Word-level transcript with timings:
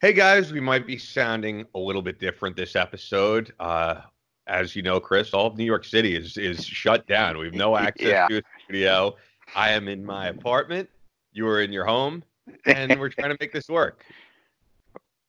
Hey 0.00 0.14
guys, 0.14 0.50
we 0.50 0.60
might 0.60 0.86
be 0.86 0.96
sounding 0.96 1.66
a 1.74 1.78
little 1.78 2.00
bit 2.00 2.18
different 2.18 2.56
this 2.56 2.74
episode. 2.74 3.52
Uh, 3.60 4.00
as 4.46 4.74
you 4.74 4.80
know, 4.80 4.98
Chris, 4.98 5.34
all 5.34 5.46
of 5.46 5.58
New 5.58 5.64
York 5.64 5.84
City 5.84 6.16
is 6.16 6.38
is 6.38 6.64
shut 6.64 7.06
down. 7.06 7.36
We 7.36 7.44
have 7.44 7.54
no 7.54 7.76
access 7.76 8.06
Yeah. 8.08 8.26
to 8.28 8.38
a 8.38 8.42
studio. 8.64 9.16
I 9.54 9.72
am 9.72 9.88
in 9.88 10.02
my 10.02 10.28
apartment. 10.28 10.88
You 11.32 11.46
are 11.48 11.60
in 11.60 11.70
your 11.70 11.84
home, 11.84 12.24
and 12.64 12.98
we're 12.98 13.10
trying 13.10 13.30
to 13.30 13.36
make 13.40 13.52
this 13.52 13.68
work. 13.68 14.04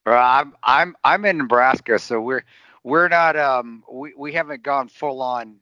Well, 0.03 0.17
I'm 0.17 0.55
I'm 0.63 0.95
I'm 1.03 1.25
in 1.25 1.37
Nebraska, 1.37 1.99
so 1.99 2.19
we're 2.19 2.43
we're 2.83 3.07
not 3.07 3.35
um 3.37 3.83
we, 3.91 4.13
we 4.17 4.33
haven't 4.33 4.63
gone 4.63 4.87
full 4.87 5.21
on 5.21 5.57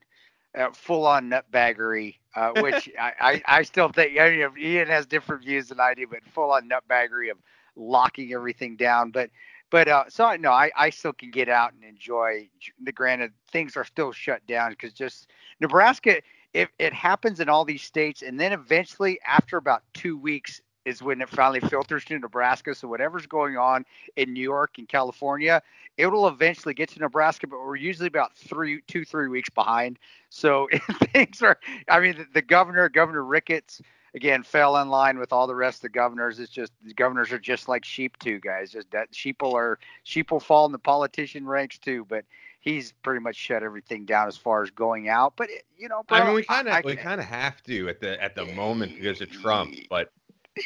uh, 0.58 0.70
full 0.72 1.06
on 1.06 1.30
nutbaggery, 1.30 2.16
uh, 2.38 2.52
which 2.62 2.90
I, 2.98 3.12
I 3.20 3.42
I 3.60 3.64
still 3.64 3.90
think 3.90 4.18
I 4.18 4.30
mean, 4.30 4.50
Ian 4.58 4.88
has 4.88 5.06
different 5.06 5.44
views 5.44 5.68
than 5.68 5.82
I 5.82 5.94
do, 5.94 6.08
but 6.08 6.24
full 6.24 6.52
on 6.52 6.70
nutbaggery 6.70 7.30
of 7.32 7.38
locking 7.80 8.34
everything 8.34 8.76
down. 8.76 9.12
But 9.12 9.30
but 9.72 9.88
uh, 9.88 10.06
so 10.10 10.26
I 10.26 10.38
no, 10.38 10.52
I 10.52 10.72
I 10.76 10.90
still 10.90 11.14
can 11.14 11.32
get 11.32 11.50
out 11.50 11.74
and 11.74 11.84
enjoy. 11.84 12.50
The 12.84 12.92
granted, 12.92 13.32
things 13.52 13.78
are 13.78 13.86
still 13.86 14.12
shut 14.12 14.46
down 14.48 14.72
because 14.72 14.94
just 14.94 15.30
Nebraska. 15.60 16.22
It, 16.52 16.70
it 16.80 16.94
happens 16.94 17.40
in 17.40 17.48
all 17.48 17.64
these 17.64 17.84
states, 17.84 18.24
and 18.24 18.40
then 18.40 18.54
eventually, 18.54 19.20
after 19.24 19.58
about 19.58 19.84
two 19.94 20.18
weeks, 20.18 20.62
is 20.86 21.04
when 21.04 21.22
it 21.22 21.30
finally 21.30 21.60
filters 21.60 22.04
to 22.06 22.18
Nebraska. 22.18 22.74
So 22.74 22.88
whatever's 22.88 23.28
going 23.28 23.58
on 23.58 23.86
in 24.16 24.34
New 24.34 24.42
York 24.42 24.80
and 24.80 24.88
California, 24.88 25.62
it 25.98 26.08
will 26.08 26.28
eventually 26.28 26.74
get 26.74 26.90
to 26.90 27.00
Nebraska, 27.00 27.48
but 27.48 27.60
we're 27.60 27.76
usually 27.76 28.08
about 28.08 28.36
three, 28.36 28.82
two, 28.88 29.06
three 29.06 29.28
weeks 29.28 29.50
behind. 29.50 30.00
So 30.30 30.68
things 31.14 31.42
are. 31.42 31.60
I 31.88 32.00
mean, 32.00 32.18
the, 32.18 32.28
the 32.34 32.42
governor, 32.42 32.90
Governor 32.90 33.24
Ricketts, 33.24 33.82
again 34.14 34.44
fell 34.44 34.78
in 34.78 34.90
line 34.90 35.18
with 35.20 35.34
all 35.34 35.48
the 35.48 35.56
rest 35.56 35.78
of 35.78 35.82
the 35.84 35.90
governors. 35.90 36.40
It's 36.40 36.52
just 36.52 36.72
the 36.84 36.94
governors 36.94 37.32
are 37.32 37.40
just 37.40 37.68
like 37.68 37.86
sheep 37.86 38.18
too, 38.20 38.40
guys. 38.40 38.72
Just 38.72 38.92
that 38.92 39.14
sheep 39.14 39.42
will 39.42 39.56
are 39.56 39.80
sheep 40.04 40.32
will 40.32 40.40
fall 40.40 40.66
in 40.66 40.72
the 40.72 40.80
politician 40.80 41.46
ranks 41.46 41.78
too, 41.78 42.06
but. 42.08 42.26
He's 42.62 42.92
pretty 43.04 43.22
much 43.22 43.38
shut 43.38 43.64
everything 43.64 44.04
down 44.04 44.28
as 44.28 44.36
far 44.36 44.62
as 44.62 44.70
going 44.70 45.08
out, 45.08 45.38
but 45.38 45.50
it, 45.50 45.64
you 45.78 45.88
know, 45.88 46.04
bro, 46.06 46.18
I 46.18 46.26
mean, 46.26 46.36
we 46.36 46.44
kind 46.44 46.68
of 46.68 46.84
we 46.84 46.98
kind 46.98 47.22
of 47.22 47.26
have 47.26 47.64
to 47.64 47.88
at 47.88 48.02
the 48.02 48.22
at 48.22 48.36
the 48.36 48.48
moment 48.48 48.96
because 48.96 49.22
of 49.22 49.32
Trump, 49.32 49.74
but 49.90 50.12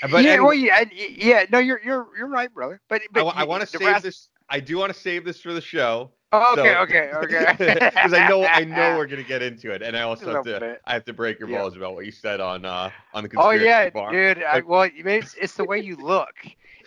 but 0.10 0.24
yeah, 0.24 0.32
anyway, 0.32 0.40
well, 0.40 0.54
yeah, 0.56 0.84
yeah. 0.92 1.46
No, 1.52 1.60
you're 1.60 1.80
you're 1.84 2.08
you're 2.18 2.28
right, 2.28 2.52
brother. 2.52 2.82
But, 2.90 3.02
I, 3.02 3.06
but 3.12 3.26
wa- 3.26 3.34
I 3.36 3.44
want 3.44 3.62
to 3.62 3.68
save 3.68 3.82
Nebraska- 3.82 4.08
this. 4.08 4.30
I 4.50 4.60
do 4.60 4.78
want 4.78 4.94
to 4.94 5.00
save 5.00 5.24
this 5.24 5.40
for 5.40 5.54
the 5.54 5.62
show. 5.62 6.12
Oh, 6.34 6.54
okay, 6.58 6.74
so- 6.74 6.80
okay, 6.80 7.12
okay. 7.14 7.90
Because 7.94 8.14
I 8.14 8.28
know 8.28 8.44
I 8.44 8.64
know 8.64 8.98
we're 8.98 9.06
gonna 9.08 9.24
get 9.24 9.42
into 9.44 9.72
it, 9.72 9.82
and 9.84 9.96
I 9.96 10.02
also 10.02 10.34
have 10.34 10.44
to 10.46 10.60
bit. 10.60 10.82
I 10.86 10.94
have 10.94 11.06
to 11.06 11.14
break 11.14 11.40
your 11.40 11.48
Yeah. 11.48 11.60
balls 11.60 11.78
about 11.78 11.94
what 11.94 12.06
you 12.06 12.12
said 12.12 12.42
on 12.42 12.66
uh 12.66 12.90
on 13.14 13.24
the 13.24 13.30
conspiracy. 13.30 13.64
Oh 13.64 13.66
yeah, 13.66 13.90
bar. 13.92 14.12
dude. 14.12 14.44
I, 14.44 14.62
well, 14.62 14.90
it's, 14.94 15.36
it's 15.36 15.54
the 15.54 15.64
way 15.64 15.80
you 15.80 15.96
look. 15.96 16.34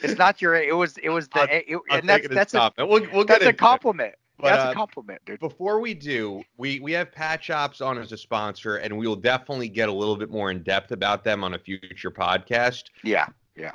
It's 0.02 0.18
not 0.18 0.42
your. 0.42 0.56
It 0.56 0.76
was. 0.76 0.98
It 0.98 1.10
was 1.10 1.28
the. 1.28 1.40
I'll- 1.40 1.48
it, 1.50 1.64
I'll 1.90 1.98
and 1.98 2.08
that's 2.08 2.28
that's 2.28 2.54
a 2.54 2.58
compliment. 2.58 2.90
We'll, 2.90 3.12
we'll 3.14 3.24
get 3.24 3.34
that's 3.40 3.44
a 3.46 3.48
it. 3.50 3.58
compliment. 3.58 4.14
But, 4.38 4.48
that's 4.48 4.64
uh, 4.64 4.70
a 4.72 4.74
compliment, 4.74 5.22
dude. 5.24 5.40
Before 5.40 5.80
we 5.80 5.94
do, 5.94 6.42
we 6.58 6.78
we 6.80 6.92
have 6.92 7.10
Patch 7.10 7.48
Ops 7.48 7.80
on 7.80 7.96
as 7.96 8.12
a 8.12 8.18
sponsor, 8.18 8.76
and 8.76 8.98
we 8.98 9.06
will 9.06 9.16
definitely 9.16 9.70
get 9.70 9.88
a 9.88 9.92
little 9.92 10.16
bit 10.16 10.28
more 10.30 10.50
in 10.50 10.62
depth 10.62 10.90
about 10.92 11.24
them 11.24 11.42
on 11.42 11.54
a 11.54 11.58
future 11.58 12.10
podcast. 12.10 12.84
Yeah, 13.02 13.26
yeah. 13.56 13.72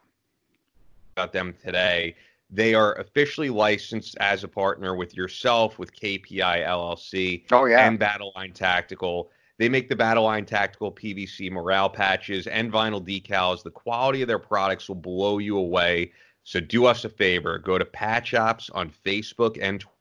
about 1.18 1.34
them 1.34 1.56
today. 1.64 2.16
They 2.52 2.74
are 2.74 2.96
officially 2.96 3.50
licensed 3.50 4.18
as 4.20 4.44
a 4.44 4.48
partner 4.48 4.94
with 4.96 5.16
yourself, 5.16 5.80
with 5.80 5.96
KPI 5.96 6.66
LLC, 6.68 7.46
Oh 7.52 7.66
yeah. 7.66 7.88
and 7.88 8.00
Battleline 8.00 8.54
Tactical. 8.54 9.32
They 9.58 9.70
make 9.70 9.88
the 9.88 9.96
Battleline 9.96 10.46
Tactical 10.46 10.92
PVC 10.92 11.50
morale 11.52 11.90
patches 11.90 12.48
and 12.48 12.72
vinyl 12.72 13.02
decals. 13.02 13.64
The 13.64 13.72
quality 13.72 14.22
of 14.22 14.28
their 14.28 14.40
products 14.40 14.88
will 14.90 14.96
blow 14.96 15.38
you 15.38 15.58
away. 15.58 16.12
So 16.44 16.60
do 16.60 16.86
us 16.86 17.06
a 17.06 17.10
favor, 17.10 17.58
go 17.60 17.78
to 17.78 17.86
Patch 17.86 18.34
Ops 18.34 18.70
on 18.72 18.90
Facebook 18.90 19.58
and 19.62 19.80
Twitter, 19.80 19.96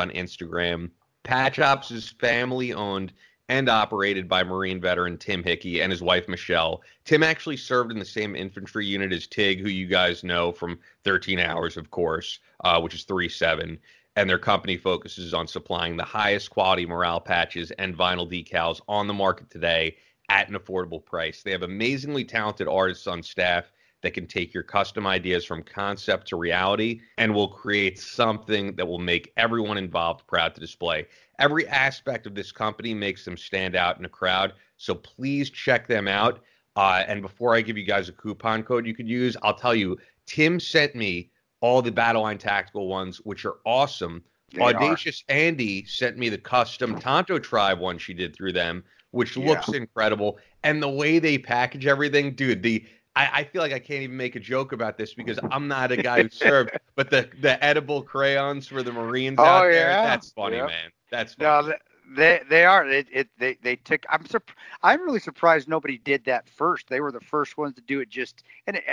on 0.00 0.10
Instagram. 0.10 0.90
Patch 1.22 1.58
Ops 1.58 1.90
is 1.90 2.10
family 2.10 2.72
owned 2.72 3.12
and 3.48 3.68
operated 3.68 4.28
by 4.28 4.42
Marine 4.42 4.80
veteran 4.80 5.18
Tim 5.18 5.42
Hickey 5.42 5.80
and 5.80 5.92
his 5.92 6.02
wife 6.02 6.28
Michelle. 6.28 6.82
Tim 7.04 7.22
actually 7.22 7.56
served 7.56 7.92
in 7.92 7.98
the 7.98 8.04
same 8.04 8.34
infantry 8.34 8.86
unit 8.86 9.12
as 9.12 9.26
Tig, 9.26 9.60
who 9.60 9.68
you 9.68 9.86
guys 9.86 10.24
know 10.24 10.50
from 10.52 10.78
13 11.04 11.38
Hours, 11.38 11.76
of 11.76 11.90
course, 11.90 12.38
uh, 12.64 12.80
which 12.80 12.94
is 12.94 13.04
3 13.04 13.28
7. 13.28 13.78
And 14.16 14.30
their 14.30 14.38
company 14.38 14.76
focuses 14.76 15.34
on 15.34 15.46
supplying 15.46 15.96
the 15.96 16.04
highest 16.04 16.50
quality 16.50 16.86
morale 16.86 17.20
patches 17.20 17.70
and 17.72 17.96
vinyl 17.96 18.30
decals 18.30 18.80
on 18.88 19.06
the 19.06 19.14
market 19.14 19.50
today 19.50 19.96
at 20.28 20.48
an 20.48 20.54
affordable 20.54 21.04
price. 21.04 21.42
They 21.42 21.50
have 21.50 21.62
amazingly 21.62 22.24
talented 22.24 22.68
artists 22.68 23.06
on 23.06 23.22
staff 23.22 23.72
that 24.04 24.12
can 24.12 24.26
take 24.26 24.52
your 24.52 24.62
custom 24.62 25.06
ideas 25.06 25.46
from 25.46 25.62
concept 25.62 26.28
to 26.28 26.36
reality 26.36 27.00
and 27.16 27.34
will 27.34 27.48
create 27.48 27.98
something 27.98 28.76
that 28.76 28.86
will 28.86 28.98
make 28.98 29.32
everyone 29.38 29.78
involved 29.78 30.26
proud 30.26 30.54
to 30.54 30.60
display. 30.60 31.06
Every 31.38 31.66
aspect 31.68 32.26
of 32.26 32.34
this 32.34 32.52
company 32.52 32.92
makes 32.92 33.24
them 33.24 33.38
stand 33.38 33.74
out 33.74 33.98
in 33.98 34.04
a 34.04 34.08
crowd. 34.08 34.52
So 34.76 34.94
please 34.94 35.48
check 35.48 35.86
them 35.86 36.06
out. 36.06 36.42
Uh, 36.76 37.02
and 37.08 37.22
before 37.22 37.54
I 37.54 37.62
give 37.62 37.78
you 37.78 37.84
guys 37.84 38.10
a 38.10 38.12
coupon 38.12 38.62
code 38.62 38.86
you 38.86 38.94
could 38.94 39.08
use, 39.08 39.38
I'll 39.42 39.56
tell 39.56 39.74
you, 39.74 39.96
Tim 40.26 40.60
sent 40.60 40.94
me 40.94 41.30
all 41.60 41.80
the 41.80 41.90
Battleline 41.90 42.38
Tactical 42.38 42.88
ones, 42.88 43.22
which 43.24 43.46
are 43.46 43.56
awesome. 43.64 44.22
They 44.52 44.60
are. 44.60 44.74
Audacious 44.74 45.24
Andy 45.30 45.86
sent 45.86 46.18
me 46.18 46.28
the 46.28 46.36
custom 46.36 47.00
Tanto 47.00 47.38
Tribe 47.38 47.78
one 47.78 47.96
she 47.96 48.12
did 48.12 48.36
through 48.36 48.52
them, 48.52 48.84
which 49.12 49.34
Yeah. 49.34 49.46
looks 49.46 49.70
incredible. 49.70 50.38
And 50.62 50.82
the 50.82 50.90
way 50.90 51.18
they 51.18 51.38
package 51.38 51.86
everything, 51.86 52.34
dude, 52.34 52.62
the 52.62 52.84
I, 53.16 53.40
I 53.40 53.44
feel 53.44 53.62
like 53.62 53.72
I 53.72 53.78
can't 53.78 54.02
even 54.02 54.16
make 54.16 54.36
a 54.36 54.40
joke 54.40 54.72
about 54.72 54.96
this 54.98 55.14
because 55.14 55.38
I'm 55.50 55.68
not 55.68 55.92
a 55.92 55.96
guy 55.96 56.22
who 56.22 56.28
served, 56.28 56.72
but 56.96 57.10
the 57.10 57.30
the 57.40 57.62
edible 57.64 58.02
crayons 58.02 58.66
for 58.68 58.82
the 58.82 58.92
Marines 58.92 59.42
Oh, 59.42 59.44
out 59.44 59.70
there, 59.70 59.98
that's 60.02 60.30
funny, 60.32 60.62
Yep. 60.62 60.72
man. 60.72 60.90
That's 61.10 61.34
No, 61.38 61.62
funny. 61.62 61.66
th- 61.66 61.78
they 62.16 62.40
they 62.48 62.64
are. 62.64 62.86
It, 62.86 63.08
it 63.12 63.28
they 63.38 63.54
they 63.62 63.76
took. 63.76 64.04
I'm 64.08 64.24
surp- 64.24 64.54
I'm 64.82 65.02
really 65.02 65.20
surprised 65.20 65.68
nobody 65.68 65.98
did 65.98 66.24
that 66.24 66.48
first. 66.48 66.88
They 66.88 67.00
were 67.00 67.12
the 67.12 67.20
first 67.20 67.56
ones 67.56 67.74
to 67.76 67.82
do 67.82 68.00
it. 68.00 68.08
Just 68.08 68.42
and 68.66 68.76
it, 68.76 68.84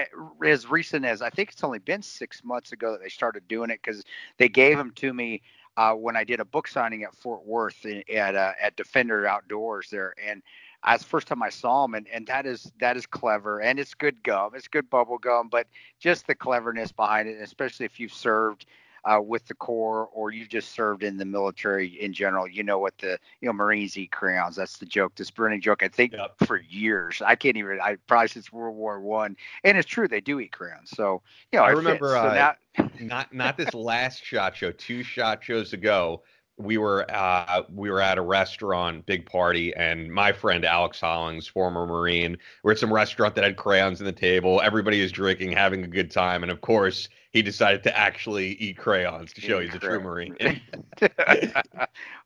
as 0.46 0.68
recent 0.70 1.06
as 1.06 1.22
I 1.22 1.30
think 1.30 1.52
it's 1.52 1.64
only 1.64 1.80
been 1.80 2.02
six 2.02 2.44
months 2.44 2.72
ago 2.72 2.92
that 2.92 3.02
they 3.02 3.10
started 3.10 3.48
doing 3.48 3.70
it 3.70 3.80
because 3.84 4.04
they 4.38 4.50
gave 4.50 4.78
them 4.78 4.92
to 4.96 5.14
me 5.14 5.42
uh, 5.78 5.94
when 5.94 6.16
I 6.16 6.24
did 6.24 6.40
a 6.40 6.46
book 6.46 6.68
signing 6.68 7.04
at 7.04 7.16
Fort 7.16 7.46
Worth 7.46 7.86
in, 7.86 8.04
at 8.14 8.36
uh, 8.36 8.54
at 8.62 8.76
Defender 8.76 9.26
Outdoors 9.28 9.90
there, 9.90 10.14
and 10.26 10.42
that's 10.86 11.04
the 11.04 11.10
first 11.10 11.28
time 11.28 11.42
I 11.44 11.50
saw 11.50 11.84
them, 11.86 11.96
and, 11.96 12.08
and 12.08 12.26
that 12.28 12.46
is 12.46 12.72
that 12.80 12.98
is 12.98 13.06
clever, 13.06 13.60
and 13.62 13.80
it's 13.80 13.94
good 13.94 14.24
gum, 14.24 14.52
it's 14.56 14.68
good 14.68 14.90
bubble 14.90 15.18
gum, 15.18 15.50
but 15.50 15.68
just 16.00 16.28
the 16.28 16.36
cleverness 16.36 16.92
behind 16.92 17.28
it, 17.30 17.40
especially 17.42 17.86
if 17.86 18.00
you've 18.00 18.14
served 18.14 18.66
uh, 19.06 19.20
with 19.22 19.46
the 19.48 19.54
Corps 19.56 20.08
or 20.14 20.32
you've 20.32 20.50
just 20.50 20.72
served 20.74 21.04
in 21.04 21.18
the 21.18 21.26
military 21.26 21.88
in 22.02 22.14
general, 22.14 22.48
you 22.48 22.64
know 22.64 22.80
what 22.80 22.98
the 22.98 23.18
you 23.42 23.48
know 23.48 23.54
Marines 23.54 23.98
eat 23.98 24.12
crayons. 24.12 24.56
That's 24.56 24.78
the 24.78 24.86
joke, 24.86 25.16
this 25.16 25.32
running 25.38 25.62
joke. 25.62 25.84
I 25.84 25.88
think 25.88 26.14
Yep. 26.14 26.36
for 26.46 26.58
years, 26.60 27.22
I 27.22 27.36
can't 27.36 27.58
even. 27.58 27.80
I 27.82 27.98
probably 28.08 28.28
since 28.28 28.52
World 28.52 28.76
War 28.76 29.00
One, 29.00 29.36
and 29.64 29.78
it's 29.78 29.88
true 29.88 30.08
they 30.08 30.22
do 30.22 30.40
eat 30.40 30.52
crayons. 30.52 30.90
So 30.92 31.22
you 31.52 31.60
know, 31.60 31.66
I 31.66 31.72
remember. 31.72 32.16
So 32.22 32.30
uh, 32.30 32.34
now- 32.34 32.56
not 33.00 33.34
not 33.34 33.58
this 33.58 33.74
last 33.74 34.24
shot 34.24 34.56
show, 34.56 34.72
two 34.72 35.04
shot 35.04 35.44
shows 35.44 35.74
ago. 35.74 36.24
We 36.62 36.78
were 36.78 37.06
uh, 37.10 37.64
we 37.74 37.90
were 37.90 38.02
at 38.02 38.18
a 38.18 38.22
restaurant, 38.22 39.06
big 39.06 39.26
party, 39.26 39.74
and 39.76 40.12
my 40.12 40.32
friend 40.32 40.64
Alex 40.66 41.00
Hollings, 41.02 41.48
former 41.48 41.86
Marine, 41.86 42.38
we're 42.64 42.74
at 42.74 42.80
some 42.80 42.94
restaurant 42.94 43.36
that 43.36 43.44
had 43.44 43.58
crayons 43.58 44.00
on 44.00 44.06
the 44.06 44.12
table. 44.12 44.62
Everybody 44.62 45.02
is 45.02 45.12
drinking, 45.12 45.52
having 45.52 45.84
a 45.84 45.88
good 45.88 46.12
time, 46.12 46.44
and 46.44 46.52
of 46.52 46.62
course, 46.62 47.10
he 47.32 47.42
decided 47.42 47.82
to 47.84 47.98
actually 47.98 48.50
eat 48.54 48.78
crayons 48.78 49.32
to 49.34 49.42
show 49.42 49.62
Eat 49.62 49.68
he's 49.68 49.76
a 49.76 49.80
true. 49.80 50.02
Marine. 50.02 50.36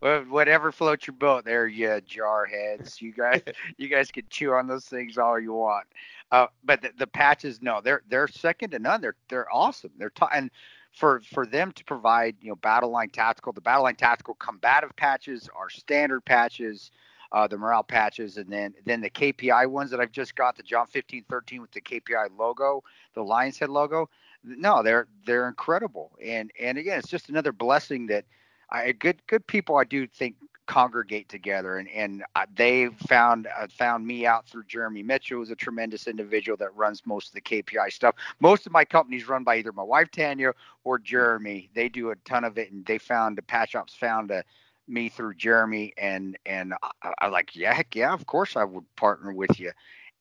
well, 0.01 0.21
whatever 0.23 0.71
floats 0.71 1.05
your 1.05 1.15
boat, 1.15 1.45
there, 1.45 1.67
you 1.67 1.87
jarheads. 1.87 2.99
You 3.01 3.13
guys, 3.13 3.41
you 3.77 3.87
guys 3.87 4.11
can 4.11 4.23
chew 4.29 4.53
on 4.53 4.67
those 4.67 4.85
things 4.85 5.17
all 5.17 5.39
you 5.39 5.53
want. 5.53 5.85
Uh, 6.31 6.47
but 6.63 6.81
the, 6.81 6.91
the 6.97 7.07
patches, 7.07 7.61
no, 7.61 7.81
they're 7.81 8.01
they're 8.09 8.27
second 8.27 8.71
to 8.71 8.79
none. 8.79 8.99
They're 8.99 9.15
they're 9.29 9.53
awesome. 9.53 9.91
They're 9.97 10.09
t- 10.09 10.25
and 10.33 10.49
for 10.95 11.21
for 11.21 11.45
them 11.45 11.71
to 11.73 11.83
provide, 11.83 12.35
you 12.41 12.49
know, 12.49 12.55
battle 12.55 12.89
line 12.89 13.09
tactical, 13.09 13.51
the 13.53 13.61
battle 13.61 13.83
line 13.83 13.95
tactical 13.95 14.35
combative 14.35 14.95
patches 14.95 15.49
are 15.55 15.69
standard 15.69 16.23
patches. 16.25 16.91
Uh, 17.31 17.47
the 17.47 17.57
morale 17.57 17.83
patches, 17.83 18.37
and 18.37 18.49
then 18.49 18.73
then 18.85 19.01
the 19.01 19.09
KPI 19.09 19.67
ones 19.67 19.91
that 19.91 19.99
I've 19.99 20.11
just 20.11 20.35
got, 20.35 20.55
the 20.55 20.63
John 20.63 20.81
1513 20.81 21.59
with 21.59 21.71
the 21.71 21.81
KPI 21.81 22.29
logo, 22.37 22.83
the 23.13 23.23
Lion's 23.23 23.57
Head 23.57 23.69
logo. 23.69 24.09
No, 24.43 24.81
they're 24.83 25.07
they're 25.25 25.49
incredible, 25.49 26.11
and 26.23 26.51
and 26.61 26.77
again, 26.77 26.99
it's 26.99 27.09
just 27.09 27.27
another 27.27 27.51
blessing 27.51 28.05
that 28.07 28.25
I 28.69 28.91
good 28.93 29.25
good 29.27 29.45
people 29.47 29.75
I 29.75 29.83
do 29.83 30.07
think 30.07 30.35
congregate 30.65 31.29
together, 31.29 31.77
and 31.77 31.89
and 31.89 32.23
uh, 32.35 32.45
they 32.55 32.87
found 33.07 33.47
uh, 33.47 33.67
found 33.69 34.05
me 34.05 34.25
out 34.25 34.47
through 34.47 34.63
Jeremy 34.65 35.03
Mitchell, 35.03 35.39
who's 35.39 35.51
a 35.51 35.55
tremendous 35.55 36.07
individual 36.07 36.57
that 36.57 36.75
runs 36.75 37.05
most 37.05 37.29
of 37.29 37.33
the 37.33 37.41
KPI 37.41 37.91
stuff. 37.91 38.15
Most 38.39 38.65
of 38.65 38.71
my 38.71 38.85
companies 38.85 39.27
run 39.27 39.43
by 39.43 39.57
either 39.57 39.71
my 39.71 39.83
wife 39.83 40.11
Tanya 40.11 40.53
or 40.83 40.99
Jeremy. 40.99 41.69
They 41.73 41.89
do 41.89 42.11
a 42.11 42.15
ton 42.17 42.43
of 42.43 42.57
it, 42.57 42.71
and 42.71 42.85
they 42.85 42.97
found 42.97 43.37
the 43.37 43.43
patch 43.43 43.75
ops 43.75 43.93
found 43.93 44.31
a 44.31 44.43
me 44.87 45.09
through 45.09 45.35
Jeremy, 45.35 45.93
and 45.97 46.37
and 46.45 46.73
I, 47.01 47.13
I 47.19 47.27
like 47.27 47.55
yeah 47.55 47.73
heck 47.73 47.95
yeah 47.95 48.13
of 48.13 48.25
course 48.25 48.55
I 48.55 48.63
would 48.63 48.85
partner 48.95 49.33
with 49.33 49.59
you, 49.59 49.71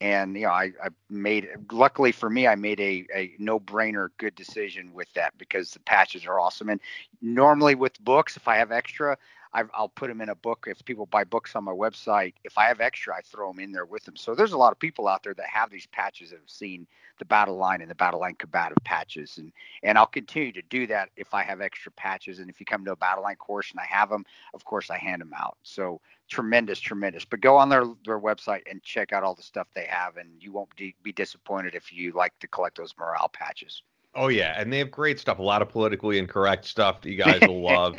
and 0.00 0.36
you 0.36 0.42
know 0.42 0.50
I, 0.50 0.72
I 0.82 0.88
made 1.10 1.48
luckily 1.70 2.12
for 2.12 2.30
me 2.30 2.46
I 2.46 2.54
made 2.54 2.80
a, 2.80 3.06
a 3.14 3.34
no 3.38 3.60
brainer 3.60 4.08
good 4.18 4.34
decision 4.34 4.92
with 4.92 5.12
that 5.14 5.36
because 5.38 5.72
the 5.72 5.80
patches 5.80 6.26
are 6.26 6.40
awesome 6.40 6.68
and 6.68 6.80
normally 7.20 7.74
with 7.74 7.98
books 8.04 8.36
if 8.36 8.48
I 8.48 8.56
have 8.56 8.72
extra 8.72 9.16
i 9.54 9.62
will 9.62 9.88
put 9.88 10.08
them 10.08 10.20
in 10.20 10.28
a 10.28 10.34
book. 10.34 10.66
If 10.68 10.84
people 10.84 11.06
buy 11.06 11.24
books 11.24 11.56
on 11.56 11.64
my 11.64 11.72
website 11.72 12.34
if 12.44 12.58
I 12.58 12.64
have 12.64 12.80
extra 12.80 13.14
I 13.16 13.20
throw 13.22 13.50
them 13.50 13.60
in 13.60 13.72
there 13.72 13.86
with 13.86 14.04
them 14.04 14.16
so 14.16 14.34
there's 14.34 14.52
a 14.52 14.58
lot 14.58 14.72
of 14.72 14.78
people 14.78 15.08
out 15.08 15.22
there 15.22 15.34
that 15.34 15.46
have 15.46 15.70
these 15.70 15.86
patches 15.86 16.30
that 16.30 16.40
have 16.40 16.50
seen 16.50 16.86
the 17.18 17.24
battle 17.24 17.56
line 17.56 17.80
and 17.80 17.90
the 17.90 17.94
battle 17.94 18.20
line 18.20 18.34
combative 18.34 18.78
patches. 18.84 19.38
And 19.38 19.52
and 19.82 19.96
I'll 19.96 20.06
continue 20.06 20.52
to 20.52 20.62
do 20.62 20.86
that 20.88 21.10
if 21.16 21.32
I 21.34 21.42
have 21.42 21.60
extra 21.60 21.92
patches. 21.92 22.38
And 22.38 22.50
if 22.50 22.60
you 22.60 22.66
come 22.66 22.84
to 22.84 22.92
a 22.92 22.96
battle 22.96 23.22
line 23.22 23.36
course 23.36 23.70
and 23.70 23.80
I 23.80 23.86
have 23.86 24.10
them 24.10 24.24
of 24.52 24.64
course 24.64 24.90
I 24.90 24.98
hand 24.98 25.20
them 25.20 25.32
out. 25.36 25.56
So 25.62 26.00
tremendous, 26.28 26.80
tremendous. 26.80 27.24
But 27.24 27.40
go 27.40 27.56
on 27.56 27.68
their 27.68 27.84
their 28.04 28.20
website 28.20 28.62
and 28.70 28.82
check 28.82 29.12
out 29.12 29.22
all 29.22 29.34
the 29.34 29.42
stuff 29.42 29.68
they 29.74 29.86
have, 29.86 30.16
and 30.16 30.30
you 30.40 30.52
won't 30.52 30.74
be, 30.76 30.94
be 31.02 31.12
disappointed 31.12 31.74
if 31.74 31.92
you 31.92 32.12
like 32.12 32.38
to 32.40 32.48
collect 32.48 32.76
those 32.76 32.94
morale 32.98 33.30
patches. 33.32 33.82
Oh 34.16 34.28
yeah, 34.28 34.54
and 34.58 34.72
they 34.72 34.78
have 34.78 34.90
great 34.90 35.18
stuff. 35.18 35.38
A 35.38 35.42
lot 35.42 35.62
of 35.62 35.68
politically 35.68 36.18
incorrect 36.18 36.64
stuff 36.64 37.00
that 37.02 37.10
you 37.10 37.16
guys 37.16 37.40
will 37.42 37.62
love. 37.74 37.96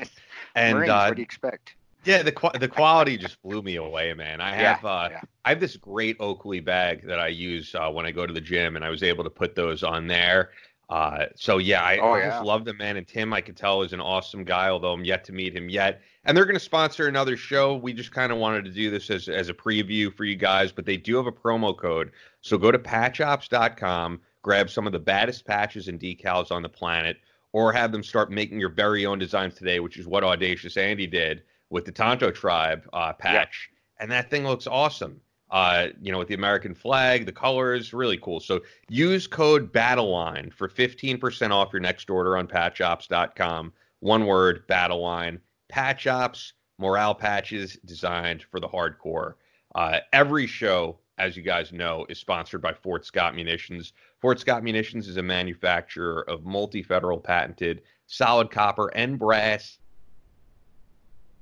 and 0.55 0.77
Marines, 0.77 0.91
uh, 0.91 1.05
what 1.07 1.15
do 1.15 1.21
you 1.21 1.25
expect? 1.25 1.75
Yeah, 2.05 2.21
the 2.21 2.51
the 2.59 2.67
quality 2.67 3.17
just 3.17 3.41
blew 3.41 3.61
me 3.61 3.77
away, 3.77 4.13
man. 4.13 4.39
I 4.39 4.51
have 4.55 4.83
yeah, 4.83 4.89
uh, 4.89 5.07
yeah. 5.11 5.21
I 5.43 5.49
have 5.49 5.59
this 5.59 5.75
great 5.75 6.17
Oakley 6.19 6.59
bag 6.59 7.05
that 7.07 7.19
I 7.19 7.27
use 7.27 7.73
uh, 7.73 7.89
when 7.89 8.05
I 8.05 8.11
go 8.11 8.27
to 8.27 8.33
the 8.33 8.41
gym, 8.41 8.75
and 8.75 8.85
I 8.85 8.89
was 8.89 9.01
able 9.01 9.23
to 9.23 9.29
put 9.29 9.55
those 9.55 9.83
on 9.83 10.07
there. 10.07 10.51
Uh, 10.89 11.25
so 11.35 11.57
yeah, 11.57 11.81
I, 11.81 11.97
oh, 11.97 12.11
I 12.11 12.19
yeah. 12.19 12.29
just 12.29 12.45
love 12.45 12.63
the 12.63 12.73
man, 12.73 12.97
and 12.97 13.07
Tim 13.07 13.33
I 13.33 13.41
could 13.41 13.57
tell 13.57 13.81
is 13.81 13.91
an 13.91 14.01
awesome 14.01 14.43
guy, 14.43 14.69
although 14.69 14.93
I'm 14.93 15.03
yet 15.03 15.23
to 15.25 15.33
meet 15.33 15.55
him 15.55 15.67
yet. 15.67 16.01
And 16.25 16.37
they're 16.37 16.45
going 16.45 16.55
to 16.55 16.59
sponsor 16.59 17.07
another 17.07 17.37
show. 17.37 17.75
We 17.75 17.93
just 17.93 18.11
kind 18.11 18.31
of 18.31 18.37
wanted 18.37 18.65
to 18.65 18.71
do 18.71 18.91
this 18.91 19.09
as 19.09 19.27
as 19.27 19.49
a 19.49 19.53
preview 19.53 20.13
for 20.13 20.25
you 20.25 20.35
guys, 20.35 20.71
but 20.71 20.85
they 20.85 20.97
do 20.97 21.15
have 21.17 21.27
a 21.27 21.31
promo 21.31 21.75
code. 21.75 22.11
So 22.41 22.57
go 22.57 22.71
to 22.71 22.79
patchops.com, 22.79 24.21
grab 24.45 24.69
some 24.69 24.85
of 24.85 24.93
the 24.93 24.99
baddest 24.99 25.43
patches 25.43 25.87
and 25.87 25.99
decals 25.99 26.51
on 26.51 26.61
the 26.61 26.69
planet, 26.69 27.17
or 27.51 27.73
have 27.73 27.91
them 27.91 28.03
start 28.03 28.31
making 28.31 28.59
your 28.59 28.69
very 28.69 29.05
own 29.05 29.17
designs 29.17 29.55
today, 29.55 29.79
which 29.79 29.97
is 29.97 30.05
what 30.05 30.23
Audacious 30.23 30.77
Andy 30.77 31.07
did 31.07 31.41
with 31.71 31.83
the 31.83 31.91
Tanto 31.91 32.29
Tribe 32.29 32.87
uh, 32.93 33.11
patch, 33.11 33.69
yeah. 33.71 34.03
and 34.03 34.11
that 34.11 34.29
thing 34.29 34.45
looks 34.45 34.67
awesome 34.67 35.19
uh, 35.51 35.87
you 36.01 36.11
know, 36.11 36.17
with 36.17 36.27
the 36.27 36.33
American 36.33 36.73
flag, 36.73 37.25
the 37.25 37.31
colors, 37.31 37.93
really 37.93 38.17
cool. 38.17 38.39
So 38.39 38.61
use 38.89 39.27
code 39.27 39.71
BattleLine 39.71 40.51
for 40.51 40.67
15% 40.67 41.51
off 41.51 41.71
your 41.71 41.79
next 41.79 42.09
order 42.09 42.37
on 42.37 42.47
patchops.com. 42.47 43.71
One 43.99 44.25
word, 44.25 44.67
BattleLine. 44.67 45.39
Patch 45.69 46.07
Ops, 46.07 46.53
morale 46.77 47.15
patches 47.15 47.77
designed 47.85 48.43
for 48.43 48.59
the 48.59 48.67
hardcore. 48.67 49.35
Uh, 49.75 49.99
every 50.13 50.47
show, 50.47 50.97
as 51.17 51.37
you 51.37 51.43
guys 51.43 51.71
know, 51.71 52.05
is 52.09 52.19
sponsored 52.19 52.61
by 52.61 52.73
Fort 52.73 53.05
Scott 53.05 53.35
Munitions. 53.35 53.93
Fort 54.19 54.39
Scott 54.39 54.63
Munitions 54.63 55.07
is 55.07 55.17
a 55.17 55.23
manufacturer 55.23 56.21
of 56.29 56.45
multi 56.45 56.83
federal 56.83 57.19
patented 57.19 57.81
solid 58.07 58.51
copper 58.51 58.87
and 58.95 59.17
brass 59.17 59.79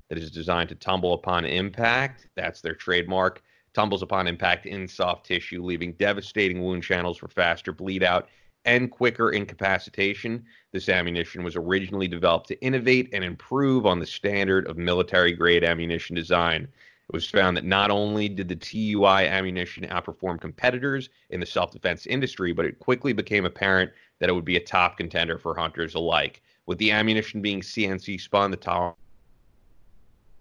that 0.09 0.17
is 0.17 0.31
designed 0.31 0.69
to 0.69 0.75
tumble 0.75 1.13
upon 1.13 1.45
impact. 1.45 2.27
That's 2.35 2.61
their 2.61 2.75
trademark 2.75 3.41
tumbles 3.73 4.03
upon 4.03 4.27
impact 4.27 4.65
in 4.65 4.87
soft 4.87 5.25
tissue, 5.25 5.63
leaving 5.63 5.93
devastating 5.93 6.61
wound 6.61 6.83
channels 6.83 7.17
for 7.17 7.27
faster 7.27 7.71
bleed 7.71 8.03
out 8.03 8.29
and 8.65 8.91
quicker 8.91 9.31
incapacitation. 9.31 10.45
This 10.71 10.87
ammunition 10.87 11.43
was 11.43 11.55
originally 11.55 12.07
developed 12.07 12.47
to 12.49 12.61
innovate 12.61 13.09
and 13.11 13.23
improve 13.23 13.85
on 13.85 13.99
the 13.99 14.05
standard 14.05 14.67
of 14.67 14.77
military 14.77 15.33
grade 15.33 15.63
ammunition 15.63 16.15
design. 16.15 16.67
It 17.09 17.13
was 17.13 17.29
found 17.29 17.57
that 17.57 17.65
not 17.65 17.91
only 17.91 18.29
did 18.29 18.47
the 18.47 18.55
TUI 18.55 19.27
ammunition 19.27 19.85
outperform 19.87 20.39
competitors 20.39 21.09
in 21.29 21.39
the 21.39 21.45
self 21.45 21.71
defense 21.71 22.05
industry, 22.05 22.53
but 22.53 22.65
it 22.65 22.79
quickly 22.79 23.13
became 23.13 23.45
apparent 23.45 23.91
that 24.19 24.29
it 24.29 24.33
would 24.33 24.45
be 24.45 24.55
a 24.55 24.63
top 24.63 24.97
contender 24.97 25.37
for 25.37 25.55
hunters 25.55 25.95
alike. 25.95 26.41
With 26.65 26.77
the 26.77 26.91
ammunition 26.91 27.41
being 27.41 27.61
CNC 27.61 28.21
spun, 28.21 28.51
the 28.51 28.57
top 28.57 28.97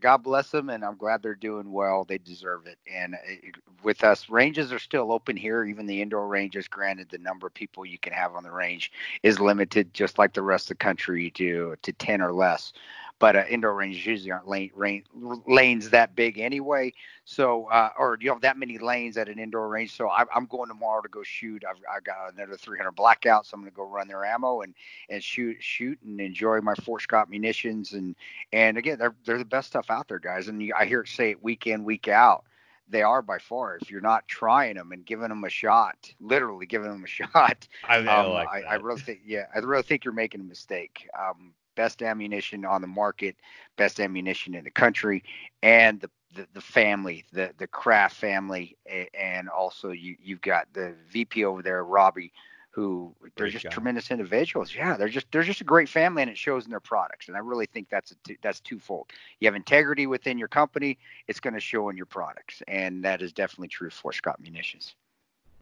God 0.00 0.18
bless 0.18 0.50
them, 0.50 0.70
and 0.70 0.84
I'm 0.84 0.96
glad 0.96 1.22
they're 1.22 1.36
doing 1.36 1.70
well. 1.70 2.04
They 2.04 2.18
deserve 2.18 2.66
it. 2.66 2.76
And 2.92 3.14
uh, 3.14 3.18
with 3.84 4.02
us, 4.02 4.28
ranges 4.28 4.72
are 4.72 4.80
still 4.80 5.12
open 5.12 5.36
here. 5.36 5.64
Even 5.64 5.86
the 5.86 6.02
indoor 6.02 6.26
ranges, 6.26 6.66
granted, 6.66 7.10
the 7.10 7.18
number 7.18 7.46
of 7.46 7.54
people 7.54 7.86
you 7.86 7.98
can 7.98 8.12
have 8.12 8.34
on 8.34 8.42
the 8.42 8.50
range 8.50 8.90
is 9.22 9.38
limited, 9.38 9.94
just 9.94 10.18
like 10.18 10.32
the 10.32 10.42
rest 10.42 10.64
of 10.64 10.78
the 10.78 10.84
country 10.84 11.30
to 11.32 11.76
to 11.82 11.92
ten 11.92 12.20
or 12.20 12.32
less 12.32 12.72
but 13.20 13.36
uh, 13.36 13.44
indoor 13.50 13.74
ranges 13.74 14.04
usually 14.04 14.32
aren't 14.32 14.48
lane, 14.48 14.70
lane, 14.74 15.04
lanes 15.46 15.90
that 15.90 16.16
big 16.16 16.38
anyway. 16.38 16.92
So, 17.24 17.66
uh, 17.66 17.90
or 17.98 18.16
do 18.16 18.24
you 18.24 18.32
have 18.32 18.40
that 18.40 18.56
many 18.56 18.78
lanes 18.78 19.18
at 19.18 19.28
an 19.28 19.38
indoor 19.38 19.68
range. 19.68 19.94
So 19.94 20.08
I, 20.08 20.24
am 20.34 20.46
going 20.46 20.68
tomorrow 20.68 21.02
to 21.02 21.08
go 21.08 21.22
shoot. 21.22 21.62
I've 21.68 21.76
I 21.88 22.00
got 22.00 22.32
another 22.34 22.56
300 22.56 22.92
blackout, 22.92 23.46
so 23.46 23.54
I'm 23.54 23.60
going 23.60 23.70
to 23.70 23.76
go 23.76 23.84
run 23.84 24.08
their 24.08 24.24
ammo 24.24 24.62
and 24.62 24.74
and 25.10 25.22
shoot 25.22 25.58
shoot 25.60 25.98
and 26.02 26.20
enjoy 26.20 26.60
my 26.62 26.74
Fort 26.76 27.02
Scott 27.02 27.30
munitions. 27.30 27.92
And 27.92 28.16
and 28.52 28.78
again, 28.78 28.98
they're 28.98 29.14
they're 29.24 29.38
the 29.38 29.44
best 29.44 29.68
stuff 29.68 29.90
out 29.90 30.08
there, 30.08 30.18
guys. 30.18 30.48
And 30.48 30.62
you, 30.62 30.74
I 30.76 30.86
hear 30.86 31.02
it 31.02 31.08
say 31.08 31.30
it 31.30 31.44
week 31.44 31.66
in 31.66 31.84
week 31.84 32.08
out. 32.08 32.44
They 32.88 33.02
are 33.02 33.22
by 33.22 33.38
far. 33.38 33.76
If 33.76 33.90
you're 33.90 34.00
not 34.00 34.26
trying 34.26 34.74
them 34.74 34.90
and 34.92 35.04
giving 35.04 35.28
them 35.28 35.44
a 35.44 35.50
shot, 35.50 36.12
literally 36.20 36.66
giving 36.66 36.90
them 36.90 37.04
a 37.04 37.06
shot, 37.34 37.68
I, 37.86 37.98
um, 37.98 38.32
like 38.32 38.48
I, 38.48 38.62
I, 38.62 38.74
really 38.76 39.00
think, 39.00 39.20
yeah, 39.24 39.44
I 39.54 39.60
really 39.60 39.84
think 39.84 40.04
you're 40.04 40.12
making 40.12 40.40
a 40.40 40.44
mistake. 40.44 41.08
Um, 41.16 41.54
best 41.80 42.02
ammunition 42.02 42.66
on 42.66 42.82
the 42.82 42.86
market, 42.86 43.36
best 43.76 44.00
ammunition 44.00 44.54
in 44.54 44.64
the 44.64 44.70
country, 44.70 45.24
and 45.62 45.98
the 46.02 46.10
the, 46.34 46.46
the 46.52 46.60
family, 46.60 47.24
the 47.32 47.54
the 47.56 47.66
Craft 47.66 48.16
family, 48.16 48.76
and 49.14 49.48
also 49.48 49.90
you 49.90 50.14
you've 50.22 50.42
got 50.42 50.66
the 50.74 50.94
VP 51.08 51.42
over 51.46 51.62
there, 51.62 51.82
Robbie, 51.82 52.34
who 52.70 53.16
they're 53.34 53.46
great 53.46 53.52
just 53.52 53.64
guy. 53.64 53.70
tremendous 53.70 54.10
individuals. 54.10 54.74
Yeah, 54.74 54.98
they're 54.98 55.08
just 55.08 55.26
they're 55.32 55.42
just 55.42 55.62
a 55.62 55.64
great 55.64 55.88
family, 55.88 56.20
and 56.20 56.30
it 56.30 56.36
shows 56.36 56.66
in 56.66 56.70
their 56.70 56.80
products. 56.80 57.28
And 57.28 57.36
I 57.36 57.40
really 57.40 57.66
think 57.66 57.88
that's 57.88 58.10
a 58.10 58.14
two, 58.26 58.36
that's 58.42 58.60
twofold. 58.60 59.10
You 59.40 59.48
have 59.48 59.54
integrity 59.54 60.06
within 60.06 60.36
your 60.36 60.48
company; 60.48 60.98
it's 61.28 61.40
going 61.40 61.54
to 61.54 61.60
show 61.60 61.88
in 61.88 61.96
your 61.96 62.06
products, 62.06 62.62
and 62.68 63.02
that 63.06 63.22
is 63.22 63.32
definitely 63.32 63.68
true 63.68 63.90
for 63.90 64.12
Scott 64.12 64.38
Munitions. 64.38 64.94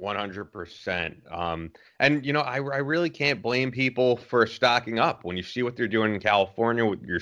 100%. 0.00 1.32
Um, 1.32 1.70
and, 2.00 2.24
you 2.24 2.32
know, 2.32 2.40
I, 2.40 2.56
I 2.56 2.78
really 2.78 3.10
can't 3.10 3.42
blame 3.42 3.70
people 3.70 4.16
for 4.16 4.46
stocking 4.46 4.98
up 4.98 5.24
when 5.24 5.36
you 5.36 5.42
see 5.42 5.62
what 5.62 5.76
they're 5.76 5.88
doing 5.88 6.14
in 6.14 6.20
California 6.20 6.84
with 6.84 7.02
your 7.02 7.20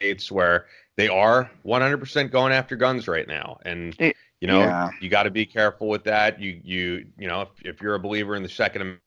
states 0.00 0.30
where 0.30 0.66
they 0.96 1.08
are 1.08 1.50
100% 1.64 2.30
going 2.30 2.52
after 2.52 2.76
guns 2.76 3.08
right 3.08 3.28
now. 3.28 3.58
And, 3.64 3.94
you 3.98 4.46
know, 4.46 4.60
yeah. 4.60 4.90
you 5.00 5.08
got 5.08 5.24
to 5.24 5.30
be 5.30 5.46
careful 5.46 5.88
with 5.88 6.04
that. 6.04 6.40
You, 6.40 6.60
you, 6.62 7.06
you 7.18 7.28
know, 7.28 7.42
if, 7.42 7.48
if 7.64 7.80
you're 7.80 7.94
a 7.94 8.00
believer 8.00 8.36
in 8.36 8.42
the 8.42 8.48
Second 8.48 8.82
Amendment, 8.82 9.02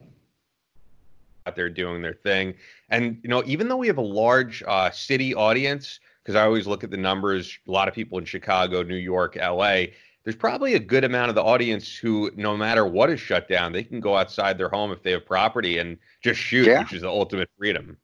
out 1.49 1.55
there 1.55 1.69
doing 1.69 2.01
their 2.01 2.13
thing. 2.13 2.53
And, 2.89 3.19
you 3.23 3.29
know, 3.29 3.43
even 3.45 3.67
though 3.67 3.77
we 3.77 3.87
have 3.87 3.97
a 3.97 4.01
large 4.01 4.61
uh, 4.67 4.91
city 4.91 5.33
audience, 5.33 5.99
because 6.23 6.35
I 6.35 6.43
always 6.43 6.67
look 6.67 6.83
at 6.83 6.91
the 6.91 6.97
numbers, 6.97 7.57
a 7.67 7.71
lot 7.71 7.87
of 7.87 7.93
people 7.93 8.19
in 8.19 8.25
Chicago, 8.25 8.83
New 8.83 8.95
York, 8.95 9.35
LA, 9.35 9.85
there's 10.29 10.37
probably 10.37 10.75
a 10.75 10.79
good 10.79 11.03
amount 11.03 11.29
of 11.29 11.33
the 11.33 11.41
audience 11.43 11.97
who, 11.97 12.29
no 12.35 12.55
matter 12.55 12.85
what 12.85 13.09
is 13.09 13.19
shut 13.19 13.47
down, 13.47 13.73
they 13.73 13.83
can 13.83 13.99
go 13.99 14.15
outside 14.15 14.59
their 14.59 14.69
home 14.69 14.91
if 14.91 15.01
they 15.01 15.09
have 15.09 15.25
property 15.25 15.79
and 15.79 15.97
just 16.21 16.39
shoot, 16.39 16.67
yeah. 16.67 16.81
which 16.81 16.93
is 16.93 17.01
the 17.01 17.09
ultimate 17.09 17.49
freedom. 17.57 17.97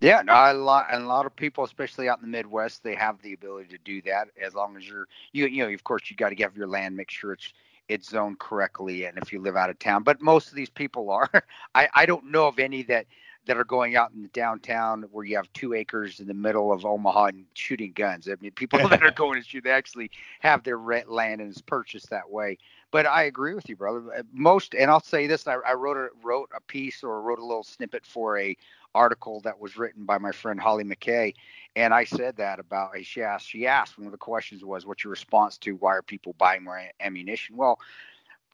Yeah, 0.00 0.22
no, 0.22 0.32
a 0.32 0.54
lot 0.54 0.86
and 0.92 1.02
a 1.02 1.06
lot 1.08 1.26
of 1.26 1.34
people, 1.34 1.64
especially 1.64 2.08
out 2.08 2.18
in 2.18 2.22
the 2.22 2.28
Midwest, 2.28 2.84
they 2.84 2.94
have 2.94 3.20
the 3.20 3.32
ability 3.32 3.70
to 3.70 3.78
do 3.78 4.00
that 4.02 4.28
as 4.40 4.54
long 4.54 4.76
as 4.76 4.86
you're 4.86 5.08
you 5.32 5.48
you 5.48 5.66
know, 5.66 5.74
of 5.74 5.82
course, 5.82 6.08
you 6.08 6.14
got 6.14 6.28
to 6.28 6.36
get 6.36 6.54
your 6.54 6.68
land, 6.68 6.96
make 6.96 7.10
sure 7.10 7.32
it's 7.32 7.52
it's 7.88 8.10
zoned 8.10 8.38
correctly, 8.38 9.06
and 9.06 9.18
if 9.18 9.32
you 9.32 9.40
live 9.40 9.56
out 9.56 9.68
of 9.68 9.76
town. 9.80 10.04
But 10.04 10.22
most 10.22 10.50
of 10.50 10.54
these 10.54 10.70
people 10.70 11.10
are. 11.10 11.28
I 11.74 11.88
I 11.94 12.06
don't 12.06 12.30
know 12.30 12.46
of 12.46 12.60
any 12.60 12.84
that 12.84 13.06
that 13.46 13.56
are 13.56 13.64
going 13.64 13.96
out 13.96 14.12
in 14.12 14.22
the 14.22 14.28
downtown 14.28 15.02
where 15.10 15.24
you 15.24 15.36
have 15.36 15.52
two 15.52 15.74
acres 15.74 16.20
in 16.20 16.26
the 16.28 16.34
middle 16.34 16.72
of 16.72 16.84
Omaha 16.84 17.26
and 17.26 17.44
shooting 17.54 17.92
guns. 17.92 18.28
I 18.28 18.36
mean, 18.40 18.52
people 18.52 18.78
that 18.88 19.02
are 19.02 19.10
going 19.10 19.40
to 19.40 19.46
shoot, 19.46 19.64
they 19.64 19.70
actually 19.70 20.10
have 20.40 20.62
their 20.62 20.78
rent 20.78 21.10
land 21.10 21.40
and 21.40 21.50
it's 21.50 21.60
purchased 21.60 22.10
that 22.10 22.30
way. 22.30 22.58
But 22.92 23.06
I 23.06 23.24
agree 23.24 23.54
with 23.54 23.68
you, 23.68 23.76
brother. 23.76 24.02
Uh, 24.14 24.22
most, 24.32 24.74
and 24.74 24.90
I'll 24.90 25.00
say 25.00 25.26
this: 25.26 25.46
I, 25.48 25.54
I 25.66 25.72
wrote 25.72 25.96
a 25.96 26.08
wrote 26.22 26.50
a 26.54 26.60
piece 26.60 27.02
or 27.02 27.22
wrote 27.22 27.38
a 27.38 27.44
little 27.44 27.64
snippet 27.64 28.04
for 28.04 28.38
a 28.38 28.56
article 28.94 29.40
that 29.40 29.58
was 29.58 29.78
written 29.78 30.04
by 30.04 30.18
my 30.18 30.30
friend 30.30 30.60
Hollie 30.60 30.84
McKay, 30.84 31.34
and 31.74 31.94
I 31.94 32.04
said 32.04 32.36
that 32.36 32.60
about. 32.60 32.90
She 33.02 33.22
asked. 33.22 33.48
She 33.48 33.66
asked 33.66 33.96
one 33.96 34.06
of 34.06 34.12
the 34.12 34.18
questions 34.18 34.62
was, 34.62 34.84
"What's 34.84 35.04
your 35.04 35.10
response 35.10 35.56
to 35.58 35.72
why 35.76 35.94
are 35.96 36.02
people 36.02 36.34
buying 36.36 36.64
more 36.64 36.82
ammunition?" 37.00 37.56
Well, 37.56 37.80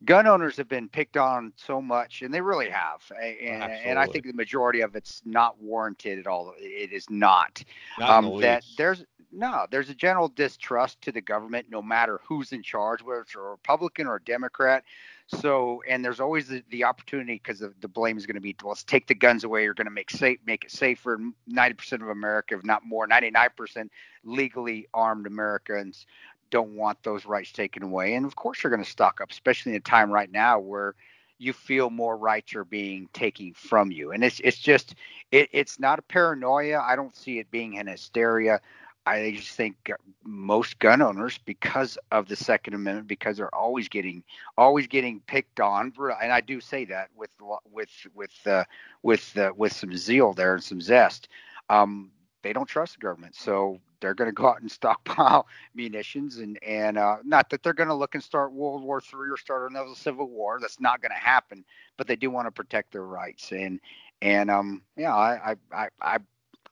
gun 0.05 0.26
owners 0.26 0.57
have 0.57 0.69
been 0.69 0.88
picked 0.88 1.17
on 1.17 1.52
so 1.57 1.81
much, 1.81 2.23
and 2.23 2.33
they 2.33 2.40
really 2.40 2.71
have. 2.71 3.02
And, 3.21 3.73
and 3.73 3.99
I 3.99 4.07
think 4.07 4.26
the 4.26 4.33
majority 4.33 4.81
of 4.81 4.95
it's 4.97 5.23
not 5.25 5.61
warranted 5.61 6.19
at 6.19 6.26
all. 6.26 6.55
It 6.59 6.93
is 6.93 7.09
not. 7.11 7.62
not 7.99 8.25
um, 8.25 8.40
that 8.40 8.64
there's 8.76 9.05
no, 9.33 9.67
there's 9.71 9.90
a 9.90 9.95
general 9.95 10.28
distrust 10.28 11.02
to 11.02 11.12
the 11.12 11.21
government, 11.21 11.67
no 11.71 11.83
matter 11.83 12.21
who's 12.26 12.52
in 12.52 12.62
charge, 12.62 13.02
whether 13.02 13.21
it's 13.21 13.35
a 13.35 13.40
Republican 13.40 14.07
or 14.07 14.17
a 14.17 14.23
Democrat. 14.23 14.85
So, 15.26 15.83
and 15.87 16.02
there's 16.02 16.21
always 16.21 16.49
the, 16.49 16.62
the 16.71 16.85
opportunity 16.85 17.35
because 17.35 17.59
the, 17.59 17.75
the 17.81 17.88
blame 17.88 18.17
is 18.17 18.25
going 18.25 18.37
to 18.37 18.40
be, 18.40 18.57
well, 18.62 18.71
let's 18.71 18.85
take 18.85 19.07
the 19.07 19.14
guns 19.14 19.45
away. 19.45 19.64
You're 19.64 19.75
going 19.75 19.87
to 19.87 19.90
make 19.90 20.11
safe, 20.11 20.38
make 20.47 20.64
it 20.64 20.71
safer. 20.71 21.21
90% 21.50 22.00
of 22.00 22.09
America, 22.09 22.57
if 22.57 22.64
not 22.64 22.87
more, 22.87 23.07
99% 23.07 23.90
legally 24.25 24.88
armed 24.95 25.26
Americans 25.26 26.07
don't 26.50 26.76
want 26.76 27.02
those 27.02 27.26
rights 27.26 27.52
taken 27.52 27.83
away. 27.83 28.14
And 28.14 28.26
of 28.26 28.37
course, 28.37 28.62
you're 28.62 28.71
going 28.71 28.85
to 28.85 28.90
stock 28.90 29.21
up, 29.21 29.31
especially 29.31 29.73
in 29.73 29.76
a 29.76 29.81
time 29.81 30.11
right 30.11 30.31
now 30.31 30.59
where 30.59 30.95
you 31.38 31.52
feel 31.52 31.88
more 31.88 32.17
rights 32.17 32.55
are 32.55 32.64
being 32.64 33.09
taken 33.12 33.55
from 33.55 33.90
you. 33.90 34.12
And 34.12 34.25
it's 34.25 34.40
it's 34.40 34.59
just 34.59 34.95
it, 35.31 35.49
it's 35.52 35.78
not 35.78 35.99
a 35.99 36.02
paranoia. 36.02 36.81
I 36.81 36.97
don't 36.97 37.17
see 37.17 37.38
it 37.38 37.50
being 37.50 37.78
an 37.78 37.87
hysteria. 37.87 38.61
I 39.07 39.31
just 39.31 39.57
think 39.57 39.90
most 40.23 40.78
gun 40.81 41.00
owners, 41.00 41.38
because 41.38 41.97
of 42.12 42.28
the 42.28 42.37
Second 42.37 42.75
Amendment, 42.75 43.09
because 43.09 43.38
they're 43.38 43.55
always 43.55 43.88
getting 43.88 44.23
always 44.59 44.87
getting 44.87 45.21
picked 45.21 45.61
on, 45.61 45.95
and 46.21 46.31
I 46.31 46.43
do 46.43 46.61
say 46.61 46.85
that 46.87 47.09
with 47.17 47.31
with 47.73 47.88
with 48.14 48.47
uh, 48.47 48.64
with 49.02 49.37
uh, 49.38 49.52
with 49.57 49.73
some 49.73 49.97
zeal 49.97 50.35
there 50.35 50.55
and 50.55 50.62
some 50.62 50.83
zest. 50.83 51.28
Um, 51.71 52.11
they 52.43 52.52
don't 52.52 52.69
trust 52.69 52.95
the 52.95 53.00
government, 53.00 53.35
so 53.35 53.81
they're 54.00 54.14
going 54.14 54.28
to 54.28 54.35
go 54.35 54.49
out 54.49 54.61
and 54.61 54.71
stockpile 54.71 55.47
munitions, 55.75 56.38
and 56.38 56.59
and 56.62 56.99
uh, 56.99 57.17
not 57.25 57.50
that 57.50 57.62
they're 57.62 57.73
going 57.73 57.88
to 57.88 57.95
look 57.95 58.14
and 58.14 58.23
start 58.23 58.52
World 58.52 58.83
War 58.83 59.00
Three 59.00 59.31
or 59.31 59.37
start 59.37 59.71
another 59.71 59.95
civil 59.95 60.28
war. 60.28 60.59
That's 60.61 60.81
not 60.81 61.00
going 61.00 61.12
to 61.12 61.17
happen, 61.17 61.64
but 61.97 62.07
they 62.07 62.17
do 62.17 62.31
want 62.31 62.47
to 62.47 62.52
protect 62.52 62.93
their 62.93 63.05
rights, 63.05 63.52
and 63.52 63.81
and 64.23 64.50
um 64.50 64.83
yeah, 64.97 65.14
I 65.14 65.57
I 65.73 65.88
I 66.00 66.19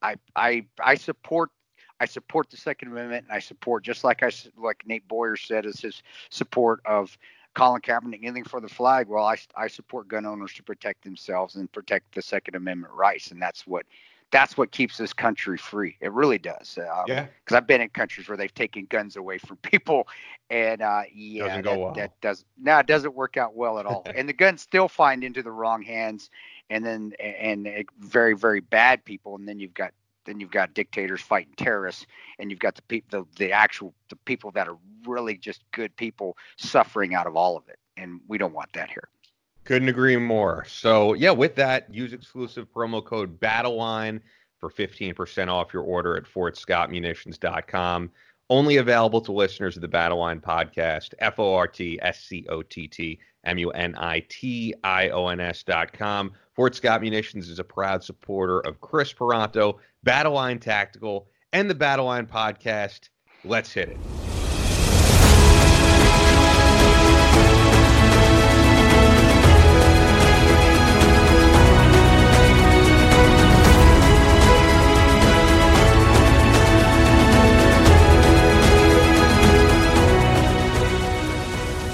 I 0.02 0.16
I, 0.34 0.66
I 0.80 0.94
support 0.94 1.50
I 2.00 2.06
support 2.06 2.50
the 2.50 2.56
Second 2.56 2.88
Amendment, 2.88 3.24
and 3.28 3.32
I 3.32 3.38
support 3.38 3.84
just 3.84 4.04
like 4.04 4.22
I 4.22 4.30
like 4.56 4.84
Nate 4.86 5.06
Boyer 5.08 5.36
said, 5.36 5.66
is 5.66 5.80
his 5.80 6.02
support 6.30 6.80
of 6.84 7.16
Colin 7.54 7.80
Kaepernick 7.80 8.22
anything 8.22 8.44
for 8.44 8.60
the 8.60 8.68
flag. 8.68 9.08
Well, 9.08 9.24
I 9.24 9.36
I 9.56 9.68
support 9.68 10.08
gun 10.08 10.26
owners 10.26 10.52
to 10.54 10.62
protect 10.62 11.04
themselves 11.04 11.54
and 11.56 11.72
protect 11.72 12.14
the 12.14 12.22
Second 12.22 12.54
Amendment 12.54 12.92
rights, 12.92 13.30
and 13.30 13.40
that's 13.40 13.66
what 13.66 13.86
that's 14.30 14.56
what 14.56 14.70
keeps 14.70 14.96
this 14.96 15.12
country 15.12 15.56
free. 15.56 15.96
It 16.00 16.12
really 16.12 16.38
does. 16.38 16.78
Um, 16.78 17.04
yeah. 17.06 17.26
Because 17.44 17.56
I've 17.56 17.66
been 17.66 17.80
in 17.80 17.88
countries 17.90 18.28
where 18.28 18.36
they've 18.36 18.52
taken 18.52 18.86
guns 18.86 19.16
away 19.16 19.38
from 19.38 19.56
people, 19.62 20.08
and 20.50 20.82
uh, 20.82 21.02
yeah, 21.12 21.48
doesn't 21.48 21.64
that, 21.64 21.78
well. 21.78 21.92
that 21.94 22.20
does 22.20 22.44
no, 22.60 22.78
it 22.78 22.86
doesn't 22.86 23.14
work 23.14 23.36
out 23.36 23.54
well 23.54 23.78
at 23.78 23.86
all. 23.86 24.04
and 24.14 24.28
the 24.28 24.32
guns 24.32 24.62
still 24.62 24.88
find 24.88 25.24
into 25.24 25.42
the 25.42 25.52
wrong 25.52 25.82
hands, 25.82 26.30
and 26.70 26.84
then 26.84 27.12
and, 27.20 27.66
and 27.66 27.86
very 28.00 28.34
very 28.34 28.60
bad 28.60 29.04
people, 29.04 29.36
and 29.36 29.48
then 29.48 29.60
you've 29.60 29.74
got 29.74 29.92
then 30.24 30.40
you've 30.40 30.50
got 30.50 30.74
dictators 30.74 31.20
fighting 31.20 31.54
terrorists, 31.56 32.06
and 32.38 32.50
you've 32.50 32.60
got 32.60 32.74
the 32.74 32.82
people, 32.82 33.26
the, 33.36 33.44
the 33.44 33.52
actual 33.52 33.94
the 34.10 34.16
people 34.16 34.50
that 34.52 34.68
are 34.68 34.76
really 35.06 35.36
just 35.36 35.62
good 35.72 35.94
people 35.96 36.36
suffering 36.56 37.14
out 37.14 37.26
of 37.26 37.36
all 37.36 37.56
of 37.56 37.68
it, 37.68 37.78
and 37.96 38.20
we 38.26 38.38
don't 38.38 38.52
want 38.52 38.72
that 38.72 38.90
here. 38.90 39.08
Couldn't 39.66 39.88
agree 39.88 40.16
more. 40.16 40.64
So 40.68 41.14
yeah, 41.14 41.32
with 41.32 41.56
that, 41.56 41.92
use 41.92 42.12
exclusive 42.12 42.72
promo 42.72 43.04
code 43.04 43.38
BattleLine 43.40 44.20
for 44.58 44.70
15% 44.70 45.48
off 45.48 45.74
your 45.74 45.82
order 45.82 46.16
at 46.16 46.24
fortscottmunitions.com. 46.24 48.10
Only 48.48 48.76
available 48.76 49.20
to 49.22 49.32
listeners 49.32 49.74
of 49.74 49.82
the 49.82 49.88
Battleline 49.88 50.40
podcast, 50.40 51.14
F 51.18 51.40
O 51.40 51.52
R 51.52 51.66
T 51.66 51.98
S 52.00 52.20
C 52.20 52.46
O 52.48 52.62
T 52.62 52.86
T 52.86 53.18
M 53.44 53.58
U 53.58 53.70
N 53.70 53.96
I 53.96 54.24
T 54.28 54.72
I 54.84 55.08
O 55.08 55.26
N 55.26 55.40
S 55.40 55.64
dot 55.64 55.92
com. 55.92 56.30
Fort 56.54 56.76
Scott 56.76 57.02
Munitions 57.02 57.48
is 57.48 57.58
a 57.58 57.64
proud 57.64 58.04
supporter 58.04 58.60
of 58.60 58.80
Kris 58.80 59.12
Paronto, 59.12 59.78
Battleline 60.06 60.60
Tactical, 60.60 61.26
and 61.52 61.68
the 61.68 61.74
Battleline 61.74 62.28
podcast. 62.28 63.08
Let's 63.44 63.72
hit 63.72 63.88
it. 63.88 64.25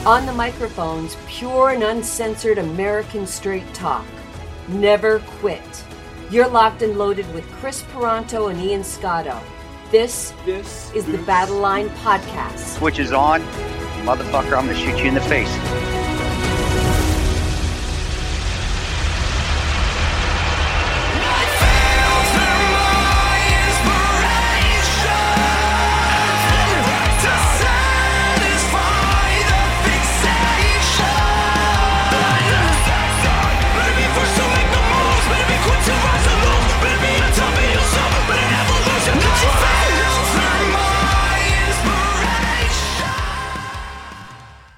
On 0.05 0.27
the 0.27 0.33
microphones, 0.33 1.17
pure 1.29 1.71
and 1.71 1.85
uncensored 1.85 2.59
American 2.59 3.25
straight 3.25 3.73
talk. 3.73 4.05
Never 4.67 5.21
quit. 5.39 5.85
You're 6.29 6.49
locked 6.49 6.83
and 6.83 6.99
loaded 6.99 7.33
with 7.33 7.49
Kris 7.53 7.83
Paronto 7.85 8.51
and 8.51 8.61
Ian 8.61 8.83
Scotto. 8.83 9.41
This, 9.93 10.35
this 10.45 10.93
is 10.93 11.07
the 11.07 11.19
Battle 11.19 11.59
Line 11.59 11.89
Podcast. 12.01 12.81
Which 12.81 12.99
is 12.99 13.13
on, 13.13 13.43
motherfucker, 14.03 14.59
I'm 14.59 14.67
gonna 14.67 14.75
shoot 14.75 14.99
you 14.99 15.05
in 15.05 15.15
the 15.15 15.21
face. 15.21 16.02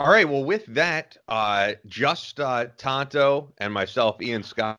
All 0.04 0.10
right. 0.10 0.28
Well, 0.28 0.44
with 0.44 0.66
that, 0.66 1.16
uh, 1.28 1.72
just 1.86 2.38
uh, 2.38 2.66
Tanto 2.76 3.54
and 3.56 3.72
myself, 3.72 4.20
Ian 4.20 4.42
Scott. 4.42 4.78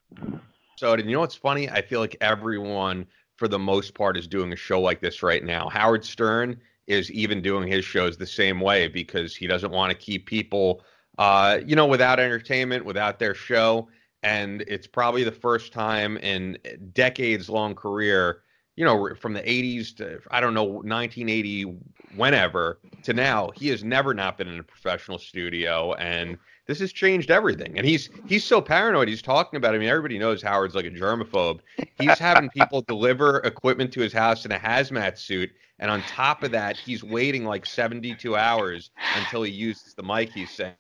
So, 0.78 0.94
and 0.94 1.04
you 1.10 1.14
know 1.14 1.22
what's 1.22 1.34
funny? 1.34 1.68
I 1.68 1.82
feel 1.82 2.00
like 2.00 2.16
everyone, 2.22 3.08
for 3.36 3.48
the 3.48 3.58
most 3.58 3.96
part, 3.96 4.18
is 4.18 4.28
doing 4.28 4.54
a 4.54 4.56
show 4.56 4.80
like 4.80 5.02
this 5.02 5.24
right 5.24 5.44
now. 5.44 5.68
Howard 5.68 6.06
Stern 6.06 6.62
is 6.86 7.12
even 7.12 7.42
doing 7.42 7.68
his 7.68 7.84
shows 7.84 8.18
the 8.18 8.28
same 8.28 8.60
way 8.60 8.88
because 8.88 9.36
he 9.36 9.48
doesn't 9.48 9.72
want 9.72 9.90
to 9.90 9.98
keep 9.98 10.28
people, 10.28 10.84
uh, 11.18 11.58
you 11.66 11.76
know, 11.76 11.88
without 11.88 12.20
entertainment, 12.20 12.86
without 12.86 13.18
their 13.18 13.34
show. 13.34 13.88
And 14.22 14.62
it's 14.68 14.86
probably 14.86 15.24
the 15.24 15.32
first 15.32 15.74
time 15.74 16.18
in 16.18 16.56
decades 16.94 17.50
long 17.50 17.74
career 17.74 18.44
you 18.76 18.84
know, 18.84 19.14
from 19.16 19.34
the 19.34 19.42
80s 19.42 19.96
to, 19.98 20.20
I 20.32 20.42
don't 20.42 20.54
know, 20.54 20.64
1980, 20.64 21.78
whenever 22.16 22.80
to 23.04 23.14
now, 23.14 23.52
he 23.56 23.70
has 23.70 23.84
never 23.84 24.14
not 24.14 24.38
been 24.38 24.48
in 24.48 24.60
a 24.60 24.64
professional 24.64 25.18
studio. 25.18 25.94
And 25.94 26.38
this 26.68 26.80
has 26.80 26.92
changed 26.92 27.32
everything. 27.32 27.78
And 27.78 27.86
he's 27.86 28.10
he's 28.28 28.44
so 28.44 28.62
paranoid. 28.62 29.08
He's 29.08 29.22
talking 29.22 29.58
about. 29.58 29.76
I 29.76 29.78
mean, 29.78 29.88
everybody 29.88 30.18
knows 30.18 30.42
Howard's 30.42 30.76
like 30.76 30.86
a 30.86 30.92
germaphobe. 30.92 31.60
He's 31.98 32.18
having 32.18 32.50
people 32.50 32.82
deliver 32.88 33.38
equipment 33.40 33.94
to 33.94 34.02
his 34.02 34.12
house 34.12 34.46
in 34.46 34.52
a 34.52 34.60
hazmat 34.60 35.18
suit, 35.18 35.52
and 35.80 35.90
on 35.90 36.02
top 36.02 36.44
of 36.44 36.52
that, 36.52 36.76
he's 36.78 37.04
waiting 37.04 37.46
like 37.46 37.66
72 37.66 38.36
hours 38.36 38.92
until 39.18 39.44
he 39.44 39.52
uses 39.52 39.94
the 39.94 40.04
mic. 40.04 40.30
He's 40.30 40.50
saying. 40.50 40.74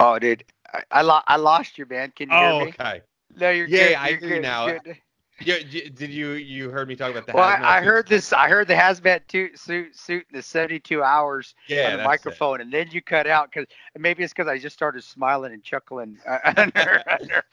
Oh, 0.00 0.18
dude, 0.18 0.44
I 0.72 0.82
I, 0.90 1.02
lo- 1.02 1.22
I 1.26 1.36
lost 1.36 1.78
you, 1.78 1.86
man. 1.86 2.12
Can 2.16 2.30
you 2.30 2.36
oh, 2.36 2.56
hear 2.56 2.66
me? 2.66 2.74
okay. 2.78 3.02
No, 3.36 3.50
you're 3.50 3.66
yeah, 3.66 3.88
good. 3.88 3.96
I 3.96 4.08
hear 4.08 4.18
good, 4.18 4.42
now. 4.42 4.66
Good. 4.66 4.96
Yeah, 5.40 5.58
did 5.58 6.10
you 6.10 6.32
you 6.32 6.70
heard 6.70 6.86
me 6.86 6.94
talk 6.94 7.10
about 7.10 7.26
the? 7.26 7.32
Well, 7.32 7.42
I, 7.42 7.78
I 7.78 7.80
heard 7.82 8.06
this. 8.06 8.32
I 8.32 8.48
heard 8.48 8.68
the 8.68 8.74
hazmat 8.74 9.22
suit 9.30 9.58
suit 9.58 9.96
suit 9.96 10.24
in 10.30 10.36
the 10.36 10.42
72 10.42 11.02
hours 11.02 11.56
yeah, 11.68 11.90
on 11.90 11.96
the 11.98 12.04
microphone, 12.04 12.60
it. 12.60 12.64
and 12.64 12.72
then 12.72 12.88
you 12.92 13.02
cut 13.02 13.26
out 13.26 13.50
because 13.50 13.66
maybe 13.98 14.22
it's 14.22 14.32
because 14.32 14.46
I 14.46 14.58
just 14.58 14.76
started 14.76 15.02
smiling 15.02 15.52
and 15.52 15.62
chuckling 15.62 16.18
uh, 16.26 16.38
under 16.56 17.02
under 17.20 17.44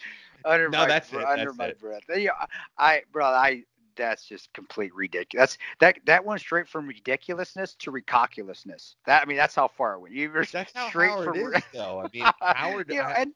under 0.46 0.70
no, 0.70 0.80
my 0.80 0.88
that's 0.88 1.12
it, 1.12 1.24
under 1.24 1.46
that's 1.46 1.58
my 1.58 1.66
it. 1.66 1.80
breath. 1.80 2.04
Yeah, 2.16 2.32
I 2.78 3.02
bro, 3.12 3.26
I 3.26 3.64
that's 3.96 4.26
just 4.26 4.54
complete 4.54 4.94
ridiculous. 4.94 5.58
That's 5.80 5.96
that 5.98 6.06
that 6.06 6.26
went 6.26 6.42
straight 6.42 6.68
from 6.68 6.88
ridiculousness 6.88 7.76
to 7.80 7.92
ridiculousness. 7.92 8.96
That 9.06 9.24
I 9.24 9.26
mean, 9.26 9.38
that's 9.38 9.56
how 9.56 9.68
far 9.68 9.96
it 9.96 10.02
went. 10.02 10.14
You 10.14 10.30
were 10.30 10.46
That's 10.46 10.74
how 10.74 10.90
straight 10.90 11.10
Howard 11.10 11.26
from 11.26 11.38
is, 11.38 11.64
though. 11.74 12.02
I 12.02 12.10
mean, 12.14 12.32
Howard. 12.42 12.88
Yeah, 12.92 13.14
and 13.18 13.34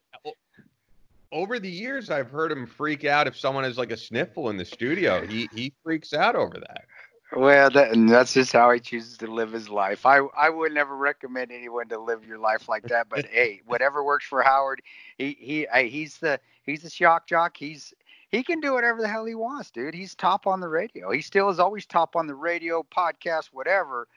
over 1.35 1.59
the 1.59 1.69
years, 1.69 2.09
I've 2.09 2.31
heard 2.31 2.49
him 2.49 2.65
freak 2.65 3.03
out 3.03 3.27
if 3.27 3.37
someone 3.37 3.65
has 3.65 3.77
like 3.77 3.91
a 3.91 3.97
sniffle 3.97 4.49
in 4.49 4.55
the 4.55 4.63
studio. 4.63 5.27
He 5.27 5.49
he 5.53 5.73
freaks 5.83 6.13
out 6.13 6.35
over 6.35 6.57
that. 6.57 6.85
Well, 7.35 7.69
that, 7.71 7.91
and 7.91 8.07
that's 8.07 8.33
just 8.33 8.53
how 8.53 8.71
he 8.71 8.79
chooses 8.79 9.17
to 9.17 9.27
live 9.27 9.51
his 9.51 9.67
life. 9.67 10.05
I 10.05 10.19
I 10.37 10.49
would 10.49 10.71
never 10.71 10.95
recommend 10.95 11.51
anyone 11.51 11.89
to 11.89 11.99
live 11.99 12.25
your 12.25 12.37
life 12.37 12.69
like 12.69 12.83
that. 12.83 13.09
But 13.09 13.25
hey, 13.25 13.61
whatever 13.67 14.03
works 14.03 14.25
for 14.25 14.41
Howard, 14.41 14.81
he 15.17 15.35
he 15.37 15.87
he's 15.89 16.17
the 16.19 16.39
he's 16.63 16.83
the 16.83 16.89
shock 16.89 17.27
jock. 17.27 17.57
He's 17.57 17.93
he 18.29 18.41
can 18.41 18.61
do 18.61 18.73
whatever 18.73 19.01
the 19.01 19.09
hell 19.09 19.25
he 19.25 19.35
wants, 19.35 19.71
dude. 19.71 19.93
He's 19.93 20.15
top 20.15 20.47
on 20.47 20.61
the 20.61 20.69
radio. 20.69 21.11
He 21.11 21.21
still 21.21 21.49
is 21.49 21.59
always 21.59 21.85
top 21.85 22.15
on 22.15 22.27
the 22.27 22.35
radio, 22.35 22.85
podcast, 22.95 23.49
whatever. 23.51 24.07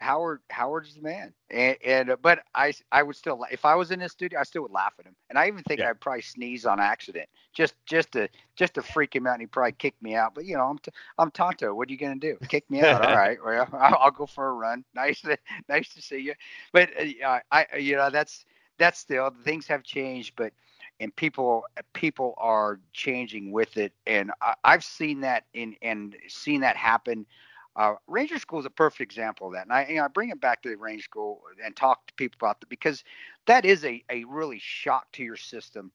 Howard 0.00 0.40
Howard's 0.50 0.94
the 0.94 1.02
man, 1.02 1.32
and, 1.50 1.76
and 1.84 2.10
uh, 2.10 2.16
but 2.22 2.40
I 2.54 2.72
I 2.92 3.02
would 3.02 3.16
still 3.16 3.44
if 3.50 3.64
I 3.64 3.74
was 3.74 3.90
in 3.90 3.98
this 3.98 4.12
studio 4.12 4.38
I 4.38 4.44
still 4.44 4.62
would 4.62 4.70
laugh 4.70 4.94
at 4.98 5.06
him, 5.06 5.16
and 5.28 5.38
I 5.38 5.48
even 5.48 5.62
think 5.64 5.80
yeah. 5.80 5.90
I'd 5.90 6.00
probably 6.00 6.22
sneeze 6.22 6.64
on 6.66 6.78
accident 6.78 7.28
just 7.52 7.74
just 7.84 8.12
to 8.12 8.28
just 8.54 8.74
to 8.74 8.82
freak 8.82 9.14
him 9.14 9.26
out, 9.26 9.34
and 9.34 9.42
he'd 9.42 9.50
probably 9.50 9.72
kick 9.72 9.94
me 10.00 10.14
out. 10.14 10.34
But 10.34 10.44
you 10.44 10.56
know 10.56 10.64
I'm 10.64 10.78
t- 10.78 10.92
I'm 11.18 11.30
Tanto. 11.32 11.74
What 11.74 11.88
are 11.88 11.92
you 11.92 11.98
gonna 11.98 12.16
do? 12.16 12.36
Kick 12.48 12.70
me 12.70 12.80
out? 12.80 13.04
All 13.04 13.16
right, 13.16 13.38
well 13.44 13.68
I'll, 13.72 13.98
I'll, 14.00 14.10
go 14.10 14.26
for 14.26 14.48
a 14.48 14.52
run. 14.52 14.84
Nice 14.94 15.20
to 15.22 15.36
nice 15.68 15.92
to 15.94 16.02
see 16.02 16.18
you. 16.18 16.34
But 16.72 16.90
uh, 17.24 17.40
I 17.50 17.66
you 17.78 17.96
know 17.96 18.10
that's 18.10 18.44
that's 18.78 18.98
still 18.98 19.30
things 19.44 19.66
have 19.66 19.82
changed, 19.82 20.34
but 20.36 20.52
and 21.00 21.14
people 21.16 21.64
people 21.92 22.34
are 22.38 22.80
changing 22.92 23.50
with 23.50 23.76
it, 23.76 23.92
and 24.06 24.30
I, 24.40 24.54
I've 24.64 24.84
seen 24.84 25.20
that 25.20 25.44
in 25.54 25.74
and 25.82 26.16
seen 26.28 26.60
that 26.60 26.76
happen 26.76 27.26
uh, 27.78 27.94
Ranger 28.08 28.40
School 28.40 28.58
is 28.58 28.66
a 28.66 28.70
perfect 28.70 29.00
example 29.00 29.46
of 29.46 29.52
that. 29.54 29.62
And 29.62 29.72
I, 29.72 29.86
you 29.86 29.96
know, 29.96 30.04
I 30.04 30.08
bring 30.08 30.30
it 30.30 30.40
back 30.40 30.62
to 30.62 30.68
the 30.68 30.76
Ranger 30.76 31.04
School 31.04 31.42
and 31.64 31.76
talk 31.76 32.08
to 32.08 32.14
people 32.14 32.36
about 32.40 32.60
that 32.60 32.68
because 32.68 33.04
that 33.46 33.64
is 33.64 33.84
a, 33.84 34.04
a 34.10 34.24
really 34.24 34.58
shock 34.58 35.10
to 35.12 35.22
your 35.22 35.36
system. 35.36 35.92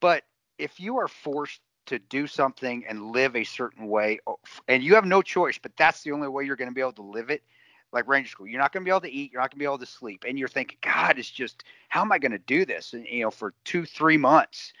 But 0.00 0.24
if 0.58 0.80
you 0.80 0.98
are 0.98 1.06
forced 1.06 1.60
to 1.86 2.00
do 2.00 2.26
something 2.26 2.84
and 2.88 3.12
live 3.12 3.36
a 3.36 3.44
certain 3.44 3.86
way, 3.86 4.18
and 4.66 4.82
you 4.82 4.96
have 4.96 5.04
no 5.04 5.22
choice, 5.22 5.56
but 5.56 5.76
that's 5.76 6.02
the 6.02 6.10
only 6.10 6.26
way 6.26 6.44
you're 6.44 6.56
going 6.56 6.68
to 6.70 6.74
be 6.74 6.80
able 6.80 6.92
to 6.94 7.02
live 7.02 7.30
it, 7.30 7.44
like 7.92 8.08
Ranger 8.08 8.30
School, 8.30 8.48
you're 8.48 8.60
not 8.60 8.72
going 8.72 8.82
to 8.82 8.84
be 8.84 8.90
able 8.90 9.02
to 9.02 9.12
eat, 9.12 9.30
you're 9.30 9.40
not 9.40 9.52
going 9.52 9.58
to 9.58 9.62
be 9.62 9.66
able 9.66 9.78
to 9.78 9.86
sleep, 9.86 10.24
and 10.26 10.36
you're 10.36 10.48
thinking, 10.48 10.78
God, 10.82 11.16
it's 11.16 11.30
just 11.30 11.62
how 11.88 12.00
am 12.00 12.10
I 12.10 12.18
going 12.18 12.32
to 12.32 12.38
do 12.38 12.64
this? 12.64 12.92
And 12.92 13.06
you 13.06 13.22
know, 13.22 13.30
for 13.30 13.54
two, 13.64 13.86
three 13.86 14.16
months, 14.16 14.72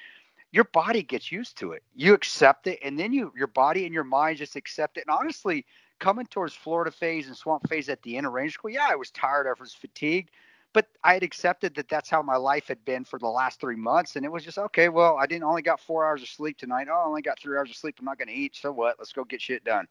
your 0.50 0.64
body 0.64 1.04
gets 1.04 1.30
used 1.30 1.58
to 1.58 1.72
it. 1.72 1.84
You 1.94 2.14
accept 2.14 2.66
it, 2.66 2.80
and 2.82 2.98
then 2.98 3.12
you, 3.12 3.32
your 3.36 3.46
body 3.46 3.84
and 3.84 3.94
your 3.94 4.04
mind 4.04 4.38
just 4.38 4.56
accept 4.56 4.96
it. 4.96 5.04
And 5.06 5.16
honestly, 5.16 5.64
coming 6.04 6.26
towards 6.26 6.52
Florida 6.52 6.90
phase 6.90 7.28
and 7.28 7.36
swamp 7.36 7.66
phase 7.66 7.88
at 7.88 8.02
the 8.02 8.18
end 8.18 8.26
of 8.26 8.34
Ranger 8.34 8.52
School, 8.52 8.70
yeah, 8.70 8.86
I 8.90 8.94
was 8.94 9.10
tired, 9.10 9.46
I 9.46 9.58
was 9.58 9.72
fatigued, 9.72 10.28
but 10.74 10.86
I 11.02 11.14
had 11.14 11.22
accepted 11.22 11.74
that 11.76 11.88
that's 11.88 12.10
how 12.10 12.20
my 12.20 12.36
life 12.36 12.68
had 12.68 12.84
been 12.84 13.04
for 13.04 13.18
the 13.18 13.26
last 13.26 13.58
three 13.58 13.76
months, 13.76 14.14
and 14.14 14.22
it 14.22 14.30
was 14.30 14.44
just 14.44 14.58
okay. 14.58 14.90
Well, 14.90 15.16
I 15.18 15.24
didn't 15.24 15.44
only 15.44 15.62
got 15.62 15.80
four 15.80 16.04
hours 16.04 16.20
of 16.20 16.28
sleep 16.28 16.58
tonight. 16.58 16.88
Oh, 16.90 16.94
I 16.94 17.06
only 17.06 17.22
got 17.22 17.38
three 17.38 17.56
hours 17.56 17.70
of 17.70 17.76
sleep. 17.76 17.96
I'm 17.98 18.04
not 18.04 18.18
going 18.18 18.28
to 18.28 18.34
eat. 18.34 18.54
So 18.54 18.70
what? 18.70 18.96
Let's 18.98 19.14
go 19.14 19.24
get 19.24 19.40
shit 19.40 19.64
done. 19.64 19.86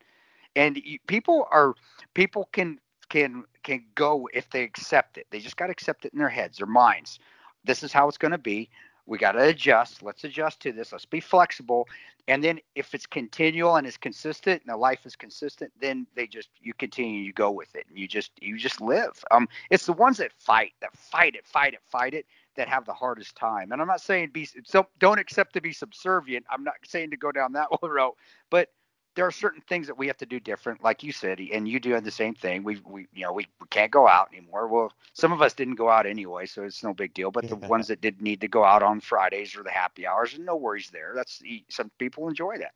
And 0.55 0.77
you, 0.77 0.99
people 1.07 1.47
are 1.49 1.73
people 2.13 2.47
can 2.51 2.77
can 3.09 3.43
can 3.63 3.83
go 3.95 4.29
if 4.35 4.47
they 4.51 4.61
accept 4.61 5.17
it. 5.17 5.25
They 5.31 5.39
just 5.39 5.57
got 5.57 5.65
to 5.65 5.71
accept 5.71 6.05
it 6.05 6.13
in 6.13 6.19
their 6.19 6.29
heads, 6.29 6.59
their 6.59 6.67
minds. 6.67 7.17
This 7.65 7.81
is 7.81 7.91
how 7.91 8.07
it's 8.07 8.19
going 8.19 8.33
to 8.33 8.37
be 8.37 8.69
we 9.05 9.17
got 9.17 9.33
to 9.33 9.43
adjust. 9.43 10.01
Let's 10.01 10.23
adjust 10.23 10.61
to 10.61 10.71
this. 10.71 10.91
Let's 10.91 11.05
be 11.05 11.19
flexible. 11.19 11.87
And 12.27 12.41
then 12.41 12.59
if 12.75 12.93
it's 12.95 13.05
continual 13.05 13.75
and 13.75 13.85
it's 13.85 13.97
consistent 13.97 14.61
and 14.61 14.73
the 14.73 14.77
life 14.77 15.05
is 15.05 15.15
consistent, 15.15 15.73
then 15.81 16.07
they 16.15 16.25
just 16.25 16.49
you 16.61 16.73
continue, 16.73 17.21
you 17.21 17.33
go 17.33 17.51
with 17.51 17.75
it, 17.75 17.85
and 17.89 17.97
you 17.97 18.07
just 18.07 18.31
you 18.41 18.57
just 18.57 18.79
live. 18.79 19.23
Um, 19.31 19.49
it's 19.69 19.85
the 19.85 19.93
ones 19.93 20.17
that 20.17 20.31
fight, 20.31 20.71
that 20.81 20.95
fight 20.95 21.35
it, 21.35 21.45
fight 21.45 21.73
it, 21.73 21.81
fight 21.83 22.13
it, 22.13 22.25
that 22.55 22.69
have 22.69 22.85
the 22.85 22.93
hardest 22.93 23.35
time. 23.35 23.73
And 23.73 23.81
I'm 23.81 23.87
not 23.87 23.99
saying 23.99 24.29
be 24.31 24.47
so 24.63 24.87
don't 24.99 25.19
accept 25.19 25.53
to 25.53 25.61
be 25.61 25.73
subservient. 25.73 26.45
I'm 26.49 26.63
not 26.63 26.75
saying 26.85 27.11
to 27.11 27.17
go 27.17 27.31
down 27.31 27.53
that 27.53 27.81
one 27.81 27.91
road, 27.91 28.13
but 28.49 28.69
there 29.15 29.25
are 29.27 29.31
certain 29.31 29.61
things 29.61 29.87
that 29.87 29.97
we 29.97 30.07
have 30.07 30.17
to 30.17 30.25
do 30.25 30.39
different, 30.39 30.83
like 30.83 31.03
you 31.03 31.11
said, 31.11 31.39
and 31.39 31.67
you 31.67 31.79
doing 31.79 32.03
the 32.03 32.11
same 32.11 32.33
thing. 32.33 32.63
We, 32.63 32.81
we, 32.85 33.07
you 33.13 33.23
know, 33.23 33.33
we, 33.33 33.47
we 33.61 33.67
can't 33.69 33.91
go 33.91 34.07
out 34.07 34.29
anymore. 34.33 34.67
Well, 34.67 34.91
some 35.13 35.31
of 35.31 35.41
us 35.41 35.53
didn't 35.53 35.75
go 35.75 35.89
out 35.89 36.07
anyway, 36.07 36.47
so 36.47 36.63
it's 36.63 36.83
no 36.83 36.93
big 36.93 37.13
deal. 37.13 37.29
But 37.29 37.47
the 37.47 37.55
ones 37.55 37.87
that 37.89 38.01
did 38.01 38.21
need 38.21 38.41
to 38.41 38.47
go 38.47 38.63
out 38.63 38.81
on 38.81 38.99
Fridays 38.99 39.55
or 39.55 39.63
the 39.63 39.69
happy 39.69 40.07
hours, 40.07 40.33
and 40.33 40.45
no 40.45 40.55
worries 40.55 40.89
there. 40.91 41.13
That's 41.15 41.43
some 41.69 41.91
people 41.99 42.27
enjoy 42.27 42.57
that. 42.57 42.73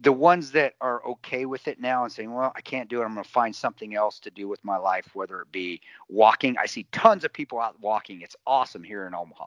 The 0.00 0.12
ones 0.12 0.50
that 0.52 0.74
are 0.80 1.06
okay 1.06 1.46
with 1.46 1.68
it 1.68 1.80
now 1.80 2.02
and 2.02 2.12
saying, 2.12 2.32
"Well, 2.34 2.52
I 2.56 2.60
can't 2.60 2.88
do 2.88 3.00
it. 3.00 3.04
I'm 3.04 3.14
going 3.14 3.22
to 3.22 3.30
find 3.30 3.54
something 3.54 3.94
else 3.94 4.18
to 4.20 4.30
do 4.30 4.48
with 4.48 4.64
my 4.64 4.76
life, 4.76 5.14
whether 5.14 5.40
it 5.40 5.52
be 5.52 5.80
walking." 6.08 6.58
I 6.58 6.66
see 6.66 6.84
tons 6.90 7.24
of 7.24 7.32
people 7.32 7.60
out 7.60 7.78
walking. 7.80 8.22
It's 8.22 8.36
awesome 8.44 8.82
here 8.82 9.06
in 9.06 9.14
Omaha. 9.14 9.46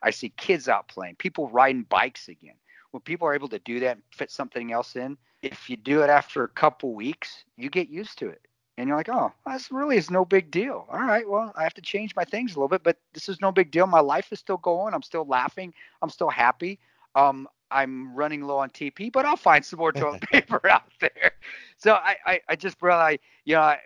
I 0.00 0.10
see 0.10 0.28
kids 0.28 0.68
out 0.68 0.86
playing, 0.86 1.16
people 1.16 1.48
riding 1.48 1.82
bikes 1.82 2.28
again. 2.28 2.54
When 2.92 3.00
people 3.00 3.26
are 3.26 3.34
able 3.34 3.48
to 3.48 3.58
do 3.58 3.80
that 3.80 3.96
and 3.96 4.02
fit 4.10 4.30
something 4.30 4.72
else 4.72 4.94
in, 4.94 5.18
if 5.42 5.70
you 5.70 5.76
do 5.76 6.02
it 6.02 6.10
after 6.10 6.44
a 6.44 6.48
couple 6.48 6.94
weeks, 6.94 7.44
you 7.56 7.70
get 7.70 7.88
used 7.88 8.18
to 8.18 8.28
it. 8.28 8.42
And 8.76 8.86
you're 8.86 8.96
like, 8.96 9.08
oh, 9.08 9.32
this 9.46 9.72
really 9.72 9.96
is 9.96 10.10
no 10.10 10.24
big 10.24 10.52
deal. 10.52 10.86
All 10.88 11.00
right, 11.00 11.28
well, 11.28 11.52
I 11.56 11.64
have 11.64 11.74
to 11.74 11.82
change 11.82 12.14
my 12.14 12.24
things 12.24 12.54
a 12.54 12.58
little 12.58 12.68
bit, 12.68 12.84
but 12.84 12.96
this 13.12 13.28
is 13.28 13.40
no 13.40 13.50
big 13.50 13.72
deal. 13.72 13.88
My 13.88 14.00
life 14.00 14.32
is 14.32 14.38
still 14.38 14.56
going. 14.56 14.94
I'm 14.94 15.02
still 15.02 15.26
laughing. 15.26 15.74
I'm 16.00 16.10
still 16.10 16.30
happy. 16.30 16.78
Um, 17.16 17.48
I'm 17.70 18.14
running 18.14 18.42
low 18.42 18.58
on 18.58 18.70
TP, 18.70 19.12
but 19.12 19.26
I'll 19.26 19.36
find 19.36 19.64
some 19.64 19.80
more 19.80 19.92
toilet 19.92 20.22
paper 20.32 20.60
out 20.68 20.90
there. 21.00 21.32
So 21.76 21.94
I, 21.94 22.16
I, 22.24 22.40
I 22.48 22.56
just 22.56 22.80
realized, 22.80 23.20
you 23.44 23.56
know, 23.56 23.62
I, 23.62 23.78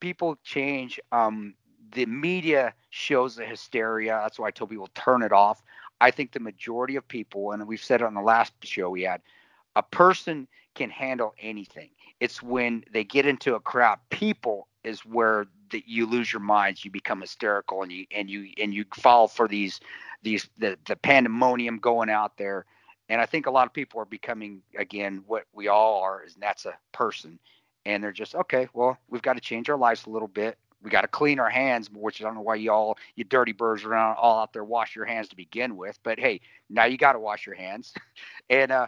people 0.00 0.38
change. 0.42 0.98
Um, 1.12 1.54
the 1.92 2.06
media 2.06 2.74
shows 2.90 3.36
the 3.36 3.44
hysteria. 3.44 4.18
That's 4.22 4.38
why 4.38 4.48
I 4.48 4.50
told 4.50 4.70
people 4.70 4.88
turn 4.94 5.22
it 5.22 5.32
off. 5.32 5.62
I 6.00 6.10
think 6.10 6.32
the 6.32 6.40
majority 6.40 6.96
of 6.96 7.06
people, 7.06 7.52
and 7.52 7.66
we've 7.66 7.82
said 7.82 8.00
it 8.00 8.04
on 8.04 8.14
the 8.14 8.20
last 8.20 8.52
show 8.62 8.90
we 8.90 9.02
had, 9.02 9.22
a 9.76 9.82
person 9.82 10.48
can 10.74 10.90
handle 10.90 11.34
anything. 11.40 11.90
It's 12.18 12.42
when 12.42 12.82
they 12.92 13.04
get 13.04 13.26
into 13.26 13.54
a 13.54 13.60
crowd, 13.60 13.98
people 14.10 14.66
is 14.82 15.00
where 15.04 15.46
you 15.72 16.06
lose 16.06 16.32
your 16.32 16.40
minds, 16.40 16.84
you 16.84 16.90
become 16.90 17.20
hysterical, 17.20 17.82
and 17.82 17.92
you 17.92 18.06
and 18.10 18.30
you 18.30 18.48
and 18.60 18.72
you 18.72 18.84
fall 18.94 19.28
for 19.28 19.46
these 19.46 19.80
these 20.22 20.48
the 20.58 20.78
the 20.86 20.96
pandemonium 20.96 21.78
going 21.78 22.08
out 22.10 22.38
there. 22.38 22.64
And 23.08 23.20
I 23.20 23.26
think 23.26 23.46
a 23.46 23.50
lot 23.50 23.66
of 23.66 23.72
people 23.72 24.00
are 24.00 24.06
becoming 24.06 24.62
again 24.76 25.22
what 25.26 25.44
we 25.52 25.68
all 25.68 26.00
are, 26.00 26.24
is 26.24 26.34
that's 26.36 26.64
a 26.64 26.74
person, 26.92 27.38
and 27.84 28.02
they're 28.02 28.12
just 28.12 28.34
okay. 28.34 28.68
Well, 28.72 28.96
we've 29.08 29.22
got 29.22 29.34
to 29.34 29.40
change 29.40 29.68
our 29.68 29.76
lives 29.78 30.06
a 30.06 30.10
little 30.10 30.28
bit. 30.28 30.56
We 30.82 30.90
got 30.90 31.02
to 31.02 31.08
clean 31.08 31.38
our 31.38 31.50
hands, 31.50 31.90
which 31.92 32.22
I 32.22 32.24
don't 32.24 32.36
know 32.36 32.42
why 32.42 32.54
you 32.54 32.72
all 32.72 32.96
you 33.16 33.24
dirty 33.24 33.52
birds 33.52 33.84
around 33.84 34.16
all 34.16 34.40
out 34.40 34.54
there 34.54 34.64
wash 34.64 34.96
your 34.96 35.04
hands 35.04 35.28
to 35.28 35.36
begin 35.36 35.76
with. 35.76 35.98
But 36.02 36.18
hey, 36.18 36.40
now 36.70 36.86
you 36.86 36.96
got 36.96 37.12
to 37.12 37.20
wash 37.20 37.44
your 37.44 37.56
hands, 37.56 37.92
and 38.50 38.70
uh, 38.72 38.86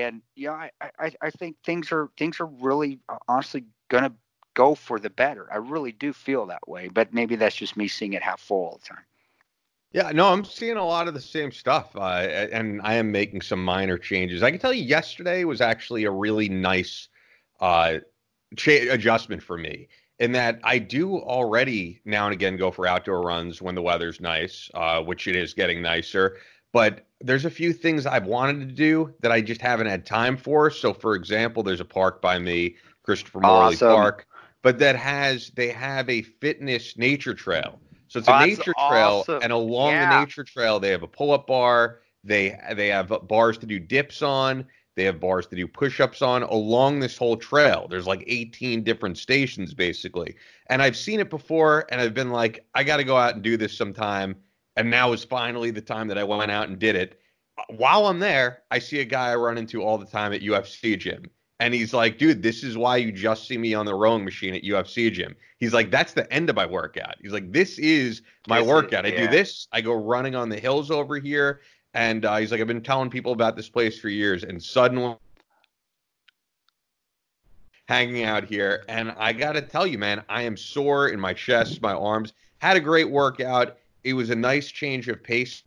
and 0.00 0.22
know, 0.36 0.52
I, 0.52 0.70
I, 0.80 1.12
I 1.20 1.30
think 1.30 1.56
things 1.64 1.92
are 1.92 2.10
things 2.16 2.40
are 2.40 2.46
really 2.46 3.00
uh, 3.08 3.16
honestly 3.28 3.64
gonna 3.88 4.12
go 4.54 4.74
for 4.74 4.98
the 4.98 5.10
better. 5.10 5.48
I 5.52 5.56
really 5.56 5.92
do 5.92 6.12
feel 6.12 6.46
that 6.46 6.66
way, 6.68 6.88
but 6.88 7.12
maybe 7.14 7.36
that's 7.36 7.56
just 7.56 7.76
me 7.76 7.88
seeing 7.88 8.12
it 8.14 8.22
half 8.22 8.40
full 8.40 8.64
all 8.64 8.80
the 8.82 8.88
time. 8.88 9.04
Yeah, 9.92 10.10
no, 10.12 10.28
I'm 10.28 10.44
seeing 10.44 10.76
a 10.76 10.84
lot 10.84 11.08
of 11.08 11.14
the 11.14 11.20
same 11.20 11.50
stuff, 11.50 11.96
uh, 11.96 12.00
and 12.52 12.80
I 12.82 12.94
am 12.94 13.10
making 13.10 13.40
some 13.40 13.64
minor 13.64 13.96
changes. 13.96 14.42
I 14.42 14.50
can 14.50 14.60
tell 14.60 14.72
you, 14.72 14.84
yesterday 14.84 15.44
was 15.44 15.62
actually 15.62 16.04
a 16.04 16.10
really 16.10 16.48
nice 16.50 17.08
uh, 17.60 17.98
cha- 18.56 18.90
adjustment 18.90 19.42
for 19.42 19.56
me 19.56 19.88
in 20.18 20.32
that 20.32 20.60
I 20.64 20.78
do 20.78 21.18
already 21.18 22.00
now 22.04 22.26
and 22.26 22.34
again 22.34 22.56
go 22.56 22.70
for 22.70 22.86
outdoor 22.86 23.22
runs 23.22 23.62
when 23.62 23.74
the 23.74 23.82
weather's 23.82 24.20
nice, 24.20 24.70
uh, 24.74 25.00
which 25.02 25.26
it 25.28 25.36
is 25.36 25.54
getting 25.54 25.80
nicer. 25.80 26.36
But 26.72 27.06
there's 27.20 27.44
a 27.44 27.50
few 27.50 27.72
things 27.72 28.06
I've 28.06 28.26
wanted 28.26 28.68
to 28.68 28.74
do 28.74 29.12
that 29.20 29.32
I 29.32 29.40
just 29.40 29.60
haven't 29.60 29.86
had 29.86 30.06
time 30.06 30.36
for. 30.36 30.70
So, 30.70 30.92
for 30.92 31.14
example, 31.14 31.62
there's 31.62 31.80
a 31.80 31.84
park 31.84 32.20
by 32.20 32.38
me, 32.38 32.76
Christopher 33.02 33.40
Morley 33.40 33.74
awesome. 33.74 33.88
Park, 33.88 34.26
but 34.62 34.78
that 34.78 34.96
has 34.96 35.50
they 35.50 35.68
have 35.68 36.08
a 36.08 36.22
fitness 36.22 36.96
nature 36.96 37.34
trail. 37.34 37.80
So 38.08 38.20
it's 38.20 38.28
a 38.28 38.46
nature 38.46 38.74
trail, 38.88 39.20
awesome. 39.20 39.40
and 39.42 39.52
along 39.52 39.92
yeah. 39.92 40.10
the 40.10 40.20
nature 40.20 40.44
trail, 40.44 40.80
they 40.80 40.90
have 40.90 41.02
a 41.02 41.08
pull-up 41.08 41.46
bar. 41.46 42.00
They 42.24 42.58
they 42.74 42.88
have 42.88 43.12
bars 43.28 43.58
to 43.58 43.66
do 43.66 43.78
dips 43.78 44.22
on. 44.22 44.66
They 44.94 45.04
have 45.04 45.20
bars 45.20 45.46
to 45.48 45.56
do 45.56 45.68
push-ups 45.68 46.22
on 46.22 46.42
along 46.42 46.98
this 46.98 47.16
whole 47.16 47.36
trail. 47.36 47.86
There's 47.88 48.06
like 48.06 48.24
18 48.26 48.82
different 48.82 49.16
stations 49.16 49.72
basically, 49.72 50.34
and 50.68 50.82
I've 50.82 50.96
seen 50.96 51.20
it 51.20 51.30
before, 51.30 51.86
and 51.90 52.00
I've 52.00 52.14
been 52.14 52.30
like, 52.30 52.66
I 52.74 52.82
got 52.82 52.96
to 52.96 53.04
go 53.04 53.16
out 53.16 53.34
and 53.34 53.42
do 53.42 53.56
this 53.56 53.76
sometime 53.76 54.34
and 54.78 54.88
now 54.88 55.12
is 55.12 55.24
finally 55.24 55.72
the 55.72 55.80
time 55.80 56.06
that 56.06 56.16
I 56.16 56.24
went 56.24 56.52
out 56.52 56.68
and 56.68 56.78
did 56.78 56.94
it. 56.94 57.20
While 57.68 58.06
I'm 58.06 58.20
there, 58.20 58.62
I 58.70 58.78
see 58.78 59.00
a 59.00 59.04
guy 59.04 59.32
I 59.32 59.34
run 59.34 59.58
into 59.58 59.82
all 59.82 59.98
the 59.98 60.06
time 60.06 60.32
at 60.32 60.40
UFC 60.40 60.96
gym. 60.96 61.28
And 61.58 61.74
he's 61.74 61.92
like, 61.92 62.16
dude, 62.16 62.44
this 62.44 62.62
is 62.62 62.78
why 62.78 62.98
you 62.98 63.10
just 63.10 63.48
see 63.48 63.58
me 63.58 63.74
on 63.74 63.84
the 63.84 63.94
rowing 63.94 64.24
machine 64.24 64.54
at 64.54 64.62
UFC 64.62 65.12
gym. 65.12 65.34
He's 65.58 65.74
like, 65.74 65.90
that's 65.90 66.12
the 66.12 66.32
end 66.32 66.48
of 66.48 66.54
my 66.54 66.64
workout. 66.64 67.16
He's 67.20 67.32
like, 67.32 67.52
this 67.52 67.80
is 67.80 68.22
my 68.46 68.60
this 68.60 68.68
workout. 68.68 69.04
Is, 69.04 69.12
yeah. 69.14 69.18
I 69.18 69.26
do 69.26 69.32
this. 69.32 69.66
I 69.72 69.80
go 69.80 69.94
running 69.94 70.36
on 70.36 70.48
the 70.48 70.60
hills 70.60 70.92
over 70.92 71.18
here. 71.18 71.62
And 71.94 72.24
uh, 72.24 72.36
he's 72.36 72.52
like, 72.52 72.60
I've 72.60 72.68
been 72.68 72.80
telling 72.80 73.10
people 73.10 73.32
about 73.32 73.56
this 73.56 73.68
place 73.68 73.98
for 73.98 74.08
years. 74.08 74.44
And 74.44 74.62
suddenly, 74.62 75.16
hanging 77.88 78.22
out 78.22 78.44
here. 78.44 78.84
And 78.88 79.12
I 79.18 79.32
got 79.32 79.54
to 79.54 79.62
tell 79.62 79.88
you, 79.88 79.98
man, 79.98 80.22
I 80.28 80.42
am 80.42 80.56
sore 80.56 81.08
in 81.08 81.18
my 81.18 81.32
chest, 81.32 81.82
my 81.82 81.94
arms. 81.94 82.32
Had 82.58 82.76
a 82.76 82.80
great 82.80 83.10
workout 83.10 83.78
it 84.08 84.14
was 84.14 84.30
a 84.30 84.36
nice 84.36 84.70
change 84.70 85.08
of 85.08 85.22
pace 85.22 85.62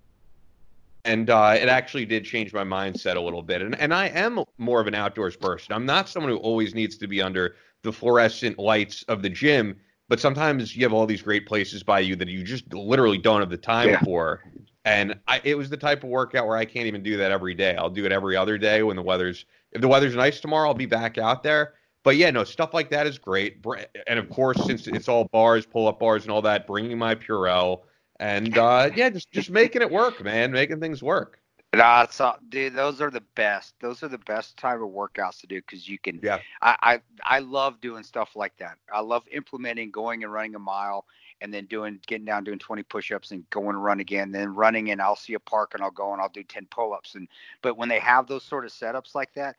and 1.05 1.29
uh, 1.29 1.55
it 1.59 1.67
actually 1.67 2.05
did 2.05 2.23
change 2.23 2.53
my 2.53 2.63
mindset 2.63 3.15
a 3.15 3.19
little 3.19 3.41
bit. 3.41 3.61
And 3.61 3.79
and 3.79 3.93
I 3.93 4.07
am 4.07 4.43
more 4.57 4.79
of 4.81 4.87
an 4.87 4.95
outdoors 4.95 5.35
person. 5.35 5.73
I'm 5.73 5.85
not 5.85 6.09
someone 6.09 6.31
who 6.31 6.37
always 6.37 6.75
needs 6.75 6.97
to 6.97 7.07
be 7.07 7.21
under 7.21 7.55
the 7.83 7.91
fluorescent 7.91 8.59
lights 8.59 9.03
of 9.03 9.21
the 9.21 9.29
gym, 9.29 9.75
but 10.07 10.19
sometimes 10.19 10.75
you 10.75 10.83
have 10.83 10.93
all 10.93 11.07
these 11.07 11.21
great 11.21 11.47
places 11.47 11.81
by 11.81 11.99
you 11.99 12.15
that 12.17 12.27
you 12.27 12.43
just 12.43 12.71
literally 12.73 13.17
don't 13.17 13.39
have 13.39 13.49
the 13.49 13.57
time 13.57 13.89
yeah. 13.89 14.01
for. 14.01 14.43
And 14.85 15.19
I, 15.27 15.41
it 15.43 15.55
was 15.55 15.69
the 15.69 15.77
type 15.77 16.03
of 16.03 16.09
workout 16.09 16.47
where 16.47 16.57
I 16.57 16.65
can't 16.65 16.87
even 16.87 17.03
do 17.03 17.17
that 17.17 17.31
every 17.31 17.53
day. 17.53 17.75
I'll 17.75 17.89
do 17.89 18.05
it 18.05 18.11
every 18.11 18.35
other 18.35 18.57
day 18.57 18.83
when 18.83 18.95
the 18.95 19.01
weather's 19.01 19.45
if 19.71 19.81
the 19.81 19.87
weather's 19.87 20.15
nice 20.15 20.39
tomorrow, 20.39 20.67
I'll 20.67 20.73
be 20.73 20.85
back 20.85 21.17
out 21.17 21.43
there. 21.43 21.73
but 22.03 22.17
yeah, 22.17 22.29
no, 22.29 22.43
stuff 22.43 22.73
like 22.73 22.89
that 22.89 23.07
is 23.07 23.17
great. 23.17 23.65
And 24.07 24.19
of 24.19 24.29
course, 24.29 24.63
since 24.65 24.87
it's 24.87 25.07
all 25.07 25.25
bars, 25.25 25.65
pull 25.65 25.87
up 25.87 25.99
bars, 25.99 26.23
and 26.23 26.31
all 26.31 26.41
that, 26.41 26.67
bringing 26.67 26.97
my 26.97 27.15
Purell, 27.15 27.81
and 28.21 28.57
uh, 28.57 28.89
yeah, 28.95 29.09
just 29.09 29.31
just 29.31 29.49
making 29.49 29.81
it 29.81 29.91
work, 29.91 30.23
man, 30.23 30.51
making 30.51 30.79
things 30.79 31.01
work. 31.01 31.39
That's 31.73 32.21
uh, 32.21 32.35
dude. 32.49 32.75
Those 32.75 33.01
are 33.01 33.09
the 33.09 33.23
best. 33.35 33.73
Those 33.81 34.03
are 34.03 34.07
the 34.07 34.19
best 34.19 34.57
type 34.57 34.75
of 34.75 34.89
workouts 34.89 35.39
to 35.41 35.47
do 35.47 35.61
because 35.61 35.89
you 35.89 35.97
can. 35.97 36.19
Yeah. 36.21 36.39
I, 36.61 36.75
I 36.81 37.01
I 37.23 37.39
love 37.39 37.81
doing 37.81 38.03
stuff 38.03 38.35
like 38.35 38.55
that. 38.57 38.77
I 38.93 39.01
love 39.01 39.23
implementing 39.31 39.89
going 39.89 40.23
and 40.23 40.31
running 40.31 40.55
a 40.55 40.59
mile 40.59 41.05
and 41.41 41.51
then 41.51 41.65
doing 41.65 41.99
getting 42.05 42.25
down 42.25 42.43
doing 42.43 42.59
20 42.59 42.83
push-ups 42.83 43.31
and 43.31 43.49
going 43.49 43.69
and 43.69 43.83
run 43.83 43.99
again 43.99 44.31
then 44.31 44.53
running 44.53 44.91
and 44.91 45.01
i'll 45.01 45.15
see 45.15 45.33
a 45.33 45.39
park 45.39 45.71
and 45.73 45.81
i'll 45.83 45.89
go 45.89 46.13
and 46.13 46.21
i'll 46.21 46.29
do 46.29 46.43
10 46.43 46.67
pull-ups 46.69 47.15
and 47.15 47.27
but 47.63 47.77
when 47.77 47.89
they 47.89 47.99
have 47.99 48.27
those 48.27 48.43
sort 48.43 48.63
of 48.63 48.71
setups 48.71 49.15
like 49.15 49.33
that 49.33 49.55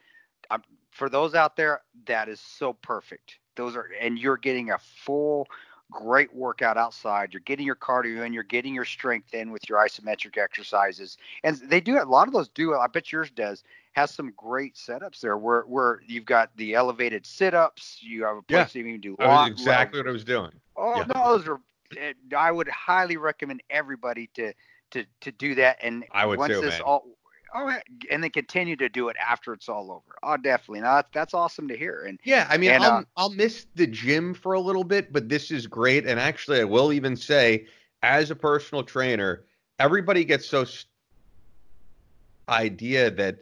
I'm, 0.50 0.62
for 0.92 1.08
those 1.08 1.34
out 1.34 1.56
there 1.56 1.82
that 2.06 2.28
is 2.28 2.40
so 2.40 2.72
perfect 2.72 3.38
those 3.56 3.74
are 3.74 3.90
and 4.00 4.18
you're 4.18 4.36
getting 4.36 4.70
a 4.70 4.78
full 4.78 5.48
great 5.92 6.34
workout 6.34 6.76
outside 6.76 7.32
you're 7.32 7.40
getting 7.40 7.66
your 7.66 7.76
cardio 7.76 8.24
and 8.24 8.34
you're 8.34 8.42
getting 8.42 8.74
your 8.74 8.84
strength 8.84 9.34
in 9.34 9.50
with 9.50 9.68
your 9.68 9.78
isometric 9.78 10.38
exercises 10.38 11.16
and 11.44 11.56
they 11.64 11.80
do 11.80 12.00
a 12.00 12.04
lot 12.04 12.26
of 12.26 12.34
those 12.34 12.48
do 12.48 12.74
i 12.74 12.86
bet 12.86 13.12
yours 13.12 13.30
does 13.30 13.62
has 13.92 14.10
some 14.10 14.32
great 14.36 14.74
setups 14.74 15.20
there 15.20 15.36
where 15.36 15.62
where 15.62 16.00
you've 16.06 16.24
got 16.24 16.50
the 16.56 16.74
elevated 16.74 17.26
sit-ups 17.26 17.98
you 18.00 18.24
have 18.24 18.36
a 18.38 18.42
place 18.42 18.74
yeah. 18.74 18.82
you 18.82 18.92
can 18.92 19.00
do 19.00 19.16
long, 19.20 19.50
exactly 19.50 20.00
what 20.00 20.08
i 20.08 20.12
was 20.12 20.24
doing 20.24 20.50
oh 20.76 20.96
yeah. 20.96 21.04
no 21.14 21.36
those 21.36 21.46
are 21.46 21.60
eh, 21.98 22.12
I 22.36 22.50
would 22.50 22.68
highly 22.68 23.16
recommend 23.16 23.62
everybody 23.70 24.28
to 24.34 24.52
to 24.92 25.04
to 25.20 25.32
do 25.32 25.54
that. 25.56 25.78
And 25.82 26.04
I 26.12 26.24
would 26.24 26.38
once 26.38 26.54
too, 26.54 26.60
this 26.60 26.74
man. 26.74 26.82
all 26.82 27.04
oh, 27.54 27.72
and 28.10 28.22
then 28.22 28.30
continue 28.30 28.76
to 28.76 28.88
do 28.88 29.08
it 29.08 29.16
after 29.16 29.52
it's 29.52 29.68
all 29.68 29.90
over. 29.90 30.16
Oh, 30.22 30.36
definitely. 30.36 30.80
Now 30.80 31.02
that's 31.12 31.34
awesome 31.34 31.68
to 31.68 31.76
hear. 31.76 32.04
And 32.06 32.18
yeah, 32.24 32.46
I 32.50 32.56
mean, 32.56 32.70
and, 32.70 32.84
I'll, 32.84 32.98
uh, 32.98 33.02
I'll 33.16 33.30
miss 33.30 33.66
the 33.74 33.86
gym 33.86 34.34
for 34.34 34.54
a 34.54 34.60
little 34.60 34.84
bit, 34.84 35.12
but 35.12 35.28
this 35.28 35.50
is 35.50 35.66
great. 35.66 36.06
And 36.06 36.18
actually, 36.18 36.60
I 36.60 36.64
will 36.64 36.92
even 36.92 37.16
say, 37.16 37.66
as 38.02 38.30
a 38.30 38.36
personal 38.36 38.82
trainer, 38.82 39.44
everybody 39.78 40.24
gets 40.24 40.46
so 40.46 40.64
st- 40.64 40.86
idea 42.48 43.10
that 43.10 43.38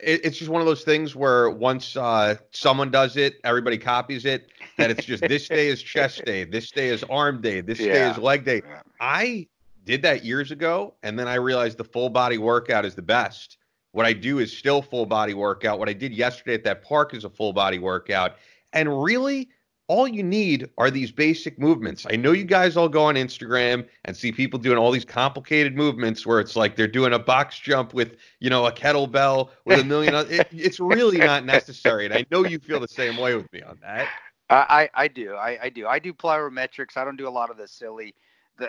it's 0.00 0.38
just 0.38 0.50
one 0.50 0.60
of 0.62 0.66
those 0.66 0.84
things 0.84 1.14
where 1.14 1.50
once 1.50 1.96
uh, 1.96 2.36
someone 2.52 2.90
does 2.90 3.16
it, 3.16 3.34
everybody 3.44 3.76
copies 3.76 4.24
it. 4.24 4.50
That 4.78 4.90
it's 4.90 5.04
just 5.04 5.26
this 5.26 5.48
day 5.48 5.68
is 5.68 5.82
chest 5.82 6.24
day, 6.24 6.44
this 6.44 6.70
day 6.70 6.88
is 6.88 7.02
arm 7.04 7.40
day, 7.40 7.60
this 7.60 7.80
yeah. 7.80 7.92
day 7.92 8.10
is 8.10 8.18
leg 8.22 8.44
day. 8.44 8.62
I 9.00 9.48
did 9.86 10.02
that 10.02 10.24
years 10.24 10.50
ago, 10.50 10.94
and 11.02 11.18
then 11.18 11.28
I 11.28 11.36
realized 11.36 11.78
the 11.78 11.84
full 11.84 12.10
body 12.10 12.36
workout 12.36 12.84
is 12.84 12.94
the 12.94 13.02
best. 13.02 13.56
What 13.92 14.04
I 14.04 14.12
do 14.12 14.40
is 14.40 14.54
still 14.54 14.82
full 14.82 15.06
body 15.06 15.32
workout. 15.32 15.78
What 15.78 15.88
I 15.88 15.94
did 15.94 16.12
yesterday 16.12 16.54
at 16.54 16.64
that 16.64 16.82
park 16.82 17.14
is 17.14 17.24
a 17.24 17.30
full 17.30 17.54
body 17.54 17.78
workout. 17.78 18.36
And 18.74 19.02
really, 19.02 19.48
all 19.88 20.08
you 20.08 20.22
need 20.22 20.68
are 20.76 20.90
these 20.90 21.12
basic 21.12 21.58
movements. 21.58 22.04
I 22.10 22.16
know 22.16 22.32
you 22.32 22.44
guys 22.44 22.76
all 22.76 22.88
go 22.88 23.04
on 23.04 23.14
Instagram 23.14 23.86
and 24.04 24.16
see 24.16 24.32
people 24.32 24.58
doing 24.58 24.76
all 24.76 24.90
these 24.90 25.04
complicated 25.04 25.76
movements 25.76 26.26
where 26.26 26.40
it's 26.40 26.56
like 26.56 26.74
they're 26.74 26.88
doing 26.88 27.12
a 27.12 27.18
box 27.18 27.58
jump 27.58 27.94
with, 27.94 28.16
you 28.40 28.50
know, 28.50 28.66
a 28.66 28.72
kettlebell 28.72 29.50
with 29.64 29.80
a 29.80 29.84
million. 29.84 30.14
it, 30.28 30.48
it's 30.52 30.80
really 30.80 31.18
not 31.18 31.46
necessary, 31.46 32.04
and 32.04 32.12
I 32.12 32.26
know 32.30 32.44
you 32.44 32.58
feel 32.58 32.80
the 32.80 32.88
same 32.88 33.16
way 33.16 33.34
with 33.34 33.50
me 33.52 33.62
on 33.62 33.78
that. 33.82 34.08
I 34.50 34.88
I 34.94 35.08
do 35.08 35.34
I, 35.34 35.58
I 35.62 35.68
do 35.70 35.86
I 35.86 35.98
do 35.98 36.12
plyometrics. 36.12 36.96
I 36.96 37.04
don't 37.04 37.16
do 37.16 37.28
a 37.28 37.30
lot 37.30 37.50
of 37.50 37.56
the 37.56 37.66
silly. 37.66 38.14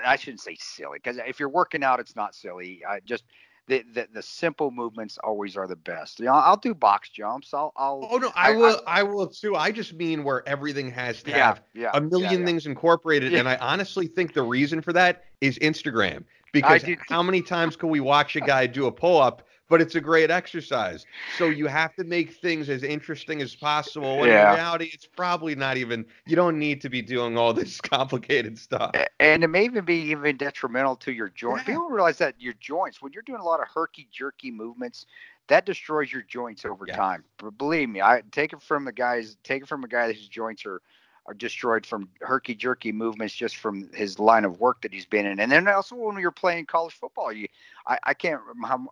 I 0.03 0.15
shouldn't 0.15 0.41
say 0.41 0.57
silly 0.59 0.99
because 1.01 1.19
if 1.25 1.39
you're 1.39 1.49
working 1.49 1.83
out, 1.83 1.99
it's 1.99 2.15
not 2.15 2.35
silly. 2.35 2.83
I 2.87 2.99
just 3.01 3.23
the, 3.67 3.83
the, 3.93 4.07
the 4.13 4.21
simple 4.21 4.71
movements 4.71 5.17
always 5.23 5.57
are 5.57 5.67
the 5.67 5.75
best. 5.75 6.19
You 6.19 6.25
know, 6.25 6.33
I'll 6.33 6.57
do 6.57 6.73
box 6.73 7.09
jumps. 7.09 7.53
I'll, 7.53 7.73
I'll 7.75 8.07
Oh 8.09 8.17
no, 8.17 8.31
I, 8.35 8.51
I 8.51 8.55
will 8.55 8.81
I, 8.87 8.99
I, 8.99 9.03
will 9.03 9.27
too. 9.27 9.55
I 9.55 9.71
just 9.71 9.93
mean 9.93 10.23
where 10.23 10.47
everything 10.47 10.89
has 10.91 11.21
to 11.23 11.31
yeah, 11.31 11.37
have 11.37 11.61
yeah, 11.73 11.91
a 11.93 12.01
million 12.01 12.41
yeah, 12.41 12.45
things 12.45 12.65
incorporated. 12.65 13.33
And 13.33 13.47
I 13.47 13.57
honestly 13.57 14.07
think 14.07 14.33
the 14.33 14.43
reason 14.43 14.81
for 14.81 14.93
that 14.93 15.25
is 15.41 15.59
Instagram. 15.59 16.23
Because 16.53 16.83
how 17.09 17.21
many 17.21 17.41
times 17.41 17.75
can 17.75 17.89
we 17.89 17.99
watch 17.99 18.35
a 18.35 18.41
guy 18.41 18.67
do 18.67 18.87
a 18.87 18.91
pull 18.91 19.21
up 19.21 19.46
but 19.69 19.81
it's 19.81 19.95
a 19.95 20.01
great 20.01 20.31
exercise. 20.31 21.05
So 21.37 21.45
you 21.45 21.67
have 21.67 21.95
to 21.95 22.03
make 22.03 22.33
things 22.33 22.69
as 22.69 22.83
interesting 22.83 23.41
as 23.41 23.55
possible. 23.55 24.17
When 24.17 24.29
yeah. 24.29 24.49
in 24.49 24.55
reality, 24.55 24.89
it's 24.93 25.05
probably 25.05 25.55
not 25.55 25.77
even. 25.77 26.05
You 26.25 26.35
don't 26.35 26.57
need 26.57 26.81
to 26.81 26.89
be 26.89 27.01
doing 27.01 27.37
all 27.37 27.53
this 27.53 27.81
complicated 27.81 28.57
stuff. 28.57 28.91
And 29.19 29.43
it 29.43 29.47
may 29.47 29.65
even 29.65 29.85
be 29.85 29.95
even 29.95 30.37
detrimental 30.37 30.95
to 30.97 31.11
your 31.11 31.29
joint. 31.29 31.59
Yeah. 31.59 31.73
People 31.73 31.89
realize 31.89 32.17
that 32.19 32.35
your 32.39 32.53
joints, 32.59 33.01
when 33.01 33.11
you're 33.13 33.23
doing 33.23 33.41
a 33.41 33.45
lot 33.45 33.59
of 33.59 33.67
herky 33.67 34.07
jerky 34.11 34.51
movements, 34.51 35.05
that 35.47 35.65
destroys 35.65 36.11
your 36.11 36.23
joints 36.23 36.65
over 36.65 36.85
yeah. 36.87 36.95
time. 36.95 37.23
But 37.37 37.57
believe 37.57 37.89
me, 37.89 38.01
I 38.01 38.21
take 38.31 38.53
it 38.53 38.61
from 38.61 38.85
the 38.85 38.91
guys. 38.91 39.37
Take 39.43 39.63
it 39.63 39.67
from 39.67 39.83
a 39.83 39.87
guy 39.87 40.07
whose 40.07 40.27
joints 40.27 40.65
are 40.65 40.81
are 41.27 41.33
destroyed 41.33 41.85
from 41.85 42.07
herky 42.21 42.55
jerky 42.55 42.93
movements 42.93 43.35
just 43.35 43.57
from 43.57 43.89
his 43.93 44.17
line 44.17 44.45
of 44.45 44.61
work 44.61 44.81
that 44.81 44.93
he's 44.93 45.05
been 45.05 45.25
in. 45.25 45.41
And 45.41 45.51
then 45.51 45.67
also 45.67 45.95
when 45.95 46.17
you're 46.19 46.31
playing 46.31 46.67
college 46.67 46.93
football, 46.93 47.33
you 47.33 47.47
I, 47.85 47.99
I 48.03 48.13
can't 48.13 48.41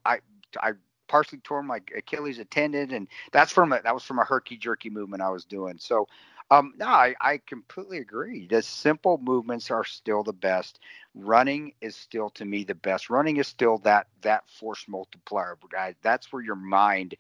I 0.06 0.20
I 0.62 0.74
partially 1.08 1.40
tore 1.40 1.64
my 1.64 1.82
Achilles 1.96 2.40
tendon, 2.50 2.92
and 2.92 3.08
that's 3.32 3.52
from 3.52 3.72
a, 3.74 3.82
that 3.82 3.94
was 3.94 4.04
from 4.04 4.20
a 4.20 4.26
herky 4.26 4.58
jerky 4.58 4.90
movement 4.90 5.22
I 5.22 5.30
was 5.30 5.46
doing. 5.46 5.78
So, 5.78 6.08
um, 6.52 6.74
no, 6.78 6.88
I, 6.88 7.16
I 7.20 7.42
completely 7.46 7.98
agree. 7.98 8.48
The 8.48 8.62
simple 8.62 9.18
movements 9.18 9.72
are 9.72 9.84
still 9.84 10.24
the 10.24 10.34
best. 10.34 10.80
Running 11.16 11.74
is 11.82 11.96
still 11.96 12.30
to 12.32 12.46
me 12.46 12.64
the 12.64 12.76
best. 12.76 13.10
Running 13.10 13.38
is 13.38 13.48
still 13.48 13.80
that 13.80 14.08
that 14.22 14.48
force 14.50 14.86
multiplier, 14.88 15.58
guys. 15.72 15.96
That's 16.02 16.32
where 16.32 16.44
your 16.44 16.56
mind 16.56 17.16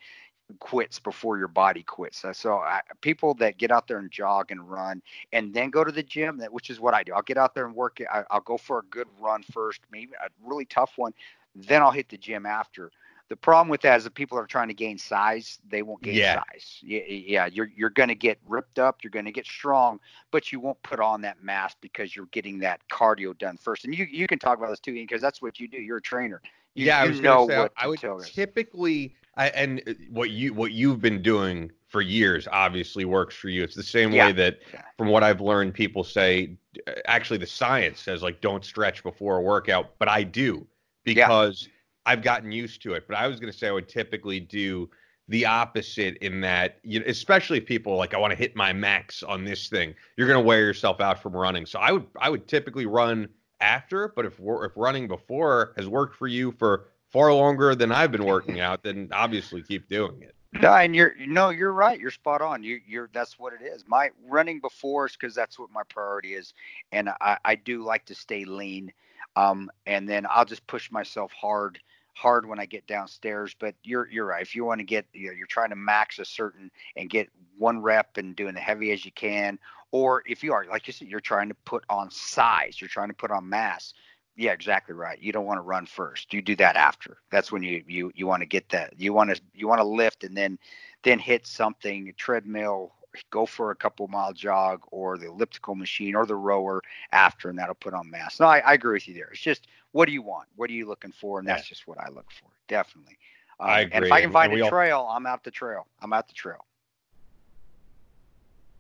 quits 0.60 1.00
before 1.00 1.38
your 1.38 1.48
body 1.48 1.84
quits. 1.84 2.24
So 2.34 2.58
I, 2.58 2.82
people 3.02 3.34
that 3.36 3.58
get 3.58 3.72
out 3.72 3.88
there 3.88 3.98
and 3.98 4.12
jog 4.12 4.52
and 4.52 4.70
run 4.70 5.02
and 5.34 5.54
then 5.54 5.70
go 5.70 5.84
to 5.84 5.92
the 5.92 6.04
gym, 6.04 6.38
that 6.38 6.54
which 6.54 6.70
is 6.70 6.80
what 6.80 6.94
I 6.94 7.04
do. 7.04 7.14
I'll 7.14 7.22
get 7.22 7.38
out 7.38 7.56
there 7.56 7.66
and 7.66 7.76
work. 7.76 8.00
I, 8.12 8.24
will 8.32 8.42
go 8.42 8.58
for 8.58 8.80
a 8.80 8.84
good 8.84 9.08
run 9.20 9.44
first, 9.44 9.82
maybe 9.92 10.12
a 10.24 10.30
really 10.44 10.66
tough 10.66 10.94
one, 10.98 11.14
then 11.56 11.82
I'll 11.82 11.92
hit 11.92 12.10
the 12.10 12.18
gym 12.18 12.46
after. 12.46 12.92
The 13.28 13.36
problem 13.36 13.70
with 13.70 13.82
that 13.82 13.98
is 13.98 14.04
that 14.04 14.14
people 14.14 14.38
are 14.38 14.46
trying 14.46 14.68
to 14.68 14.76
gain 14.76 15.00
size, 15.00 15.58
they 15.68 15.82
won't 15.82 16.04
gain 16.04 16.14
yeah. 16.14 16.44
size. 16.52 16.80
Yeah, 16.84 17.02
yeah, 17.08 17.46
you're 17.48 17.72
you're 17.76 17.90
going 17.90 18.10
to 18.10 18.16
get 18.16 18.38
ripped 18.48 18.78
up, 18.78 19.04
you're 19.04 19.10
going 19.10 19.26
to 19.26 19.32
get 19.32 19.48
strong, 19.48 20.00
but 20.30 20.52
you 20.52 20.60
won't 20.60 20.82
put 20.84 21.00
on 21.00 21.22
that 21.22 21.44
mass 21.44 21.76
because 21.82 22.16
you're 22.16 22.28
getting 22.28 22.60
that 22.60 22.82
cardio 22.92 23.36
done 23.36 23.58
first. 23.58 23.84
And 23.84 23.98
you 23.98 24.06
you 24.06 24.28
can 24.28 24.38
talk 24.38 24.60
about 24.60 24.70
this 24.70 24.80
too, 24.80 24.94
because 24.94 25.22
that's 25.22 25.42
what 25.42 25.60
you 25.60 25.68
do. 25.68 25.78
You're 25.78 25.98
a 25.98 26.02
trainer. 26.02 26.40
You, 26.76 26.86
yeah, 26.86 27.00
I 27.00 27.08
was 27.08 27.20
to 27.20 27.46
say 27.50 27.68
I 27.78 27.88
would 27.88 28.00
typically, 28.26 29.16
I, 29.38 29.48
and 29.50 29.82
uh, 29.88 29.94
what 30.12 30.30
you 30.30 30.54
what 30.54 30.74
you've 30.74 31.02
been 31.02 31.24
doing 31.24 31.72
for 31.88 32.02
years 32.02 32.48
obviously 32.52 33.06
works 33.06 33.34
for 33.34 33.50
you. 33.50 33.64
It's 33.64 33.76
the 33.76 33.82
same 33.82 34.12
yeah. 34.12 34.28
way 34.28 34.34
that, 34.34 34.60
from 34.98 35.08
what 35.08 35.24
I've 35.24 35.42
learned, 35.42 35.74
people 35.74 36.04
say. 36.04 36.58
Uh, 36.86 36.92
actually, 37.08 37.40
the 37.40 37.48
science 37.48 38.02
says 38.02 38.22
like 38.22 38.40
don't 38.42 38.64
stretch 38.64 39.02
before 39.02 39.38
a 39.38 39.42
workout, 39.42 39.98
but 39.98 40.10
I 40.10 40.22
do 40.22 40.68
because. 41.04 41.64
Yeah 41.64 41.72
I've 42.06 42.22
gotten 42.22 42.52
used 42.52 42.82
to 42.84 42.94
it. 42.94 43.08
But 43.08 43.18
I 43.18 43.28
was 43.28 43.40
going 43.40 43.52
to 43.52 43.58
say 43.58 43.68
I 43.68 43.72
would 43.72 43.90
typically 43.90 44.40
do 44.40 44.90
the 45.28 45.46
opposite 45.46 46.18
in 46.18 46.42
that, 46.42 46.80
you 46.84 47.00
know, 47.00 47.06
especially 47.08 47.58
if 47.58 47.66
people 47.66 47.96
like 47.96 48.14
I 48.14 48.18
want 48.18 48.32
to 48.32 48.38
hit 48.38 48.56
my 48.56 48.74
max 48.74 49.24
on 49.24 49.44
this 49.44 49.70
thing, 49.70 49.96
you're 50.18 50.28
going 50.28 50.40
to 50.40 50.46
wear 50.46 50.60
yourself 50.60 51.02
out 51.02 51.22
from 51.22 51.36
running. 51.36 51.66
So 51.66 51.80
I 51.80 51.92
would 51.92 52.06
I 52.20 52.30
would 52.30 52.48
typically 52.48 52.86
run 52.86 53.28
after, 53.60 54.14
but 54.16 54.26
if 54.26 54.40
if 54.40 54.72
running 54.76 55.08
before 55.08 55.74
has 55.78 55.88
worked 55.88 56.16
for 56.16 56.28
you 56.28 56.52
for 56.52 56.88
far 57.12 57.34
longer 57.34 57.74
than 57.76 57.92
I've 57.92 58.12
been 58.12 58.26
working 58.26 58.60
out, 58.60 58.84
then 58.84 59.10
obviously 59.12 59.64
keep 59.64 59.88
doing 59.88 60.22
it. 60.22 60.36
No, 60.62 60.74
and 60.74 60.96
you're 60.96 61.16
no, 61.26 61.50
you're 61.50 61.74
right. 61.74 62.00
You're 62.00 62.12
spot 62.12 62.42
on. 62.42 62.64
You 62.64 62.80
you're 62.88 63.10
that's 63.14 63.40
what 63.40 63.54
it 63.54 63.66
is. 63.66 63.84
My 63.88 64.10
running 64.28 64.62
before 64.62 65.08
is 65.08 65.14
because 65.14 65.36
that's 65.36 65.58
what 65.60 65.72
my 65.72 65.84
priority 65.90 66.36
is, 66.36 66.54
and 66.92 67.10
I 67.20 67.38
I 67.44 67.56
do 67.56 67.84
like 67.84 68.06
to 68.06 68.16
stay 68.16 68.46
lean. 68.46 68.94
Um, 69.36 69.70
and 69.86 70.08
then 70.08 70.26
I'll 70.30 70.46
just 70.46 70.66
push 70.66 70.90
myself 70.92 71.32
hard 71.34 71.80
hard 72.16 72.48
when 72.48 72.60
I 72.60 72.66
get 72.66 72.88
downstairs. 72.88 73.56
But 73.60 73.76
you're 73.84 74.10
you're 74.10 74.26
right. 74.26 74.42
If 74.42 74.56
you 74.56 74.66
want 74.66 74.80
to 74.80 74.86
get 74.86 75.06
you 75.14 75.28
know, 75.28 75.34
you're 75.34 75.48
trying 75.48 75.70
to 75.70 75.76
max 75.76 76.18
a 76.20 76.26
certain 76.26 76.72
and 76.96 77.10
get 77.10 77.30
one 77.58 77.82
rep 77.82 78.18
and 78.18 78.36
doing 78.36 78.56
the 78.56 78.60
heavy 78.60 78.92
as 78.92 79.06
you 79.06 79.12
can, 79.12 79.60
or 79.92 80.24
if 80.26 80.44
you 80.44 80.54
are 80.54 80.66
like 80.66 80.88
you 80.88 80.94
said, 80.94 81.08
you're 81.08 81.20
trying 81.20 81.50
to 81.50 81.56
put 81.66 81.84
on 81.90 82.10
size, 82.10 82.82
you're 82.82 82.88
trying 82.88 83.10
to 83.10 83.16
put 83.16 83.32
on 83.32 83.48
mass. 83.48 83.94
Yeah, 84.38 84.52
exactly 84.52 84.94
right. 84.94 85.22
You 85.22 85.32
don't 85.32 85.46
want 85.46 85.60
to 85.60 85.62
run 85.62 85.86
first. 85.86 86.34
You 86.34 86.42
do 86.42 86.58
that 86.58 86.76
after. 86.76 87.18
That's 87.32 87.52
when 87.52 87.64
you 87.64 87.84
you 87.88 88.12
you 88.16 88.28
want 88.28 88.42
to 88.42 88.48
get 88.48 88.70
that. 88.70 88.94
You 88.98 89.14
want 89.14 89.36
to 89.36 89.42
you 89.54 89.68
want 89.68 89.80
to 89.80 89.86
lift 89.88 90.24
and 90.24 90.36
then 90.36 90.58
then 91.04 91.20
hit 91.20 91.46
something 91.46 92.14
treadmill 92.18 92.94
go 93.30 93.46
for 93.46 93.72
a 93.72 93.76
couple 93.76 94.08
mile 94.08 94.34
jog 94.34 94.82
or 94.92 95.18
the 95.18 95.28
elliptical 95.28 95.76
machine 95.76 96.16
or 96.16 96.26
the 96.26 96.36
rower 96.36 96.82
after, 97.12 97.50
and 97.50 97.58
that'll 97.58 97.76
put 97.76 97.94
on 97.94 98.10
mass. 98.10 98.40
No, 98.40 98.48
I, 98.48 98.60
I 98.60 98.74
agree 98.74 98.94
with 98.94 99.08
you 99.08 99.14
there. 99.14 99.30
It's 99.32 99.42
just 99.42 99.68
what 99.96 100.08
do 100.08 100.12
you 100.12 100.22
want? 100.22 100.50
What 100.58 100.70
are 100.70 100.74
you 100.74 100.86
looking 100.86 101.14
for? 101.14 101.40
And 101.40 101.48
that's 101.48 101.64
yeah. 101.64 101.70
just 101.70 101.88
what 101.88 101.98
I 101.98 102.10
look 102.10 102.30
for. 102.30 102.50
Definitely. 102.68 103.18
Um, 103.62 103.70
I 103.70 103.80
agree. 103.80 103.96
And 103.96 104.06
if 104.06 104.12
I 104.12 104.20
can 104.20 104.32
find 104.34 104.52
a 104.52 104.68
trail, 104.68 105.00
all... 105.00 105.16
I'm 105.16 105.26
out 105.26 105.42
the 105.46 105.52
trail. 105.52 105.88
I'm 106.02 106.12
out 106.12 106.28
the 106.28 106.34
trail. 106.34 106.66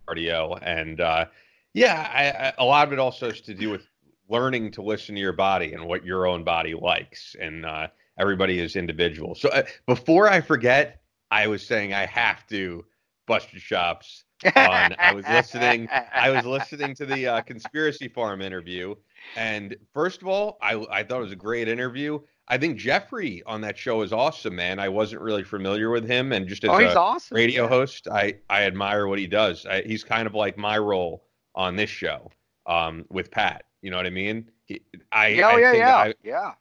Cardio 0.05 0.59
and 0.61 0.99
uh, 0.99 1.25
yeah, 1.73 2.11
I, 2.13 2.47
I, 2.47 2.53
a 2.57 2.65
lot 2.65 2.85
of 2.85 2.91
it 2.91 2.99
also 2.99 3.29
has 3.29 3.39
to 3.41 3.53
do 3.53 3.69
with 3.69 3.87
learning 4.27 4.71
to 4.71 4.81
listen 4.81 5.15
to 5.15 5.21
your 5.21 5.31
body 5.31 5.71
and 5.71 5.85
what 5.85 6.03
your 6.05 6.27
own 6.27 6.43
body 6.43 6.73
likes, 6.73 7.33
and 7.39 7.65
uh, 7.65 7.87
everybody 8.19 8.59
is 8.59 8.75
individual. 8.75 9.35
So 9.35 9.47
uh, 9.49 9.63
before 9.87 10.29
I 10.29 10.41
forget, 10.41 11.01
I 11.31 11.47
was 11.47 11.65
saying 11.65 11.93
I 11.93 12.05
have 12.07 12.45
to 12.47 12.83
Busted 13.25 13.61
Shops 13.61 14.25
on. 14.43 14.95
I 14.99 15.13
was 15.13 15.25
listening. 15.29 15.87
I 16.13 16.29
was 16.29 16.45
listening 16.45 16.93
to 16.95 17.05
the 17.05 17.25
uh, 17.25 17.41
conspiracy 17.41 18.09
farm 18.09 18.41
interview, 18.41 18.95
and 19.35 19.75
first 19.93 20.21
of 20.21 20.27
all, 20.27 20.57
I 20.61 20.75
I 20.91 21.03
thought 21.03 21.17
it 21.17 21.23
was 21.23 21.31
a 21.31 21.35
great 21.37 21.67
interview. 21.67 22.19
I 22.47 22.57
think 22.57 22.77
Jeffrey 22.77 23.41
on 23.47 23.61
that 23.61 23.77
show 23.77 24.01
is 24.03 24.13
awesome, 24.13 24.55
man. 24.55 24.79
I 24.79 24.87
wasn't 24.87 25.21
really 25.21 25.43
familiar 25.43 25.89
with 25.89 26.07
him, 26.07 26.31
and 26.31 26.47
just 26.47 26.63
as 26.63 26.69
oh, 26.69 26.77
he's 26.77 26.93
a 26.93 26.99
awesome. 26.99 27.35
radio 27.35 27.63
yeah. 27.63 27.69
host, 27.69 28.07
I 28.07 28.35
I 28.49 28.63
admire 28.63 29.07
what 29.07 29.19
he 29.19 29.27
does. 29.27 29.65
I, 29.65 29.81
he's 29.81 30.03
kind 30.03 30.27
of 30.27 30.35
like 30.35 30.57
my 30.57 30.77
role 30.77 31.23
on 31.55 31.75
this 31.75 31.89
show 31.89 32.31
um, 32.67 33.05
with 33.09 33.31
Pat. 33.31 33.65
You 33.81 33.91
know 33.91 33.97
what 33.97 34.05
I 34.05 34.11
mean? 34.11 34.49
He, 34.65 34.81
I, 35.11 35.41
Oh 35.41 35.47
I 35.47 35.59
yeah, 35.59 35.71
think 35.71 35.79
yeah, 35.79 35.95
I- 35.97 36.13
yeah. 36.23 36.51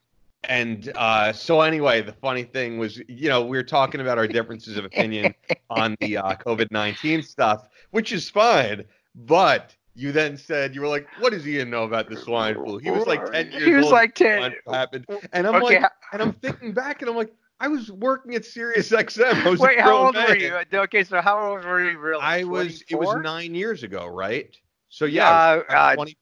and 0.45 0.93
uh, 0.95 1.33
so 1.33 1.61
anyway, 1.61 2.03
the 2.03 2.13
funny 2.13 2.45
thing 2.45 2.79
was, 2.79 3.01
you 3.09 3.29
know, 3.29 3.45
we 3.45 3.57
were 3.57 3.63
talking 3.63 4.01
about 4.01 4.19
our 4.19 4.27
differences 4.27 4.77
of 4.77 4.85
opinion 4.85 5.35
on 5.71 5.97
the 6.01 6.17
uh, 6.17 6.35
COVID 6.37 6.71
nineteen 6.71 7.23
stuff, 7.23 7.69
which 7.91 8.13
is 8.13 8.31
fine. 8.31 8.85
But 9.15 9.77
you 9.95 10.13
then 10.13 10.37
said 10.37 10.75
you 10.75 10.81
were 10.81 10.89
like, 10.89 11.07
"What 11.21 11.33
does 11.33 11.47
Ian 11.47 11.71
know 11.71 11.85
about 11.85 12.09
the 12.09 12.17
swine 12.17 12.55
flu?" 12.55 12.79
He 12.79 12.91
was 12.91 13.07
like 13.07 13.31
ten 13.31 13.51
years 13.51 13.55
old. 13.55 13.63
He 13.63 13.75
was 13.75 13.85
old. 13.87 13.93
like 13.93 14.15
ten. 14.15 14.55
happened, 14.67 15.07
and 15.33 15.47
I'm 15.47 15.63
okay, 15.63 15.81
like, 15.81 15.93
and 16.13 16.23
I'm 16.23 16.33
thinking 16.33 16.73
back, 16.73 17.01
and 17.03 17.11
I'm 17.11 17.17
like, 17.17 17.33
I 17.61 17.69
was 17.69 17.91
working 17.91 18.35
at 18.35 18.45
Sirius 18.45 18.91
XM. 18.91 19.59
Wait, 19.59 19.81
how 19.81 20.07
old 20.07 20.17
were 20.17 20.37
you? 20.37 20.59
Okay, 20.73 21.05
so 21.05 21.21
how 21.21 21.53
old 21.53 21.65
were 21.65 21.91
you 21.91 21.99
really? 21.99 22.23
I 22.23 22.45
was. 22.45 22.83
It 22.89 22.97
was 22.97 23.17
nine 23.23 23.55
years 23.55 23.83
ago, 23.83 24.07
right? 24.07 24.57
So 24.89 25.07
yeah, 25.07 25.63
Uh, 25.69 25.73
uh, 25.73 25.95
20, 25.97 26.17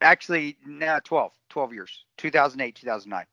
Actually, 0.00 0.56
no, 0.64 0.98
12. 1.04 1.32
12 1.50 1.72
years. 1.74 2.04
2008, 2.16 2.74
2009. 2.74 3.26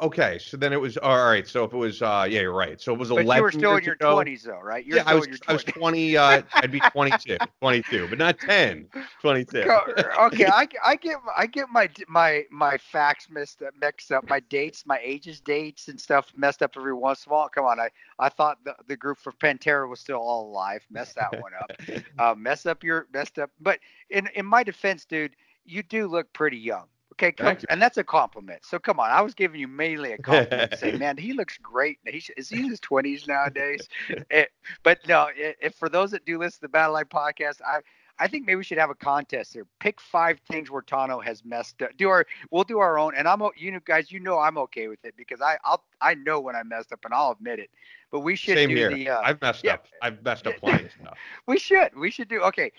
Okay. 0.00 0.38
So 0.38 0.56
then 0.56 0.72
it 0.72 0.80
was 0.80 0.96
all 0.96 1.24
right. 1.24 1.46
So 1.46 1.64
if 1.64 1.72
it 1.72 1.76
was, 1.76 2.02
uh, 2.02 2.26
yeah, 2.28 2.40
you're 2.40 2.52
right. 2.52 2.80
So 2.80 2.92
it 2.92 2.98
was 2.98 3.08
But 3.08 3.22
eleven 3.22 3.36
you 3.36 3.42
were 3.42 3.52
still 3.52 3.76
in 3.76 3.84
your 3.84 3.94
ago. 3.94 4.16
20s, 4.16 4.42
though, 4.42 4.60
right? 4.60 4.84
You're 4.84 4.98
yeah, 4.98 5.04
I 5.06 5.14
was, 5.14 5.26
in 5.26 5.32
your 5.32 5.38
I 5.48 5.52
was 5.52 5.64
20, 5.64 6.16
uh, 6.16 6.42
I'd 6.54 6.70
be 6.70 6.80
22, 6.92 7.38
22, 7.60 8.08
but 8.08 8.18
not 8.18 8.38
10, 8.38 8.88
22. 9.20 9.58
Okay, 9.58 10.46
I, 10.46 10.68
I 10.84 10.96
get 10.96 11.16
I 11.36 11.46
get 11.46 11.68
my 11.70 11.88
my 12.08 12.44
my 12.50 12.78
facts 12.78 13.28
mixed 13.30 13.62
up, 13.62 13.74
mixed 13.80 14.12
up, 14.12 14.28
my 14.28 14.40
dates, 14.40 14.84
my 14.86 14.98
ages, 15.02 15.40
dates, 15.40 15.88
and 15.88 16.00
stuff 16.00 16.32
messed 16.36 16.62
up 16.62 16.72
every 16.76 16.94
once 16.94 17.26
in 17.26 17.30
a 17.30 17.34
while. 17.34 17.48
Come 17.48 17.64
on, 17.66 17.80
I 17.80 17.90
I 18.18 18.28
thought 18.28 18.58
the, 18.64 18.74
the 18.88 18.96
group 18.96 19.18
for 19.18 19.32
Pantera 19.32 19.88
was 19.88 20.00
still 20.00 20.18
all 20.18 20.50
alive. 20.50 20.84
Messed 20.90 21.16
that 21.16 21.40
one 21.40 21.52
up. 21.60 21.72
Uh, 22.18 22.34
mess 22.36 22.66
up 22.66 22.84
your 22.84 23.06
messed 23.12 23.38
up. 23.38 23.50
But 23.60 23.78
in 24.10 24.28
in 24.34 24.44
my 24.44 24.62
defense, 24.62 25.04
dude, 25.04 25.34
you 25.64 25.82
do 25.82 26.06
look 26.06 26.32
pretty 26.32 26.58
young. 26.58 26.86
Okay, 27.22 27.32
come, 27.32 27.56
and 27.70 27.80
that's 27.80 27.98
a 27.98 28.04
compliment. 28.04 28.64
So 28.64 28.78
come 28.80 28.98
on, 28.98 29.10
I 29.10 29.20
was 29.20 29.32
giving 29.32 29.60
you 29.60 29.68
mainly 29.68 30.12
a 30.12 30.18
compliment. 30.18 30.72
to 30.72 30.76
say, 30.76 30.92
man, 30.98 31.16
he 31.16 31.32
looks 31.32 31.56
great. 31.58 31.98
He's 32.04 32.30
is 32.36 32.48
he 32.48 32.60
in 32.60 32.70
his 32.70 32.80
twenties 32.80 33.28
nowadays? 33.28 33.88
Eh, 34.30 34.46
but 34.82 35.06
no, 35.06 35.28
if 35.36 35.74
for 35.76 35.88
those 35.88 36.10
that 36.10 36.24
do 36.24 36.38
listen 36.38 36.56
to 36.56 36.60
the 36.62 36.68
Battle 36.68 36.94
Line 36.94 37.04
podcast, 37.04 37.60
I 37.64 37.80
I 38.18 38.28
think 38.28 38.46
maybe 38.46 38.56
we 38.56 38.64
should 38.64 38.78
have 38.78 38.90
a 38.90 38.94
contest 38.94 39.52
here. 39.52 39.66
Pick 39.78 40.00
five 40.00 40.40
things 40.50 40.70
where 40.70 40.82
Tanto 40.82 41.20
has 41.20 41.44
messed 41.44 41.80
up. 41.82 41.96
Do 41.96 42.08
our 42.08 42.26
we'll 42.50 42.64
do 42.64 42.80
our 42.80 42.98
own, 42.98 43.14
and 43.14 43.28
I'm 43.28 43.40
you 43.56 43.70
know 43.70 43.80
guys, 43.84 44.10
you 44.10 44.18
know 44.18 44.38
I'm 44.38 44.58
okay 44.58 44.88
with 44.88 45.04
it 45.04 45.14
because 45.16 45.40
I 45.40 45.58
I'll 45.64 45.84
I 46.00 46.14
know 46.14 46.40
when 46.40 46.56
I 46.56 46.64
messed 46.64 46.92
up 46.92 47.04
and 47.04 47.14
I'll 47.14 47.32
admit 47.32 47.58
it. 47.60 47.70
But 48.10 48.20
we 48.20 48.34
should 48.36 48.56
Same 48.56 48.68
do 48.70 48.74
here. 48.74 48.90
the 48.90 49.10
uh, 49.10 49.20
I've 49.22 49.40
messed 49.40 49.64
yeah. 49.64 49.74
up. 49.74 49.86
I've 50.02 50.22
messed 50.24 50.46
up 50.46 50.56
plenty 50.58 50.86
of 50.86 50.92
stuff. 51.00 51.18
we 51.46 51.58
should. 51.58 51.96
We 51.96 52.10
should 52.10 52.28
do 52.28 52.40
okay. 52.42 52.72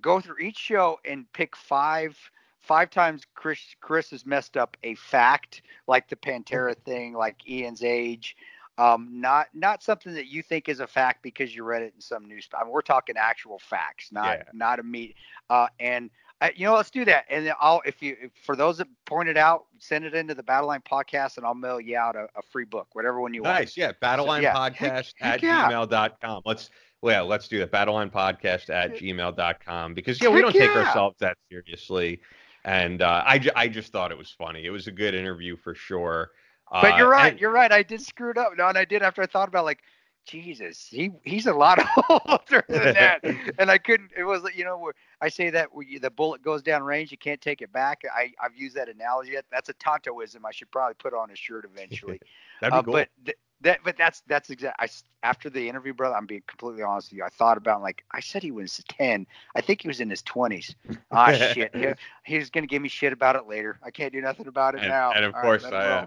Go 0.00 0.20
through 0.20 0.38
each 0.38 0.58
show 0.58 0.98
and 1.04 1.30
pick 1.32 1.56
five 1.56 2.18
five 2.66 2.90
times 2.90 3.22
Chris 3.34 3.60
Chris 3.80 4.10
has 4.10 4.26
messed 4.26 4.56
up 4.56 4.76
a 4.82 4.94
fact 4.96 5.62
like 5.86 6.08
the 6.08 6.16
Pantera 6.16 6.76
thing, 6.76 7.14
like 7.14 7.48
Ian's 7.48 7.82
age. 7.82 8.36
Um, 8.78 9.08
not 9.12 9.46
not 9.54 9.82
something 9.82 10.12
that 10.14 10.26
you 10.26 10.42
think 10.42 10.68
is 10.68 10.80
a 10.80 10.86
fact 10.86 11.22
because 11.22 11.54
you 11.54 11.64
read 11.64 11.82
it 11.82 11.92
in 11.94 12.00
some 12.00 12.26
news. 12.26 12.48
I 12.58 12.62
mean, 12.64 12.72
we're 12.72 12.82
talking 12.82 13.14
actual 13.16 13.58
facts, 13.58 14.12
not 14.12 14.38
Yeah. 14.38 14.42
not 14.52 14.80
a 14.80 14.82
meet. 14.82 15.14
Uh, 15.48 15.68
and 15.80 16.10
uh, 16.42 16.50
you 16.54 16.66
know, 16.66 16.74
let's 16.74 16.90
do 16.90 17.04
that. 17.06 17.24
And 17.30 17.46
then 17.46 17.54
I'll 17.60 17.80
if 17.86 18.02
you 18.02 18.16
if, 18.20 18.32
for 18.44 18.54
those 18.56 18.76
that 18.78 18.88
pointed 19.06 19.38
out, 19.38 19.64
send 19.78 20.04
it 20.04 20.14
into 20.14 20.34
the 20.34 20.42
Battle 20.42 20.68
Line 20.68 20.82
podcast, 20.82 21.38
and 21.38 21.46
I'll 21.46 21.54
mail 21.54 21.80
you 21.80 21.96
out 21.96 22.16
a, 22.16 22.28
a 22.36 22.42
free 22.42 22.66
book, 22.66 22.88
whatever 22.92 23.20
one 23.20 23.32
you 23.32 23.42
want. 23.42 23.58
Nice. 23.58 23.76
Yeah. 23.76 23.92
Battleline 24.02 24.42
yeah. 24.42 24.54
podcast 24.54 25.14
at 25.22 25.42
yeah. 25.42 25.70
gmail.com. 25.70 26.42
Let's, 26.44 26.68
well, 27.00 27.14
yeah, 27.14 27.20
let's 27.22 27.48
do 27.48 27.58
that. 27.60 27.72
Battleline 27.72 28.12
podcast 28.12 28.68
at 28.68 28.96
gmail.com 28.96 29.94
because, 29.94 30.20
yeah, 30.20 30.28
we 30.28 30.42
don't 30.42 30.52
take 30.52 30.70
ourselves 30.76 31.16
that 31.20 31.38
seriously. 31.50 32.20
And 32.66 33.00
uh, 33.00 33.22
I, 33.24 33.40
I 33.54 33.68
just 33.68 33.92
thought 33.92 34.10
it 34.10 34.18
was 34.18 34.30
funny. 34.36 34.64
It 34.66 34.70
was 34.70 34.88
a 34.88 34.92
good 34.92 35.14
interview 35.14 35.56
for 35.56 35.74
sure. 35.74 36.32
But 36.70 36.94
Uh, 36.94 36.96
you're 36.98 37.08
right. 37.08 37.30
and- 37.32 37.40
You're 37.40 37.52
right. 37.52 37.70
I 37.70 37.82
did 37.84 38.02
screw 38.02 38.30
it 38.32 38.36
up. 38.38 38.52
No, 38.58 38.66
and 38.68 38.76
I 38.76 38.84
did 38.84 39.02
after 39.02 39.22
I 39.22 39.26
thought 39.26 39.46
about 39.48 39.64
like, 39.64 39.82
Jesus, 40.24 40.88
he 40.90 41.12
he's 41.22 41.46
a 41.46 41.54
lot 41.54 41.78
older 42.10 42.64
than 42.68 42.94
that. 42.94 43.20
and 43.60 43.70
I 43.70 43.78
couldn't. 43.78 44.10
It 44.16 44.24
was 44.24 44.42
you 44.56 44.64
know 44.64 44.90
I 45.20 45.28
say 45.28 45.50
that 45.50 45.68
you, 45.86 46.00
the 46.00 46.10
bullet 46.10 46.42
goes 46.42 46.62
down 46.64 46.82
range, 46.82 47.12
you 47.12 47.16
can't 47.18 47.40
take 47.40 47.62
it 47.62 47.72
back. 47.72 48.00
I 48.12 48.32
I've 48.42 48.56
used 48.56 48.74
that 48.74 48.88
analogy. 48.88 49.36
That's 49.52 49.68
a 49.68 49.74
Tantoism. 49.74 50.44
I 50.44 50.50
should 50.50 50.68
probably 50.72 50.94
put 50.94 51.14
on 51.14 51.30
a 51.30 51.36
shirt 51.36 51.64
eventually. 51.72 52.18
That'd 52.60 52.72
be 52.72 52.78
Uh, 52.78 52.82
cool. 52.82 52.92
But 52.94 53.08
th- 53.24 53.38
that 53.62 53.80
but 53.84 53.96
that's 53.96 54.22
that's 54.26 54.50
exact. 54.50 54.76
I 54.80 54.88
after 55.22 55.48
the 55.50 55.68
interview, 55.68 55.94
brother. 55.94 56.14
I'm 56.14 56.26
being 56.26 56.42
completely 56.46 56.82
honest 56.82 57.10
with 57.10 57.18
you. 57.18 57.24
I 57.24 57.28
thought 57.30 57.56
about 57.56 57.82
like 57.82 58.04
I 58.12 58.20
said 58.20 58.42
he 58.42 58.50
was 58.50 58.82
ten. 58.88 59.26
I 59.54 59.60
think 59.60 59.82
he 59.82 59.88
was 59.88 60.00
in 60.00 60.10
his 60.10 60.22
twenties. 60.22 60.74
Ah 61.10 61.32
shit. 61.32 61.74
He, 61.74 61.86
he's 62.24 62.50
gonna 62.50 62.66
give 62.66 62.82
me 62.82 62.88
shit 62.88 63.12
about 63.12 63.36
it 63.36 63.46
later. 63.48 63.78
I 63.82 63.90
can't 63.90 64.12
do 64.12 64.20
nothing 64.20 64.46
about 64.46 64.74
it 64.74 64.80
And- 64.80 64.88
now. 64.90 65.12
and 65.12 65.24
of 65.24 65.34
All 65.34 65.40
course 65.42 65.62
let 65.64 65.74
I, 65.74 65.78
uh, 65.78 66.06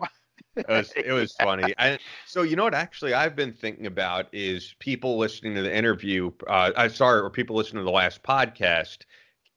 it 0.55 0.67
was 0.67 0.91
it 0.95 1.11
was 1.11 1.33
funny. 1.41 1.73
I, 1.77 1.97
so 2.25 2.43
you 2.43 2.55
know 2.55 2.63
what? 2.63 2.73
Actually, 2.73 3.13
I've 3.13 3.35
been 3.35 3.53
thinking 3.53 3.87
about 3.87 4.27
is 4.31 4.75
people 4.79 5.17
listening 5.17 5.55
to 5.55 5.61
the 5.61 5.75
interview. 5.75 6.31
Uh, 6.47 6.71
I 6.77 6.87
sorry, 6.87 7.19
or 7.21 7.29
people 7.29 7.55
listening 7.55 7.81
to 7.81 7.85
the 7.85 7.91
last 7.91 8.23
podcast. 8.23 8.99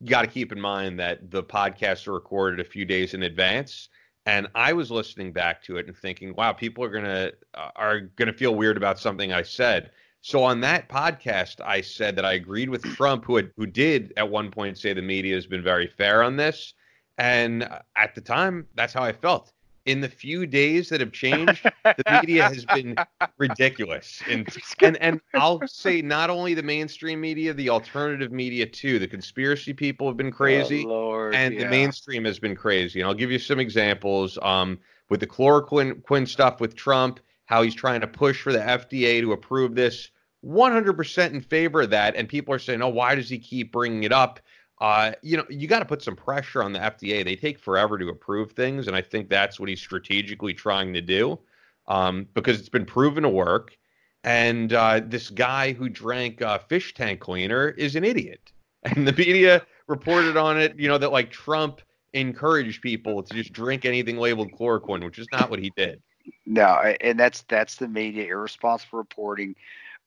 You 0.00 0.08
got 0.08 0.22
to 0.22 0.26
keep 0.28 0.50
in 0.50 0.60
mind 0.60 0.98
that 0.98 1.30
the 1.30 1.44
podcasts 1.44 2.08
are 2.08 2.12
recorded 2.12 2.58
a 2.58 2.64
few 2.68 2.84
days 2.84 3.14
in 3.14 3.22
advance. 3.22 3.88
And 4.24 4.46
I 4.54 4.72
was 4.72 4.90
listening 4.90 5.32
back 5.32 5.62
to 5.64 5.78
it 5.78 5.86
and 5.86 5.96
thinking, 5.96 6.34
wow, 6.36 6.52
people 6.52 6.84
are 6.84 6.90
gonna 6.90 7.32
uh, 7.54 7.70
are 7.76 8.00
gonna 8.00 8.32
feel 8.32 8.54
weird 8.54 8.76
about 8.76 8.98
something 8.98 9.32
I 9.32 9.42
said. 9.42 9.90
So 10.20 10.44
on 10.44 10.60
that 10.60 10.88
podcast, 10.88 11.60
I 11.64 11.80
said 11.80 12.14
that 12.16 12.24
I 12.24 12.34
agreed 12.34 12.70
with 12.70 12.84
Trump, 12.96 13.24
who 13.24 13.36
had, 13.36 13.50
who 13.56 13.66
did 13.66 14.12
at 14.16 14.30
one 14.30 14.50
point 14.50 14.78
say 14.78 14.92
the 14.92 15.02
media 15.02 15.34
has 15.34 15.46
been 15.46 15.62
very 15.62 15.88
fair 15.88 16.22
on 16.22 16.36
this. 16.36 16.74
And 17.18 17.68
at 17.96 18.14
the 18.14 18.20
time, 18.20 18.66
that's 18.74 18.92
how 18.92 19.02
I 19.02 19.12
felt. 19.12 19.52
In 19.84 20.00
the 20.00 20.08
few 20.08 20.46
days 20.46 20.88
that 20.90 21.00
have 21.00 21.12
changed, 21.12 21.62
the 21.84 22.04
media 22.08 22.42
has 22.48 22.64
been 22.64 22.96
ridiculous. 23.38 24.22
And 24.30 24.48
and 24.80 24.96
and 24.98 25.20
I'll 25.34 25.66
say 25.66 26.02
not 26.02 26.30
only 26.30 26.54
the 26.54 26.62
mainstream 26.62 27.20
media, 27.20 27.52
the 27.52 27.68
alternative 27.68 28.30
media 28.32 28.66
too. 28.66 28.98
The 28.98 29.08
conspiracy 29.08 29.72
people 29.72 30.06
have 30.06 30.16
been 30.16 30.30
crazy, 30.30 30.84
Oh, 30.84 30.88
Lord, 30.88 31.34
and 31.34 31.58
the 31.58 31.66
mainstream 31.66 32.24
has 32.24 32.38
been 32.38 32.54
crazy. 32.54 33.00
And 33.00 33.08
I'll 33.08 33.14
give 33.14 33.30
you 33.30 33.38
some 33.38 33.58
examples. 33.58 34.38
Um, 34.40 34.78
with 35.12 35.20
the 35.20 35.26
chloroquine 35.26 36.02
quin 36.02 36.24
stuff 36.24 36.58
with 36.58 36.74
Trump, 36.74 37.20
how 37.44 37.60
he's 37.60 37.74
trying 37.74 38.00
to 38.00 38.06
push 38.06 38.40
for 38.40 38.50
the 38.50 38.58
FDA 38.58 39.20
to 39.20 39.32
approve 39.32 39.74
this. 39.74 40.08
100% 40.42 41.32
in 41.34 41.40
favor 41.42 41.82
of 41.82 41.90
that. 41.90 42.16
And 42.16 42.28
people 42.28 42.54
are 42.54 42.58
saying, 42.58 42.80
oh, 42.80 42.88
why 42.88 43.14
does 43.14 43.28
he 43.28 43.38
keep 43.38 43.72
bringing 43.72 44.04
it 44.04 44.12
up? 44.12 44.40
Uh, 44.82 45.12
you 45.22 45.36
know, 45.36 45.44
you 45.48 45.68
got 45.68 45.78
to 45.78 45.84
put 45.84 46.02
some 46.02 46.16
pressure 46.16 46.60
on 46.60 46.72
the 46.72 46.78
FDA. 46.80 47.24
They 47.24 47.36
take 47.36 47.60
forever 47.60 47.96
to 47.98 48.08
approve 48.08 48.50
things, 48.50 48.88
and 48.88 48.96
I 48.96 49.00
think 49.00 49.28
that's 49.28 49.60
what 49.60 49.68
he's 49.68 49.80
strategically 49.80 50.52
trying 50.52 50.92
to 50.94 51.00
do, 51.00 51.38
um, 51.86 52.26
because 52.34 52.58
it's 52.58 52.68
been 52.68 52.84
proven 52.84 53.22
to 53.22 53.28
work. 53.28 53.78
And 54.24 54.72
uh, 54.72 55.00
this 55.04 55.30
guy 55.30 55.72
who 55.72 55.88
drank 55.88 56.42
uh, 56.42 56.58
fish 56.58 56.94
tank 56.94 57.20
cleaner 57.20 57.68
is 57.68 57.94
an 57.94 58.02
idiot, 58.02 58.50
and 58.82 59.06
the 59.06 59.12
media 59.12 59.64
reported 59.86 60.36
on 60.36 60.60
it. 60.60 60.76
You 60.76 60.88
know 60.88 60.98
that 60.98 61.12
like 61.12 61.30
Trump 61.30 61.80
encouraged 62.12 62.82
people 62.82 63.22
to 63.22 63.34
just 63.34 63.52
drink 63.52 63.84
anything 63.84 64.16
labeled 64.16 64.50
chloroquine, 64.50 65.04
which 65.04 65.20
is 65.20 65.28
not 65.30 65.48
what 65.48 65.60
he 65.60 65.72
did. 65.76 66.02
No, 66.44 66.92
and 67.00 67.20
that's 67.20 67.42
that's 67.42 67.76
the 67.76 67.86
media 67.86 68.24
irresponsible 68.24 68.98
reporting. 68.98 69.54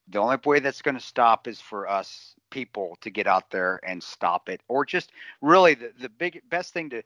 The 0.10 0.20
only 0.20 0.38
way 0.46 0.60
that's 0.60 0.82
going 0.82 0.96
to 0.96 1.04
stop 1.04 1.48
is 1.48 1.60
for 1.60 1.90
us 1.90 2.36
people 2.52 2.98
to 3.02 3.10
get 3.10 3.28
out 3.28 3.50
there 3.50 3.80
and 3.84 4.02
stop 4.02 4.50
it, 4.50 4.62
or 4.68 4.86
just 4.86 5.12
really 5.42 5.74
the 5.76 5.92
the 6.00 6.10
big 6.10 6.42
best 6.50 6.74
thing 6.74 6.90
to 6.92 7.04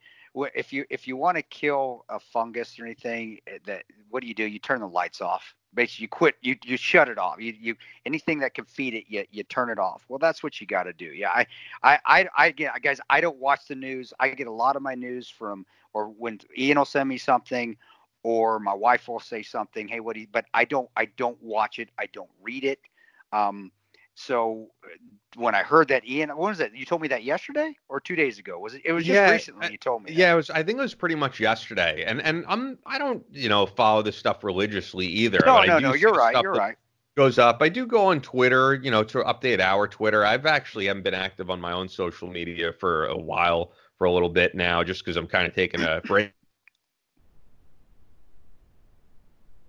if 0.55 0.73
you 0.73 0.85
if 0.89 1.07
you 1.07 1.15
want 1.17 1.38
to 1.38 1.43
kill 1.43 2.05
a 2.09 2.19
fungus 2.19 2.79
or 2.79 2.85
anything 2.85 3.39
eh, 3.47 3.57
that 3.65 3.83
what 4.09 4.21
do 4.21 4.27
you 4.27 4.33
do? 4.33 4.43
You 4.45 4.59
turn 4.59 4.79
the 4.79 4.88
lights 4.88 5.21
off. 5.21 5.55
Basically, 5.73 6.03
you 6.03 6.07
quit. 6.09 6.35
You 6.41 6.55
you 6.63 6.77
shut 6.77 7.09
it 7.09 7.17
off. 7.17 7.39
You 7.39 7.53
you 7.59 7.75
anything 8.05 8.39
that 8.39 8.53
can 8.53 8.65
feed 8.65 8.93
it, 8.93 9.05
you 9.07 9.25
you 9.31 9.43
turn 9.43 9.69
it 9.69 9.79
off. 9.79 10.03
Well, 10.07 10.19
that's 10.19 10.43
what 10.43 10.59
you 10.59 10.67
got 10.67 10.83
to 10.83 10.93
do. 10.93 11.05
Yeah, 11.05 11.29
I 11.29 11.47
I 11.83 11.99
I 12.05 12.29
I 12.38 12.79
guys. 12.79 12.99
I 13.09 13.21
don't 13.21 13.38
watch 13.38 13.67
the 13.67 13.75
news. 13.75 14.13
I 14.19 14.29
get 14.29 14.47
a 14.47 14.51
lot 14.51 14.75
of 14.75 14.81
my 14.81 14.95
news 14.95 15.29
from 15.29 15.65
or 15.93 16.07
when 16.09 16.39
Ian 16.57 16.77
will 16.77 16.85
send 16.85 17.09
me 17.09 17.17
something 17.17 17.77
or 18.23 18.60
my 18.60 18.73
wife 18.73 19.08
will 19.08 19.19
say 19.19 19.41
something 19.43 19.88
hey 19.88 19.99
what 19.99 20.13
do 20.15 20.21
you 20.21 20.27
but 20.32 20.45
i 20.53 20.65
don't 20.65 20.89
i 20.95 21.05
don't 21.05 21.41
watch 21.41 21.79
it 21.79 21.89
i 21.97 22.05
don't 22.08 22.29
read 22.41 22.63
it 22.63 22.79
um 23.34 23.71
so 24.15 24.67
uh, 24.84 24.88
when 25.36 25.55
i 25.55 25.63
heard 25.63 25.88
that 25.88 26.05
ian 26.08 26.29
when 26.29 26.49
was 26.49 26.58
that 26.58 26.75
you 26.75 26.86
told 26.86 27.01
me 27.01 27.08
that 27.08 27.23
yesterday 27.23 27.73
or 27.88 27.99
two 27.99 28.15
days 28.15 28.39
ago 28.39 28.60
was 28.60 28.73
it 28.73 28.82
it 28.86 28.91
was 28.91 29.05
just 29.05 29.21
Yeah, 29.21 29.29
recently 29.32 29.67
I- 29.67 29.71
you 29.71 29.77
told 29.77 30.03
me 30.03 30.12
that. 30.12 30.15
Yeah, 30.15 30.34
it 30.34 30.36
was. 30.36 30.49
I 30.49 30.63
think 30.63 30.79
it 30.79 30.82
was 30.82 30.95
pretty 30.95 31.15
much 31.15 31.39
yesterday, 31.39 32.03
and 32.05 32.21
and 32.21 32.43
I'm 32.47 32.79
I 32.86 32.97
don't 32.97 33.23
you 33.32 33.47
know 33.47 33.65
follow 33.65 34.01
this 34.01 34.17
stuff 34.17 34.43
religiously 34.43 35.05
either. 35.05 35.39
no 35.45 35.62
I 35.62 35.67
no 35.67 35.79
no 35.79 35.93
you're 35.93 36.13
right 36.13 36.39
you're 36.39 36.53
right 36.53 36.77
goes 37.15 37.38
up. 37.38 37.62
I 37.62 37.69
do 37.69 37.86
go 37.86 38.05
on 38.08 38.21
Twitter, 38.21 38.75
you 38.75 38.91
know, 38.91 39.03
to 39.03 39.19
update 39.19 39.60
our 39.60 39.88
Twitter. 39.88 40.25
I've 40.25 40.45
actually 40.45 40.86
haven't 40.88 41.03
been 41.03 41.13
active 41.13 41.49
on 41.49 41.60
my 41.60 41.73
own 41.73 41.89
social 41.89 42.27
media 42.29 42.71
for 42.73 43.08
a 43.08 43.17
while, 43.17 43.73
for 43.97 44.05
a 44.05 44.12
little 44.12 44.29
bit 44.29 44.55
now, 44.55 44.84
just 44.84 45.03
because 45.03 45.17
I'm 45.17 45.27
kind 45.27 45.45
of 45.47 45.53
taking 45.53 45.84
a 45.84 46.01
break. 46.08 46.32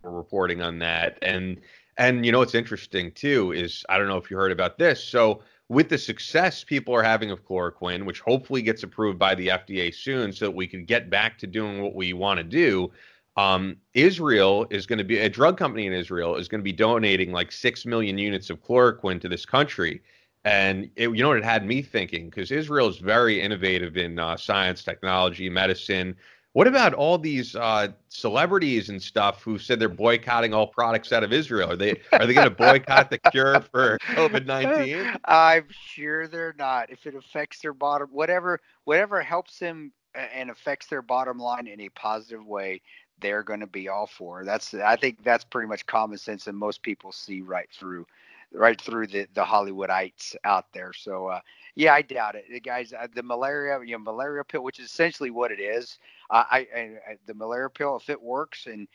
Reporting 0.03 0.63
on 0.63 0.79
that 0.79 1.19
and 1.23 1.61
and 2.01 2.25
you 2.25 2.33
know 2.33 2.39
what's 2.39 2.55
interesting 2.55 3.13
too 3.13 3.53
is 3.53 3.85
I 3.91 3.99
don't 3.99 4.09
know 4.09 4.17
if 4.17 4.31
you 4.31 4.37
heard 4.37 4.53
about 4.53 4.79
this. 4.79 5.05
So 5.05 5.43
with 5.69 5.91
the 5.91 5.99
success 5.99 6.65
people 6.65 6.95
are 6.95 7.03
having 7.03 7.31
of 7.31 7.45
chloroquine, 7.45 8.07
which 8.07 8.21
hopefully 8.21 8.63
gets 8.63 8.83
approved 8.83 9.19
by 9.19 9.35
the 9.35 9.49
FDA 9.49 9.95
soon, 9.95 10.33
so 10.33 10.47
that 10.47 10.51
we 10.51 10.67
can 10.67 10.87
get 10.87 11.11
back 11.11 11.39
to 11.39 11.47
doing 11.47 11.83
what 11.83 11.95
we 11.95 12.15
want 12.15 12.39
to 12.39 12.45
do. 12.45 12.91
Um, 13.37 13.77
Israel 13.95 14.67
is 14.71 14.87
going 14.87 14.99
to 14.99 15.05
be 15.05 15.19
a 15.19 15.29
drug 15.29 15.59
company 15.59 15.87
in 15.87 15.93
Israel 15.93 16.37
is 16.37 16.49
going 16.49 16.61
to 16.61 16.65
be 16.65 16.73
donating 16.73 17.33
like 17.33 17.53
six 17.53 17.85
million 17.85 18.19
units 18.19 18.51
of 18.51 18.63
chloroquine 18.63 19.21
to 19.21 19.29
this 19.29 19.45
country. 19.45 20.03
And 20.45 20.91
it, 20.97 21.11
you 21.11 21.23
know 21.23 21.29
what 21.29 21.39
it 21.39 21.45
had 21.45 21.67
me 21.67 21.83
thinking 21.83 22.31
because 22.31 22.51
Israel 22.51 22.89
is 22.89 22.97
very 22.97 23.41
innovative 23.41 23.99
in 23.99 24.19
uh, 24.19 24.39
science, 24.39 24.83
technology, 24.83 25.51
medicine. 25.51 26.17
What 26.53 26.67
about 26.67 26.95
all 26.95 27.17
these 27.17 27.55
uh, 27.55 27.89
celebrities 28.09 28.89
and 28.89 29.01
stuff 29.01 29.43
who 29.43 29.57
said 29.57 29.79
they're 29.79 29.89
boycotting 29.89 30.53
all 30.53 30.67
products 30.67 31.13
out 31.13 31.23
of 31.23 31.33
Israel? 31.33 31.71
Are 31.71 31.77
they 31.77 32.01
are 32.13 32.27
they 32.27 32.35
going 32.35 32.49
to 32.49 32.55
boycott 32.55 33.09
the 33.09 33.19
cure 33.19 33.61
for 33.61 33.99
COVID 34.09 34.47
nineteen? 34.47 35.13
I'm 35.25 35.67
sure 35.71 36.27
they're 36.27 36.57
not. 36.59 36.91
If 36.91 37.07
it 37.07 37.15
affects 37.15 37.61
their 37.61 37.73
bottom, 37.73 38.09
whatever 38.11 38.61
whatever 38.85 39.23
helps 39.23 39.61
them 39.61 39.93
and 40.15 40.51
affects 40.51 40.89
their 40.89 41.03
bottom 41.03 41.39
line 41.39 41.69
in 41.69 41.81
a 41.83 41.89
positive 41.91 42.45
way, 42.45 42.83
they're 43.21 43.45
going 43.45 43.61
to 43.61 43.69
be 43.69 43.89
all 43.89 44.09
for. 44.09 44.45
That's 44.45 44.75
I 44.75 44.97
think 44.97 45.23
that's 45.23 45.45
pretty 45.45 45.69
much 45.69 45.87
common 45.87 46.19
sense, 46.19 46.49
and 46.49 46.59
most 46.59 46.83
people 46.83 47.13
see 47.13 47.43
right 47.43 47.69
through 47.73 48.07
right 48.53 48.81
through 48.81 49.07
the 49.09 49.27
the 49.35 49.45
Hollywoodites 49.45 50.37
out 50.45 50.67
there. 50.73 50.93
So 50.93 51.27
uh, 51.27 51.41
yeah, 51.75 51.95
I 51.95 52.03
doubt 52.03 52.35
it. 52.35 52.45
The 52.51 52.61
guys, 52.61 52.93
uh, 52.93 53.07
the 53.15 53.23
malaria, 53.23 53.81
you 53.85 53.93
know, 53.93 53.99
malaria 53.99 54.45
pill, 54.45 54.63
which 54.63 54.79
is 54.79 54.87
essentially 54.87 55.31
what 55.31 55.53
it 55.53 55.61
is. 55.61 55.99
Uh, 56.31 56.45
I, 56.51 56.59
I, 56.75 56.81
I, 56.81 57.17
the 57.27 57.35
malaria 57.35 57.71
pill, 57.71 57.97
if 57.97 58.11
it 58.11 58.21
works, 58.21 58.67
and 58.67 58.89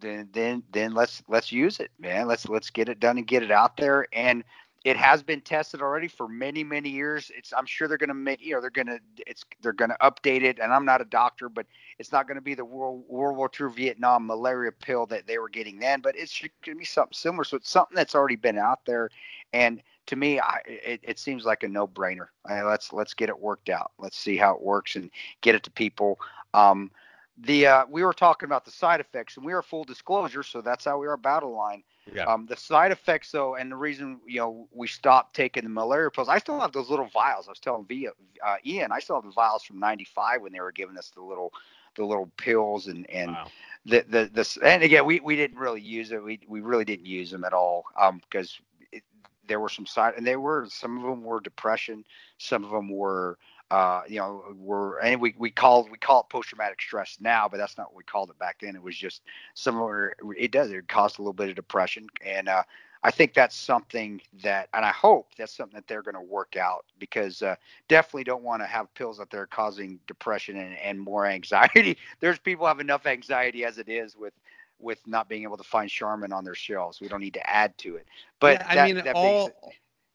then 0.00 0.28
then 0.32 0.62
then 0.72 0.94
let's 0.94 1.22
let's 1.28 1.52
use 1.52 1.80
it, 1.80 1.90
man. 1.98 2.26
Let's 2.26 2.48
let's 2.48 2.70
get 2.70 2.88
it 2.88 3.00
done 3.00 3.18
and 3.18 3.26
get 3.26 3.42
it 3.42 3.50
out 3.50 3.76
there. 3.76 4.06
And 4.12 4.44
it 4.84 4.96
has 4.96 5.22
been 5.22 5.40
tested 5.40 5.80
already 5.80 6.08
for 6.08 6.28
many 6.28 6.64
many 6.64 6.88
years. 6.88 7.30
It's 7.36 7.52
i'm 7.56 7.66
sure 7.66 7.88
they're 7.88 7.98
going 7.98 8.08
to 8.08 8.14
make 8.14 8.42
you 8.42 8.54
know 8.54 8.60
they're 8.60 8.70
going 8.70 8.86
to 8.86 8.98
it's 9.26 9.44
they're 9.60 9.72
going 9.72 9.90
to 9.90 9.96
update 10.02 10.42
it 10.42 10.58
and 10.58 10.72
i'm 10.72 10.84
not 10.84 11.00
a 11.00 11.04
doctor 11.04 11.48
but 11.48 11.66
it's 11.98 12.12
not 12.12 12.26
going 12.26 12.36
to 12.36 12.42
be 12.42 12.54
the 12.54 12.64
world 12.64 13.04
world 13.08 13.36
war 13.36 13.50
ii 13.60 13.68
vietnam 13.74 14.26
malaria 14.26 14.72
pill 14.72 15.06
that 15.06 15.26
they 15.26 15.38
were 15.38 15.48
getting 15.48 15.78
then 15.78 16.00
but 16.00 16.16
it's 16.16 16.40
going 16.40 16.50
to 16.64 16.74
be 16.76 16.84
something 16.84 17.14
similar. 17.14 17.44
So 17.44 17.56
it's 17.56 17.70
something 17.70 17.94
that's 17.96 18.14
already 18.14 18.36
been 18.36 18.58
out 18.58 18.84
there 18.86 19.10
and 19.52 19.82
to 20.06 20.16
me 20.16 20.40
I, 20.40 20.58
it, 20.66 21.00
it 21.02 21.18
seems 21.18 21.44
like 21.44 21.62
a 21.62 21.68
no-brainer. 21.68 22.26
Let's 22.48 22.92
let's 22.92 23.14
get 23.14 23.28
it 23.28 23.38
worked 23.38 23.68
out. 23.68 23.92
Let's 23.98 24.16
see 24.16 24.36
how 24.36 24.54
it 24.54 24.62
works 24.62 24.96
and 24.96 25.10
get 25.42 25.54
it 25.54 25.62
to 25.64 25.70
people. 25.70 26.18
Um, 26.54 26.90
the 27.38 27.66
uh, 27.66 27.84
we 27.88 28.04
were 28.04 28.12
talking 28.12 28.46
about 28.46 28.64
the 28.64 28.70
side 28.70 29.00
effects 29.00 29.36
and 29.36 29.46
we 29.46 29.52
are 29.52 29.62
full 29.62 29.84
disclosure 29.84 30.42
so 30.42 30.60
that's 30.60 30.84
how 30.84 30.98
we 30.98 31.06
are 31.06 31.16
battle 31.16 31.54
line 31.54 31.82
yeah. 32.12 32.24
Um, 32.24 32.46
the 32.46 32.56
side 32.56 32.90
effects, 32.90 33.30
though, 33.30 33.54
and 33.54 33.70
the 33.70 33.76
reason 33.76 34.20
you 34.26 34.38
know 34.38 34.68
we 34.72 34.88
stopped 34.88 35.36
taking 35.36 35.62
the 35.64 35.70
malaria 35.70 36.10
pills, 36.10 36.28
I 36.28 36.38
still 36.38 36.58
have 36.60 36.72
those 36.72 36.90
little 36.90 37.06
vials. 37.06 37.46
I 37.46 37.52
was 37.52 37.60
telling 37.60 37.84
Via, 37.84 38.10
uh, 38.44 38.56
Ian, 38.66 38.90
I 38.90 38.98
still 38.98 39.16
have 39.16 39.24
the 39.24 39.30
vials 39.30 39.62
from 39.62 39.78
'95 39.78 40.42
when 40.42 40.52
they 40.52 40.60
were 40.60 40.72
giving 40.72 40.98
us 40.98 41.10
the 41.10 41.22
little 41.22 41.52
the 41.94 42.04
little 42.04 42.30
pills 42.36 42.88
and 42.88 43.08
and 43.10 43.32
wow. 43.32 43.46
the 43.86 44.04
the 44.08 44.30
the 44.32 44.58
and 44.64 44.82
again 44.82 45.06
we 45.06 45.20
we 45.20 45.36
didn't 45.36 45.58
really 45.58 45.80
use 45.80 46.10
it. 46.10 46.22
We 46.22 46.40
we 46.48 46.60
really 46.60 46.84
didn't 46.84 47.06
use 47.06 47.30
them 47.30 47.44
at 47.44 47.52
all 47.52 47.84
um, 48.00 48.20
because 48.28 48.58
it, 48.90 49.04
there 49.46 49.60
were 49.60 49.68
some 49.68 49.86
side 49.86 50.14
and 50.16 50.26
they 50.26 50.36
were 50.36 50.66
some 50.68 50.96
of 50.96 51.04
them 51.04 51.22
were 51.22 51.40
depression, 51.40 52.04
some 52.38 52.64
of 52.64 52.70
them 52.70 52.88
were 52.88 53.38
uh, 53.72 54.02
you 54.06 54.18
know, 54.18 54.44
we're 54.58 54.98
and 54.98 55.18
we 55.18 55.34
we 55.38 55.50
call 55.50 55.88
we 55.90 55.96
call 55.96 56.20
it 56.20 56.28
post 56.28 56.50
traumatic 56.50 56.80
stress 56.82 57.16
now, 57.22 57.48
but 57.48 57.56
that's 57.56 57.78
not 57.78 57.86
what 57.88 57.96
we 57.96 58.04
called 58.04 58.28
it 58.28 58.38
back 58.38 58.58
then. 58.60 58.76
It 58.76 58.82
was 58.82 58.94
just 58.94 59.22
similar. 59.54 60.14
It 60.36 60.52
does 60.52 60.70
it 60.70 60.86
caused 60.88 61.18
a 61.18 61.22
little 61.22 61.32
bit 61.32 61.48
of 61.48 61.56
depression, 61.56 62.06
and 62.22 62.50
uh, 62.50 62.64
I 63.02 63.10
think 63.10 63.32
that's 63.32 63.56
something 63.56 64.20
that, 64.42 64.68
and 64.74 64.84
I 64.84 64.90
hope 64.90 65.28
that's 65.38 65.56
something 65.56 65.74
that 65.74 65.88
they're 65.88 66.02
going 66.02 66.16
to 66.16 66.20
work 66.20 66.56
out 66.56 66.84
because 66.98 67.40
uh, 67.40 67.56
definitely 67.88 68.24
don't 68.24 68.42
want 68.42 68.60
to 68.60 68.66
have 68.66 68.92
pills 68.92 69.16
that 69.16 69.30
they're 69.30 69.46
causing 69.46 69.98
depression 70.06 70.58
and, 70.58 70.76
and 70.76 71.00
more 71.00 71.24
anxiety. 71.38 71.96
There's 72.20 72.38
people 72.38 72.66
have 72.66 72.78
enough 72.78 73.06
anxiety 73.06 73.64
as 73.64 73.78
it 73.78 73.88
is 73.88 74.16
with 74.18 74.34
with 74.80 74.98
not 75.06 75.30
being 75.30 75.44
able 75.44 75.56
to 75.56 75.62
find 75.62 75.88
Charmin 75.88 76.32
on 76.32 76.44
their 76.44 76.56
shelves. 76.56 77.00
We 77.00 77.08
don't 77.08 77.20
need 77.20 77.34
to 77.34 77.50
add 77.50 77.78
to 77.78 77.96
it. 77.96 78.06
But 78.38 78.60
yeah, 78.60 78.66
I 78.68 78.74
that, 78.74 78.86
mean, 78.86 78.96
that 78.96 79.14
all 79.14 79.50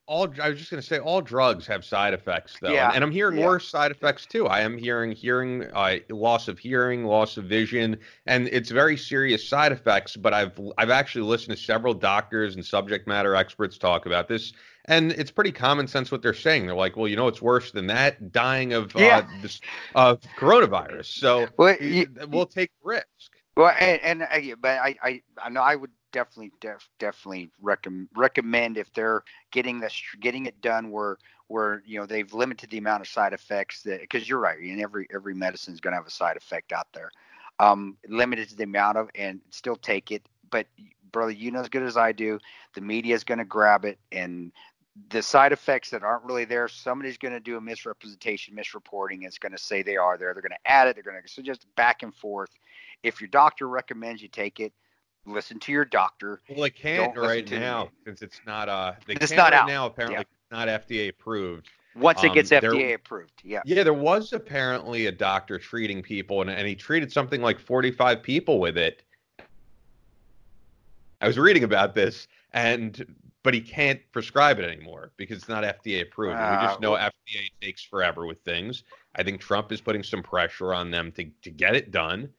all 0.08 0.34
I 0.41 0.50
was 0.50 0.58
just 0.58 0.72
going 0.72 0.82
to 0.82 0.88
say 0.88 1.00
all 1.00 1.22
drugs 1.22 1.67
have 1.67 1.84
side 1.84 2.13
effects 2.13 2.56
though, 2.62 2.72
yeah. 2.72 2.88
and, 2.88 2.96
and 2.96 3.04
I'm 3.04 3.12
hearing 3.12 3.38
yeah. 3.38 3.46
worse 3.46 3.67
side 3.67 3.91
effects 3.91 4.26
too. 4.26 4.48
I 4.48 4.62
am 4.62 4.78
hearing 4.78 5.12
hearing 5.12 5.65
uh, 5.74 5.98
loss 6.10 6.48
of 6.48 6.58
hearing, 6.58 7.04
loss 7.04 7.36
of 7.36 7.46
vision, 7.46 7.98
and 8.26 8.48
it's 8.48 8.72
very 8.72 8.96
serious 8.96 9.48
side 9.48 9.74
effects. 9.74 10.15
But 10.15 10.34
I've 10.34 10.60
I've 10.78 10.89
actually 10.89 11.26
listened 11.26 11.58
to 11.58 11.62
several 11.62 11.93
doctors 11.93 12.56
and 12.56 12.65
subject 12.65 13.06
matter 13.06 13.36
experts 13.36 13.78
talk 13.78 14.06
about 14.06 14.30
this, 14.30 14.54
and 14.86 15.12
it's 15.12 15.30
pretty 15.30 15.52
common 15.52 15.88
sense 15.88 16.10
what 16.10 16.22
they're 16.22 16.34
saying. 16.34 16.67
They're 16.67 16.76
like, 16.76 16.96
well, 16.96 17.10
you 17.10 17.17
know, 17.17 17.28
it's 17.28 17.41
worse 17.41 17.72
than 17.72 17.88
that, 17.88 18.32
dying 18.32 18.72
of 18.74 18.96
uh, 18.96 19.00
yeah. 19.00 19.17
uh, 19.17 19.41
this 19.41 19.60
of 19.93 20.22
coronavirus. 20.39 21.06
So 21.06 21.48
well, 21.58 21.76
you, 21.82 22.08
we'll 22.30 22.46
take 22.46 22.72
risk. 22.82 23.06
Well, 23.58 23.76
and, 23.78 24.02
and 24.02 24.22
uh, 24.24 24.56
but 24.62 24.80
I, 24.80 24.96
I 25.04 25.22
I 25.43 25.50
know 25.50 25.62
I 25.62 25.76
would 25.76 25.91
definitely 26.12 26.52
def, 26.60 26.89
definitely 27.00 27.50
recommend 27.62 28.10
recommend 28.15 28.78
if 28.78 28.91
they're 28.93 29.24
getting 29.52 29.80
this 29.80 30.02
getting 30.22 30.46
it 30.46 30.60
done 30.62 30.91
where 30.91 31.17
where 31.48 31.82
you 31.86 32.00
know 32.00 32.06
they've 32.06 32.34
limited 32.34 32.70
the 32.70 32.78
amount 32.78 33.02
of 33.02 33.08
side 33.08 33.34
effects 33.34 33.84
that 33.84 34.02
because 34.02 34.28
you're 34.28 34.39
right 34.39 34.60
and 34.60 34.82
every 34.82 35.08
every 35.13 35.34
medicine 35.34 35.74
is 35.74 35.80
going 35.80 35.91
to 35.91 35.98
have 35.98 36.08
a 36.08 36.12
side 36.12 36.38
effect 36.38 36.72
out 36.72 36.88
there. 36.93 37.12
Um 37.60 37.98
limited 38.08 38.50
to 38.50 38.56
the 38.56 38.63
amount 38.63 38.98
of 38.98 39.10
and 39.15 39.39
still 39.50 39.76
take 39.76 40.12
it 40.12 40.24
but 40.50 40.67
brother 41.12 41.32
you 41.32 41.52
know 41.52 41.60
as 41.60 41.70
good 41.70 41.84
as 41.84 41.98
i 41.98 42.12
do 42.12 42.38
the 42.76 42.82
media 42.82 43.15
is 43.15 43.24
going 43.24 43.38
to 43.38 43.46
grab 43.46 43.86
it 43.86 43.98
and 44.12 44.52
the 45.10 45.22
side 45.22 45.52
effects 45.52 45.89
that 45.91 46.04
aren't 46.04 46.26
really 46.26 46.46
there 46.46 46.67
somebody's 46.67 47.17
going 47.17 47.34
to 47.34 47.39
do 47.39 47.58
a 47.58 47.62
misrepresentation 47.62 48.56
misreporting 48.56 49.24
it's 49.24 49.38
going 49.38 49.52
to 49.52 49.58
say 49.58 49.82
they 49.82 49.96
are 49.96 50.17
there 50.17 50.34
they're 50.34 50.41
going 50.41 50.52
to 50.52 50.72
add 50.72 50.88
it 50.88 50.96
they're 50.96 51.04
going 51.04 51.15
to 51.15 51.41
just 51.41 51.65
back 51.76 52.04
and 52.04 52.15
forth. 52.15 52.50
If 53.04 53.22
your 53.22 53.30
doctor 53.30 53.67
recommends 53.67 54.22
you 54.22 54.28
take 54.28 54.60
it 54.60 54.74
listen 55.27 55.59
to 55.59 55.71
your 55.71 55.85
doctor. 55.85 56.41
Well, 56.49 56.61
they 56.61 56.69
can't 56.69 57.13
Don't 57.13 57.23
right 57.23 57.49
now 57.51 57.89
since 58.05 58.21
it's 58.21 58.39
not 58.45 58.69
uh 58.69 58.93
they 59.05 59.13
it's 59.13 59.27
can't 59.27 59.37
not 59.37 59.51
right 59.51 59.61
out. 59.61 59.67
now 59.67 59.85
apparently 59.85 60.25
yeah. 60.51 60.57
not 60.57 60.67
FDA 60.67 61.09
approved. 61.09 61.69
Once 61.95 62.23
it 62.23 62.33
gets 62.33 62.51
um, 62.51 62.59
FDA 62.59 62.71
there, 62.77 62.95
approved, 62.95 63.41
yeah. 63.43 63.61
Yeah, 63.65 63.83
there 63.83 63.93
was 63.93 64.31
apparently 64.31 65.07
a 65.07 65.11
doctor 65.11 65.57
treating 65.57 66.03
people 66.03 66.41
and, 66.41 66.49
and 66.49 66.67
he 66.67 66.75
treated 66.75 67.11
something 67.11 67.41
like 67.41 67.59
45 67.59 68.21
people 68.21 68.59
with 68.59 68.77
it. 68.77 69.03
I 71.21 71.27
was 71.27 71.39
reading 71.39 71.63
about 71.63 71.95
this 71.95 72.27
and 72.53 73.05
but 73.43 73.53
he 73.53 73.61
can't 73.61 73.99
prescribe 74.11 74.59
it 74.59 74.65
anymore 74.65 75.11
because 75.15 75.37
it's 75.37 75.47
not 75.47 75.63
FDA 75.63 76.01
approved. 76.01 76.35
Uh, 76.35 76.57
we 76.59 76.67
just 76.67 76.81
know 76.81 76.91
well, 76.91 77.09
FDA 77.09 77.49
takes 77.61 77.83
forever 77.83 78.25
with 78.25 78.39
things. 78.41 78.83
I 79.15 79.23
think 79.23 79.39
Trump 79.39 79.71
is 79.71 79.79
putting 79.79 80.03
some 80.03 80.21
pressure 80.21 80.73
on 80.73 80.91
them 80.91 81.11
to 81.13 81.25
to 81.43 81.49
get 81.49 81.75
it 81.75 81.91
done. 81.91 82.29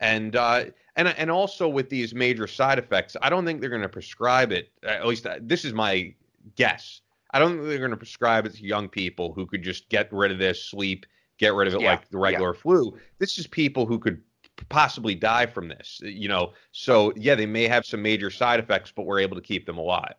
And 0.00 0.36
uh, 0.36 0.66
and 0.96 1.08
and 1.08 1.30
also 1.30 1.68
with 1.68 1.88
these 1.88 2.14
major 2.14 2.46
side 2.46 2.78
effects, 2.78 3.16
I 3.22 3.30
don't 3.30 3.44
think 3.44 3.60
they're 3.60 3.70
going 3.70 3.82
to 3.82 3.88
prescribe 3.88 4.52
it. 4.52 4.70
At 4.82 5.06
least 5.06 5.26
uh, 5.26 5.38
this 5.40 5.64
is 5.64 5.72
my 5.72 6.14
guess. 6.54 7.00
I 7.32 7.38
don't 7.38 7.56
think 7.56 7.68
they're 7.68 7.78
going 7.78 7.90
to 7.90 7.96
prescribe 7.96 8.46
it 8.46 8.54
to 8.54 8.64
young 8.64 8.88
people 8.88 9.32
who 9.32 9.46
could 9.46 9.62
just 9.62 9.88
get 9.88 10.12
rid 10.12 10.30
of 10.30 10.38
this, 10.38 10.62
sleep, 10.62 11.06
get 11.38 11.54
rid 11.54 11.68
of 11.68 11.74
it 11.74 11.80
yeah, 11.80 11.90
like 11.90 12.08
the 12.08 12.18
regular 12.18 12.54
yeah. 12.54 12.60
flu. 12.60 12.98
This 13.18 13.38
is 13.38 13.46
people 13.46 13.86
who 13.86 13.98
could 13.98 14.22
possibly 14.68 15.14
die 15.14 15.46
from 15.46 15.68
this. 15.68 16.00
You 16.02 16.28
know, 16.28 16.52
so 16.72 17.12
yeah, 17.16 17.34
they 17.34 17.46
may 17.46 17.68
have 17.68 17.84
some 17.84 18.02
major 18.02 18.30
side 18.30 18.60
effects, 18.60 18.92
but 18.94 19.06
we're 19.06 19.20
able 19.20 19.36
to 19.36 19.42
keep 19.42 19.66
them 19.66 19.78
alive. 19.78 20.14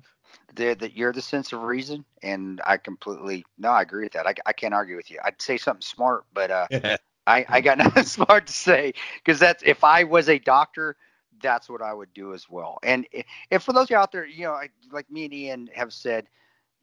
That 0.56 0.96
you're 0.96 1.14
the 1.14 1.22
sense 1.22 1.54
of 1.54 1.62
reason, 1.62 2.04
and 2.24 2.62
I 2.66 2.78
completely 2.78 3.46
no, 3.60 3.70
I 3.70 3.84
agree 3.84 4.06
with 4.06 4.14
that. 4.14 4.26
I, 4.26 4.34
I 4.46 4.54
can't 4.54 4.74
argue 4.74 4.96
with 4.96 5.12
you. 5.12 5.20
I'd 5.24 5.40
say 5.42 5.58
something 5.58 5.82
smart, 5.82 6.26
but 6.34 6.50
uh, 6.50 6.68
I, 7.28 7.46
I 7.50 7.62
got 7.62 7.78
nothing 7.80 8.06
smart 8.06 8.48
to 8.48 8.54
say 8.54 8.94
because 9.24 9.40
that's 9.40 9.64
if 9.66 9.84
I 9.84 10.04
was 10.06 10.30
a 10.30 10.40
doctor, 10.40 10.98
that's 11.42 11.70
what 11.70 11.82
I 11.82 11.94
would 11.94 12.14
do 12.14 12.34
as 12.34 12.50
well. 12.50 12.80
And 12.84 13.08
if 13.52 13.64
for 13.64 13.74
those 13.74 13.86
of 13.86 13.90
you 13.92 13.98
out 13.98 14.12
there, 14.12 14.26
you 14.26 14.46
know, 14.46 14.60
like 14.92 15.10
me 15.12 15.26
and 15.26 15.34
Ian 15.34 15.70
have 15.76 15.94
said, 15.94 16.28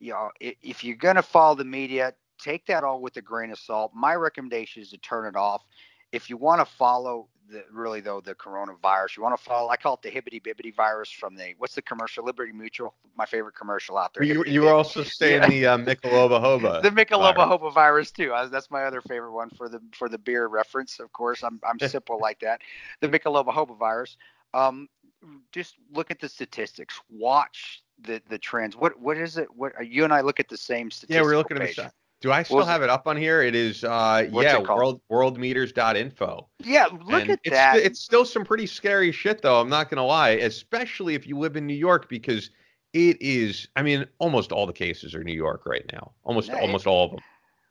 you 0.00 0.12
know, 0.12 0.30
if 0.40 0.84
you're 0.84 0.96
going 0.96 1.16
to 1.16 1.22
follow 1.22 1.56
the 1.56 1.64
media, 1.64 2.14
take 2.38 2.66
that 2.66 2.84
all 2.84 3.00
with 3.00 3.16
a 3.16 3.22
grain 3.22 3.50
of 3.50 3.58
salt. 3.58 3.92
My 3.94 4.14
recommendation 4.14 4.82
is 4.82 4.90
to 4.90 4.98
turn 4.98 5.26
it 5.26 5.36
off. 5.36 5.64
If 6.12 6.30
you 6.30 6.36
want 6.36 6.60
to 6.60 6.66
follow 6.66 7.28
the 7.50 7.64
really 7.72 8.00
though 8.00 8.20
the 8.20 8.34
coronavirus. 8.34 9.16
You 9.16 9.22
want 9.22 9.36
to 9.36 9.42
follow? 9.42 9.68
I 9.68 9.76
call 9.76 9.94
it 9.94 10.02
the 10.02 10.10
hibbity 10.10 10.40
bibbity 10.42 10.74
virus 10.74 11.10
from 11.10 11.34
the 11.34 11.54
what's 11.58 11.74
the 11.74 11.82
commercial? 11.82 12.24
Liberty 12.24 12.52
Mutual, 12.52 12.94
my 13.16 13.26
favorite 13.26 13.54
commercial 13.54 13.98
out 13.98 14.14
there. 14.14 14.22
You, 14.22 14.44
you 14.46 14.62
were 14.62 14.72
also 14.72 15.02
saying 15.02 15.42
yeah. 15.42 15.48
the 15.48 15.66
uh, 15.66 15.78
Michelob 15.78 16.30
Hoba. 16.30 16.82
the 16.82 16.90
Michelob 16.90 17.36
Hoba 17.36 17.72
virus 17.72 18.10
too. 18.10 18.32
I, 18.32 18.46
that's 18.46 18.70
my 18.70 18.84
other 18.84 19.00
favorite 19.02 19.32
one 19.32 19.50
for 19.50 19.68
the 19.68 19.80
for 19.92 20.08
the 20.08 20.18
beer 20.18 20.46
reference. 20.46 21.00
Of 21.00 21.12
course, 21.12 21.42
I'm 21.42 21.60
I'm 21.68 21.78
simple 21.88 22.18
like 22.20 22.40
that. 22.40 22.62
The 23.00 23.08
Michelob 23.08 23.46
Hoba 23.46 23.78
virus. 23.78 24.16
Um, 24.52 24.88
just 25.52 25.76
look 25.92 26.10
at 26.10 26.20
the 26.20 26.28
statistics. 26.28 27.00
Watch 27.10 27.82
the 28.02 28.20
the 28.28 28.38
trends. 28.38 28.76
What 28.76 28.98
what 29.00 29.16
is 29.16 29.36
it? 29.38 29.48
What 29.54 29.72
you 29.86 30.04
and 30.04 30.12
I 30.12 30.20
look 30.20 30.40
at 30.40 30.48
the 30.48 30.56
same 30.56 30.90
statistics? 30.90 31.16
Yeah, 31.16 31.22
we're 31.22 31.36
looking 31.36 31.58
at 31.58 31.76
the 31.76 31.92
do 32.24 32.32
I 32.32 32.42
still 32.42 32.64
have 32.64 32.80
it? 32.80 32.86
it 32.86 32.90
up 32.90 33.06
on 33.06 33.18
here? 33.18 33.42
It 33.42 33.54
is 33.54 33.84
uh 33.84 34.26
What's 34.30 34.46
yeah, 34.46 34.58
world 34.58 35.02
worldometers.info. 35.12 36.48
Yeah, 36.60 36.86
look 36.86 37.20
and 37.20 37.30
at 37.32 37.40
it's, 37.44 37.50
that. 37.50 37.76
It's 37.76 38.00
still 38.00 38.24
some 38.24 38.46
pretty 38.46 38.64
scary 38.64 39.12
shit 39.12 39.42
though, 39.42 39.60
I'm 39.60 39.68
not 39.68 39.90
going 39.90 39.98
to 39.98 40.04
lie, 40.04 40.30
especially 40.30 41.14
if 41.14 41.26
you 41.26 41.38
live 41.38 41.56
in 41.56 41.66
New 41.66 41.74
York 41.74 42.08
because 42.08 42.48
it 42.94 43.20
is 43.20 43.68
I 43.76 43.82
mean, 43.82 44.06
almost 44.18 44.52
all 44.52 44.66
the 44.66 44.72
cases 44.72 45.14
are 45.14 45.22
New 45.22 45.34
York 45.34 45.66
right 45.66 45.84
now. 45.92 46.12
Almost 46.24 46.50
almost 46.50 46.86
all 46.86 47.04
of 47.04 47.10
them. 47.10 47.20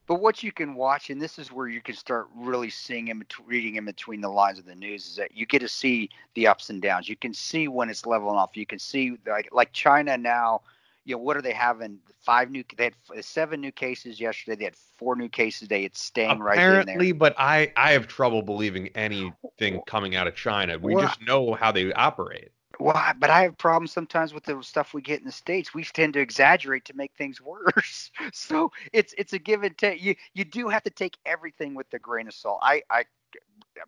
But 0.05 0.21
what 0.21 0.43
you 0.43 0.51
can 0.51 0.75
watch, 0.75 1.09
and 1.09 1.19
this 1.19 1.39
is 1.39 1.51
where 1.51 1.67
you 1.67 1.81
can 1.81 1.95
start 1.95 2.27
really 2.35 2.69
seeing 2.69 3.07
in 3.07 3.19
between, 3.19 3.47
reading 3.47 3.75
in 3.77 3.85
between 3.85 4.21
the 4.21 4.29
lines 4.29 4.59
of 4.59 4.65
the 4.65 4.75
news, 4.75 5.07
is 5.07 5.15
that 5.15 5.35
you 5.35 5.47
get 5.47 5.59
to 5.59 5.67
see 5.67 6.09
the 6.35 6.45
ups 6.45 6.69
and 6.69 6.79
downs. 6.79 7.09
You 7.09 7.15
can 7.15 7.33
see 7.33 7.67
when 7.67 7.89
it's 7.89 8.05
leveling 8.05 8.35
off. 8.35 8.55
You 8.55 8.67
can 8.67 8.77
see 8.77 9.17
like 9.25 9.49
like 9.51 9.73
China 9.73 10.15
now 10.15 10.61
you 11.05 11.15
know, 11.15 11.21
what 11.21 11.37
are 11.37 11.41
they 11.41 11.53
having? 11.53 11.99
Five 12.21 12.49
new, 12.49 12.63
they 12.77 12.85
had 13.13 13.25
seven 13.25 13.59
new 13.61 13.71
cases 13.71 14.19
yesterday. 14.19 14.55
They 14.55 14.63
had 14.65 14.75
four 14.97 15.15
new 15.15 15.29
cases 15.29 15.61
today. 15.61 15.83
It's 15.83 16.01
staying 16.01 16.31
Apparently, 16.31 16.45
right 16.45 16.71
there. 16.71 16.81
Apparently, 16.81 17.11
but 17.11 17.35
I, 17.37 17.73
I 17.75 17.91
have 17.91 18.07
trouble 18.07 18.41
believing 18.41 18.87
anything 18.95 19.81
coming 19.85 20.15
out 20.15 20.27
of 20.27 20.35
China. 20.35 20.77
We 20.77 20.95
well, 20.95 21.05
just 21.05 21.21
know 21.21 21.53
how 21.53 21.71
they 21.71 21.91
operate. 21.93 22.51
Well, 22.79 23.13
but 23.19 23.29
I 23.29 23.43
have 23.43 23.57
problems 23.57 23.91
sometimes 23.91 24.33
with 24.33 24.45
the 24.45 24.61
stuff 24.61 24.93
we 24.93 25.01
get 25.01 25.19
in 25.19 25.25
the 25.25 25.31
states. 25.31 25.73
We 25.73 25.83
tend 25.83 26.13
to 26.13 26.19
exaggerate 26.19 26.85
to 26.85 26.95
make 26.95 27.13
things 27.15 27.41
worse. 27.41 28.11
So 28.31 28.71
it's 28.91 29.13
it's 29.17 29.33
a 29.33 29.39
give 29.39 29.63
and 29.63 29.77
take. 29.77 30.01
You 30.01 30.15
you 30.33 30.45
do 30.45 30.69
have 30.69 30.83
to 30.83 30.89
take 30.89 31.17
everything 31.25 31.75
with 31.75 31.93
a 31.93 31.99
grain 31.99 32.27
of 32.27 32.33
salt. 32.33 32.59
I 32.61 32.81
I 32.89 33.05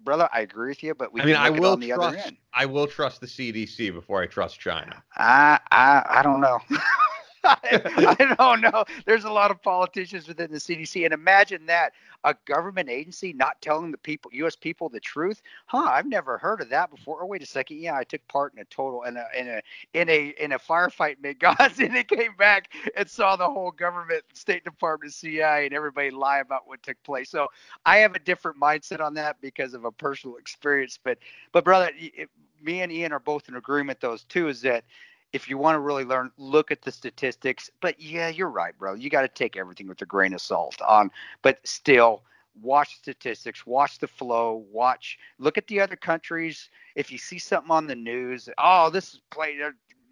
brother, 0.04 0.30
I 0.32 0.42
agree 0.42 0.70
with 0.70 0.84
you, 0.84 0.94
but 0.94 1.14
we. 1.14 1.22
I 1.22 1.26
mean, 1.26 1.36
I 1.36 1.50
will 1.50 1.78
trust. 1.78 2.34
I 2.54 2.66
will 2.66 2.88
trust 2.88 3.22
the 3.22 3.28
CDC 3.28 3.94
before 3.94 4.22
I 4.22 4.28
trust 4.28 4.60
China. 4.60 5.04
I 5.16 5.60
I 5.72 6.06
I 6.08 6.24
don't 6.24 6.42
know. 6.42 6.60
I, 7.46 8.16
I 8.20 8.36
don't 8.36 8.62
know. 8.62 8.86
There's 9.06 9.26
a 9.26 9.32
lot 9.32 9.52
of 9.52 9.62
politicians 9.62 10.28
within 10.28 10.52
the 10.52 10.58
CDC, 10.58 11.06
and 11.06 11.14
imagine 11.14 11.66
that 11.68 11.94
a 12.24 12.36
government 12.46 12.90
agency 12.90 13.34
not 13.34 13.62
telling 13.62 13.92
the 13.92 13.98
people, 13.98 14.32
U.S. 14.34 14.56
people, 14.56 14.90
the 14.90 15.00
truth. 15.00 15.42
Huh? 15.68 15.88
I've 15.90 16.08
never 16.08 16.38
heard 16.38 16.62
of 16.62 16.70
that 16.70 16.90
before. 16.90 17.22
Oh, 17.22 17.28
wait 17.28 17.44
a 17.44 17.46
second. 17.46 17.78
Yeah, 17.78 17.96
I 17.96 18.04
took 18.04 18.28
part 18.28 18.54
in 18.54 18.60
a 18.60 18.66
total 18.66 19.04
in 19.04 19.18
a 19.18 19.26
in 19.38 19.48
a 19.48 19.62
in 19.94 20.10
a 20.10 20.34
in 20.44 20.52
a 20.54 20.60
firefight 20.60 21.18
in 21.24 21.36
Benghazi, 21.36 21.86
and 21.86 21.96
they 21.96 22.04
came 22.04 22.36
back 22.38 22.74
and 22.96 23.10
saw 23.10 23.36
the 23.36 23.48
whole 23.48 23.72
government, 23.72 24.24
State 24.34 24.64
Department, 24.64 25.14
CIA, 25.14 25.66
and 25.66 25.74
everybody 25.74 26.12
lie 26.12 26.40
about 26.40 26.68
what 26.68 26.82
took 26.84 27.02
place. 27.04 27.30
So 27.30 27.48
I 27.86 27.98
have 27.98 28.16
a 28.16 28.20
different 28.20 28.60
mindset 28.60 29.02
on 29.02 29.14
that 29.16 29.40
because 29.42 29.74
of 29.74 29.86
a 29.86 29.92
personal 29.92 30.38
experience. 30.38 31.00
But 31.02 31.20
but 31.52 31.64
brother, 31.64 31.92
it, 31.96 32.30
me 32.62 32.82
and 32.82 32.92
Ian 32.92 33.12
are 33.14 33.20
both 33.20 33.48
in 33.48 33.56
agreement. 33.56 34.02
Those 34.02 34.24
two 34.24 34.48
is 34.48 34.62
that 34.62 34.84
if 35.36 35.50
you 35.50 35.58
want 35.58 35.76
to 35.76 35.82
really 35.82 36.06
learn, 36.06 36.32
look 36.38 36.72
at 36.72 36.82
the 36.82 36.92
statistics. 36.94 37.70
But 37.82 38.00
yeah, 38.00 38.30
you're 38.30 38.50
right, 38.50 38.76
bro. 38.78 38.94
You 38.94 39.10
got 39.10 39.24
to 39.24 39.28
take 39.28 39.58
everything 39.58 39.86
with 39.90 40.02
a 40.02 40.06
grain 40.06 40.34
of 40.34 40.40
salt. 40.40 40.82
On, 40.82 41.12
but 41.42 41.60
still, 41.68 42.24
watch 42.62 42.96
statistics, 42.96 43.68
watch 43.68 44.00
the 44.00 44.08
flow, 44.08 44.64
watch, 44.72 45.20
look 45.38 45.58
at 45.58 45.68
the 45.68 45.82
other 45.82 45.98
countries. 45.98 46.70
If 46.96 47.12
you 47.12 47.18
see 47.18 47.38
something 47.38 47.70
on 47.70 47.86
the 47.86 47.96
news, 47.96 48.48
oh, 48.58 48.90
this 48.90 49.14
is 49.14 49.20
played. 49.30 49.60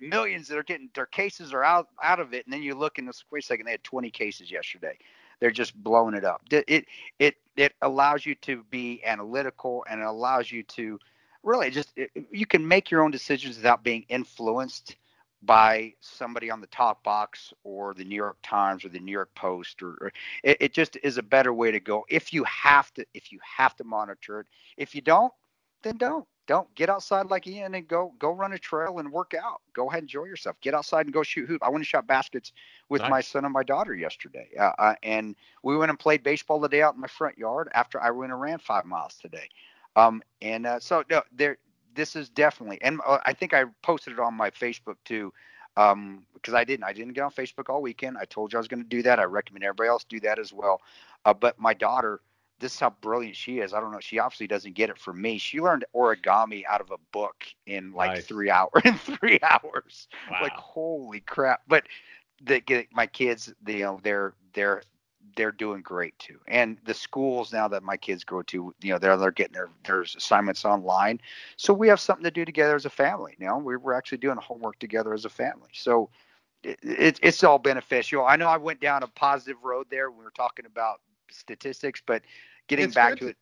Millions 0.01 0.49
that 0.49 0.57
are 0.57 0.63
getting 0.63 0.89
their 0.93 1.05
cases 1.05 1.53
are 1.53 1.63
out 1.63 1.87
out 2.03 2.19
of 2.19 2.33
it, 2.33 2.45
and 2.45 2.51
then 2.51 2.61
you 2.61 2.75
look 2.75 2.97
and 2.97 3.07
this 3.07 3.23
wait 3.31 3.43
a 3.43 3.45
second, 3.45 3.65
they 3.65 3.71
had 3.71 3.83
20 3.85 4.11
cases 4.11 4.51
yesterday. 4.51 4.97
They're 5.39 5.51
just 5.51 5.81
blowing 5.81 6.15
it 6.15 6.25
up. 6.25 6.41
It 6.51 6.85
it 7.19 7.37
it 7.55 7.73
allows 7.81 8.25
you 8.25 8.35
to 8.35 8.65
be 8.69 9.01
analytical 9.05 9.85
and 9.89 10.01
it 10.01 10.05
allows 10.05 10.51
you 10.51 10.63
to 10.63 10.99
really 11.43 11.69
just 11.69 11.93
it, 11.95 12.11
you 12.29 12.45
can 12.45 12.67
make 12.67 12.91
your 12.91 13.01
own 13.01 13.11
decisions 13.11 13.55
without 13.55 13.83
being 13.83 14.03
influenced 14.09 14.97
by 15.45 15.93
somebody 15.99 16.49
on 16.49 16.61
the 16.61 16.67
top 16.67 17.03
box 17.03 17.53
or 17.63 17.93
the 17.93 18.03
New 18.03 18.15
York 18.15 18.37
Times 18.43 18.85
or 18.85 18.89
the 18.89 18.99
New 18.99 19.11
York 19.11 19.33
Post 19.35 19.81
or, 19.81 19.97
or 19.99 20.11
it, 20.43 20.57
it, 20.59 20.73
just 20.73 20.97
is 21.03 21.17
a 21.17 21.23
better 21.23 21.53
way 21.53 21.71
to 21.71 21.79
go 21.79 22.05
if 22.09 22.33
you 22.33 22.43
have 22.45 22.93
to 22.93 23.05
if 23.13 23.31
you 23.31 23.39
have 23.41 23.75
to 23.75 23.83
monitor 23.83 24.41
it. 24.41 24.47
If 24.77 24.95
you 24.95 25.01
don't, 25.01 25.33
then 25.81 25.97
don't. 25.97 26.25
Don't 26.45 26.73
get 26.75 26.89
outside 26.89 27.27
like 27.27 27.47
Ian 27.47 27.73
and 27.75 27.87
go 27.87 28.13
go 28.19 28.31
run 28.31 28.51
a 28.51 28.57
trail 28.57 28.99
and 28.99 29.09
work 29.09 29.33
out. 29.33 29.61
Go 29.73 29.87
ahead, 29.87 29.99
and 29.99 30.09
enjoy 30.09 30.25
yourself. 30.25 30.57
Get 30.59 30.73
outside 30.73 31.05
and 31.05 31.13
go 31.13 31.23
shoot 31.23 31.47
hoop. 31.47 31.63
I 31.63 31.69
went 31.69 31.77
and 31.77 31.87
shot 31.87 32.05
baskets 32.05 32.51
with 32.89 33.01
nice. 33.01 33.09
my 33.09 33.21
son 33.21 33.45
and 33.45 33.53
my 33.53 33.63
daughter 33.63 33.95
yesterday, 33.95 34.49
uh, 34.59 34.73
uh, 34.77 34.95
and 35.03 35.37
we 35.63 35.77
went 35.77 35.89
and 35.89 35.97
played 35.97 36.21
baseball 36.21 36.61
today 36.61 36.81
out 36.81 36.95
in 36.95 36.99
my 36.99 37.07
front 37.07 37.37
yard 37.37 37.69
after 37.73 38.01
I 38.01 38.11
went 38.11 38.33
and 38.33 38.41
ran 38.41 38.59
five 38.59 38.83
miles 38.83 39.15
today. 39.15 39.47
Um, 39.95 40.21
and 40.41 40.65
uh, 40.65 40.79
so 40.81 41.03
no, 41.09 41.21
there 41.31 41.57
this 41.95 42.15
is 42.15 42.29
definitely, 42.29 42.79
and 42.81 42.99
uh, 43.05 43.19
I 43.25 43.33
think 43.33 43.53
I 43.53 43.65
posted 43.81 44.13
it 44.13 44.19
on 44.19 44.33
my 44.33 44.49
Facebook 44.49 44.95
too, 45.05 45.33
um, 45.77 46.25
because 46.33 46.53
I 46.53 46.63
didn't. 46.63 46.83
I 46.83 46.93
didn't 46.93 47.13
get 47.13 47.21
on 47.21 47.31
Facebook 47.31 47.69
all 47.69 47.81
weekend. 47.81 48.17
I 48.17 48.25
told 48.25 48.53
you 48.53 48.57
I 48.57 48.61
was 48.61 48.67
going 48.67 48.83
to 48.83 48.89
do 48.89 49.01
that. 49.03 49.19
I 49.19 49.23
recommend 49.23 49.63
everybody 49.63 49.89
else 49.89 50.03
do 50.03 50.19
that 50.21 50.39
as 50.39 50.53
well. 50.53 50.81
Uh, 51.25 51.33
but 51.33 51.59
my 51.59 51.73
daughter, 51.73 52.21
this 52.59 52.73
is 52.73 52.79
how 52.79 52.91
brilliant 53.01 53.35
she 53.35 53.59
is. 53.59 53.73
I 53.73 53.79
don't 53.79 53.91
know. 53.91 53.99
She 53.99 54.19
obviously 54.19 54.47
doesn't 54.47 54.73
get 54.73 54.89
it 54.89 54.97
from 54.97 55.21
me. 55.21 55.37
She 55.37 55.59
learned 55.59 55.85
origami 55.95 56.63
out 56.69 56.81
of 56.81 56.91
a 56.91 56.97
book 57.11 57.45
in 57.65 57.93
like 57.93 58.11
nice. 58.11 58.25
three 58.25 58.49
hours. 58.49 58.71
In 58.85 58.97
three 58.97 59.39
hours, 59.41 60.07
wow. 60.29 60.39
like 60.41 60.53
holy 60.53 61.21
crap! 61.21 61.61
But 61.67 61.85
the, 62.43 62.87
my 62.91 63.07
kids, 63.07 63.53
you 63.65 63.79
know, 63.79 63.99
they're 64.03 64.33
they're 64.53 64.83
they're 65.35 65.51
doing 65.51 65.81
great 65.81 66.17
too. 66.19 66.39
And 66.47 66.77
the 66.85 66.93
schools 66.93 67.53
now 67.53 67.67
that 67.67 67.83
my 67.83 67.97
kids 67.97 68.23
go 68.23 68.41
to, 68.43 68.73
you 68.81 68.91
know, 68.91 68.99
they're 68.99 69.17
they're 69.17 69.31
getting 69.31 69.53
their 69.53 69.69
their 69.85 70.01
assignments 70.01 70.65
online. 70.65 71.19
So 71.57 71.73
we 71.73 71.87
have 71.87 71.99
something 71.99 72.23
to 72.23 72.31
do 72.31 72.45
together 72.45 72.75
as 72.75 72.85
a 72.85 72.89
family. 72.89 73.35
You 73.39 73.47
know, 73.47 73.57
we 73.57 73.77
we're 73.77 73.93
actually 73.93 74.19
doing 74.19 74.37
homework 74.37 74.79
together 74.79 75.13
as 75.13 75.25
a 75.25 75.29
family. 75.29 75.69
So 75.73 76.09
it, 76.63 76.79
it, 76.81 77.19
it's 77.21 77.43
all 77.43 77.59
beneficial. 77.59 78.25
I 78.25 78.35
know 78.35 78.47
I 78.47 78.57
went 78.57 78.79
down 78.79 79.03
a 79.03 79.07
positive 79.07 79.63
road 79.63 79.87
there 79.89 80.09
when 80.09 80.19
we 80.19 80.25
were 80.25 80.31
talking 80.31 80.65
about 80.65 81.01
statistics, 81.31 82.01
but 82.05 82.21
getting 82.67 82.85
it's 82.85 82.95
back 82.95 83.17
to 83.17 83.27
it. 83.27 83.37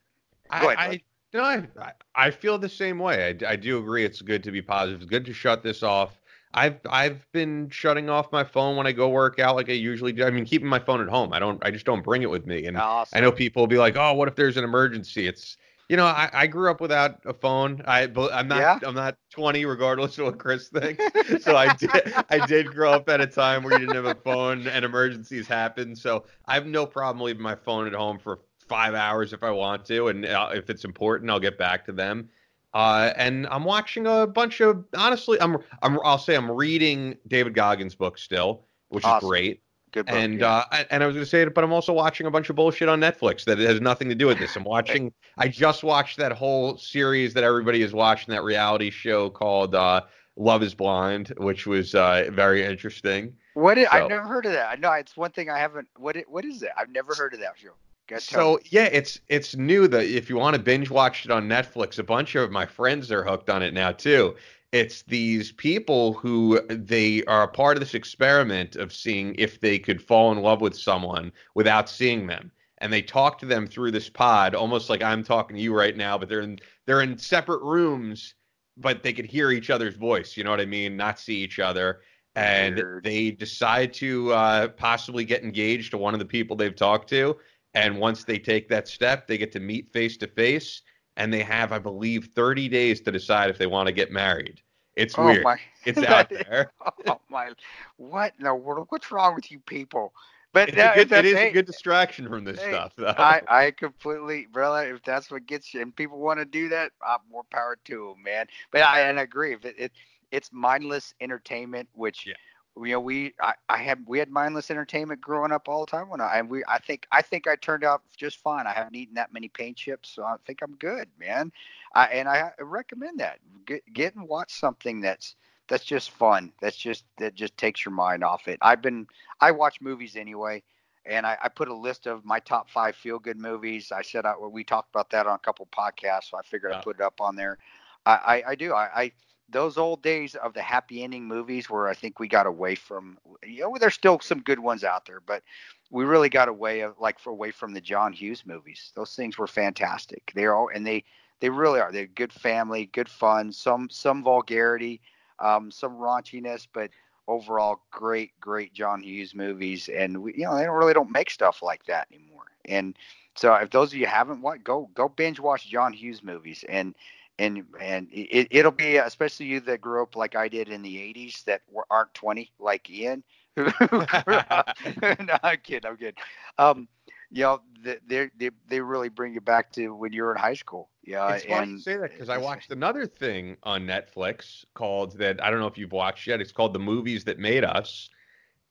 Go 0.59 0.69
I, 0.69 0.73
ahead. 0.73 0.91
I, 0.91 1.01
no, 1.33 1.43
I, 1.43 1.91
I 2.15 2.31
feel 2.31 2.57
the 2.57 2.69
same 2.69 2.99
way. 2.99 3.37
I, 3.43 3.51
I 3.51 3.55
do 3.55 3.77
agree. 3.77 4.03
It's 4.03 4.21
good 4.21 4.43
to 4.43 4.51
be 4.51 4.61
positive. 4.61 5.01
It's 5.01 5.09
good 5.09 5.25
to 5.25 5.33
shut 5.33 5.63
this 5.63 5.83
off 5.83 6.20
I've 6.53 6.79
I've 6.89 7.31
been 7.31 7.69
shutting 7.69 8.09
off 8.09 8.31
my 8.31 8.43
phone 8.43 8.75
when 8.75 8.87
I 8.87 8.91
go 8.91 9.09
work 9.09 9.39
out 9.39 9.55
like 9.55 9.69
I 9.69 9.73
usually 9.73 10.11
do. 10.11 10.25
I 10.25 10.29
mean, 10.31 10.45
keeping 10.45 10.67
my 10.67 10.79
phone 10.79 11.01
at 11.01 11.07
home. 11.07 11.33
I 11.33 11.39
don't. 11.39 11.63
I 11.65 11.71
just 11.71 11.85
don't 11.85 12.03
bring 12.03 12.23
it 12.23 12.29
with 12.29 12.45
me. 12.45 12.65
And 12.65 12.77
awesome. 12.77 13.17
I 13.17 13.21
know 13.21 13.31
people 13.31 13.61
will 13.61 13.67
be 13.67 13.77
like, 13.77 13.95
"Oh, 13.95 14.13
what 14.13 14.27
if 14.27 14.35
there's 14.35 14.57
an 14.57 14.63
emergency?" 14.63 15.27
It's 15.27 15.57
you 15.91 15.97
know, 15.97 16.05
I, 16.05 16.29
I 16.31 16.47
grew 16.47 16.71
up 16.71 16.79
without 16.79 17.19
a 17.25 17.33
phone. 17.33 17.81
I 17.85 18.03
I'm 18.03 18.47
not 18.47 18.59
yeah. 18.59 18.79
I'm 18.83 18.95
not 18.95 19.17
20, 19.31 19.65
regardless 19.65 20.17
of 20.17 20.25
what 20.25 20.37
Kris 20.37 20.69
thinks. 20.69 21.03
so 21.43 21.57
I 21.57 21.73
did 21.75 21.91
I 22.29 22.45
did 22.45 22.67
grow 22.67 22.93
up 22.93 23.09
at 23.09 23.19
a 23.19 23.27
time 23.27 23.61
where 23.61 23.73
you 23.73 23.79
didn't 23.79 23.95
have 23.95 24.05
a 24.05 24.15
phone 24.15 24.67
and 24.67 24.85
emergencies 24.85 25.47
happen. 25.47 25.93
So 25.93 26.23
I 26.45 26.53
have 26.53 26.65
no 26.65 26.85
problem 26.85 27.25
leaving 27.25 27.41
my 27.43 27.55
phone 27.55 27.87
at 27.87 27.93
home 27.93 28.19
for 28.19 28.39
five 28.69 28.93
hours 28.93 29.33
if 29.33 29.43
I 29.43 29.51
want 29.51 29.83
to, 29.87 30.07
and 30.07 30.25
uh, 30.25 30.51
if 30.53 30.69
it's 30.69 30.85
important, 30.85 31.29
I'll 31.29 31.41
get 31.41 31.57
back 31.57 31.85
to 31.87 31.91
them. 31.91 32.29
Uh, 32.73 33.11
and 33.17 33.47
I'm 33.47 33.63
watching 33.63 34.07
a 34.07 34.25
bunch 34.25 34.61
of 34.61 34.85
honestly, 34.95 35.39
I'm, 35.41 35.57
I'm 35.81 35.99
I'll 36.03 36.17
say 36.17 36.35
I'm 36.35 36.49
reading 36.49 37.17
David 37.27 37.53
Goggins' 37.53 37.95
book 37.95 38.17
still, 38.17 38.65
which 38.89 39.03
awesome. 39.03 39.25
is 39.25 39.29
great. 39.29 39.61
Good 39.91 40.05
book, 40.05 40.15
and 40.15 40.39
yeah. 40.39 40.63
uh, 40.71 40.83
and 40.89 41.03
I 41.03 41.05
was 41.05 41.15
going 41.15 41.25
to 41.25 41.29
say 41.29 41.41
it, 41.41 41.53
but 41.53 41.65
I'm 41.65 41.73
also 41.73 41.91
watching 41.91 42.27
a 42.27 42.31
bunch 42.31 42.49
of 42.49 42.55
bullshit 42.55 42.87
on 42.87 43.01
Netflix 43.01 43.43
that 43.43 43.57
has 43.59 43.81
nothing 43.81 44.07
to 44.07 44.15
do 44.15 44.25
with 44.25 44.39
this. 44.39 44.55
I'm 44.55 44.63
watching. 44.65 45.11
I 45.37 45.49
just 45.49 45.83
watched 45.83 46.17
that 46.17 46.31
whole 46.31 46.77
series 46.77 47.33
that 47.33 47.43
everybody 47.43 47.81
is 47.81 47.91
watching, 47.91 48.33
that 48.33 48.43
reality 48.43 48.89
show 48.89 49.29
called 49.29 49.75
uh, 49.75 50.01
Love 50.37 50.63
Is 50.63 50.73
Blind, 50.73 51.33
which 51.37 51.67
was 51.67 51.93
uh, 51.93 52.29
very 52.31 52.63
interesting. 52.63 53.33
What? 53.53 53.77
Is, 53.77 53.89
so, 53.91 53.97
I've 53.97 54.09
never 54.09 54.25
heard 54.25 54.45
of 54.45 54.53
that. 54.53 54.69
I 54.69 54.75
know 54.75 54.93
it's 54.93 55.17
one 55.17 55.31
thing 55.31 55.49
I 55.49 55.59
haven't. 55.59 55.89
What? 55.97 56.15
What 56.27 56.45
is 56.45 56.63
it? 56.63 56.69
I've 56.77 56.89
never 56.89 57.13
heard 57.13 57.33
of 57.33 57.41
that 57.41 57.57
show 57.57 57.71
so 58.19 58.59
yeah, 58.65 58.89
it's 58.91 59.19
it's 59.29 59.55
new 59.55 59.87
that 59.87 60.05
if 60.05 60.29
you 60.29 60.37
want 60.37 60.55
to 60.55 60.61
binge 60.61 60.89
watch 60.89 61.25
it 61.25 61.31
on 61.31 61.47
Netflix, 61.47 61.99
a 61.99 62.03
bunch 62.03 62.35
of 62.35 62.51
my 62.51 62.65
friends 62.65 63.11
are 63.11 63.23
hooked 63.23 63.49
on 63.49 63.63
it 63.63 63.73
now 63.73 63.91
too. 63.91 64.35
It's 64.71 65.01
these 65.03 65.51
people 65.51 66.13
who 66.13 66.61
they 66.69 67.23
are 67.25 67.43
a 67.43 67.47
part 67.47 67.75
of 67.75 67.81
this 67.81 67.93
experiment 67.93 68.75
of 68.75 68.93
seeing 68.93 69.35
if 69.37 69.59
they 69.59 69.77
could 69.77 70.01
fall 70.01 70.31
in 70.31 70.41
love 70.41 70.61
with 70.61 70.77
someone 70.77 71.31
without 71.55 71.89
seeing 71.89 72.27
them. 72.27 72.51
And 72.77 72.91
they 72.91 73.01
talk 73.01 73.37
to 73.39 73.45
them 73.45 73.67
through 73.67 73.91
this 73.91 74.09
pod, 74.09 74.55
almost 74.55 74.89
like 74.89 75.03
I'm 75.03 75.23
talking 75.23 75.55
to 75.57 75.61
you 75.61 75.75
right 75.75 75.95
now, 75.95 76.17
but 76.17 76.29
they're 76.29 76.41
in 76.41 76.59
they're 76.85 77.01
in 77.01 77.17
separate 77.17 77.61
rooms, 77.61 78.35
but 78.77 79.03
they 79.03 79.13
could 79.13 79.25
hear 79.25 79.51
each 79.51 79.69
other's 79.69 79.95
voice. 79.95 80.35
You 80.35 80.43
know 80.43 80.51
what 80.51 80.61
I 80.61 80.65
mean? 80.65 80.97
Not 80.97 81.19
see 81.19 81.37
each 81.37 81.59
other 81.59 82.01
and 82.35 82.75
Weird. 82.75 83.03
they 83.03 83.31
decide 83.31 83.93
to 83.95 84.31
uh, 84.31 84.67
possibly 84.69 85.25
get 85.25 85.43
engaged 85.43 85.91
to 85.91 85.97
one 85.97 86.13
of 86.13 86.19
the 86.19 86.25
people 86.25 86.55
they've 86.55 86.75
talked 86.75 87.09
to 87.09 87.37
and 87.73 87.99
once 87.99 88.23
they 88.23 88.37
take 88.37 88.67
that 88.69 88.87
step, 88.87 89.27
they 89.27 89.37
get 89.37 89.51
to 89.53 89.59
meet 89.59 89.91
face 89.91 90.17
to 90.17 90.27
face, 90.27 90.81
and 91.17 91.33
they 91.33 91.43
have, 91.43 91.71
I 91.71 91.79
believe, 91.79 92.29
30 92.35 92.67
days 92.67 93.01
to 93.01 93.11
decide 93.11 93.49
if 93.49 93.57
they 93.57 93.67
want 93.67 93.87
to 93.87 93.93
get 93.93 94.11
married. 94.11 94.61
It's 94.95 95.17
oh 95.17 95.25
weird. 95.25 95.43
My. 95.43 95.57
It's 95.85 95.97
out 96.03 96.29
there. 96.29 96.71
oh 97.07 97.21
my! 97.29 97.51
What 97.97 98.33
in 98.37 98.45
the 98.45 98.53
world? 98.53 98.87
What's 98.89 99.11
wrong 99.11 99.35
with 99.35 99.51
you 99.51 99.59
people? 99.59 100.13
But 100.53 100.69
it's 100.69 100.77
that, 100.77 100.97
a 100.97 101.05
good, 101.05 101.11
it 101.13 101.25
is 101.25 101.33
hey, 101.33 101.49
a 101.49 101.53
good 101.53 101.65
distraction 101.65 102.27
from 102.27 102.43
this 102.43 102.59
hey, 102.59 102.71
stuff, 102.71 102.91
though. 102.97 103.13
I, 103.17 103.41
I 103.47 103.71
completely, 103.71 104.47
brother. 104.51 104.93
If 104.95 105.03
that's 105.03 105.31
what 105.31 105.45
gets 105.45 105.73
you, 105.73 105.81
and 105.81 105.95
people 105.95 106.19
want 106.19 106.39
to 106.39 106.45
do 106.45 106.67
that, 106.67 106.91
uh, 107.07 107.17
more 107.31 107.43
power 107.51 107.77
to 107.85 108.09
them, 108.09 108.23
man. 108.23 108.47
But 108.71 108.81
I 108.81 109.01
and 109.01 109.17
I 109.17 109.21
agree. 109.21 109.53
If 109.53 109.63
it, 109.63 109.75
it, 109.77 109.91
it's 110.31 110.49
mindless 110.51 111.13
entertainment, 111.21 111.87
which 111.93 112.27
yeah 112.27 112.33
you 112.77 112.93
know, 112.93 112.99
we 112.99 113.33
I, 113.41 113.53
I 113.69 113.77
had 113.77 114.03
we 114.07 114.19
had 114.19 114.29
mindless 114.29 114.71
entertainment 114.71 115.21
growing 115.21 115.51
up 115.51 115.67
all 115.67 115.85
the 115.85 115.91
time 115.91 116.09
when 116.09 116.21
I 116.21 116.39
and 116.39 116.49
we 116.49 116.63
I 116.67 116.79
think 116.79 117.05
I 117.11 117.21
think 117.21 117.47
I 117.47 117.55
turned 117.55 117.83
out 117.83 118.01
just 118.15 118.37
fine. 118.37 118.65
I 118.65 118.71
haven't 118.71 118.95
eaten 118.95 119.15
that 119.15 119.33
many 119.33 119.49
paint 119.49 119.77
chips, 119.77 120.09
so 120.09 120.23
I 120.23 120.35
think 120.45 120.61
I'm 120.61 120.75
good, 120.75 121.07
man. 121.19 121.51
I, 121.93 122.05
and 122.05 122.29
I 122.29 122.51
recommend 122.59 123.19
that 123.19 123.39
get, 123.65 123.83
get 123.93 124.15
and 124.15 124.27
watch 124.27 124.53
something 124.53 125.01
that's 125.01 125.35
that's 125.67 125.83
just 125.83 126.11
fun. 126.11 126.51
That's 126.61 126.77
just 126.77 127.03
that 127.17 127.35
just 127.35 127.57
takes 127.57 127.85
your 127.85 127.93
mind 127.93 128.23
off 128.23 128.47
it. 128.47 128.57
I've 128.61 128.81
been 128.81 129.07
I 129.41 129.51
watch 129.51 129.81
movies 129.81 130.15
anyway, 130.15 130.63
and 131.05 131.25
I, 131.25 131.37
I 131.43 131.49
put 131.49 131.67
a 131.67 131.75
list 131.75 132.07
of 132.07 132.23
my 132.23 132.39
top 132.39 132.69
five 132.69 132.95
feel 132.95 133.19
good 133.19 133.37
movies. 133.37 133.91
I 133.91 134.01
said 134.01 134.25
I, 134.25 134.35
we 134.37 134.63
talked 134.63 134.89
about 134.93 135.09
that 135.09 135.27
on 135.27 135.35
a 135.35 135.39
couple 135.39 135.67
podcasts, 135.67 136.29
so 136.31 136.37
I 136.37 136.41
figured 136.43 136.71
yeah. 136.71 136.77
I'd 136.77 136.83
put 136.83 136.95
it 136.97 137.01
up 137.01 137.19
on 137.19 137.35
there. 137.35 137.57
I, 138.05 138.11
I, 138.11 138.43
I 138.51 138.55
do. 138.55 138.73
I, 138.73 138.89
I 138.95 139.11
those 139.51 139.77
old 139.77 140.01
days 140.01 140.35
of 140.35 140.53
the 140.53 140.61
happy 140.61 141.03
ending 141.03 141.27
movies 141.27 141.69
where 141.69 141.87
I 141.87 141.93
think 141.93 142.19
we 142.19 142.27
got 142.27 142.45
away 142.45 142.75
from 142.75 143.17
you 143.45 143.61
know 143.61 143.75
there's 143.79 143.93
still 143.93 144.19
some 144.19 144.41
good 144.41 144.59
ones 144.59 144.83
out 144.83 145.05
there, 145.05 145.19
but 145.19 145.43
we 145.89 146.05
really 146.05 146.29
got 146.29 146.47
away 146.47 146.81
of 146.81 146.99
like 146.99 147.17
away 147.25 147.51
from 147.51 147.73
the 147.73 147.81
John 147.81 148.13
Hughes 148.13 148.45
movies. 148.45 148.91
Those 148.95 149.15
things 149.15 149.37
were 149.37 149.47
fantastic. 149.47 150.31
They're 150.35 150.55
all 150.55 150.69
and 150.73 150.85
they 150.85 151.03
they 151.39 151.49
really 151.49 151.79
are. 151.79 151.91
They're 151.91 152.07
good 152.07 152.31
family, 152.33 152.87
good 152.93 153.09
fun, 153.09 153.51
some 153.51 153.89
some 153.89 154.23
vulgarity, 154.23 155.01
um, 155.39 155.71
some 155.71 155.97
raunchiness, 155.97 156.67
but 156.71 156.91
overall 157.27 157.81
great 157.91 158.31
great 158.39 158.73
John 158.73 159.03
Hughes 159.03 159.35
movies. 159.35 159.89
And 159.89 160.21
we, 160.23 160.33
you 160.35 160.45
know 160.45 160.55
they 160.55 160.65
don't 160.65 160.77
really 160.77 160.93
don't 160.93 161.11
make 161.11 161.29
stuff 161.29 161.61
like 161.61 161.85
that 161.85 162.07
anymore. 162.11 162.45
And 162.65 162.95
so 163.35 163.53
if 163.55 163.69
those 163.69 163.91
of 163.91 163.99
you 163.99 164.07
haven't 164.07 164.41
watched, 164.41 164.63
go 164.63 164.89
go 164.93 165.09
binge 165.09 165.39
watch 165.39 165.69
John 165.69 165.93
Hughes 165.93 166.23
movies 166.23 166.63
and 166.67 166.95
and 167.41 167.65
and 167.79 168.07
it, 168.11 168.47
it'll 168.51 168.71
be 168.71 168.97
especially 168.97 169.47
you 169.47 169.59
that 169.61 169.81
grew 169.81 170.03
up 170.03 170.15
like 170.15 170.35
I 170.35 170.47
did 170.47 170.69
in 170.69 170.83
the 170.83 170.95
80s 170.95 171.43
that 171.45 171.61
were, 171.69 171.85
aren't 171.89 172.13
20 172.13 172.51
like 172.59 172.89
Ian. 172.89 173.23
no, 173.57 173.73
I'm 173.81 175.57
kidding. 175.63 175.89
I'm 175.89 175.97
kidding. 175.97 176.13
Um, 176.57 176.87
you 177.31 177.43
know, 177.43 177.61
they, 177.83 178.29
they 178.37 178.51
they 178.67 178.79
really 178.79 179.09
bring 179.09 179.33
you 179.33 179.41
back 179.41 179.71
to 179.73 179.89
when 179.89 180.13
you 180.13 180.23
were 180.23 180.33
in 180.33 180.39
high 180.39 180.53
school. 180.53 180.89
Yeah, 181.03 181.33
it's 181.33 181.45
funny 181.45 181.71
you 181.71 181.77
say 181.79 181.97
that 181.97 182.11
because 182.11 182.29
I 182.29 182.37
watched 182.37 182.71
another 182.71 183.05
thing 183.07 183.57
on 183.63 183.87
Netflix 183.87 184.63
called 184.75 185.17
that. 185.17 185.43
I 185.43 185.49
don't 185.49 185.59
know 185.59 185.67
if 185.67 185.77
you've 185.77 185.91
watched 185.91 186.27
yet. 186.27 186.41
It's 186.41 186.51
called 186.51 186.73
The 186.73 186.79
Movies 186.79 187.23
That 187.23 187.39
Made 187.39 187.63
Us 187.63 188.09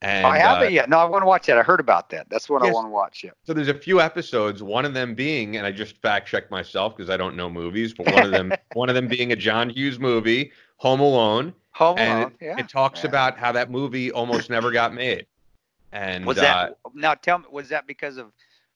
and, 0.01 0.25
I 0.25 0.39
haven't 0.39 0.67
uh, 0.67 0.69
yet. 0.69 0.89
No, 0.89 0.97
I 0.97 1.05
want 1.05 1.21
to 1.21 1.27
watch 1.27 1.45
that. 1.45 1.57
I 1.57 1.61
heard 1.61 1.79
about 1.79 2.09
that. 2.09 2.27
That's 2.29 2.49
what 2.49 2.63
yes, 2.63 2.71
I 2.71 2.73
want 2.73 2.85
to 2.87 2.89
watch. 2.89 3.23
Yeah. 3.23 3.31
So 3.43 3.53
there's 3.53 3.67
a 3.67 3.73
few 3.73 4.01
episodes. 4.01 4.63
One 4.63 4.83
of 4.83 4.95
them 4.95 5.13
being, 5.13 5.57
and 5.57 5.65
I 5.65 5.71
just 5.71 5.97
fact 6.01 6.27
checked 6.27 6.49
myself 6.49 6.97
because 6.97 7.09
I 7.09 7.17
don't 7.17 7.35
know 7.35 7.49
movies, 7.49 7.93
but 7.93 8.11
one 8.11 8.25
of 8.25 8.31
them, 8.31 8.51
one 8.73 8.89
of 8.89 8.95
them 8.95 9.07
being 9.07 9.31
a 9.31 9.35
John 9.35 9.69
Hughes 9.69 9.99
movie, 9.99 10.51
Home 10.77 10.99
Alone. 10.99 11.53
Home 11.71 11.99
Alone. 11.99 12.31
It, 12.39 12.45
yeah. 12.45 12.57
it 12.57 12.67
talks 12.67 13.03
yeah. 13.03 13.09
about 13.09 13.37
how 13.37 13.51
that 13.51 13.69
movie 13.69 14.11
almost 14.11 14.49
never 14.49 14.71
got 14.71 14.93
made. 14.93 15.27
And 15.91 16.25
was 16.25 16.37
that 16.37 16.77
uh, 16.85 16.89
now? 16.95 17.13
Tell 17.13 17.39
me, 17.39 17.45
was 17.51 17.69
that 17.69 17.85
because 17.85 18.17
of 18.17 18.31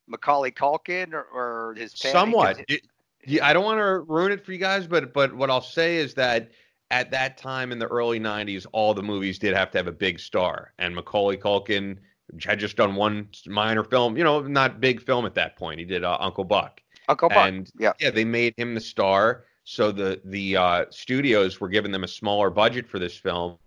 Macaulay 0.07 0.51
Culkin 0.51 1.13
or, 1.13 1.23
or 1.23 1.73
his 1.76 1.93
somewhat? 1.95 2.63
It, 2.67 2.82
yeah, 3.26 3.47
I 3.47 3.53
don't 3.53 3.63
want 3.63 3.80
to 3.80 3.99
ruin 4.01 4.32
it 4.32 4.45
for 4.45 4.51
you 4.51 4.57
guys, 4.59 4.86
but 4.86 5.13
but 5.13 5.34
what 5.34 5.49
I'll 5.49 5.61
say 5.61 5.97
is 5.97 6.13
that 6.15 6.51
at 6.91 7.11
that 7.11 7.38
time 7.38 7.71
in 7.71 7.79
the 7.79 7.88
early 7.88 8.19
90s, 8.19 8.65
all 8.71 8.93
the 8.93 9.03
movies 9.03 9.39
did 9.39 9.55
have 9.55 9.71
to 9.71 9.77
have 9.77 9.88
a 9.88 9.91
big 9.91 10.19
star. 10.19 10.73
And 10.77 10.95
Macaulay 10.95 11.38
Culkin 11.38 11.97
had 12.43 12.59
just 12.59 12.75
done 12.77 12.95
one 12.95 13.29
minor 13.47 13.83
film, 13.83 14.17
you 14.17 14.23
know, 14.23 14.41
not 14.41 14.79
big 14.79 15.01
film 15.01 15.25
at 15.25 15.33
that 15.36 15.55
point. 15.55 15.79
He 15.79 15.86
did 15.86 16.03
uh, 16.03 16.17
Uncle 16.19 16.43
Buck. 16.43 16.81
Uncle 17.07 17.29
Buck. 17.29 17.47
And 17.47 17.71
yeah. 17.77 17.93
yeah, 17.99 18.11
they 18.11 18.25
made 18.25 18.53
him 18.57 18.73
the 18.73 18.81
star. 18.81 19.45
So 19.63 19.91
the 19.91 20.21
the 20.25 20.57
uh, 20.57 20.86
studios 20.91 21.59
were 21.59 21.69
giving 21.69 21.91
them 21.91 22.03
a 22.03 22.07
smaller 22.07 22.51
budget 22.51 22.88
for 22.88 22.99
this 22.99 23.17
film, 23.17 23.57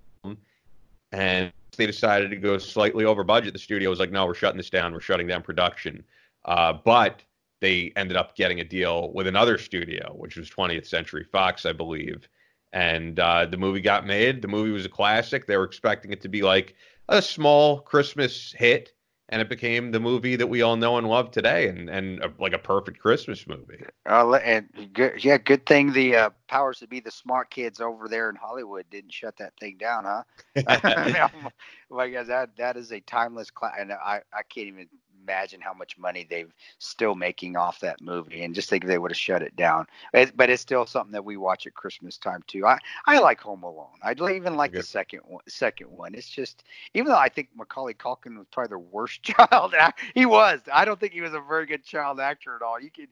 and 1.11 1.53
they 1.77 1.87
decided 1.87 2.31
to 2.31 2.37
go 2.37 2.57
slightly 2.57 3.05
over 3.05 3.25
budget. 3.25 3.53
The 3.53 3.59
studio 3.59 3.91
was 3.91 3.99
like, 3.99 4.13
"No, 4.13 4.25
we're 4.25 4.35
shutting 4.35 4.59
this 4.59 4.71
down. 4.71 4.93
We're 4.93 5.01
shutting 5.01 5.27
down 5.27 5.43
production." 5.43 6.05
Uh, 6.45 6.73
but 6.73 7.23
they 7.61 7.93
ended 7.97 8.17
up 8.17 8.37
getting 8.37 8.61
a 8.61 8.65
deal 8.65 9.13
with 9.13 9.27
another 9.27 9.59
studio, 9.59 10.15
which 10.15 10.37
was 10.37 10.49
20th 10.49 10.87
Century 10.87 11.25
Fox, 11.25 11.67
I 11.67 11.73
believe, 11.73 12.29
and 12.73 13.19
uh, 13.19 13.47
the 13.47 13.57
movie 13.57 13.81
got 13.81 14.07
made. 14.07 14.43
The 14.43 14.49
movie 14.49 14.71
was 14.71 14.85
a 14.85 14.91
classic. 14.91 15.47
They 15.47 15.57
were 15.57 15.65
expecting 15.65 16.13
it 16.13 16.21
to 16.23 16.29
be 16.29 16.43
like 16.43 16.75
a 17.09 17.23
small 17.23 17.81
Christmas 17.81 18.53
hit, 18.57 18.93
and 19.31 19.41
it 19.41 19.49
became 19.49 19.91
the 19.91 20.01
movie 20.01 20.37
that 20.37 20.47
we 20.47 20.63
all 20.63 20.77
know 20.77 20.99
and 20.99 21.09
love 21.09 21.31
today, 21.31 21.69
and 21.69 21.89
and 21.89 22.21
a, 22.21 22.33
like 22.39 22.53
a 22.53 22.59
perfect 22.59 22.99
Christmas 22.99 23.47
movie. 23.47 23.83
Uh, 24.07 24.35
and 24.35 24.69
good, 24.93 25.23
yeah, 25.25 25.39
good 25.39 25.65
thing 25.67 25.93
the 25.93 26.17
uh, 26.17 26.31
powers 26.49 26.79
to 26.81 26.87
be 26.87 27.01
the 27.01 27.11
smart 27.11 27.51
kids 27.51 27.81
over 27.81 28.09
there 28.09 28.31
in 28.31 28.37
Hollywood 28.37 28.87
didn't 28.91 29.13
shut 29.13 29.37
that 29.39 29.55
thing 29.59 29.77
down, 29.79 30.05
huh? 30.05 30.23
like 31.91 32.15
that 32.27 32.51
that 32.57 32.77
is 32.77 32.93
a 32.93 33.01
timeless 33.01 33.51
class, 33.51 33.75
and 33.79 33.93
I 33.93 34.21
I 34.33 34.43
can't 34.43 34.69
even 34.69 34.89
imagine 35.23 35.61
how 35.61 35.73
much 35.73 35.99
money 35.99 36.27
they've 36.29 36.53
still 36.79 37.15
making 37.15 37.57
off 37.57 37.81
that 37.81 38.01
movie, 38.01 38.43
and 38.43 38.55
just 38.55 38.69
think 38.69 38.85
they 38.85 38.99
would 38.99 39.11
have 39.11 39.19
shut 39.19 39.43
it 39.43 39.57
down. 39.57 39.87
It, 40.13 40.37
but 40.37 40.51
it's 40.51 40.63
still 40.63 40.87
something 40.87 41.13
that 41.13 41.25
we 41.25 41.37
watch 41.37 41.67
at 41.67 41.75
Christmas 41.75 42.19
time 42.19 42.43
too. 42.47 42.67
I 42.67 42.79
I 43.07 43.19
like 43.19 43.41
Home 43.41 43.63
Alone. 43.63 43.99
I 44.03 44.13
even 44.13 44.57
like 44.57 44.73
the 44.73 44.83
second 44.83 45.21
one. 45.25 45.43
Second 45.49 45.91
one. 45.91 46.15
It's 46.15 46.29
just 46.29 46.65
even 46.95 47.09
though 47.09 47.19
I 47.19 47.29
think 47.29 47.49
Macaulay 47.55 47.95
Culkin 47.95 48.37
was 48.37 48.47
probably 48.51 48.71
the 48.71 48.79
worst 48.79 49.23
child 49.51 49.75
actor. 49.75 50.05
He 50.15 50.27
was. 50.27 50.61
I 50.73 50.85
don't 50.85 50.99
think 50.99 51.13
he 51.13 51.21
was 51.21 51.35
a 51.35 51.41
very 51.41 51.67
good 51.67 51.85
child 51.85 52.21
actor 52.21 52.55
at 52.55 52.63
all. 52.63 52.81
You 52.81 52.91
could, 52.91 53.09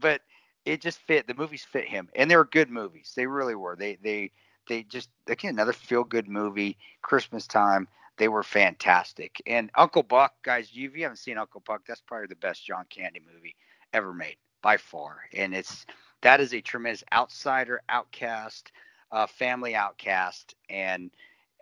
but 0.00 0.22
it 0.64 0.80
just 0.80 0.98
fit. 0.98 1.26
The 1.26 1.34
movies 1.34 1.64
fit 1.64 1.88
him, 1.88 2.08
and 2.14 2.30
they 2.30 2.36
were 2.36 2.44
good 2.44 2.70
movies. 2.70 3.12
They 3.16 3.26
really 3.26 3.54
were. 3.54 3.76
They 3.76 3.96
they 4.02 4.32
they 4.68 4.82
just 4.82 5.08
again 5.26 5.54
another 5.54 5.72
feel 5.72 6.04
good 6.04 6.28
movie 6.28 6.76
Christmas 7.02 7.46
time 7.46 7.88
they 8.18 8.28
were 8.28 8.42
fantastic. 8.42 9.40
And 9.46 9.70
Uncle 9.74 10.02
Buck, 10.02 10.34
guys, 10.42 10.70
if 10.74 10.96
you 10.96 11.02
haven't 11.02 11.18
seen 11.18 11.38
Uncle 11.38 11.62
Buck, 11.66 11.82
that's 11.86 12.00
probably 12.00 12.26
the 12.26 12.36
best 12.36 12.66
John 12.66 12.84
Candy 12.90 13.20
movie 13.32 13.56
ever 13.92 14.12
made 14.12 14.36
by 14.62 14.76
far. 14.76 15.20
And 15.34 15.54
it's 15.54 15.86
that 16.22 16.40
is 16.40 16.52
a 16.52 16.60
tremendous 16.60 17.04
outsider, 17.12 17.80
outcast, 17.88 18.72
uh, 19.12 19.26
family 19.26 19.74
outcast, 19.74 20.54
and 20.68 21.10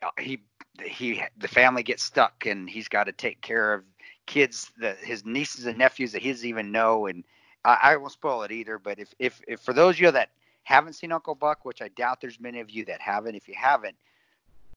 uh, 0.03 0.11
he 0.19 0.41
he 0.83 1.23
the 1.39 1.49
family 1.49 1.83
gets 1.83 2.03
stuck, 2.03 2.47
and 2.47 2.69
he's 2.69 2.89
got 2.89 3.05
to 3.05 3.13
take 3.13 3.41
care 3.41 3.75
of 3.75 3.85
kids, 4.27 4.73
that 4.79 4.99
his 4.99 5.25
nieces 5.25 5.67
and 5.67 5.79
nephews 5.79 6.13
that 6.13 6.23
he 6.23 6.31
doesn't 6.31 6.49
even 6.49 6.73
know. 6.73 7.07
And 7.07 7.25
I, 7.65 7.79
I 7.83 7.97
won't 7.97 8.13
spoil 8.13 8.43
it 8.43 8.53
either. 8.53 8.79
But 8.79 8.99
if, 8.99 9.15
if 9.19 9.41
if 9.47 9.61
for 9.61 9.73
those 9.73 9.97
of 9.97 10.01
you 10.01 10.11
that 10.11 10.31
haven't 10.65 10.95
seen 10.95 11.13
Uncle 11.13 11.35
Buck, 11.35 11.65
which 11.65 11.81
I 11.81 11.89
doubt 11.89 12.21
there's 12.21 12.41
many 12.41 12.61
of 12.61 12.71
you 12.71 12.85
that 12.87 13.01
haven't, 13.01 13.37
if 13.37 13.47
you 13.47 13.55
haven't, 13.57 13.97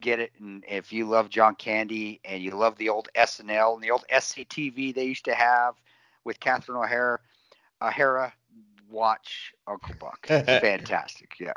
get 0.01 0.19
it. 0.19 0.31
And 0.39 0.63
if 0.67 0.91
you 0.91 1.05
love 1.05 1.29
John 1.29 1.55
Candy 1.55 2.19
and 2.23 2.41
you 2.41 2.51
love 2.51 2.77
the 2.77 2.89
old 2.89 3.09
SNL 3.15 3.75
and 3.75 3.83
the 3.83 3.91
old 3.91 4.05
SCTV 4.11 4.93
they 4.93 5.05
used 5.05 5.25
to 5.25 5.35
have 5.35 5.75
with 6.23 6.39
Catherine 6.39 6.77
O'Hara, 6.77 7.19
O'Hara, 7.81 8.33
watch 8.89 9.53
Uncle 9.67 9.95
Buck. 9.99 10.25
fantastic. 10.27 11.35
Yeah. 11.39 11.53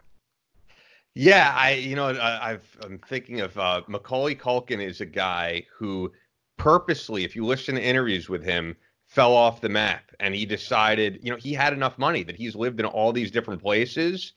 Yeah, 1.14 1.54
I 1.54 1.72
you 1.72 1.94
know 1.94 2.08
I, 2.08 2.52
I've 2.52 2.78
I'm 2.82 2.98
thinking 2.98 3.40
of 3.40 3.56
uh, 3.58 3.82
Macaulay 3.86 4.34
Culkin 4.34 4.80
is 4.80 5.02
a 5.02 5.06
guy 5.06 5.66
who 5.76 6.10
purposely, 6.56 7.24
if 7.24 7.36
you 7.36 7.44
listen 7.44 7.74
to 7.74 7.82
interviews 7.82 8.30
with 8.30 8.42
him, 8.42 8.74
fell 9.08 9.34
off 9.34 9.60
the 9.60 9.68
map, 9.68 10.10
and 10.20 10.34
he 10.34 10.46
decided 10.46 11.18
you 11.22 11.30
know 11.30 11.36
he 11.36 11.52
had 11.52 11.74
enough 11.74 11.98
money 11.98 12.22
that 12.22 12.36
he's 12.36 12.54
lived 12.54 12.80
in 12.80 12.86
all 12.86 13.12
these 13.12 13.30
different 13.30 13.60
places 13.60 14.32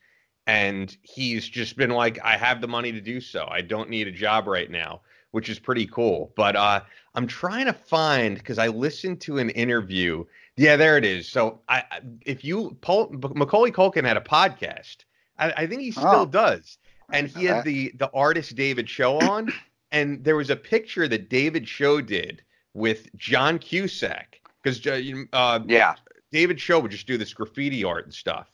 and 0.48 0.96
he's 1.02 1.48
just 1.48 1.76
been 1.78 1.89
like 1.89 2.20
i 2.24 2.38
have 2.38 2.62
the 2.62 2.68
money 2.68 2.91
to 2.91 3.02
do 3.02 3.20
so. 3.20 3.48
I 3.50 3.62
don't 3.62 3.89
need 3.89 4.08
a 4.08 4.12
job 4.12 4.48
right 4.48 4.70
now 4.70 5.02
which 5.32 5.50
is 5.50 5.60
pretty 5.60 5.86
cool. 5.86 6.32
But 6.38 6.56
uh, 6.56 6.80
i'm 7.14 7.28
trying 7.28 7.66
to 7.66 7.74
find 7.74 8.38
because 8.38 8.58
i 8.58 8.68
listened 8.68 9.22
to 9.22 9.38
an 9.38 9.50
interview. 9.50 10.24
Yeah 10.56 10.78
there 10.78 10.98
it 10.98 11.04
is. 11.04 11.28
So 11.28 11.60
i 11.68 11.84
if 12.26 12.43
you 12.43 12.78
Paul, 12.82 13.10
macaulay 13.12 13.72
culkin 13.72 14.06
had 14.06 14.18
a 14.18 14.22
podcast. 14.22 14.98
I, 15.38 15.52
I 15.52 15.68
think 15.68 15.82
he 15.82 15.91
still 15.91 16.22
oh. 16.22 16.26
does. 16.26 16.78
And 17.12 17.28
he 17.28 17.46
had 17.46 17.66
the 17.66 17.91
the 17.98 18.10
artist 18.14 18.56
david 18.56 18.88
Choe 18.88 19.20
on 19.20 19.52
and 19.91 20.24
there 20.24 20.38
was 20.38 20.50
a 20.50 20.56
picture 20.56 21.08
that 21.08 21.30
david 21.30 21.66
Choe 21.66 22.02
did 22.02 22.41
with 22.74 23.14
john 23.18 23.60
cusack. 23.60 24.39
Because 24.64 24.86
uh, 24.88 25.02
uh, 25.32 25.60
yeah. 25.68 25.96
David 26.32 26.58
Choe 26.58 26.80
would 26.80 26.89
just 26.89 27.06
do 27.06 27.18
this 27.18 27.34
graffiti 27.34 27.84
art 27.84 28.06
and 28.06 28.14
stuff 28.14 28.48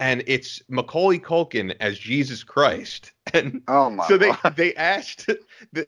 and 0.00 0.24
it's 0.26 0.62
Macaulay 0.68 1.18
Culkin 1.18 1.76
as 1.78 1.98
Jesus 1.98 2.42
Christ. 2.42 3.12
And 3.32 3.62
oh 3.68 3.90
my 3.90 4.08
so 4.08 4.18
they 4.18 4.32
they 4.56 4.74
asked 4.74 5.26
the 5.72 5.86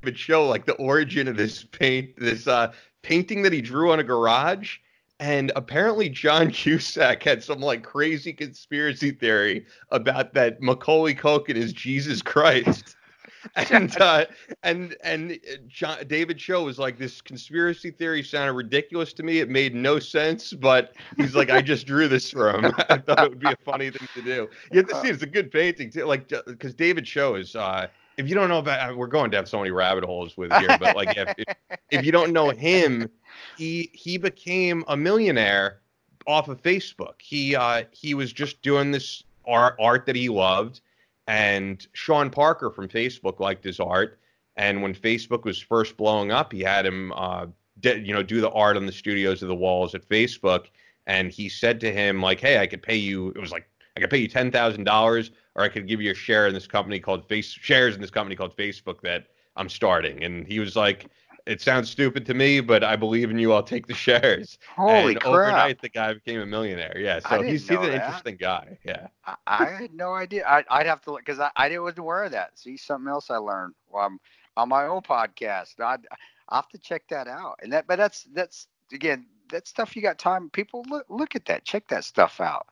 but 0.00 0.14
Choe 0.14 0.48
like 0.48 0.64
the 0.64 0.72
origin 0.76 1.28
of 1.28 1.36
this 1.36 1.62
paint 1.64 2.16
this 2.16 2.46
uh 2.48 2.72
painting 3.02 3.42
that 3.42 3.52
he 3.52 3.60
drew 3.60 3.92
on 3.92 4.00
a 4.00 4.02
garage 4.02 4.78
and 5.20 5.52
apparently 5.56 6.08
John 6.08 6.50
Cusack 6.52 7.22
had 7.22 7.44
some 7.44 7.60
like 7.60 7.82
crazy 7.82 8.32
conspiracy 8.32 9.10
theory 9.10 9.66
about 9.90 10.32
that 10.32 10.62
Macaulay 10.62 11.14
Culkin 11.14 11.56
is 11.56 11.74
Jesus 11.74 12.22
Christ. 12.22 12.96
and 13.70 13.96
uh, 14.00 14.26
and 14.62 14.96
and 15.02 15.32
uh, 15.32 15.56
John, 15.68 15.98
David 16.06 16.38
Choe 16.38 16.64
was 16.64 16.78
like, 16.78 16.98
this 16.98 17.20
conspiracy 17.20 17.90
theory 17.90 18.22
sounded 18.22 18.52
ridiculous 18.52 19.12
to 19.14 19.22
me. 19.22 19.40
It 19.40 19.48
made 19.48 19.74
no 19.74 19.98
sense, 19.98 20.52
but 20.52 20.94
he's 21.16 21.34
like, 21.34 21.50
I 21.50 21.62
just 21.72 21.86
drew 21.86 22.08
this 22.08 22.30
for 22.30 22.50
him. 22.50 22.72
I 22.88 22.98
thought 22.98 23.24
it 23.24 23.30
would 23.30 23.40
be 23.40 23.52
a 23.52 23.56
funny 23.64 23.90
thing 23.90 24.08
to 24.14 24.22
do. 24.22 24.48
You 24.70 24.78
have 24.78 24.88
to 24.88 25.00
see, 25.00 25.08
it's 25.08 25.22
a 25.22 25.26
good 25.26 25.50
painting 25.50 25.90
too. 25.90 26.04
Like, 26.04 26.28
because 26.46 26.74
David 26.74 27.04
Choe 27.04 27.34
is 27.34 27.56
uh, 27.56 27.88
if 28.16 28.28
you 28.28 28.34
don't 28.34 28.48
know 28.48 28.58
about, 28.58 28.96
we're 28.96 29.06
going 29.06 29.30
down 29.30 29.46
so 29.46 29.58
many 29.58 29.70
rabbit 29.70 30.04
holes 30.04 30.36
with 30.36 30.52
here, 30.52 30.76
but 30.78 30.96
like 30.96 31.16
if, 31.16 31.34
if, 31.38 31.56
if 31.90 32.04
you 32.04 32.12
don't 32.12 32.32
know 32.32 32.50
him, 32.50 33.08
he 33.56 33.90
he 33.92 34.18
became 34.18 34.84
a 34.88 34.96
millionaire 34.96 35.80
off 36.26 36.48
of 36.48 36.62
Facebook. 36.62 37.20
He 37.20 37.56
uh 37.56 37.84
he 37.90 38.14
was 38.14 38.32
just 38.32 38.62
doing 38.62 38.90
this 38.90 39.24
art 39.46 39.76
art 39.80 40.06
that 40.06 40.16
he 40.16 40.28
loved, 40.28 40.80
and 41.26 41.86
Sean 41.92 42.30
Parker 42.30 42.70
from 42.70 42.88
Facebook 42.88 43.40
liked 43.40 43.64
his 43.64 43.80
art. 43.80 44.18
And 44.56 44.82
when 44.82 44.94
Facebook 44.94 45.44
was 45.44 45.58
first 45.58 45.96
blowing 45.96 46.30
up, 46.30 46.52
he 46.52 46.60
had 46.60 46.84
him 46.84 47.12
uh 47.14 47.46
you 47.82 48.12
know 48.12 48.22
do 48.22 48.40
the 48.40 48.50
art 48.50 48.76
on 48.76 48.86
the 48.86 48.92
studios 48.92 49.42
of 49.42 49.48
the 49.48 49.54
walls 49.54 49.94
at 49.94 50.08
Facebook. 50.08 50.66
And 51.06 51.30
he 51.30 51.48
said 51.48 51.80
to 51.80 51.92
him 51.92 52.20
like, 52.22 52.40
"Hey, 52.40 52.58
I 52.58 52.66
could 52.66 52.82
pay 52.82 52.96
you." 52.96 53.28
It 53.30 53.40
was 53.40 53.50
like 53.50 53.68
I 53.96 54.00
could 54.00 54.10
pay 54.10 54.18
you 54.18 54.28
ten 54.28 54.50
thousand 54.50 54.84
dollars, 54.84 55.30
or 55.54 55.64
I 55.64 55.68
could 55.68 55.88
give 55.88 56.00
you 56.00 56.10
a 56.10 56.14
share 56.14 56.46
in 56.46 56.54
this 56.54 56.66
company 56.66 57.00
called 57.00 57.26
Face 57.28 57.50
shares 57.50 57.94
in 57.94 58.00
this 58.00 58.10
company 58.10 58.36
called 58.36 58.56
Facebook 58.56 59.00
that 59.02 59.26
I'm 59.56 59.68
starting. 59.68 60.22
And 60.22 60.46
he 60.46 60.60
was 60.60 60.76
like, 60.76 61.06
"It 61.46 61.60
sounds 61.60 61.90
stupid 61.90 62.26
to 62.26 62.34
me, 62.34 62.60
but 62.60 62.82
I 62.84 62.96
believe 62.96 63.30
in 63.30 63.38
you. 63.38 63.52
I'll 63.52 63.62
take 63.62 63.86
the 63.86 63.94
shares." 63.94 64.58
Holy 64.76 65.12
and 65.12 65.20
crap! 65.20 65.32
Overnight, 65.32 65.80
the 65.82 65.88
guy 65.88 66.14
became 66.14 66.40
a 66.40 66.46
millionaire. 66.46 66.96
Yeah, 66.98 67.20
I 67.24 67.36
so 67.36 67.42
he's, 67.42 67.68
he's 67.68 67.78
an 67.78 67.82
that. 67.84 67.94
interesting 67.94 68.36
guy. 68.36 68.78
Yeah. 68.84 69.08
I, 69.26 69.36
I 69.46 69.64
had 69.66 69.94
no 69.94 70.14
idea. 70.14 70.46
I, 70.46 70.64
I'd 70.70 70.86
have 70.86 71.00
to 71.02 71.12
look 71.12 71.20
because 71.20 71.40
I, 71.40 71.50
I 71.56 71.68
didn't 71.68 71.82
wasn't 71.82 72.00
aware 72.00 72.24
of 72.24 72.32
that. 72.32 72.58
See 72.58 72.76
something 72.76 73.08
else 73.08 73.30
I 73.30 73.36
learned 73.36 73.74
while 73.88 74.06
I'm 74.06 74.20
on 74.56 74.68
my 74.68 74.84
own 74.86 75.02
podcast. 75.02 75.80
I'd, 75.80 76.06
I 76.48 76.56
have 76.56 76.68
to 76.70 76.78
check 76.78 77.08
that 77.08 77.28
out. 77.28 77.58
And 77.62 77.72
that, 77.72 77.86
but 77.86 77.96
that's 77.96 78.26
that's 78.32 78.66
again 78.92 79.26
that 79.50 79.66
stuff 79.66 79.94
you 79.96 80.02
got 80.02 80.18
time. 80.18 80.50
People 80.50 80.84
look 80.88 81.06
look 81.08 81.34
at 81.36 81.44
that. 81.46 81.64
Check 81.64 81.88
that 81.88 82.04
stuff 82.04 82.40
out 82.40 82.66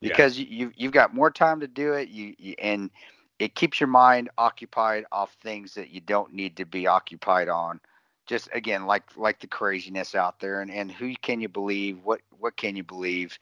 Yeah. 0.00 0.08
because 0.08 0.38
you, 0.38 0.46
you 0.48 0.72
you've 0.76 0.92
got 0.92 1.14
more 1.14 1.30
time 1.30 1.60
to 1.60 1.68
do 1.68 1.92
it. 1.94 2.08
You, 2.08 2.34
you 2.38 2.54
and 2.58 2.90
it 3.38 3.54
keeps 3.54 3.80
your 3.80 3.88
mind 3.88 4.30
occupied 4.38 5.04
off 5.12 5.36
things 5.42 5.74
that 5.74 5.90
you 5.90 6.00
don't 6.00 6.32
need 6.32 6.56
to 6.56 6.64
be 6.64 6.86
occupied 6.86 7.48
on. 7.48 7.80
Just 8.26 8.48
again, 8.54 8.86
like 8.86 9.04
like 9.16 9.40
the 9.40 9.48
craziness 9.48 10.14
out 10.14 10.40
there, 10.40 10.62
and 10.62 10.70
and 10.70 10.92
who 10.92 11.14
can 11.22 11.40
you 11.40 11.48
believe? 11.48 11.98
What 12.04 12.22
what 12.38 12.56
can 12.56 12.76
you 12.76 12.84
believe? 12.84 13.38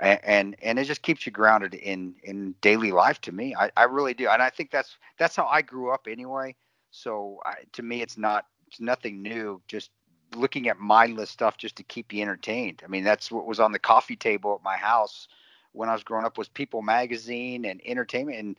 A- 0.00 0.28
and 0.28 0.56
and 0.62 0.78
it 0.78 0.84
just 0.84 1.02
keeps 1.02 1.24
you 1.26 1.32
grounded 1.32 1.74
in 1.74 2.16
in 2.24 2.54
daily 2.60 2.92
life 2.92 3.20
to 3.22 3.32
me 3.32 3.54
i, 3.58 3.70
I 3.78 3.84
really 3.84 4.14
do 4.14 4.28
and 4.28 4.42
i 4.42 4.50
think 4.50 4.70
that's 4.70 4.98
that's 5.18 5.36
how 5.36 5.46
i 5.46 5.62
grew 5.62 5.90
up 5.90 6.06
anyway 6.10 6.54
so 6.90 7.40
I, 7.46 7.54
to 7.72 7.82
me 7.82 8.02
it's 8.02 8.18
not 8.18 8.46
it's 8.68 8.80
nothing 8.80 9.22
new 9.22 9.62
just 9.68 9.90
looking 10.36 10.68
at 10.68 10.78
mindless 10.78 11.30
stuff 11.30 11.56
just 11.56 11.76
to 11.76 11.82
keep 11.84 12.12
you 12.12 12.22
entertained 12.22 12.82
i 12.84 12.88
mean 12.88 13.04
that's 13.04 13.32
what 13.32 13.46
was 13.46 13.58
on 13.60 13.72
the 13.72 13.78
coffee 13.78 14.16
table 14.16 14.54
at 14.54 14.64
my 14.64 14.76
house 14.76 15.28
when 15.72 15.88
i 15.88 15.94
was 15.94 16.04
growing 16.04 16.26
up 16.26 16.36
was 16.36 16.48
people 16.50 16.82
magazine 16.82 17.64
and 17.64 17.80
entertainment 17.86 18.38
and 18.38 18.56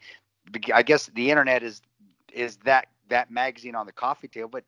i 0.74 0.82
guess 0.82 1.08
the 1.16 1.30
internet 1.32 1.64
is 1.64 1.84
is 2.34 2.58
that 2.66 2.88
that 3.10 3.30
magazine 3.30 3.76
on 3.76 3.86
the 3.86 3.94
coffee 3.94 4.28
table 4.28 4.50
but 4.50 4.66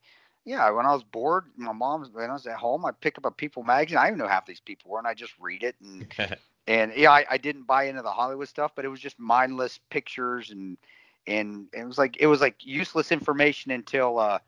yeah 0.48 0.70
when 0.72 0.86
i 0.86 0.94
was 0.94 1.04
bored 1.04 1.44
my 1.58 1.72
mom's 1.72 2.10
when 2.10 2.30
i 2.30 2.34
was 2.34 2.48
at 2.48 2.56
home 2.56 2.86
i'd 2.86 3.00
pick 3.02 3.18
up 3.18 3.26
a 3.26 3.32
people 3.32 3.64
magazine 3.64 3.98
i 3.98 4.06
didn't 4.06 4.18
know 4.18 4.28
half 4.28 4.46
these 4.46 4.60
people 4.60 4.90
were 4.90 4.98
and 4.98 5.08
i 5.08 5.14
just 5.14 5.34
read 5.40 5.62
it 5.62 5.76
and 5.82 6.08
and 6.68 6.92
yeah, 6.96 7.12
I, 7.12 7.26
I 7.32 7.38
didn't 7.38 7.64
buy 7.64 7.86
into 7.86 8.02
the 8.02 8.12
Hollywood 8.12 8.50
stuff, 8.50 8.74
but 8.76 8.86
it 8.86 8.90
was 8.90 9.00
just 9.00 9.18
mindless 9.18 9.80
pictures 9.90 10.52
and 10.52 10.78
and 11.26 11.68
it 11.74 11.86
was 11.86 11.98
like 11.98 12.18
it 12.20 12.28
was 12.28 12.42
like 12.42 12.66
useless 12.66 13.12
information 13.12 13.72
until 13.72 14.20
uh 14.20 14.40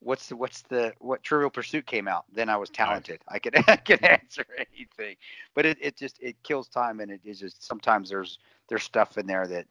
what's 0.00 0.28
the 0.28 0.36
what's 0.36 0.62
the 0.62 0.92
what 0.98 1.22
Trivial 1.22 1.50
Pursuit 1.50 1.86
came 1.86 2.08
out. 2.08 2.24
Then 2.32 2.48
I 2.48 2.56
was 2.56 2.68
talented. 2.70 3.20
I 3.28 3.38
could 3.38 3.56
I 3.68 3.76
could 3.76 4.02
answer 4.04 4.44
anything, 4.74 5.16
but 5.54 5.66
it, 5.66 5.78
it 5.80 5.96
just 5.96 6.20
it 6.20 6.36
kills 6.42 6.68
time 6.68 7.00
and 7.00 7.10
it 7.10 7.20
is 7.24 7.38
just 7.38 7.64
sometimes 7.64 8.10
there's 8.10 8.38
there's 8.68 8.82
stuff 8.82 9.16
in 9.16 9.26
there 9.26 9.46
that 9.46 9.66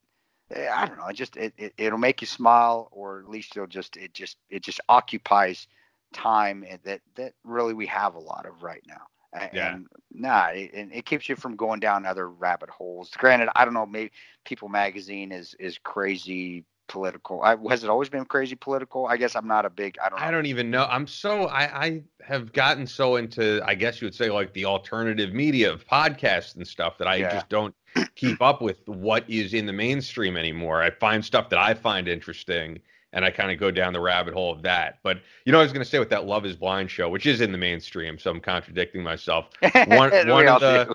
eh, 0.51 0.69
I 0.73 0.85
don't 0.85 0.97
know. 0.97 1.07
It 1.07 1.15
just 1.15 1.35
it, 1.35 1.53
it 1.57 1.73
it'll 1.77 1.99
make 1.99 2.21
you 2.21 2.27
smile 2.27 2.87
or 2.91 3.19
at 3.19 3.29
least 3.29 3.55
it'll 3.55 3.67
just 3.67 3.97
it 3.97 4.13
just 4.13 4.37
it 4.49 4.63
just 4.63 4.79
occupies 4.87 5.67
time 6.13 6.65
that 6.83 7.01
that 7.15 7.33
really 7.43 7.73
we 7.73 7.85
have 7.87 8.15
a 8.15 8.19
lot 8.19 8.45
of 8.45 8.63
right 8.63 8.83
now. 8.87 9.07
Yeah. 9.53 9.75
And 9.75 9.87
nah, 10.11 10.47
it, 10.47 10.71
and 10.73 10.91
it 10.91 11.05
keeps 11.05 11.29
you 11.29 11.35
from 11.35 11.55
going 11.55 11.79
down 11.79 12.05
other 12.05 12.29
rabbit 12.29 12.69
holes. 12.69 13.11
Granted, 13.17 13.49
I 13.55 13.65
don't 13.65 13.73
know. 13.73 13.85
Maybe 13.85 14.11
People 14.45 14.69
Magazine 14.69 15.31
is 15.31 15.55
is 15.59 15.77
crazy 15.77 16.65
political. 16.87 17.43
I, 17.43 17.55
has 17.69 17.83
it 17.83 17.89
always 17.89 18.09
been 18.09 18.25
crazy 18.25 18.55
political? 18.55 19.05
I 19.05 19.17
guess 19.17 19.35
I'm 19.35 19.47
not 19.47 19.65
a 19.65 19.69
big. 19.69 19.97
I 20.03 20.09
don't. 20.09 20.19
Know. 20.19 20.25
I 20.25 20.31
don't 20.31 20.45
even 20.45 20.71
know. 20.71 20.85
I'm 20.89 21.05
so 21.05 21.45
I, 21.47 21.85
I 21.85 22.03
have 22.21 22.53
gotten 22.53 22.87
so 22.87 23.17
into 23.17 23.61
I 23.65 23.75
guess 23.75 24.01
you 24.01 24.07
would 24.07 24.15
say 24.15 24.31
like 24.31 24.53
the 24.53 24.65
alternative 24.65 25.33
media 25.33 25.71
of 25.71 25.85
podcasts 25.85 26.55
and 26.55 26.65
stuff 26.65 26.97
that 26.97 27.07
I 27.07 27.15
Yeah. 27.17 27.33
just 27.33 27.49
don't 27.49 27.75
keep 28.15 28.41
up 28.41 28.61
with 28.61 28.87
what 28.87 29.29
is 29.29 29.53
in 29.53 29.65
the 29.65 29.73
mainstream 29.73 30.37
anymore. 30.37 30.81
I 30.81 30.89
find 30.89 31.23
stuff 31.23 31.49
that 31.49 31.59
I 31.59 31.73
find 31.73 32.07
interesting 32.07 32.79
and 33.13 33.23
I 33.25 33.31
kind 33.31 33.51
of 33.51 33.59
go 33.59 33.71
down 33.71 33.93
the 33.93 33.99
rabbit 34.01 34.33
hole 34.33 34.51
of 34.51 34.61
that. 34.63 34.99
But 35.03 35.19
you 35.45 35.51
know, 35.51 35.59
I 35.59 35.63
was 35.63 35.71
going 35.71 35.83
to 35.83 35.89
say 35.89 35.99
with 35.99 36.09
that 36.09 36.25
Love 36.25 36.45
Is 36.45 36.55
Blind 36.55 36.91
show, 36.91 37.09
which 37.09 37.25
is 37.25 37.41
in 37.41 37.51
the 37.51 37.57
mainstream, 37.57 38.17
so 38.19 38.31
I'm 38.31 38.39
contradicting 38.39 39.03
myself. 39.03 39.49
One 39.87 40.11
one 40.27 40.47
of 40.47 40.59
the 40.61 40.85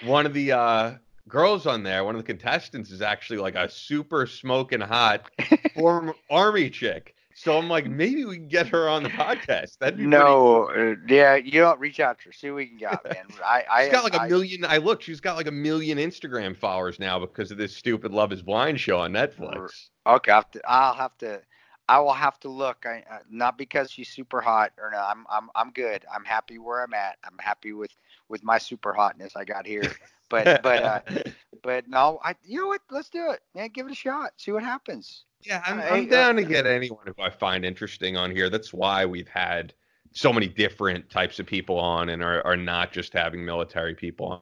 do. 0.00 0.08
one 0.08 0.26
of 0.26 0.34
the 0.34 0.52
uh, 0.52 0.94
girls 1.28 1.66
on 1.66 1.82
there, 1.82 2.04
one 2.04 2.14
of 2.14 2.20
the 2.20 2.26
contestants 2.26 2.90
is 2.90 3.02
actually 3.02 3.38
like 3.38 3.54
a 3.54 3.68
super 3.68 4.26
smoking 4.26 4.80
hot 4.80 5.30
former 5.74 6.14
army 6.30 6.70
chick. 6.70 7.14
So 7.36 7.58
I'm 7.58 7.68
like, 7.68 7.86
maybe 7.86 8.24
we 8.24 8.36
can 8.36 8.46
get 8.46 8.68
her 8.68 8.88
on 8.88 9.02
the 9.02 9.08
podcast. 9.08 9.78
That'd 9.78 9.98
be 9.98 10.06
No, 10.06 10.68
uh, 10.68 10.94
yeah, 11.08 11.34
you 11.34 11.50
don't 11.60 11.80
reach 11.80 11.98
out 11.98 12.20
to 12.20 12.26
her. 12.26 12.32
See 12.32 12.48
what 12.50 12.58
we 12.58 12.66
can 12.68 12.76
get, 12.76 13.04
man. 13.04 13.26
I, 13.44 13.64
I, 13.68 13.82
She's 13.84 13.92
got 13.92 14.04
like 14.04 14.14
a 14.14 14.20
I- 14.22 14.28
million. 14.28 14.64
I 14.64 14.76
look, 14.76 15.02
she's 15.02 15.18
got 15.18 15.34
like 15.36 15.48
a 15.48 15.52
million 15.52 15.98
Instagram 15.98 16.56
followers 16.56 17.00
now 17.00 17.18
because 17.18 17.50
of 17.50 17.58
this 17.58 17.76
stupid 17.76 18.12
Love 18.12 18.32
Is 18.32 18.40
Blind 18.40 18.78
show 18.78 19.00
on 19.00 19.10
Netflix. 19.12 19.88
Okay, 20.06 20.30
I'll 20.30 20.36
have 20.42 20.50
to. 20.52 20.60
I'll 20.64 20.94
have 20.94 21.18
to. 21.18 21.40
I 21.88 22.00
will 22.00 22.14
have 22.14 22.38
to 22.40 22.48
look. 22.48 22.84
I, 22.86 23.04
uh, 23.10 23.18
not 23.30 23.58
because 23.58 23.90
she's 23.90 24.08
super 24.08 24.40
hot 24.40 24.72
or 24.80 24.90
no. 24.90 24.98
I'm 24.98 25.26
I'm 25.30 25.50
I'm 25.54 25.70
good. 25.70 26.04
I'm 26.12 26.24
happy 26.24 26.58
where 26.58 26.82
I'm 26.82 26.94
at. 26.94 27.18
I'm 27.24 27.38
happy 27.38 27.72
with 27.72 27.94
with 28.28 28.42
my 28.42 28.58
super 28.58 28.92
hotness 28.92 29.36
I 29.36 29.44
got 29.44 29.66
here. 29.66 29.92
But 30.30 30.62
but 30.62 30.82
uh, 30.82 31.00
but 31.62 31.88
no, 31.88 32.18
I 32.24 32.34
you 32.44 32.60
know 32.60 32.68
what? 32.68 32.80
Let's 32.90 33.10
do 33.10 33.30
it, 33.30 33.40
man. 33.54 33.68
Give 33.68 33.86
it 33.86 33.92
a 33.92 33.96
shot. 33.96 34.32
See 34.36 34.52
what 34.52 34.62
happens. 34.62 35.24
yeah, 35.44 35.62
I'm, 35.66 35.78
I- 35.80 35.90
I'm 35.90 36.04
uh, 36.04 36.08
down 36.10 36.36
to 36.36 36.44
get 36.44 36.66
anyone 36.66 37.06
who 37.06 37.22
I 37.22 37.30
find 37.30 37.64
interesting 37.64 38.16
on 38.16 38.30
here. 38.30 38.48
That's 38.48 38.72
why 38.72 39.04
we've 39.04 39.28
had 39.28 39.74
so 40.12 40.32
many 40.32 40.48
different 40.48 41.10
types 41.10 41.38
of 41.38 41.46
people 41.46 41.78
on, 41.78 42.08
and 42.08 42.22
are, 42.22 42.44
are 42.46 42.56
not 42.56 42.92
just 42.92 43.12
having 43.12 43.44
military 43.44 43.94
people 43.94 44.26
on. 44.26 44.40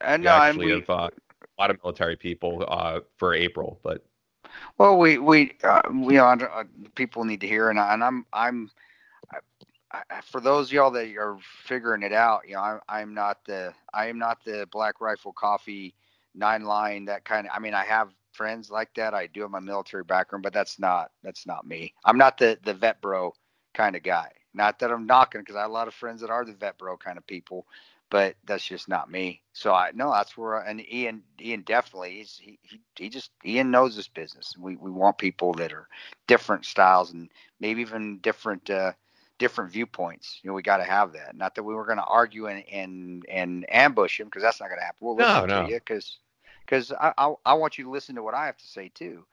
And 0.00 0.22
We 0.22 0.26
no, 0.26 0.32
actually 0.32 0.66
we, 0.66 0.72
have 0.72 0.90
uh, 0.90 1.08
a 1.58 1.60
lot 1.60 1.70
of 1.70 1.78
military 1.82 2.16
people 2.16 2.64
uh, 2.68 3.00
for 3.16 3.34
April, 3.34 3.78
but 3.82 4.04
Well, 4.78 4.98
we 4.98 5.18
we 5.18 5.56
uh, 5.62 5.82
we 5.90 6.14
know 6.14 6.24
uh, 6.24 6.64
people 6.94 7.24
need 7.24 7.40
to 7.40 7.46
hear, 7.46 7.70
and, 7.70 7.78
I, 7.78 7.94
and 7.94 8.02
I'm 8.02 8.26
I'm 8.32 8.70
I, 9.92 10.02
I, 10.10 10.20
for 10.22 10.40
those 10.40 10.72
y'all 10.72 10.90
that 10.92 11.14
are 11.16 11.38
figuring 11.64 12.02
it 12.02 12.12
out, 12.12 12.42
you 12.46 12.54
know, 12.54 12.60
I'm 12.60 12.80
I'm 12.88 13.14
not 13.14 13.44
the 13.44 13.74
I 13.92 14.06
am 14.06 14.18
not 14.18 14.44
the 14.44 14.66
Black 14.70 15.00
Rifle 15.00 15.32
Coffee 15.32 15.94
nine 16.34 16.64
line 16.64 17.04
that 17.06 17.24
kind 17.24 17.46
of. 17.46 17.52
I 17.54 17.58
mean, 17.58 17.74
I 17.74 17.84
have 17.84 18.10
friends 18.32 18.70
like 18.70 18.94
that. 18.94 19.14
I 19.14 19.26
do 19.26 19.42
have 19.42 19.50
my 19.50 19.60
military 19.60 20.04
background, 20.04 20.42
but 20.42 20.52
that's 20.52 20.78
not 20.78 21.10
that's 21.22 21.46
not 21.46 21.66
me. 21.66 21.94
I'm 22.04 22.18
not 22.18 22.38
the 22.38 22.58
the 22.64 22.74
vet 22.74 23.00
bro 23.00 23.34
kind 23.74 23.96
of 23.96 24.02
guy. 24.02 24.30
Not 24.54 24.78
that 24.80 24.90
I'm 24.90 25.06
knocking, 25.06 25.40
because 25.40 25.56
I 25.56 25.62
have 25.62 25.70
a 25.70 25.74
lot 25.74 25.88
of 25.88 25.94
friends 25.94 26.20
that 26.20 26.30
are 26.30 26.44
the 26.44 26.52
vet 26.52 26.76
bro 26.78 26.96
kind 26.96 27.16
of 27.18 27.26
people, 27.26 27.66
but 28.12 28.36
that's 28.46 28.66
just 28.66 28.88
not 28.88 29.10
me. 29.10 29.42
So 29.54 29.74
I 29.74 29.92
no, 29.96 30.12
that's 30.12 30.38
where 30.38 30.60
and 30.60 30.80
Ian 30.92 31.24
Ian 31.42 31.62
definitely 31.62 32.18
he's 32.18 32.38
he 32.38 32.60
he, 32.62 32.80
he 32.96 33.10
just 33.10 33.32
Ian 33.44 33.72
knows 33.72 33.96
this 33.96 34.08
business. 34.08 34.56
We 34.58 34.76
we 34.76 34.92
want 34.92 35.18
people 35.18 35.54
that 35.56 35.72
are 35.72 35.88
different 36.28 36.66
styles 36.66 37.12
and 37.12 37.30
maybe 37.60 37.82
even 37.82 38.20
different 38.20 38.70
uh 38.70 38.92
different 39.40 39.72
viewpoints. 39.72 40.40
You 40.44 40.50
know, 40.50 40.54
we 40.54 40.62
got 40.62 40.78
to 40.78 40.84
have 40.84 41.14
that. 41.14 41.36
Not 41.36 41.56
that 41.56 41.64
we 41.64 41.74
were 41.74 41.86
going 41.86 41.98
to 41.98 42.04
argue 42.04 42.48
and 42.48 42.64
and 42.72 43.26
and 43.30 43.66
ambush 43.70 44.20
him 44.20 44.28
because 44.28 44.42
that's 44.42 44.60
not 44.60 44.68
going 44.68 44.80
to 44.80 44.86
happen. 44.86 44.98
We'll 45.06 45.16
No, 45.16 45.46
listen 45.46 45.46
no. 45.46 45.54
to 45.54 45.60
you 45.60 45.76
because 45.76 46.18
because 46.66 46.92
I, 46.92 47.12
I 47.18 47.34
I 47.46 47.54
want 47.54 47.78
you 47.78 47.84
to 47.86 47.90
listen 47.90 48.16
to 48.16 48.22
what 48.24 48.34
I 48.34 48.46
have 48.46 48.58
to 48.58 48.66
say 48.66 48.90
too. 48.94 49.26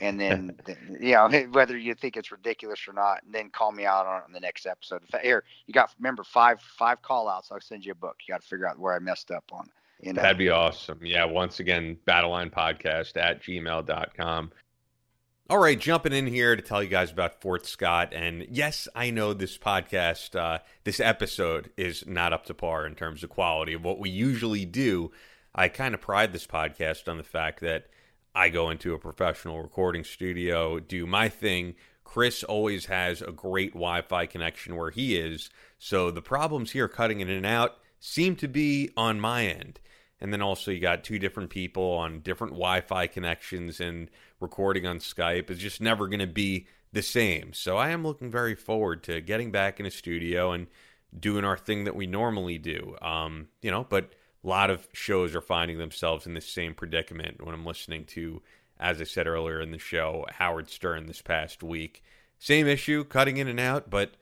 And 0.00 0.18
then, 0.18 0.56
then, 0.64 0.98
you 1.00 1.12
know, 1.12 1.28
whether 1.52 1.76
you 1.76 1.94
think 1.94 2.16
it's 2.16 2.32
ridiculous 2.32 2.88
or 2.88 2.92
not, 2.92 3.22
and 3.24 3.34
then 3.34 3.50
call 3.50 3.72
me 3.72 3.84
out 3.84 4.06
on 4.06 4.22
it 4.22 4.24
in 4.26 4.32
the 4.32 4.40
next 4.40 4.66
episode. 4.66 5.02
Here, 5.22 5.44
you 5.66 5.74
got 5.74 5.90
remember 5.98 6.24
five 6.24 6.60
five 6.60 7.02
call 7.02 7.28
outs. 7.28 7.50
I'll 7.52 7.60
send 7.60 7.84
you 7.84 7.92
a 7.92 7.96
book. 7.96 8.16
You 8.26 8.32
got 8.32 8.42
to 8.42 8.48
figure 8.48 8.66
out 8.66 8.78
where 8.78 8.94
I 8.94 8.98
messed 8.98 9.30
up 9.30 9.44
on. 9.52 9.68
You 10.00 10.12
know, 10.12 10.22
that'd 10.22 10.38
be 10.38 10.50
awesome. 10.50 11.00
Yeah, 11.02 11.24
once 11.24 11.60
again, 11.60 11.98
Battleline 12.06 12.50
Podcast 12.50 13.16
at 13.16 13.42
gmail.com. 13.42 14.52
All 15.50 15.58
right, 15.58 15.78
jumping 15.78 16.14
in 16.14 16.26
here 16.26 16.56
to 16.56 16.62
tell 16.62 16.82
you 16.82 16.88
guys 16.88 17.12
about 17.12 17.42
Fort 17.42 17.66
Scott. 17.66 18.14
And 18.14 18.46
yes, 18.50 18.88
I 18.94 19.10
know 19.10 19.34
this 19.34 19.58
podcast, 19.58 20.34
uh, 20.34 20.60
this 20.84 21.00
episode 21.00 21.70
is 21.76 22.06
not 22.06 22.32
up 22.32 22.46
to 22.46 22.54
par 22.54 22.86
in 22.86 22.94
terms 22.94 23.22
of 23.22 23.28
quality 23.28 23.74
of 23.74 23.84
what 23.84 23.98
we 23.98 24.08
usually 24.08 24.64
do. 24.64 25.12
I 25.54 25.68
kind 25.68 25.94
of 25.94 26.00
pride 26.00 26.32
this 26.32 26.46
podcast 26.46 27.08
on 27.08 27.18
the 27.18 27.24
fact 27.24 27.60
that 27.60 27.86
I 28.34 28.48
go 28.48 28.70
into 28.70 28.94
a 28.94 28.98
professional 28.98 29.62
recording 29.62 30.04
studio, 30.04 30.80
do 30.80 31.06
my 31.06 31.28
thing. 31.28 31.76
Kris 32.02 32.42
always 32.44 32.86
has 32.86 33.22
a 33.22 33.32
great 33.32 33.72
Wi 33.72 34.02
Fi 34.02 34.26
connection 34.26 34.76
where 34.76 34.90
he 34.90 35.16
is. 35.16 35.50
So 35.78 36.10
the 36.10 36.22
problems 36.22 36.72
here 36.72 36.88
cutting 36.88 37.20
in 37.20 37.28
and 37.30 37.46
out 37.46 37.78
seem 38.00 38.36
to 38.36 38.48
be 38.48 38.90
on 38.96 39.20
my 39.20 39.46
end. 39.46 39.80
and 40.20 40.32
then 40.32 40.40
also 40.40 40.70
you 40.70 40.80
got 40.80 41.04
two 41.04 41.18
different 41.18 41.50
people 41.50 41.84
on 41.92 42.20
different 42.20 42.54
Wi-Fi 42.54 43.06
connections 43.08 43.78
and 43.78 44.10
recording 44.40 44.86
on 44.86 44.98
Skype 44.98 45.50
is 45.50 45.58
just 45.58 45.80
never 45.80 46.08
going 46.08 46.20
to 46.20 46.26
be 46.26 46.66
the 46.92 47.02
same. 47.02 47.52
So 47.52 47.76
I 47.76 47.90
am 47.90 48.04
looking 48.04 48.30
very 48.30 48.54
forward 48.54 49.02
to 49.04 49.20
getting 49.20 49.50
back 49.50 49.80
in 49.80 49.86
a 49.86 49.90
studio 49.90 50.52
and 50.52 50.68
doing 51.18 51.44
our 51.44 51.58
thing 51.58 51.84
that 51.84 51.96
we 51.96 52.06
normally 52.06 52.56
do. 52.58 52.96
Um, 53.02 53.48
you 53.60 53.70
know, 53.70 53.84
but 53.88 54.14
a 54.44 54.48
lot 54.48 54.70
of 54.70 54.86
shows 54.92 55.34
are 55.34 55.40
finding 55.40 55.78
themselves 55.78 56.26
in 56.26 56.34
this 56.34 56.48
same 56.48 56.74
predicament 56.74 57.44
when 57.44 57.54
I'm 57.54 57.64
listening 57.64 58.04
to, 58.06 58.42
as 58.78 59.00
I 59.00 59.04
said 59.04 59.26
earlier 59.26 59.60
in 59.60 59.70
the 59.70 59.78
show, 59.78 60.26
Howard 60.30 60.68
Stern 60.68 61.06
this 61.06 61.22
past 61.22 61.62
week. 61.62 62.02
Same 62.38 62.66
issue, 62.66 63.04
cutting 63.04 63.38
in 63.38 63.48
and 63.48 63.60
out, 63.60 63.88
but 63.88 64.12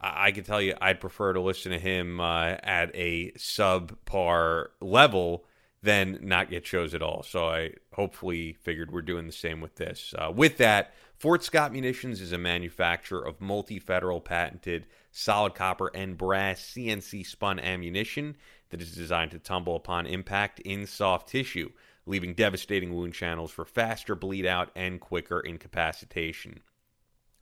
I, 0.00 0.26
I 0.26 0.32
can 0.32 0.44
tell 0.44 0.60
you 0.60 0.74
I'd 0.80 1.00
prefer 1.00 1.32
to 1.32 1.40
listen 1.40 1.70
to 1.70 1.78
him 1.78 2.20
uh, 2.20 2.56
at 2.62 2.90
a 2.94 3.30
subpar 3.32 4.68
level 4.80 5.44
than 5.82 6.18
not 6.22 6.50
get 6.50 6.66
shows 6.66 6.92
at 6.92 7.02
all. 7.02 7.22
So 7.22 7.48
I 7.48 7.74
hopefully 7.94 8.54
figured 8.54 8.90
we're 8.90 9.02
doing 9.02 9.26
the 9.26 9.32
same 9.32 9.60
with 9.60 9.76
this. 9.76 10.12
Uh, 10.18 10.32
with 10.34 10.58
that, 10.58 10.92
Fort 11.16 11.44
Scott 11.44 11.72
Munitions 11.72 12.20
is 12.20 12.32
a 12.32 12.38
manufacturer 12.38 13.24
of 13.24 13.40
multi 13.40 13.78
federal 13.78 14.20
patented 14.20 14.86
solid 15.12 15.54
copper 15.54 15.90
and 15.94 16.16
brass 16.16 16.60
CNC 16.60 17.26
spun 17.26 17.58
ammunition 17.58 18.36
that 18.70 18.80
is 18.80 18.92
designed 18.92 19.32
to 19.32 19.38
tumble 19.38 19.76
upon 19.76 20.06
impact 20.06 20.60
in 20.60 20.86
soft 20.86 21.28
tissue, 21.28 21.70
leaving 22.06 22.34
devastating 22.34 22.94
wound 22.94 23.14
channels 23.14 23.50
for 23.50 23.64
faster 23.64 24.14
bleed 24.14 24.46
out 24.46 24.70
and 24.74 25.00
quicker 25.00 25.40
incapacitation. 25.40 26.60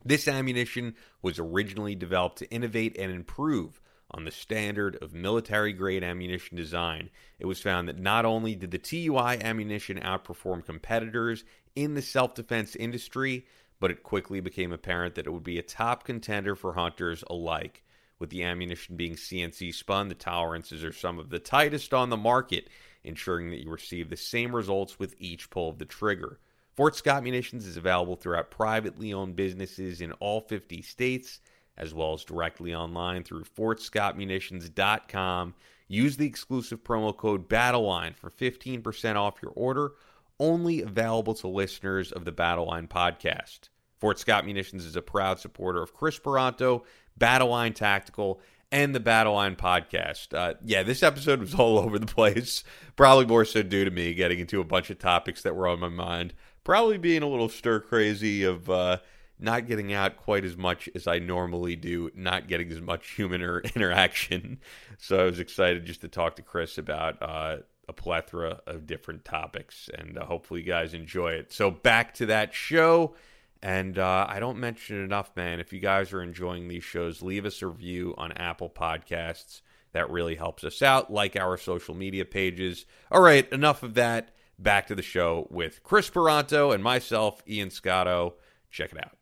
This 0.03 0.27
ammunition 0.27 0.95
was 1.21 1.39
originally 1.39 1.95
developed 1.95 2.39
to 2.39 2.49
innovate 2.51 2.97
and 2.97 3.11
improve 3.11 3.81
on 4.11 4.25
the 4.25 4.31
standard 4.31 4.95
of 5.03 5.13
military 5.13 5.73
grade 5.73 6.03
ammunition 6.03 6.57
design. 6.57 7.09
It 7.37 7.45
was 7.45 7.61
found 7.61 7.87
that 7.87 7.99
not 7.99 8.25
only 8.25 8.55
did 8.55 8.71
the 8.71 8.79
TUI 8.79 9.41
ammunition 9.41 9.99
outperform 9.99 10.65
competitors 10.65 11.43
in 11.75 11.93
the 11.93 12.01
self 12.01 12.33
defense 12.33 12.75
industry, 12.75 13.45
but 13.79 13.91
it 13.91 14.03
quickly 14.03 14.39
became 14.39 14.71
apparent 14.71 15.15
that 15.15 15.27
it 15.27 15.31
would 15.31 15.43
be 15.43 15.59
a 15.59 15.63
top 15.63 16.03
contender 16.03 16.55
for 16.55 16.73
hunters 16.73 17.23
alike. 17.29 17.83
With 18.19 18.31
the 18.31 18.43
ammunition 18.43 18.97
being 18.97 19.15
CNC 19.15 19.73
spun, 19.73 20.09
the 20.09 20.15
tolerances 20.15 20.83
are 20.83 20.91
some 20.91 21.19
of 21.19 21.29
the 21.29 21.39
tightest 21.39 21.93
on 21.93 22.09
the 22.09 22.17
market, 22.17 22.67
ensuring 23.03 23.49
that 23.51 23.63
you 23.63 23.69
receive 23.69 24.09
the 24.09 24.17
same 24.17 24.53
results 24.53 24.99
with 24.99 25.15
each 25.19 25.49
pull 25.49 25.69
of 25.69 25.77
the 25.77 25.85
trigger. 25.85 26.37
Fort 26.75 26.97
Scott 26.97 27.23
Munitions 27.23 27.65
is 27.65 27.77
available 27.77 28.17
throughout 28.17 28.51
privately 28.51 29.13
owned 29.13 29.37
businesses 29.37 30.01
in 30.01 30.11
all 30.13 30.41
50 30.41 30.81
states, 30.81 31.39
as 31.77 31.93
well 31.93 32.13
as 32.13 32.25
directly 32.25 32.75
online 32.75 33.23
through 33.23 33.45
fortscottmunitions.com. 33.45 35.55
Use 35.87 36.17
the 36.17 36.27
exclusive 36.27 36.83
promo 36.83 37.15
code 37.15 37.47
BATTLELINE 37.47 38.15
for 38.15 38.29
15% 38.29 39.15
off 39.15 39.41
your 39.41 39.53
order, 39.55 39.93
only 40.39 40.81
available 40.81 41.35
to 41.35 41.47
listeners 41.47 42.11
of 42.11 42.25
the 42.25 42.31
Battleline 42.31 42.89
podcast. 42.89 43.69
Fort 43.99 44.19
Scott 44.19 44.45
Munitions 44.45 44.85
is 44.85 44.95
a 44.95 45.01
proud 45.01 45.39
supporter 45.39 45.81
of 45.81 45.93
Kris 45.93 46.19
Paronto 46.19 46.83
Battle 47.19 47.49
Line 47.49 47.73
Tactical, 47.73 48.41
and 48.71 48.95
the 48.95 48.99
Battle 48.99 49.33
Line 49.33 49.55
podcast. 49.55 50.33
Uh, 50.33 50.55
yeah, 50.63 50.83
this 50.83 51.03
episode 51.03 51.39
was 51.41 51.53
all 51.53 51.77
over 51.79 51.99
the 51.99 52.07
place. 52.07 52.63
Probably 52.95 53.25
more 53.25 53.45
so 53.45 53.61
due 53.61 53.85
to 53.85 53.91
me 53.91 54.13
getting 54.13 54.39
into 54.39 54.61
a 54.61 54.65
bunch 54.65 54.89
of 54.89 54.97
topics 54.97 55.41
that 55.43 55.55
were 55.55 55.67
on 55.67 55.79
my 55.79 55.89
mind. 55.89 56.33
Probably 56.63 56.97
being 56.97 57.21
a 57.21 57.27
little 57.27 57.49
stir 57.49 57.79
crazy 57.79 58.43
of 58.43 58.69
uh, 58.69 58.97
not 59.39 59.67
getting 59.67 59.93
out 59.93 60.17
quite 60.17 60.45
as 60.45 60.55
much 60.55 60.89
as 60.95 61.07
I 61.07 61.19
normally 61.19 61.75
do, 61.75 62.11
not 62.15 62.47
getting 62.47 62.71
as 62.71 62.81
much 62.81 63.09
human 63.15 63.41
er- 63.41 63.61
interaction. 63.75 64.59
So 64.97 65.19
I 65.19 65.23
was 65.25 65.39
excited 65.39 65.85
just 65.85 66.01
to 66.01 66.07
talk 66.07 66.35
to 66.37 66.41
Kris 66.41 66.77
about 66.77 67.21
uh, 67.21 67.57
a 67.87 67.93
plethora 67.93 68.61
of 68.67 68.85
different 68.85 69.25
topics, 69.25 69.89
and 69.97 70.17
uh, 70.17 70.25
hopefully 70.25 70.61
you 70.61 70.67
guys 70.67 70.93
enjoy 70.93 71.31
it. 71.31 71.51
So 71.51 71.71
back 71.71 72.13
to 72.15 72.27
that 72.27 72.53
show. 72.53 73.15
And 73.61 73.99
uh, 73.99 74.25
I 74.29 74.39
don't 74.39 74.59
mention 74.59 75.01
it 75.01 75.03
enough, 75.03 75.35
man. 75.35 75.59
If 75.59 75.73
you 75.73 75.79
guys 75.79 76.13
are 76.13 76.21
enjoying 76.21 76.67
these 76.67 76.83
shows, 76.83 77.21
leave 77.21 77.45
us 77.45 77.61
a 77.61 77.67
review 77.67 78.15
on 78.17 78.31
Apple 78.33 78.69
Podcasts. 78.69 79.61
That 79.91 80.09
really 80.09 80.35
helps 80.35 80.63
us 80.63 80.81
out. 80.81 81.11
Like 81.11 81.35
our 81.35 81.57
social 81.57 81.95
media 81.95 82.23
pages. 82.23 82.85
All 83.11 83.21
right, 83.21 83.51
enough 83.51 83.83
of 83.83 83.95
that. 83.95 84.29
Back 84.57 84.87
to 84.87 84.95
the 84.95 85.01
show 85.01 85.47
with 85.49 85.83
Kris 85.83 86.09
Paronto 86.09 86.73
and 86.73 86.83
myself, 86.83 87.41
Ian 87.47 87.69
Scotto. 87.69 88.35
Check 88.71 88.91
it 88.91 88.97
out. 88.97 89.17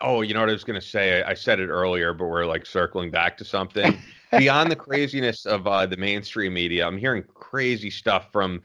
Oh, 0.00 0.22
you 0.22 0.32
know 0.32 0.40
what 0.40 0.48
I 0.48 0.52
was 0.52 0.64
going 0.64 0.80
to 0.80 0.86
say? 0.86 1.22
I 1.22 1.34
said 1.34 1.60
it 1.60 1.68
earlier, 1.68 2.14
but 2.14 2.26
we're 2.26 2.46
like 2.46 2.64
circling 2.64 3.10
back 3.10 3.36
to 3.38 3.44
something. 3.44 3.98
Beyond 4.38 4.70
the 4.70 4.76
craziness 4.76 5.44
of 5.44 5.66
uh, 5.66 5.86
the 5.86 5.96
mainstream 5.96 6.54
media, 6.54 6.86
I'm 6.86 6.96
hearing 6.96 7.24
crazy 7.34 7.90
stuff 7.90 8.32
from 8.32 8.62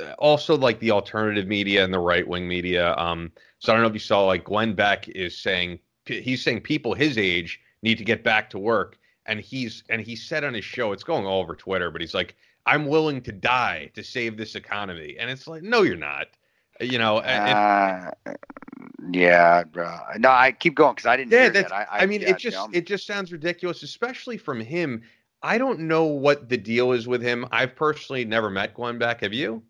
uh, 0.00 0.12
also 0.18 0.56
like 0.56 0.78
the 0.78 0.90
alternative 0.90 1.46
media 1.46 1.84
and 1.84 1.92
the 1.92 1.98
right 1.98 2.26
wing 2.26 2.46
media. 2.46 2.94
Um, 2.96 3.32
so 3.62 3.72
I 3.72 3.76
don't 3.76 3.82
know 3.82 3.88
if 3.88 3.94
you 3.94 4.00
saw 4.00 4.24
like 4.24 4.42
Glenn 4.42 4.74
Beck 4.74 5.08
is 5.08 5.38
saying 5.38 5.78
he's 6.04 6.42
saying 6.42 6.62
people 6.62 6.94
his 6.94 7.16
age 7.16 7.60
need 7.82 7.96
to 7.96 8.04
get 8.04 8.24
back 8.24 8.50
to 8.50 8.58
work, 8.58 8.98
and 9.26 9.38
he's 9.38 9.84
and 9.88 10.00
he 10.00 10.16
said 10.16 10.42
on 10.42 10.52
his 10.52 10.64
show 10.64 10.90
it's 10.90 11.04
going 11.04 11.24
all 11.24 11.40
over 11.40 11.54
Twitter, 11.54 11.88
but 11.92 12.00
he's 12.00 12.12
like 12.12 12.34
I'm 12.66 12.86
willing 12.86 13.22
to 13.22 13.30
die 13.30 13.92
to 13.94 14.02
save 14.02 14.36
this 14.36 14.56
economy, 14.56 15.16
and 15.16 15.30
it's 15.30 15.46
like 15.46 15.62
no, 15.62 15.82
you're 15.82 15.96
not. 15.96 16.26
You 16.80 16.98
know. 16.98 17.18
Uh, 17.18 18.10
yeah, 19.12 19.62
bro. 19.62 19.96
No, 20.18 20.30
I 20.30 20.50
keep 20.50 20.74
going 20.74 20.96
because 20.96 21.06
I 21.06 21.16
didn't. 21.16 21.30
Yeah, 21.30 21.48
that's. 21.48 21.70
That. 21.70 21.88
I, 21.88 21.98
I, 21.98 22.02
I, 22.02 22.06
mean, 22.06 22.22
yeah, 22.22 22.30
it 22.30 22.38
just 22.38 22.68
it 22.72 22.84
just 22.84 23.06
sounds 23.06 23.30
ridiculous, 23.30 23.84
especially 23.84 24.38
from 24.38 24.58
him. 24.58 25.02
I 25.44 25.56
don't 25.56 25.80
know 25.80 26.04
what 26.04 26.48
the 26.48 26.56
deal 26.56 26.90
is 26.90 27.06
with 27.06 27.22
him. 27.22 27.46
I've 27.52 27.76
personally 27.76 28.24
never 28.24 28.50
met 28.50 28.74
Glenn 28.74 28.98
Beck. 28.98 29.20
Have 29.20 29.32
you? 29.32 29.62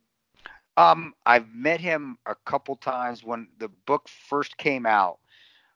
Um, 0.77 1.15
I've 1.27 1.49
met 1.55 1.81
him 1.81 2.19
a 2.27 2.35
couple 2.35 2.77
times 2.77 3.23
when 3.25 3.49
the 3.59 3.69
book 3.69 4.09
first 4.09 4.57
came 4.57 4.87
out. 4.87 5.19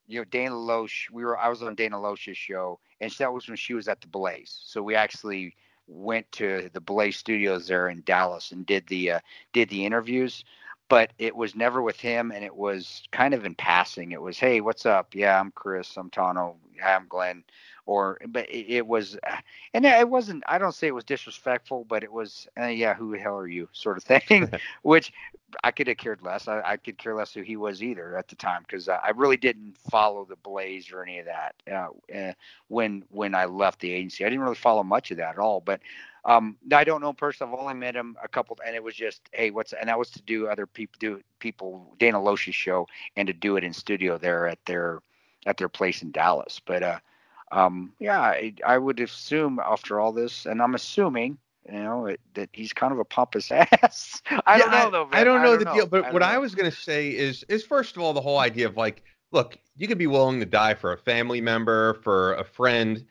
You 0.07 0.21
know, 0.21 0.25
Dana 0.25 0.55
Loesch. 0.55 1.11
We 1.11 1.25
were. 1.25 1.37
I 1.39 1.49
was 1.49 1.63
on 1.63 1.75
Dana 1.75 1.97
Loesch's 1.97 2.39
show, 2.39 2.79
and 3.01 3.11
that 3.13 3.33
was 3.33 3.49
when 3.49 3.57
she 3.57 3.75
was 3.75 3.89
at 3.89 4.01
the 4.01 4.07
Blaze. 4.07 4.59
So 4.65 4.83
we 4.83 4.95
actually 4.95 5.55
went 5.89 6.31
to 6.33 6.71
the 6.73 6.81
Blaze 6.81 7.17
Studios 7.17 7.67
there 7.69 7.89
in 7.89 8.03
Dallas 8.05 8.53
and 8.53 8.65
did 8.67 8.87
the 8.89 9.13
uh, 9.13 9.21
did 9.53 9.69
the 9.69 9.85
interviews. 9.85 10.45
But 10.89 11.13
it 11.19 11.35
was 11.35 11.57
never 11.57 11.83
with 11.83 11.99
him, 11.99 12.31
and 12.31 12.45
it 12.45 12.55
was 12.55 13.03
kind 13.11 13.35
of 13.35 13.45
in 13.45 13.57
passing. 13.57 14.13
It 14.13 14.23
was, 14.23 14.39
"Hey, 14.39 14.61
what's 14.61 14.87
up? 14.87 15.15
Yeah, 15.15 15.41
I'm 15.41 15.51
Kris. 15.51 15.97
I'm 15.97 16.11
Tanto. 16.11 16.57
I'm 16.85 17.07
Glenn." 17.09 17.43
Or 17.87 18.19
but 18.29 18.49
it, 18.51 18.67
it, 18.69 18.87
was 18.87 19.17
uh, 19.27 19.37
and 19.73 19.87
it 19.87 20.09
wasn't 20.09 20.43
i 20.47 20.59
don't 20.59 20.75
say 20.75 20.89
it 20.89 20.95
was 20.95 21.05
disrespectful 21.05 21.85
but 21.89 22.03
it 22.03 22.13
was 22.13 22.47
uh, 22.61 22.67
yeah 22.67 22.95
who 22.95 23.13
the 23.13 23.19
hell 23.19 23.39
are 23.39 23.49
you 23.49 23.69
sort 23.73 23.97
of 23.97 24.05
thing 24.05 24.51
which 24.83 25.13
i 25.65 25.71
could 25.71 25.87
have 25.87 25.97
cared 25.97 26.21
less 26.23 26.49
I, 26.49 26.61
I, 26.61 26.77
could 26.77 26.99
care 26.99 27.15
less 27.15 27.33
who 27.33 27.43
he 27.43 27.57
was 27.57 27.83
either 27.83 28.19
at 28.19 28.29
the 28.29 28.37
time 28.37 28.63
because 28.63 28.89
I, 28.89 29.11
really 29.15 29.37
didn't 29.37 29.77
follow 29.91 30.25
the 30.25 30.37
blaze 30.37 30.93
or 30.93 31.03
any 31.03 31.21
of 31.21 31.27
that 31.27 31.55
uh, 31.71 31.89
uh, 32.15 32.33
when 32.69 33.05
when 33.11 33.35
i 33.35 33.47
left 33.47 33.81
the 33.81 33.93
agency 33.93 34.25
i 34.25 34.29
didn't 34.29 34.43
really 34.43 34.57
follow 34.57 34.83
much 34.83 35.11
of 35.11 35.17
that 35.19 35.35
at 35.35 35.39
all 35.39 35.61
but 35.61 35.81
um, 36.27 36.57
I 36.73 36.83
don't 36.83 37.01
know 37.01 37.13
personally. 37.13 37.53
I've 37.53 37.61
only 37.61 37.75
met 37.75 37.95
him 37.95 38.17
a 38.21 38.27
couple, 38.27 38.59
and 38.67 38.75
it 38.75 38.83
was 38.83 38.97
just, 38.97 39.23
hey, 39.33 39.53
what's, 39.53 39.73
and 39.73 39.89
that 39.89 39.97
was 39.97 40.11
to 40.11 40.23
do 40.23 40.49
other 40.49 40.67
people, 40.67 40.97
do 40.99 41.21
people 41.39 41.95
Dana 42.01 42.21
Loesch's 42.21 42.55
show, 42.55 42.89
and 43.15 43.29
to 43.29 43.33
do 43.33 43.57
it 43.57 43.63
in 43.63 43.73
studio 43.73 44.19
there 44.19 44.49
at 44.49 44.59
their, 44.67 45.03
at 45.47 45.57
their 45.57 45.69
place 45.69 46.03
in 46.03 46.11
Dallas. 46.11 46.61
But 46.67 46.83
uh, 46.83 46.99
um, 47.53 47.93
yeah, 47.99 48.21
I, 48.21 48.55
I, 48.67 48.79
would 48.79 49.01
assume 49.01 49.61
after 49.65 50.01
all 50.01 50.13
this, 50.13 50.47
and 50.47 50.61
I'm 50.61 50.75
assuming, 50.75 51.39
you 51.71 51.79
know, 51.79 52.07
it, 52.07 52.21
that 52.35 52.49
he's 52.53 52.73
kind 52.73 52.93
of 52.93 52.99
a 52.99 53.05
pompous 53.05 53.51
ass. 53.53 54.21
I 54.47 54.57
yeah, 54.57 54.59
don't 54.59 54.71
know 54.71 54.91
though. 54.91 55.07
Man. 55.07 55.21
I 55.21 55.25
don't 55.25 55.43
know 55.43 55.49
I 55.49 55.51
don't 55.51 55.59
the 55.61 55.65
know. 55.67 55.75
deal, 55.75 55.87
but 55.87 56.05
I 56.07 56.13
what 56.13 56.21
know. 56.21 56.27
I 56.27 56.39
was 56.39 56.55
gonna 56.55 56.71
say 56.71 57.11
is, 57.11 57.45
is 57.49 57.65
first 57.65 57.97
of 57.97 58.03
all, 58.03 58.13
the 58.13 58.21
whole 58.21 58.39
idea 58.39 58.67
of 58.67 58.77
like, 58.77 59.03
look, 59.33 59.59
you 59.77 59.87
could 59.87 59.99
be 59.99 60.07
willing 60.07 60.41
to 60.41 60.47
die 60.47 60.75
for 60.75 60.93
a 60.93 60.99
family 60.99 61.41
member, 61.41 61.95
for 62.03 62.35
a 62.35 62.45
friend. 62.45 63.05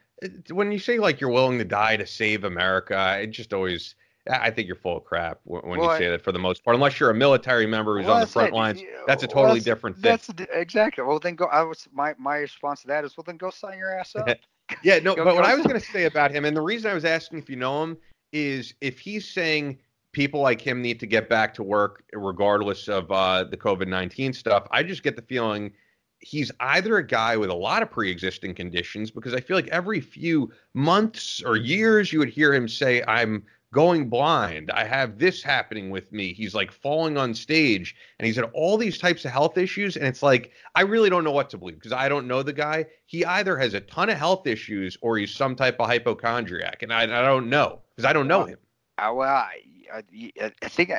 When 0.49 0.71
you 0.71 0.79
say 0.79 0.99
like 0.99 1.21
you're 1.21 1.31
willing 1.31 1.57
to 1.59 1.65
die 1.65 1.97
to 1.97 2.05
save 2.05 2.43
America, 2.43 3.19
it 3.21 3.27
just 3.27 3.53
always 3.53 3.95
I 4.31 4.49
think 4.49 4.67
you're 4.67 4.75
full 4.75 4.97
of 4.97 5.03
crap 5.03 5.39
when 5.43 5.79
well, 5.79 5.91
you 5.91 5.97
say 5.97 6.09
that 6.09 6.21
for 6.21 6.31
the 6.31 6.39
most 6.39 6.63
part. 6.63 6.75
Unless 6.75 6.99
you're 6.99 7.11
a 7.11 7.15
military 7.15 7.67
member 7.67 7.97
who's 7.97 8.07
well, 8.07 8.15
on 8.15 8.21
the 8.21 8.27
front 8.27 8.49
it. 8.49 8.55
lines, 8.55 8.81
that's 9.05 9.23
a 9.23 9.27
totally 9.27 9.45
well, 9.45 9.53
that's, 9.55 9.65
different 9.65 9.95
thing. 9.97 10.03
That's 10.03 10.29
exactly. 10.51 11.03
Well, 11.03 11.19
then 11.19 11.35
go. 11.35 11.45
I 11.45 11.61
was 11.61 11.87
my 11.93 12.15
my 12.17 12.37
response 12.37 12.81
to 12.81 12.87
that 12.87 13.05
is, 13.05 13.15
well, 13.15 13.23
then 13.25 13.37
go 13.37 13.49
sign 13.51 13.77
your 13.77 13.97
ass 13.97 14.15
up. 14.15 14.27
yeah, 14.83 14.99
no. 14.99 15.15
go, 15.15 15.23
but 15.23 15.31
go 15.31 15.35
what 15.35 15.45
I 15.45 15.53
was 15.53 15.65
going 15.65 15.79
to 15.79 15.85
say 15.85 16.05
about 16.05 16.31
him, 16.31 16.45
and 16.45 16.57
the 16.57 16.61
reason 16.61 16.89
I 16.89 16.93
was 16.95 17.05
asking 17.05 17.39
if 17.39 17.49
you 17.49 17.55
know 17.55 17.83
him, 17.83 17.97
is 18.33 18.73
if 18.81 18.99
he's 18.99 19.27
saying 19.27 19.77
people 20.11 20.39
like 20.39 20.61
him 20.61 20.81
need 20.81 20.97
to 20.97 21.05
get 21.05 21.27
back 21.27 21.53
to 21.53 21.61
work 21.61 22.05
regardless 22.13 22.87
of 22.87 23.11
uh, 23.11 23.43
the 23.43 23.57
COVID 23.57 23.87
nineteen 23.87 24.33
stuff. 24.33 24.65
I 24.71 24.81
just 24.81 25.03
get 25.03 25.15
the 25.15 25.21
feeling 25.21 25.71
he's 26.19 26.51
either 26.59 26.97
a 26.97 27.05
guy 27.05 27.37
with 27.37 27.49
a 27.49 27.55
lot 27.55 27.83
of 27.83 27.91
pre-existing 27.91 28.55
conditions 28.55 29.11
because 29.11 29.33
I 29.33 29.41
feel 29.41 29.57
like 29.57 29.67
every 29.67 29.99
few 29.99 30.51
months 30.73 31.43
or 31.43 31.55
years 31.57 32.11
you 32.11 32.19
would 32.19 32.29
hear 32.29 32.53
him 32.53 32.67
say, 32.67 33.03
"I'm." 33.07 33.43
Going 33.75 34.07
blind. 34.07 34.71
I 34.71 34.85
have 34.85 35.19
this 35.19 35.43
happening 35.43 35.89
with 35.89 36.09
me. 36.13 36.31
He's 36.31 36.55
like 36.55 36.71
falling 36.71 37.17
on 37.17 37.33
stage 37.33 37.93
and 38.17 38.25
he's 38.25 38.37
had 38.37 38.45
all 38.53 38.77
these 38.77 38.97
types 38.97 39.25
of 39.25 39.31
health 39.31 39.57
issues. 39.57 39.97
And 39.97 40.07
it's 40.07 40.23
like, 40.23 40.53
I 40.75 40.81
really 40.83 41.09
don't 41.09 41.25
know 41.25 41.33
what 41.33 41.49
to 41.49 41.57
believe 41.57 41.75
because 41.75 41.91
I 41.91 42.07
don't 42.07 42.25
know 42.25 42.41
the 42.41 42.53
guy. 42.53 42.85
He 43.05 43.25
either 43.25 43.57
has 43.57 43.73
a 43.73 43.81
ton 43.81 44.09
of 44.09 44.17
health 44.17 44.47
issues 44.47 44.97
or 45.01 45.17
he's 45.17 45.35
some 45.35 45.57
type 45.57 45.75
of 45.81 45.87
hypochondriac. 45.87 46.83
And 46.83 46.93
I, 46.93 47.03
I 47.03 47.21
don't 47.21 47.49
know 47.49 47.81
because 47.93 48.09
I 48.09 48.13
don't 48.13 48.29
know 48.29 48.45
him. 48.45 48.59
Uh, 48.97 49.11
well, 49.13 49.35
I, 49.35 49.59
I, 49.93 50.51
I 50.61 50.69
think 50.69 50.91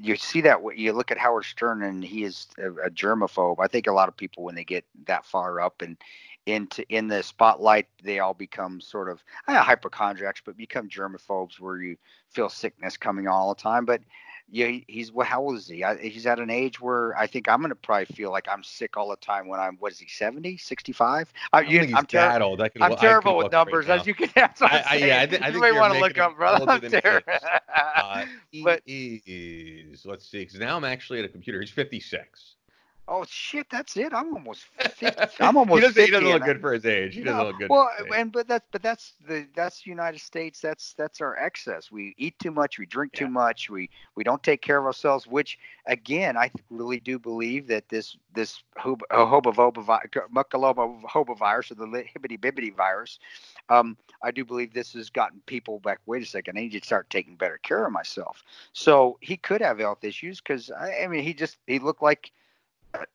you 0.00 0.14
see 0.14 0.40
that 0.42 0.60
you 0.76 0.92
look 0.92 1.10
at 1.10 1.18
Howard 1.18 1.46
Stern 1.46 1.82
and 1.82 2.04
he 2.04 2.22
is 2.22 2.46
a, 2.58 2.70
a 2.70 2.90
germaphobe. 2.90 3.56
I 3.58 3.66
think 3.66 3.88
a 3.88 3.92
lot 3.92 4.08
of 4.08 4.16
people 4.16 4.44
when 4.44 4.54
they 4.54 4.64
get 4.64 4.84
that 5.06 5.26
far 5.26 5.60
up 5.60 5.82
and 5.82 5.96
into 6.52 6.86
in 6.88 7.08
the 7.08 7.22
spotlight, 7.22 7.86
they 8.02 8.18
all 8.18 8.34
become 8.34 8.80
sort 8.80 9.08
of 9.08 9.22
uh, 9.48 9.60
hypochondriacs, 9.60 10.42
but 10.44 10.56
become 10.56 10.88
germaphobes 10.88 11.58
where 11.58 11.76
you 11.76 11.96
feel 12.30 12.48
sickness 12.48 12.96
coming 12.96 13.28
all 13.28 13.54
the 13.54 13.60
time. 13.60 13.84
But 13.84 14.02
yeah, 14.52 14.78
he's 14.88 15.12
well, 15.12 15.26
how 15.26 15.42
old 15.42 15.56
is 15.56 15.68
he? 15.68 15.84
I, 15.84 15.96
he's 15.96 16.26
at 16.26 16.40
an 16.40 16.50
age 16.50 16.80
where 16.80 17.16
I 17.16 17.26
think 17.26 17.48
I'm 17.48 17.60
going 17.60 17.70
to 17.70 17.76
probably 17.76 18.06
feel 18.06 18.30
like 18.32 18.48
I'm 18.50 18.64
sick 18.64 18.96
all 18.96 19.08
the 19.10 19.16
time 19.16 19.46
when 19.46 19.60
I'm, 19.60 19.76
what 19.76 19.92
is 19.92 19.98
he, 19.98 20.08
70, 20.08 20.56
65? 20.56 21.32
I, 21.52 21.60
you, 21.62 21.80
I'm, 21.94 22.06
ter-. 22.06 22.18
Can, 22.18 22.82
I'm 22.82 22.96
terrible 22.96 23.36
with 23.36 23.52
numbers, 23.52 23.86
right 23.86 24.00
as 24.00 24.06
you 24.06 24.14
can. 24.14 24.28
That's 24.34 24.60
what 24.60 24.72
I, 24.72 24.84
I, 24.90 24.94
yeah, 24.96 25.20
I, 25.20 25.26
th- 25.26 25.42
I 25.42 25.48
you 25.48 25.60
may 25.60 25.72
want 25.72 25.94
to 25.94 26.00
look 26.00 26.18
up, 26.18 26.36
brother. 26.36 26.64
I'm 26.68 26.80
terrible. 26.80 27.32
uh, 27.76 28.24
but, 28.64 28.82
is, 28.86 30.04
let's 30.04 30.28
see, 30.28 30.40
because 30.40 30.58
now 30.58 30.76
I'm 30.76 30.84
actually 30.84 31.20
at 31.20 31.24
a 31.24 31.28
computer. 31.28 31.60
He's 31.60 31.70
56. 31.70 32.56
Oh 33.12 33.24
shit, 33.28 33.68
that's 33.68 33.96
it. 33.96 34.14
I'm 34.14 34.32
almost 34.32 34.66
50. 34.78 35.06
I'm 35.40 35.56
almost. 35.56 35.80
he, 35.80 35.86
doesn't, 35.88 36.04
he 36.04 36.10
doesn't 36.12 36.28
look 36.28 36.44
good 36.44 36.60
for 36.60 36.72
his 36.72 36.86
age. 36.86 37.16
He 37.16 37.24
doesn't 37.24 37.44
look 37.44 37.58
good. 37.58 37.68
Well, 37.68 37.90
and 38.14 38.30
but 38.30 38.46
that's 38.46 38.64
but 38.70 38.82
that's 38.84 39.14
the 39.26 39.48
that's 39.56 39.84
United 39.84 40.20
States. 40.20 40.60
That's 40.60 40.92
that's 40.92 41.20
our 41.20 41.36
excess. 41.36 41.90
We 41.90 42.14
eat 42.18 42.38
too 42.38 42.52
much. 42.52 42.78
We 42.78 42.86
drink 42.86 43.10
yeah. 43.14 43.26
too 43.26 43.28
much. 43.28 43.68
We 43.68 43.90
we 44.14 44.22
don't 44.22 44.40
take 44.44 44.62
care 44.62 44.78
of 44.78 44.84
ourselves. 44.84 45.26
Which 45.26 45.58
again, 45.86 46.36
I 46.36 46.52
really 46.70 47.00
do 47.00 47.18
believe 47.18 47.66
that 47.66 47.88
this 47.88 48.16
this 48.32 48.62
mucoloba 48.78 49.76
virus 51.36 51.72
or 51.72 51.74
the 51.74 51.86
hibbity 51.86 52.38
bibbity 52.38 52.72
virus. 52.72 53.18
Um, 53.70 53.96
I 54.22 54.30
do 54.30 54.44
believe 54.44 54.72
this 54.72 54.92
has 54.92 55.10
gotten 55.10 55.40
people 55.46 55.80
back. 55.80 55.98
Wait 56.06 56.22
a 56.22 56.26
second, 56.26 56.56
I 56.56 56.60
need 56.60 56.80
to 56.80 56.86
start 56.86 57.10
taking 57.10 57.34
better 57.34 57.58
care 57.58 57.84
of 57.84 57.92
myself. 57.92 58.44
So 58.72 59.18
he 59.20 59.36
could 59.36 59.62
have 59.62 59.80
health 59.80 60.04
issues 60.04 60.40
because 60.40 60.70
I, 60.70 61.02
I 61.02 61.06
mean 61.08 61.24
he 61.24 61.34
just 61.34 61.56
he 61.66 61.80
looked 61.80 62.02
like 62.02 62.30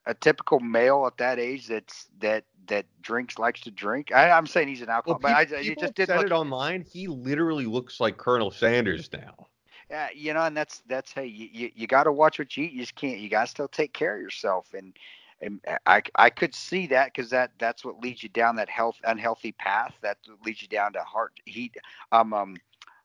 a, 0.06 0.14
typical 0.14 0.60
male 0.60 1.04
at 1.06 1.16
that 1.18 1.38
age 1.38 1.66
that's 1.66 2.06
that 2.20 2.44
that 2.68 2.86
drinks 3.02 3.38
likes 3.38 3.60
to 3.62 3.70
drink. 3.70 4.12
I, 4.12 4.36
am 4.36 4.46
saying 4.46 4.68
he's 4.68 4.82
an 4.82 4.88
alcoholic, 4.88 5.22
well, 5.22 5.32
but 5.32 5.54
I, 5.54 5.74
just 5.74 5.94
did 5.94 6.08
said 6.08 6.16
look, 6.16 6.26
it 6.26 6.32
online. 6.32 6.82
He 6.82 7.06
literally 7.06 7.66
looks 7.66 8.00
like 8.00 8.16
Colonel 8.16 8.50
Sanders 8.50 9.10
now. 9.12 9.46
Yeah, 9.90 10.08
you 10.14 10.34
know, 10.34 10.42
and 10.42 10.56
that's 10.56 10.82
that's 10.88 11.12
hey, 11.12 11.26
you 11.26 11.48
you, 11.52 11.70
you 11.74 11.86
got 11.86 12.04
to 12.04 12.12
watch 12.12 12.38
what 12.38 12.56
you 12.56 12.64
eat. 12.64 12.72
You 12.72 12.80
just 12.80 12.96
can't. 12.96 13.18
You 13.18 13.28
got 13.28 13.42
to 13.42 13.46
still 13.46 13.68
take 13.68 13.92
care 13.92 14.16
of 14.16 14.20
yourself, 14.20 14.74
and 14.74 14.96
and 15.40 15.60
I 15.86 16.02
I 16.16 16.30
could 16.30 16.54
see 16.54 16.86
that 16.88 17.12
because 17.14 17.30
that 17.30 17.52
that's 17.58 17.84
what 17.84 18.00
leads 18.00 18.22
you 18.22 18.28
down 18.28 18.56
that 18.56 18.68
health 18.68 18.96
unhealthy 19.04 19.52
path. 19.52 19.94
That 20.02 20.18
leads 20.44 20.62
you 20.62 20.68
down 20.68 20.92
to 20.94 21.00
heart 21.00 21.34
heat, 21.44 21.76
um 22.10 22.32
um, 22.32 22.56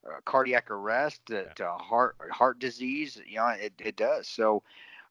uh, 0.07 0.19
cardiac 0.25 0.71
arrest, 0.71 1.23
to, 1.27 1.43
yeah. 1.45 1.53
to 1.53 1.69
heart 1.71 2.15
heart 2.31 2.57
disease. 2.57 3.21
You 3.27 3.37
know, 3.37 3.47
it 3.49 3.73
it 3.77 3.95
does. 3.95 4.27
So 4.27 4.63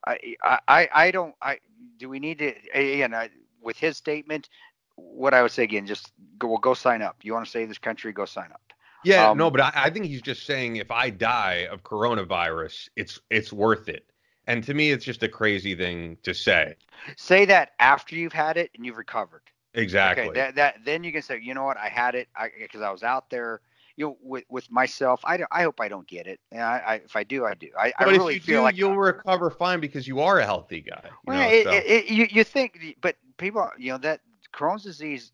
I, 0.07 0.36
I, 0.68 0.88
I 0.92 1.11
don't. 1.11 1.34
I 1.42 1.59
do 1.98 2.09
we 2.09 2.18
need 2.18 2.38
to 2.38 2.55
again 2.74 3.14
I, 3.14 3.30
with 3.62 3.76
his 3.76 3.96
statement. 3.96 4.48
What 4.96 5.34
I 5.34 5.42
would 5.42 5.51
say 5.51 5.64
again, 5.64 5.86
just 5.86 6.12
go. 6.38 6.48
Well, 6.48 6.59
go 6.59 6.74
sign 6.74 7.03
up. 7.03 7.16
You 7.22 7.32
want 7.34 7.46
to 7.46 7.51
save 7.51 7.68
this 7.68 7.78
country? 7.78 8.12
Go 8.12 8.24
sign 8.24 8.51
up. 8.53 8.61
Yeah, 9.03 9.30
um, 9.30 9.38
no, 9.38 9.51
but 9.51 9.61
I, 9.61 9.72
I 9.74 9.90
think 9.90 10.07
he's 10.07 10.20
just 10.20 10.44
saying 10.44 10.76
if 10.76 10.90
I 10.90 11.11
die 11.11 11.66
of 11.70 11.82
coronavirus, 11.82 12.88
it's 12.96 13.18
it's 13.30 13.53
worth 13.53 13.88
it. 13.88 14.05
And 14.46 14.64
to 14.64 14.74
me, 14.74 14.90
it's 14.90 15.05
just 15.05 15.22
a 15.22 15.28
crazy 15.28 15.74
thing 15.74 16.16
to 16.22 16.34
say. 16.34 16.74
Say 17.16 17.44
that 17.46 17.72
after 17.78 18.16
you've 18.16 18.32
had 18.32 18.57
it 18.57 18.70
and 18.74 18.84
you've 18.84 18.96
recovered. 18.96 19.42
Exactly. 19.74 20.24
Okay, 20.24 20.34
that, 20.34 20.55
that 20.57 20.76
then 20.84 21.05
you 21.05 21.12
can 21.12 21.22
say, 21.22 21.40
you 21.40 21.55
know 21.55 21.64
what, 21.64 21.76
I 21.76 21.88
had 21.88 22.14
it 22.14 22.28
because 22.61 22.80
I, 22.80 22.88
I 22.88 22.90
was 22.90 23.03
out 23.03 23.30
there 23.30 23.61
you 24.01 24.07
know, 24.07 24.16
with 24.22 24.44
with 24.48 24.70
myself, 24.70 25.20
I, 25.24 25.40
I 25.53 25.62
hope 25.62 25.78
I 25.78 25.88
don't 25.88 26.07
get 26.07 26.26
it. 26.26 26.40
I, 26.55 26.57
I 26.59 26.94
if 27.05 27.16
I 27.16 27.22
do, 27.22 27.44
I 27.44 27.53
do. 27.53 27.68
I, 27.78 27.92
but 27.98 28.09
I 28.09 28.11
really 28.12 28.36
if 28.36 28.48
you 28.48 28.55
feel 28.55 28.61
do, 28.61 28.64
like 28.64 28.76
you'll 28.78 28.96
recover 28.96 29.51
fine 29.51 29.78
because 29.78 30.09
you 30.09 30.20
are 30.20 30.38
a 30.38 30.44
healthy 30.44 30.80
guy. 30.80 31.03
You 31.05 31.11
well, 31.26 31.38
know, 31.42 31.55
it, 31.55 31.64
so. 31.64 31.70
it, 31.70 31.84
it, 31.86 32.11
you 32.11 32.26
you 32.30 32.42
think, 32.42 32.96
but 33.03 33.16
people, 33.36 33.68
you 33.76 33.92
know, 33.92 33.98
that 33.98 34.22
Crohn's 34.55 34.84
disease, 34.84 35.32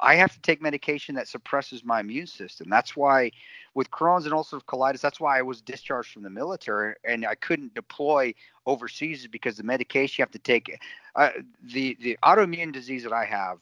I 0.00 0.14
have 0.14 0.32
to 0.32 0.40
take 0.40 0.62
medication 0.62 1.14
that 1.16 1.28
suppresses 1.28 1.84
my 1.84 2.00
immune 2.00 2.26
system. 2.26 2.70
That's 2.70 2.96
why, 2.96 3.32
with 3.74 3.90
Crohn's 3.90 4.24
and 4.24 4.32
ulcerative 4.32 4.64
colitis, 4.64 5.02
that's 5.02 5.20
why 5.20 5.38
I 5.38 5.42
was 5.42 5.60
discharged 5.60 6.10
from 6.10 6.22
the 6.22 6.30
military 6.30 6.94
and 7.04 7.26
I 7.26 7.34
couldn't 7.34 7.74
deploy 7.74 8.32
overseas 8.64 9.26
because 9.26 9.58
the 9.58 9.62
medication 9.62 10.22
you 10.22 10.22
have 10.22 10.32
to 10.32 10.38
take. 10.38 10.80
Uh, 11.14 11.32
the 11.62 11.98
the 12.00 12.16
autoimmune 12.22 12.72
disease 12.72 13.02
that 13.02 13.12
I 13.12 13.26
have 13.26 13.58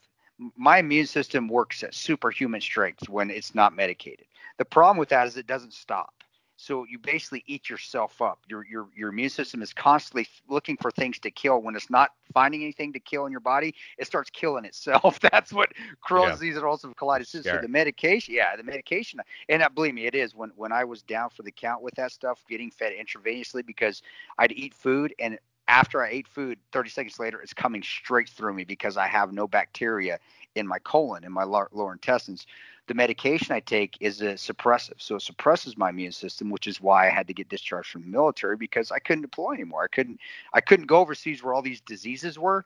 my 0.55 0.79
immune 0.79 1.05
system 1.05 1.47
works 1.47 1.83
at 1.83 1.93
superhuman 1.93 2.61
strength 2.61 3.09
when 3.09 3.29
it's 3.29 3.53
not 3.53 3.75
medicated. 3.75 4.25
The 4.59 4.65
problem 4.65 4.97
with 4.97 5.09
that 5.09 5.25
is 5.25 5.37
it 5.37 5.47
doesn't 5.47 5.73
stop. 5.73 6.13
So 6.57 6.85
you 6.89 6.99
basically 6.99 7.41
eat 7.47 7.69
yourself 7.69 8.21
up. 8.21 8.39
Your 8.49 8.65
your 8.69 8.89
your 8.93 9.09
immune 9.09 9.29
system 9.29 9.61
is 9.61 9.71
constantly 9.73 10.27
looking 10.49 10.75
for 10.75 10.91
things 10.91 11.17
to 11.19 11.31
kill. 11.31 11.61
When 11.61 11.73
it's 11.73 11.89
not 11.89 12.09
finding 12.33 12.63
anything 12.63 12.91
to 12.91 12.99
kill 12.99 13.25
in 13.25 13.31
your 13.31 13.39
body, 13.39 13.73
it 13.97 14.05
starts 14.05 14.29
killing 14.29 14.65
itself. 14.65 15.19
That's 15.31 15.53
what 15.53 15.69
Crohn's 16.05 16.25
yeah. 16.25 16.31
disease 16.31 16.57
and 16.57 16.65
ulcerative 16.65 16.95
colitis 16.95 17.33
is. 17.33 17.45
So 17.45 17.59
the 17.61 17.69
medication, 17.69 18.33
yeah, 18.33 18.57
the 18.57 18.63
medication, 18.63 19.21
and 19.47 19.63
uh, 19.63 19.69
believe 19.69 19.93
me, 19.93 20.05
it 20.05 20.15
is. 20.15 20.35
When 20.35 20.51
when 20.57 20.73
I 20.73 20.83
was 20.83 21.01
down 21.01 21.29
for 21.29 21.43
the 21.43 21.51
count 21.51 21.81
with 21.81 21.95
that 21.95 22.11
stuff, 22.11 22.43
getting 22.49 22.71
fed 22.71 22.91
intravenously 22.91 23.65
because 23.65 24.01
I'd 24.37 24.51
eat 24.51 24.73
food 24.73 25.15
and 25.17 25.39
after 25.69 26.03
I 26.03 26.09
ate 26.09 26.27
food, 26.27 26.57
30 26.73 26.89
seconds 26.89 27.19
later, 27.19 27.39
it's 27.41 27.53
coming 27.53 27.83
straight 27.83 28.27
through 28.27 28.55
me 28.55 28.63
because 28.63 28.97
I 28.97 29.05
have 29.05 29.31
no 29.31 29.47
bacteria 29.47 30.19
in 30.59 30.67
my 30.67 30.79
colon, 30.79 31.23
in 31.23 31.31
my 31.31 31.43
lower 31.43 31.93
intestines. 31.93 32.45
The 32.87 32.93
medication 32.95 33.55
I 33.55 33.59
take 33.59 33.97
is 33.99 34.21
a 34.21 34.33
suppressive. 34.33 34.99
So 34.99 35.15
it 35.15 35.21
suppresses 35.21 35.77
my 35.77 35.89
immune 35.89 36.11
system, 36.11 36.49
which 36.49 36.65
is 36.65 36.81
why 36.81 37.07
I 37.07 37.11
had 37.11 37.27
to 37.27 37.33
get 37.33 37.49
discharged 37.49 37.91
from 37.91 38.01
the 38.01 38.07
military 38.07 38.57
because 38.57 38.91
I 38.91 38.99
couldn't 38.99 39.21
deploy 39.21 39.53
anymore. 39.53 39.83
I 39.83 39.87
couldn't 39.87 40.19
I 40.53 40.61
couldn't 40.61 40.87
go 40.87 40.97
overseas 40.99 41.43
where 41.43 41.53
all 41.53 41.61
these 41.61 41.81
diseases 41.81 42.39
were 42.39 42.65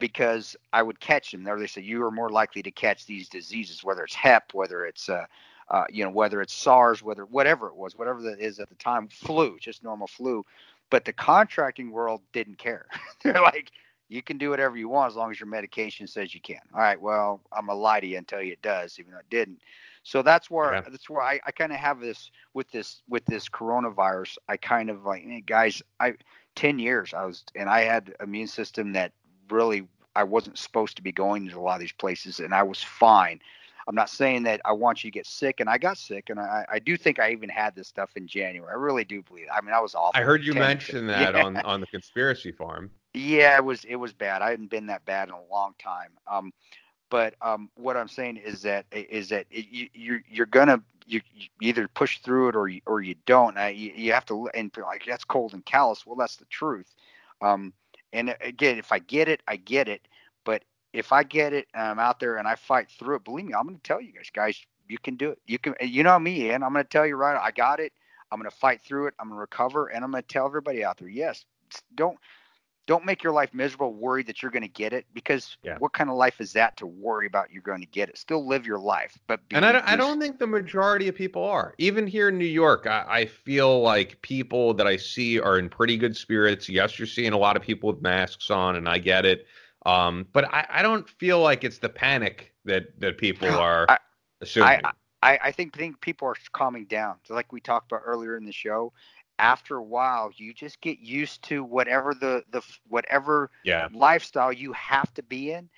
because 0.00 0.56
I 0.72 0.82
would 0.82 0.98
catch 0.98 1.30
them. 1.30 1.44
There 1.44 1.58
they 1.58 1.68
say 1.68 1.82
you 1.82 2.04
are 2.04 2.10
more 2.10 2.30
likely 2.30 2.62
to 2.62 2.70
catch 2.70 3.06
these 3.06 3.28
diseases, 3.28 3.84
whether 3.84 4.02
it's 4.02 4.14
HEP, 4.14 4.54
whether 4.54 4.84
it's 4.86 5.08
uh, 5.08 5.26
uh, 5.70 5.84
you 5.88 6.02
know, 6.04 6.10
whether 6.10 6.42
it's 6.42 6.52
SARS, 6.52 7.02
whether 7.02 7.24
whatever 7.24 7.68
it 7.68 7.76
was, 7.76 7.96
whatever 7.96 8.20
that 8.22 8.40
is 8.40 8.58
at 8.58 8.68
the 8.68 8.74
time, 8.74 9.08
flu, 9.08 9.56
just 9.60 9.84
normal 9.84 10.08
flu. 10.08 10.44
But 10.90 11.04
the 11.04 11.12
contracting 11.12 11.92
world 11.92 12.22
didn't 12.32 12.58
care. 12.58 12.86
They're 13.22 13.40
like, 13.40 13.70
you 14.10 14.22
can 14.22 14.38
do 14.38 14.50
whatever 14.50 14.76
you 14.76 14.88
want 14.88 15.12
as 15.12 15.16
long 15.16 15.30
as 15.30 15.38
your 15.38 15.46
medication 15.48 16.06
says 16.06 16.34
you 16.34 16.40
can. 16.40 16.60
All 16.74 16.80
right, 16.80 17.00
well, 17.00 17.40
I'm 17.52 17.66
gonna 17.66 17.78
lie 17.78 18.00
to 18.00 18.06
you 18.06 18.18
and 18.18 18.26
tell 18.26 18.42
you 18.42 18.52
it 18.52 18.60
does, 18.60 18.98
even 18.98 19.12
though 19.12 19.20
it 19.20 19.30
didn't. 19.30 19.60
So 20.02 20.20
that's 20.22 20.50
where 20.50 20.74
yeah. 20.74 20.80
that's 20.80 21.08
where 21.08 21.22
I, 21.22 21.40
I 21.46 21.52
kind 21.52 21.72
of 21.72 21.78
have 21.78 22.00
this 22.00 22.32
with 22.52 22.68
this 22.72 23.02
with 23.08 23.24
this 23.26 23.48
coronavirus. 23.48 24.36
I 24.48 24.56
kind 24.56 24.90
of 24.90 25.04
like, 25.04 25.22
hey, 25.22 25.42
guys, 25.46 25.80
I 26.00 26.14
ten 26.56 26.80
years 26.80 27.14
I 27.14 27.24
was 27.24 27.44
and 27.54 27.70
I 27.70 27.82
had 27.82 28.14
immune 28.20 28.48
system 28.48 28.92
that 28.94 29.12
really 29.48 29.86
I 30.16 30.24
wasn't 30.24 30.58
supposed 30.58 30.96
to 30.96 31.02
be 31.02 31.12
going 31.12 31.48
to 31.48 31.58
a 31.58 31.60
lot 31.60 31.74
of 31.74 31.80
these 31.80 31.92
places, 31.92 32.40
and 32.40 32.52
I 32.52 32.64
was 32.64 32.82
fine. 32.82 33.40
I'm 33.86 33.94
not 33.94 34.10
saying 34.10 34.42
that 34.42 34.60
I 34.64 34.72
want 34.72 35.04
you 35.04 35.10
to 35.10 35.14
get 35.14 35.26
sick, 35.26 35.60
and 35.60 35.70
I 35.70 35.78
got 35.78 35.98
sick, 35.98 36.30
and 36.30 36.38
I, 36.38 36.64
I 36.68 36.78
do 36.80 36.96
think 36.96 37.18
I 37.18 37.30
even 37.30 37.48
had 37.48 37.74
this 37.74 37.88
stuff 37.88 38.10
in 38.16 38.26
January. 38.26 38.70
I 38.70 38.76
really 38.76 39.04
do 39.04 39.22
believe. 39.22 39.46
I 39.52 39.60
mean, 39.60 39.72
I 39.72 39.80
was 39.80 39.94
awful. 39.94 40.20
I 40.20 40.22
heard 40.24 40.44
you 40.44 40.52
mention 40.52 41.06
that 41.08 41.34
yeah. 41.34 41.44
on 41.44 41.56
on 41.58 41.80
the 41.80 41.86
conspiracy 41.86 42.50
farm. 42.50 42.90
Yeah, 43.14 43.56
it 43.56 43.64
was 43.64 43.84
it 43.84 43.96
was 43.96 44.12
bad. 44.12 44.42
I 44.42 44.50
hadn't 44.50 44.70
been 44.70 44.86
that 44.86 45.04
bad 45.04 45.28
in 45.28 45.34
a 45.34 45.44
long 45.52 45.74
time. 45.78 46.12
Um, 46.28 46.52
but 47.10 47.34
um, 47.42 47.70
what 47.74 47.96
I'm 47.96 48.08
saying 48.08 48.36
is 48.36 48.62
that 48.62 48.86
is 48.92 49.28
that 49.30 49.46
it, 49.50 49.66
you, 49.70 49.88
you're 49.94 50.22
you're 50.30 50.46
gonna 50.46 50.80
you, 51.06 51.20
you, 51.34 51.48
either 51.60 51.88
push 51.88 52.18
through 52.20 52.50
it 52.50 52.56
or 52.56 52.68
you, 52.68 52.80
or 52.86 53.00
you 53.02 53.16
don't. 53.26 53.56
You, 53.74 53.92
you 53.94 54.12
have 54.12 54.26
to 54.26 54.48
and 54.54 54.70
like 54.78 55.04
that's 55.06 55.24
cold 55.24 55.54
and 55.54 55.64
callous. 55.64 56.06
Well, 56.06 56.16
that's 56.16 56.36
the 56.36 56.44
truth. 56.46 56.94
Um, 57.42 57.72
and 58.12 58.36
again, 58.40 58.78
if 58.78 58.92
I 58.92 59.00
get 59.00 59.28
it, 59.28 59.42
I 59.48 59.56
get 59.56 59.88
it. 59.88 60.06
But 60.44 60.64
if 60.92 61.12
I 61.12 61.24
get 61.24 61.52
it 61.52 61.66
and 61.74 61.82
I'm 61.82 61.98
out 61.98 62.20
there 62.20 62.36
and 62.36 62.46
I 62.46 62.54
fight 62.54 62.88
through 62.90 63.16
it, 63.16 63.24
believe 63.24 63.46
me, 63.46 63.54
I'm 63.54 63.64
going 63.66 63.76
to 63.76 63.82
tell 63.82 64.00
you 64.00 64.12
guys, 64.12 64.30
guys, 64.32 64.60
you 64.88 64.98
can 64.98 65.16
do 65.16 65.30
it. 65.30 65.38
You 65.46 65.58
can, 65.58 65.74
you 65.80 66.02
know 66.02 66.18
me, 66.18 66.50
and 66.50 66.64
I'm 66.64 66.72
going 66.72 66.84
to 66.84 66.88
tell 66.88 67.06
you 67.06 67.16
right, 67.16 67.40
I 67.40 67.50
got 67.52 67.80
it. 67.80 67.92
I'm 68.32 68.38
going 68.40 68.50
to 68.50 68.56
fight 68.56 68.80
through 68.82 69.08
it. 69.08 69.14
I'm 69.20 69.28
going 69.28 69.36
to 69.36 69.40
recover, 69.40 69.88
and 69.88 70.04
I'm 70.04 70.10
going 70.10 70.22
to 70.22 70.28
tell 70.28 70.46
everybody 70.46 70.84
out 70.84 70.98
there, 70.98 71.08
yes, 71.08 71.44
don't 71.94 72.18
don't 72.90 73.04
make 73.04 73.22
your 73.22 73.32
life 73.32 73.54
miserable 73.54 73.94
worried 73.94 74.26
that 74.26 74.42
you're 74.42 74.50
going 74.50 74.64
to 74.64 74.68
get 74.68 74.92
it 74.92 75.06
because 75.14 75.56
yeah. 75.62 75.76
what 75.78 75.92
kind 75.92 76.10
of 76.10 76.16
life 76.16 76.40
is 76.40 76.52
that 76.52 76.76
to 76.76 76.86
worry 76.86 77.24
about 77.24 77.48
you're 77.52 77.62
going 77.62 77.80
to 77.80 77.86
get 77.86 78.08
it 78.08 78.18
still 78.18 78.44
live 78.48 78.66
your 78.66 78.80
life 78.80 79.16
but 79.28 79.38
and 79.52 79.64
I 79.64 79.70
don't, 79.70 79.84
I 79.86 79.94
don't 79.94 80.20
think 80.20 80.40
the 80.40 80.48
majority 80.48 81.06
of 81.06 81.14
people 81.14 81.44
are 81.44 81.72
even 81.78 82.04
here 82.04 82.30
in 82.30 82.36
new 82.36 82.44
york 82.44 82.88
I, 82.88 83.04
I, 83.08 83.26
feel 83.26 83.80
like 83.80 84.20
people 84.22 84.74
that 84.74 84.88
i 84.88 84.96
see 84.96 85.38
are 85.38 85.60
in 85.60 85.68
pretty 85.68 85.96
good 85.96 86.16
spirits 86.16 86.68
yes 86.68 86.98
you're 86.98 87.06
seeing 87.06 87.32
a 87.32 87.38
lot 87.38 87.56
of 87.56 87.62
people 87.62 87.92
with 87.92 88.02
masks 88.02 88.50
on 88.50 88.74
and 88.74 88.88
i 88.88 88.98
get 88.98 89.24
it 89.24 89.46
um, 89.86 90.26
but 90.32 90.44
I, 90.52 90.66
I 90.68 90.82
don't 90.82 91.08
feel 91.08 91.40
like 91.40 91.64
it's 91.64 91.78
the 91.78 91.88
panic 91.88 92.52
that 92.64 93.00
that 93.00 93.18
people 93.18 93.48
are 93.48 93.86
I, 93.88 93.98
assuming. 94.42 94.80
I, 94.84 94.90
I, 95.22 95.38
I 95.44 95.52
think 95.52 95.74
think 95.74 96.00
people 96.00 96.28
are 96.28 96.36
calming 96.52 96.86
down. 96.86 97.16
So 97.24 97.34
like 97.34 97.52
we 97.52 97.60
talked 97.60 97.92
about 97.92 98.02
earlier 98.04 98.36
in 98.36 98.44
the 98.44 98.52
show, 98.52 98.92
after 99.40 99.76
a 99.76 99.82
while 99.82 100.30
you 100.36 100.52
just 100.52 100.80
get 100.82 100.98
used 101.00 101.42
to 101.42 101.64
whatever 101.64 102.14
the 102.14 102.44
the 102.52 102.62
whatever 102.88 103.50
yeah. 103.64 103.88
lifestyle 103.92 104.52
you 104.52 104.72
have 104.74 105.12
to 105.14 105.22
be 105.22 105.52
in 105.52 105.68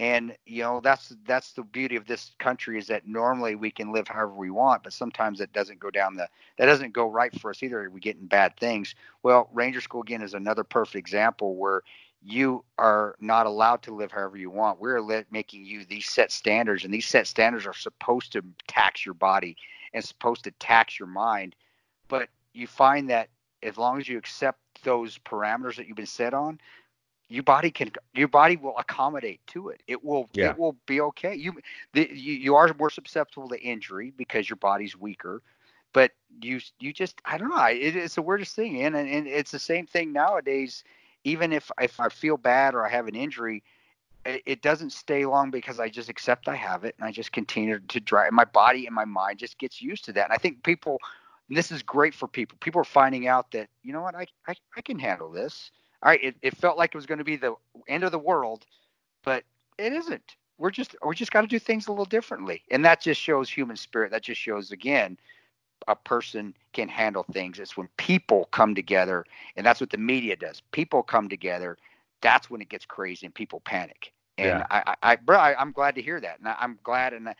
And 0.00 0.36
you 0.46 0.62
know 0.62 0.80
that's 0.80 1.16
that's 1.26 1.52
the 1.52 1.64
beauty 1.64 1.96
of 1.96 2.06
this 2.06 2.32
country 2.38 2.78
is 2.78 2.86
that 2.86 3.08
normally 3.08 3.56
we 3.56 3.70
can 3.72 3.92
live 3.92 4.06
however 4.06 4.34
we 4.34 4.50
want, 4.50 4.84
but 4.84 4.92
sometimes 4.92 5.40
it 5.40 5.52
doesn't 5.52 5.80
go 5.80 5.90
down 5.90 6.14
the 6.14 6.28
that 6.56 6.66
doesn't 6.66 6.92
go 6.92 7.08
right 7.08 7.36
for 7.40 7.50
us 7.50 7.62
either. 7.62 7.90
We 7.90 8.00
get 8.00 8.16
in 8.16 8.26
bad 8.26 8.56
things. 8.58 8.94
Well, 9.24 9.50
Ranger 9.52 9.80
School 9.80 10.02
again 10.02 10.22
is 10.22 10.34
another 10.34 10.62
perfect 10.62 10.96
example 10.96 11.56
where 11.56 11.82
you 12.22 12.64
are 12.78 13.16
not 13.20 13.46
allowed 13.46 13.82
to 13.82 13.94
live 13.94 14.12
however 14.12 14.36
you 14.36 14.50
want. 14.50 14.80
We're 14.80 15.24
making 15.30 15.64
you 15.64 15.84
these 15.84 16.08
set 16.08 16.30
standards, 16.30 16.84
and 16.84 16.94
these 16.94 17.06
set 17.06 17.26
standards 17.26 17.66
are 17.66 17.74
supposed 17.74 18.32
to 18.32 18.42
tax 18.68 19.04
your 19.04 19.14
body 19.14 19.56
and 19.92 20.04
supposed 20.04 20.44
to 20.44 20.52
tax 20.52 20.98
your 20.98 21.08
mind. 21.08 21.56
But 22.08 22.28
you 22.58 22.66
find 22.66 23.10
that 23.10 23.28
as 23.62 23.76
long 23.76 23.98
as 23.98 24.08
you 24.08 24.18
accept 24.18 24.58
those 24.84 25.18
parameters 25.18 25.76
that 25.76 25.88
you've 25.88 25.96
been 25.96 26.06
set 26.06 26.34
on, 26.34 26.60
your 27.28 27.42
body 27.42 27.70
can 27.70 27.90
your 28.14 28.28
body 28.28 28.56
will 28.56 28.76
accommodate 28.78 29.40
to 29.48 29.68
it. 29.68 29.82
It 29.86 30.02
will 30.02 30.28
yeah. 30.32 30.50
it 30.50 30.58
will 30.58 30.76
be 30.86 31.00
okay. 31.00 31.34
You, 31.34 31.54
the, 31.92 32.08
you 32.12 32.34
you 32.34 32.54
are 32.56 32.72
more 32.78 32.90
susceptible 32.90 33.48
to 33.50 33.60
injury 33.60 34.12
because 34.16 34.48
your 34.48 34.56
body's 34.56 34.96
weaker, 34.96 35.42
but 35.92 36.12
you 36.40 36.60
you 36.80 36.92
just 36.92 37.20
I 37.24 37.36
don't 37.36 37.50
know. 37.50 37.64
It, 37.64 37.96
it's 37.96 38.14
the 38.14 38.22
weirdest 38.22 38.56
thing, 38.56 38.82
and, 38.82 38.96
and 38.96 39.26
it's 39.26 39.50
the 39.50 39.58
same 39.58 39.86
thing 39.86 40.12
nowadays 40.12 40.84
even 41.24 41.52
if 41.52 41.70
if 41.80 42.00
I 42.00 42.08
feel 42.08 42.36
bad 42.36 42.74
or 42.74 42.86
I 42.86 42.90
have 42.90 43.08
an 43.08 43.14
injury, 43.14 43.62
it, 44.24 44.42
it 44.46 44.62
doesn't 44.62 44.90
stay 44.90 45.26
long 45.26 45.50
because 45.50 45.80
I 45.80 45.88
just 45.88 46.08
accept 46.08 46.48
I 46.48 46.54
have 46.54 46.84
it 46.84 46.94
and 46.98 47.06
I 47.06 47.12
just 47.12 47.32
continue 47.32 47.78
to 47.80 48.00
drive. 48.00 48.32
My 48.32 48.44
body 48.44 48.86
and 48.86 48.94
my 48.94 49.04
mind 49.04 49.38
just 49.38 49.58
gets 49.58 49.80
used 49.82 50.04
to 50.06 50.12
that. 50.14 50.24
And 50.24 50.32
I 50.32 50.38
think 50.38 50.62
people, 50.62 50.98
this 51.48 51.72
is 51.72 51.82
great 51.82 52.14
for 52.14 52.28
people. 52.28 52.58
People 52.60 52.80
are 52.80 52.84
finding 52.84 53.26
out 53.26 53.50
that 53.52 53.68
you 53.82 53.92
know 53.92 54.02
what 54.02 54.14
I 54.14 54.26
I, 54.46 54.54
I 54.76 54.80
can 54.80 54.98
handle 54.98 55.30
this. 55.30 55.70
All 56.02 56.10
right, 56.10 56.22
it, 56.22 56.36
it 56.42 56.56
felt 56.56 56.78
like 56.78 56.94
it 56.94 56.98
was 56.98 57.06
going 57.06 57.18
to 57.18 57.24
be 57.24 57.36
the 57.36 57.54
end 57.88 58.04
of 58.04 58.12
the 58.12 58.18
world, 58.18 58.66
but 59.24 59.42
it 59.78 59.92
isn't. 59.92 60.36
We're 60.56 60.70
just 60.70 60.94
we 61.04 61.14
just 61.14 61.32
got 61.32 61.42
to 61.42 61.46
do 61.46 61.58
things 61.58 61.86
a 61.86 61.90
little 61.90 62.04
differently, 62.04 62.62
and 62.70 62.84
that 62.84 63.00
just 63.00 63.20
shows 63.20 63.48
human 63.48 63.76
spirit. 63.76 64.10
That 64.10 64.22
just 64.22 64.40
shows 64.40 64.70
again 64.70 65.18
a 65.86 65.96
person 65.96 66.54
can 66.72 66.88
handle 66.88 67.24
things. 67.32 67.58
It's 67.58 67.76
when 67.76 67.88
people 67.96 68.46
come 68.50 68.74
together, 68.74 69.24
and 69.56 69.64
that's 69.64 69.80
what 69.80 69.90
the 69.90 69.98
media 69.98 70.36
does. 70.36 70.60
People 70.72 71.02
come 71.02 71.28
together. 71.28 71.78
That's 72.20 72.50
when 72.50 72.60
it 72.60 72.68
gets 72.68 72.84
crazy 72.84 73.26
and 73.26 73.34
people 73.34 73.60
panic. 73.60 74.12
And 74.38 74.46
yeah. 74.60 74.66
I, 74.70 74.94
I, 75.02 75.16
bro, 75.16 75.36
I, 75.36 75.60
am 75.60 75.72
glad 75.72 75.94
to 75.96 76.02
hear 76.02 76.20
that, 76.20 76.38
and 76.38 76.48
I, 76.48 76.56
am 76.60 76.78
glad, 76.82 77.12
and 77.12 77.28
I, 77.28 77.34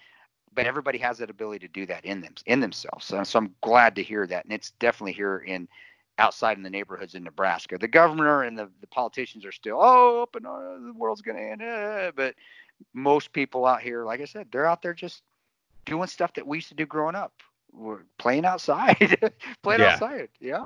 but 0.55 0.67
everybody 0.67 0.99
has 0.99 1.19
that 1.19 1.31
ability 1.31 1.67
to 1.67 1.73
do 1.73 1.87
that 1.87 2.05
in 2.05 2.21
them, 2.21 2.35
in 2.47 2.61
themselves. 2.61 3.05
So, 3.05 3.23
so 3.25 3.39
I'm 3.39 3.55
glad 3.61 3.97
to 3.97 4.03
hear 4.03 4.27
that, 4.27 4.45
and 4.45 4.53
it's 4.53 4.73
definitely 4.73 5.13
here 5.13 5.39
in 5.39 5.69
outside 6.19 6.57
in 6.57 6.65
the 6.65 6.71
neighborhoods 6.71 7.15
in 7.15 7.23
Nebraska. 7.23 7.79
The 7.79 7.87
governor 7.87 8.43
and 8.43 8.59
the, 8.59 8.69
the 8.81 8.89
politicians 8.89 9.45
are 9.45 9.53
still, 9.53 9.79
oh, 9.81 10.23
open, 10.23 10.45
oh, 10.47 10.81
the 10.85 10.93
world's 10.93 11.23
going 11.23 11.37
to 11.37 11.43
end. 11.43 11.63
Uh, 11.63 12.11
but 12.15 12.35
most 12.93 13.33
people 13.33 13.65
out 13.65 13.83
here, 13.83 14.05
like 14.05 14.21
I 14.21 14.25
said, 14.25 14.49
they're 14.51 14.67
out 14.67 14.83
there 14.83 14.95
just 14.95 15.23
doing 15.85 16.09
stuff 16.09 16.35
that 16.35 16.47
we 16.47 16.57
used 16.57 16.69
to 16.69 16.75
do 16.75 16.87
growing 16.87 17.15
up 17.15 17.33
we're 17.73 18.03
playing 18.19 18.45
outside, 18.45 18.97
playing 19.63 19.81
yeah. 19.81 19.93
outside, 19.93 20.29
yeah, 20.41 20.65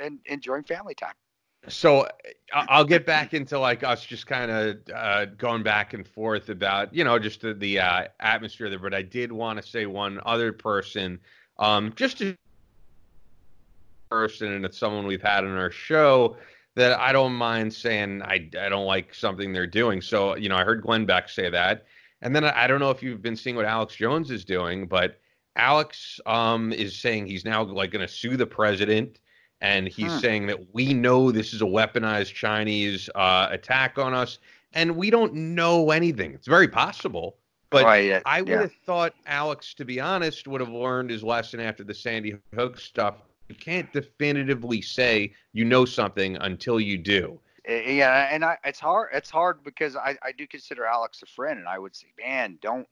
and 0.00 0.18
enjoying 0.26 0.64
family 0.64 0.94
time. 0.94 1.14
So 1.68 2.08
I'll 2.52 2.84
get 2.84 3.06
back 3.06 3.34
into 3.34 3.58
like 3.58 3.84
us 3.84 4.04
just 4.04 4.26
kind 4.26 4.50
of 4.50 4.76
uh, 4.94 5.26
going 5.26 5.62
back 5.62 5.94
and 5.94 6.06
forth 6.06 6.48
about 6.48 6.92
you 6.92 7.04
know 7.04 7.18
just 7.18 7.40
the, 7.40 7.54
the 7.54 7.78
uh, 7.78 8.04
atmosphere 8.20 8.68
there, 8.68 8.78
but 8.78 8.94
I 8.94 9.02
did 9.02 9.30
want 9.30 9.62
to 9.62 9.66
say 9.66 9.86
one 9.86 10.20
other 10.26 10.52
person, 10.52 11.20
um, 11.58 11.92
just 11.94 12.20
a 12.20 12.36
person, 14.10 14.52
and 14.52 14.64
it's 14.64 14.76
someone 14.76 15.06
we've 15.06 15.22
had 15.22 15.44
on 15.44 15.56
our 15.56 15.70
show 15.70 16.36
that 16.74 16.98
I 16.98 17.12
don't 17.12 17.34
mind 17.34 17.72
saying 17.72 18.22
I 18.22 18.50
I 18.60 18.68
don't 18.68 18.86
like 18.86 19.14
something 19.14 19.52
they're 19.52 19.66
doing. 19.66 20.00
So 20.00 20.36
you 20.36 20.48
know 20.48 20.56
I 20.56 20.64
heard 20.64 20.82
Glenn 20.82 21.06
Beck 21.06 21.28
say 21.28 21.48
that, 21.48 21.86
and 22.22 22.34
then 22.34 22.44
I 22.44 22.66
don't 22.66 22.80
know 22.80 22.90
if 22.90 23.04
you've 23.04 23.22
been 23.22 23.36
seeing 23.36 23.54
what 23.54 23.66
Alex 23.66 23.94
Jones 23.94 24.32
is 24.32 24.44
doing, 24.44 24.88
but 24.88 25.20
Alex 25.56 26.18
um, 26.26 26.72
is 26.72 26.96
saying 26.96 27.26
he's 27.26 27.44
now 27.44 27.62
like 27.62 27.90
going 27.90 28.06
to 28.06 28.12
sue 28.12 28.36
the 28.36 28.46
president, 28.46 29.20
and 29.62 29.86
he's 29.86 30.10
huh. 30.10 30.20
saying 30.20 30.46
that 30.48 30.74
we 30.74 30.92
know 30.92 31.30
this 31.30 31.54
is 31.54 31.62
a 31.62 31.66
weaponized 31.66 32.34
Chinese 32.34 33.08
uh, 33.14 33.46
attack 33.50 33.96
on 33.96 34.12
us, 34.12 34.38
and 34.74 34.96
we 34.96 35.08
don't 35.08 35.32
know 35.32 35.92
anything. 35.92 36.34
It's 36.34 36.48
very 36.48 36.68
possible, 36.68 37.36
but 37.70 37.84
right, 37.84 38.20
I 38.26 38.42
would 38.42 38.48
yeah. 38.50 38.60
have 38.62 38.74
thought 38.84 39.14
Alex, 39.24 39.72
to 39.74 39.84
be 39.84 40.00
honest, 40.00 40.48
would 40.48 40.60
have 40.60 40.70
learned 40.70 41.10
his 41.10 41.22
lesson 41.22 41.60
after 41.60 41.84
the 41.84 41.94
Sandy 41.94 42.36
Hook 42.54 42.78
stuff. 42.78 43.14
You 43.48 43.54
can't 43.54 43.90
definitively 43.92 44.82
say 44.82 45.32
you 45.52 45.64
know 45.64 45.84
something 45.84 46.36
until 46.36 46.80
you 46.80 46.98
do. 46.98 47.38
Yeah, 47.66 48.28
and 48.32 48.44
I, 48.44 48.58
it's 48.64 48.80
hard. 48.80 49.10
It's 49.12 49.30
hard 49.30 49.62
because 49.62 49.94
I, 49.94 50.16
I 50.24 50.32
do 50.32 50.44
consider 50.48 50.84
Alex 50.84 51.22
a 51.22 51.26
friend, 51.26 51.60
and 51.60 51.68
I 51.68 51.78
would 51.78 51.94
say, 51.94 52.08
man, 52.18 52.58
don't 52.60 52.88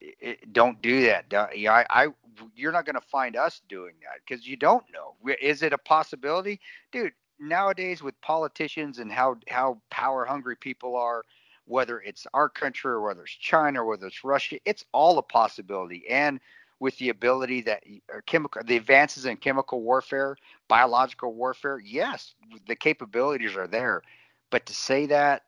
it, 0.00 0.52
don't 0.52 0.80
do 0.82 1.02
that. 1.06 1.28
Don't, 1.28 1.56
yeah, 1.56 1.72
I, 1.72 2.04
I, 2.04 2.08
you're 2.54 2.72
not 2.72 2.86
going 2.86 2.94
to 2.94 3.00
find 3.00 3.36
us 3.36 3.62
doing 3.68 3.94
that 4.02 4.20
because 4.26 4.46
you 4.46 4.56
don't 4.56 4.84
know. 4.92 5.14
Is 5.40 5.62
it 5.62 5.72
a 5.72 5.78
possibility, 5.78 6.60
dude? 6.92 7.12
Nowadays, 7.40 8.02
with 8.02 8.20
politicians 8.20 8.98
and 8.98 9.12
how 9.12 9.36
how 9.48 9.80
power 9.90 10.24
hungry 10.24 10.56
people 10.56 10.96
are, 10.96 11.22
whether 11.66 12.00
it's 12.00 12.26
our 12.34 12.48
country 12.48 12.90
or 12.90 13.00
whether 13.00 13.22
it's 13.22 13.32
China 13.32 13.82
or 13.82 13.86
whether 13.86 14.06
it's 14.06 14.24
Russia, 14.24 14.58
it's 14.64 14.84
all 14.92 15.18
a 15.18 15.22
possibility. 15.22 16.04
And 16.10 16.40
with 16.80 16.96
the 16.98 17.10
ability 17.10 17.60
that 17.62 17.82
uh, 18.12 18.20
chemical, 18.26 18.62
the 18.64 18.76
advances 18.76 19.24
in 19.26 19.36
chemical 19.36 19.82
warfare, 19.82 20.36
biological 20.68 21.34
warfare, 21.34 21.78
yes, 21.78 22.34
the 22.66 22.76
capabilities 22.76 23.56
are 23.56 23.68
there. 23.68 24.02
But 24.50 24.66
to 24.66 24.74
say 24.74 25.06
that 25.06 25.42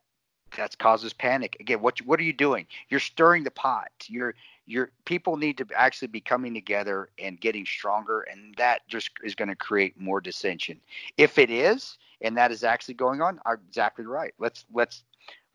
that 0.57 0.79
causes 0.79 1.13
panic. 1.13 1.57
Again, 1.61 1.81
what 1.81 1.99
what 2.01 2.21
are 2.21 2.25
you 2.25 2.33
doing? 2.33 2.67
You're 2.89 3.01
stirring 3.01 3.45
the 3.45 3.51
pot. 3.51 3.91
You're 4.07 4.35
you're 4.67 4.91
people 5.05 5.37
need 5.37 5.59
to 5.59 5.67
actually 5.75 6.09
be 6.09 6.21
coming 6.21 6.55
together 6.55 7.11
and 7.19 7.41
getting 7.41 7.67
stronger, 7.67 8.23
and 8.23 8.55
that 8.57 8.87
just 8.89 9.11
is 9.23 9.35
going 9.35 9.49
to 9.49 9.57
create 9.57 9.99
more 10.01 10.21
dissension. 10.21 10.81
If 11.17 11.39
it 11.39 11.51
is, 11.51 11.99
and 12.21 12.37
that 12.37 12.53
is 12.53 12.65
actually 12.65 12.95
going 12.95 13.21
on, 13.21 13.41
are 13.45 13.61
exactly 13.69 14.07
right. 14.07 14.35
Let's 14.39 14.65
let's 14.73 15.03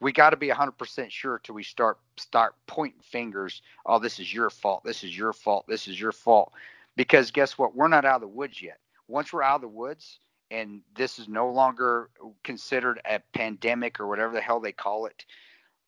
we 0.01 0.11
got 0.11 0.31
to 0.31 0.37
be 0.37 0.49
100% 0.49 1.09
sure 1.09 1.39
till 1.43 1.55
we 1.55 1.63
start 1.63 1.97
start 2.17 2.55
pointing 2.67 3.01
fingers. 3.01 3.61
Oh, 3.85 3.99
this 3.99 4.19
is 4.19 4.33
your 4.33 4.49
fault. 4.49 4.83
This 4.83 5.03
is 5.03 5.17
your 5.17 5.33
fault. 5.33 5.65
This 5.67 5.87
is 5.87 5.99
your 5.99 6.11
fault. 6.11 6.53
Because 6.95 7.31
guess 7.31 7.57
what? 7.57 7.75
We're 7.75 7.87
not 7.87 8.05
out 8.05 8.15
of 8.15 8.21
the 8.21 8.27
woods 8.27 8.61
yet. 8.61 8.79
Once 9.07 9.31
we're 9.31 9.43
out 9.43 9.55
of 9.55 9.61
the 9.61 9.67
woods, 9.67 10.19
and 10.51 10.81
this 10.95 11.19
is 11.19 11.27
no 11.27 11.49
longer 11.49 12.09
considered 12.43 13.01
a 13.09 13.19
pandemic 13.33 13.99
or 13.99 14.07
whatever 14.07 14.33
the 14.33 14.41
hell 14.41 14.59
they 14.59 14.71
call 14.71 15.05
it. 15.05 15.25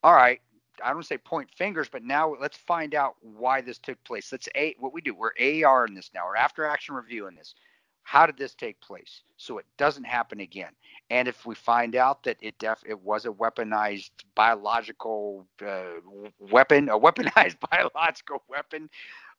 All 0.04 0.14
right, 0.14 0.42
I 0.84 0.92
don't 0.92 1.06
say 1.06 1.18
point 1.18 1.50
fingers, 1.56 1.90
but 1.90 2.04
now 2.04 2.36
let's 2.40 2.58
find 2.58 2.96
out 2.96 3.16
why 3.22 3.62
this 3.62 3.78
took 3.78 4.02
place. 4.04 4.32
Let's 4.32 4.50
a 4.56 4.76
what 4.80 4.94
we 4.94 5.02
do. 5.02 5.14
We're 5.14 5.66
AR 5.66 5.86
in 5.86 5.94
this 5.94 6.12
now. 6.14 6.26
We're 6.28 6.36
after 6.36 6.66
action 6.66 6.96
review 6.96 7.28
in 7.28 7.36
this. 7.36 7.56
How 8.04 8.26
did 8.26 8.38
this 8.38 8.56
take 8.56 8.80
place 8.80 9.24
so 9.36 9.58
it 9.58 9.66
doesn't 9.78 10.06
happen 10.06 10.40
again? 10.40 10.72
And 11.10 11.28
if 11.28 11.46
we 11.46 11.56
find 11.56 11.96
out 11.96 12.24
that 12.24 12.38
it 12.42 12.58
def 12.58 12.82
it 12.88 13.00
was 13.02 13.26
a 13.26 13.30
weaponized 13.30 14.12
biological 14.34 15.46
uh, 15.66 16.00
weapon, 16.40 16.90
a 16.90 16.98
weaponized 16.98 17.58
biological 17.72 18.44
weapon 18.48 18.90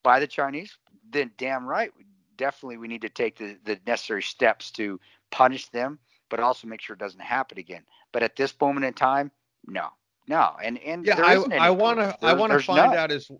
by 0.02 0.20
the 0.20 0.26
Chinese, 0.26 0.76
then 1.10 1.30
damn 1.38 1.64
right 1.64 1.92
definitely 2.38 2.78
we 2.78 2.88
need 2.88 3.02
to 3.02 3.10
take 3.10 3.36
the, 3.36 3.58
the 3.64 3.78
necessary 3.86 4.22
steps 4.22 4.70
to 4.72 4.98
punish 5.30 5.68
them, 5.68 5.98
but 6.30 6.40
also 6.40 6.66
make 6.66 6.80
sure 6.80 6.94
it 6.94 7.00
doesn't 7.00 7.20
happen 7.20 7.58
again. 7.58 7.82
But 8.12 8.22
at 8.22 8.36
this 8.36 8.54
moment 8.58 8.86
in 8.86 8.94
time, 8.94 9.30
no, 9.66 9.88
no, 10.26 10.52
and 10.62 10.78
and 10.78 11.04
yeah, 11.04 11.20
I, 11.20 11.34
I 11.58 11.70
want 11.70 11.98
to 11.98 12.16
I 12.22 12.32
want 12.32 12.52
to 12.52 12.60
find 12.60 12.94
out 12.94 13.10
as 13.10 13.30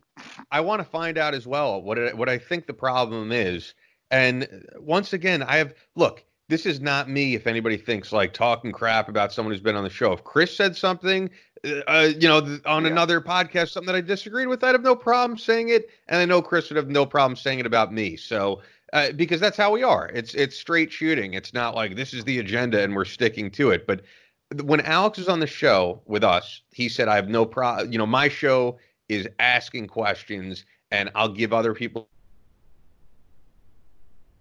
I 0.51 0.61
want 0.61 0.81
to 0.81 0.85
find 0.85 1.17
out 1.17 1.35
as 1.35 1.47
well 1.47 1.81
what 1.81 1.97
it, 1.97 2.17
what 2.17 2.29
I 2.29 2.37
think 2.37 2.67
the 2.67 2.75
problem 2.75 3.33
is. 3.33 3.75
And 4.11 4.67
once 4.79 5.13
again, 5.13 5.43
I 5.43 5.57
have 5.57 5.75
look. 5.97 6.25
This 6.49 6.65
is 6.65 6.81
not 6.81 7.11
me. 7.11 7.35
If 7.35 7.47
anybody 7.47 7.77
thinks 7.77 8.11
like 8.11 8.33
talking 8.33 8.73
crap 8.73 9.11
about 9.11 9.35
someone 9.35 9.53
who's 9.53 9.61
been 9.61 9.77
on 9.77 9.85
the 9.85 9.91
show, 9.91 10.13
if 10.13 10.25
Kris 10.25 10.57
said 10.57 10.75
something, 10.75 11.29
uh, 11.87 12.09
you 12.19 12.27
know, 12.27 12.59
on 12.65 12.85
yeah. 12.85 12.91
another 12.91 13.21
podcast, 13.21 13.69
something 13.69 13.93
that 13.93 13.99
I 13.99 14.01
disagreed 14.01 14.49
with, 14.49 14.65
I'd 14.65 14.75
have 14.75 14.83
no 14.83 14.97
problem 14.97 15.39
saying 15.39 15.69
it, 15.69 15.91
and 16.09 16.19
I 16.19 16.25
know 16.25 16.41
Kris 16.41 16.71
would 16.71 16.79
have 16.79 16.89
no 16.89 17.05
problem 17.05 17.37
saying 17.37 17.59
it 17.59 17.67
about 17.67 17.93
me. 17.93 18.17
So 18.17 18.63
uh, 18.93 19.13
because 19.13 19.41
that's 19.41 19.57
how 19.57 19.73
we 19.73 19.83
are. 19.83 20.11
It's 20.15 20.35
it's 20.35 20.57
straight 20.57 20.93
shooting. 20.93 21.35
It's 21.35 21.53
not 21.53 21.75
like 21.75 21.97
this 21.97 22.15
is 22.15 22.25
the 22.25 22.39
agenda 22.39 22.83
and 22.83 22.95
we're 22.95 23.05
sticking 23.05 23.51
to 23.53 23.71
it. 23.71 23.87
But 23.87 24.03
when 24.63 24.81
Alex 24.83 25.19
was 25.19 25.29
on 25.29 25.41
the 25.41 25.47
show 25.47 26.03
with 26.07 26.25
us, 26.25 26.63
he 26.73 26.89
said, 26.89 27.09
"I 27.09 27.17
have 27.17 27.29
no 27.29 27.45
problem. 27.45 27.93
You 27.93 27.99
know, 27.99 28.07
my 28.07 28.29
show 28.29 28.79
is 29.09 29.29
asking 29.39 29.89
questions, 29.89 30.65
and 30.91 31.11
I'll 31.15 31.33
give 31.33 31.53
other 31.53 31.75
people." 31.75 32.09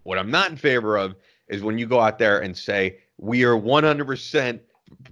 What 0.04 0.18
I'm 0.18 0.30
not 0.30 0.50
in 0.50 0.56
favor 0.56 0.96
of 0.96 1.16
is 1.48 1.62
when 1.62 1.76
you 1.76 1.86
go 1.86 2.00
out 2.00 2.18
there 2.18 2.40
and 2.40 2.56
say 2.56 2.98
we 3.18 3.44
are 3.44 3.56
100%. 3.56 4.60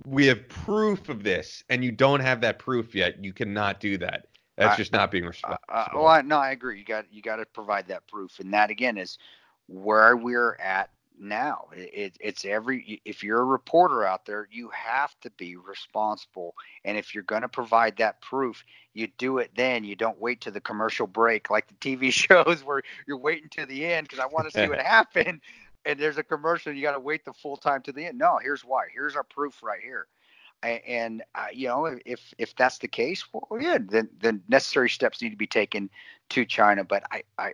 We 0.06 0.26
have 0.26 0.48
proof 0.48 1.10
of 1.10 1.22
this, 1.22 1.62
and 1.68 1.84
you 1.84 1.92
don't 1.92 2.20
have 2.20 2.40
that 2.40 2.58
proof 2.58 2.94
yet. 2.94 3.22
You 3.22 3.34
cannot 3.34 3.80
do 3.80 3.98
that. 3.98 4.26
That's 4.56 4.74
I, 4.74 4.76
just 4.76 4.92
not 4.92 5.10
being 5.10 5.24
responsible. 5.24 5.64
Uh, 5.68 5.88
well, 5.94 6.06
I, 6.06 6.22
no, 6.22 6.38
I 6.38 6.50
agree. 6.50 6.78
You 6.78 6.84
got 6.84 7.06
you 7.12 7.22
got 7.22 7.36
to 7.36 7.46
provide 7.46 7.88
that 7.88 8.06
proof, 8.08 8.38
and 8.40 8.52
that 8.54 8.70
again 8.70 8.96
is 8.96 9.18
where 9.66 10.16
we're 10.16 10.56
at 10.56 10.90
now. 11.18 11.68
It, 11.72 12.16
it's 12.20 12.44
every 12.44 13.00
if 13.04 13.22
you're 13.22 13.42
a 13.42 13.44
reporter 13.44 14.04
out 14.04 14.24
there, 14.24 14.48
you 14.50 14.70
have 14.70 15.14
to 15.20 15.30
be 15.32 15.56
responsible. 15.56 16.54
And 16.84 16.96
if 16.96 17.14
you're 17.14 17.24
going 17.24 17.42
to 17.42 17.48
provide 17.48 17.96
that 17.98 18.20
proof, 18.22 18.64
you 18.94 19.08
do 19.18 19.38
it 19.38 19.50
then. 19.56 19.84
You 19.84 19.96
don't 19.96 20.20
wait 20.20 20.40
to 20.42 20.50
the 20.50 20.60
commercial 20.60 21.06
break 21.06 21.50
like 21.50 21.66
the 21.68 21.74
TV 21.74 22.10
shows 22.12 22.64
where 22.64 22.82
you're 23.06 23.18
waiting 23.18 23.48
to 23.50 23.66
the 23.66 23.84
end 23.84 24.08
because 24.08 24.20
I 24.20 24.26
want 24.26 24.50
to 24.50 24.58
see 24.58 24.68
what 24.68 24.78
happened. 24.82 25.40
And 25.84 26.00
there's 26.00 26.18
a 26.18 26.24
commercial, 26.24 26.72
you 26.72 26.82
got 26.82 26.94
to 26.94 27.00
wait 27.00 27.24
the 27.24 27.32
full 27.32 27.56
time 27.56 27.80
to 27.82 27.92
the 27.92 28.06
end. 28.06 28.18
No, 28.18 28.38
here's 28.42 28.62
why. 28.62 28.86
Here's 28.92 29.14
our 29.14 29.22
proof 29.22 29.62
right 29.62 29.80
here. 29.80 30.08
And 30.62 31.22
uh, 31.34 31.46
you 31.52 31.68
know, 31.68 31.86
if 32.04 32.34
if 32.38 32.54
that's 32.56 32.78
the 32.78 32.88
case, 32.88 33.24
well, 33.32 33.60
yeah, 33.60 33.78
then 33.80 34.08
the 34.20 34.40
necessary 34.48 34.90
steps 34.90 35.22
need 35.22 35.30
to 35.30 35.36
be 35.36 35.46
taken 35.46 35.90
to 36.30 36.44
China. 36.44 36.82
But 36.84 37.04
I, 37.12 37.22
I 37.38 37.52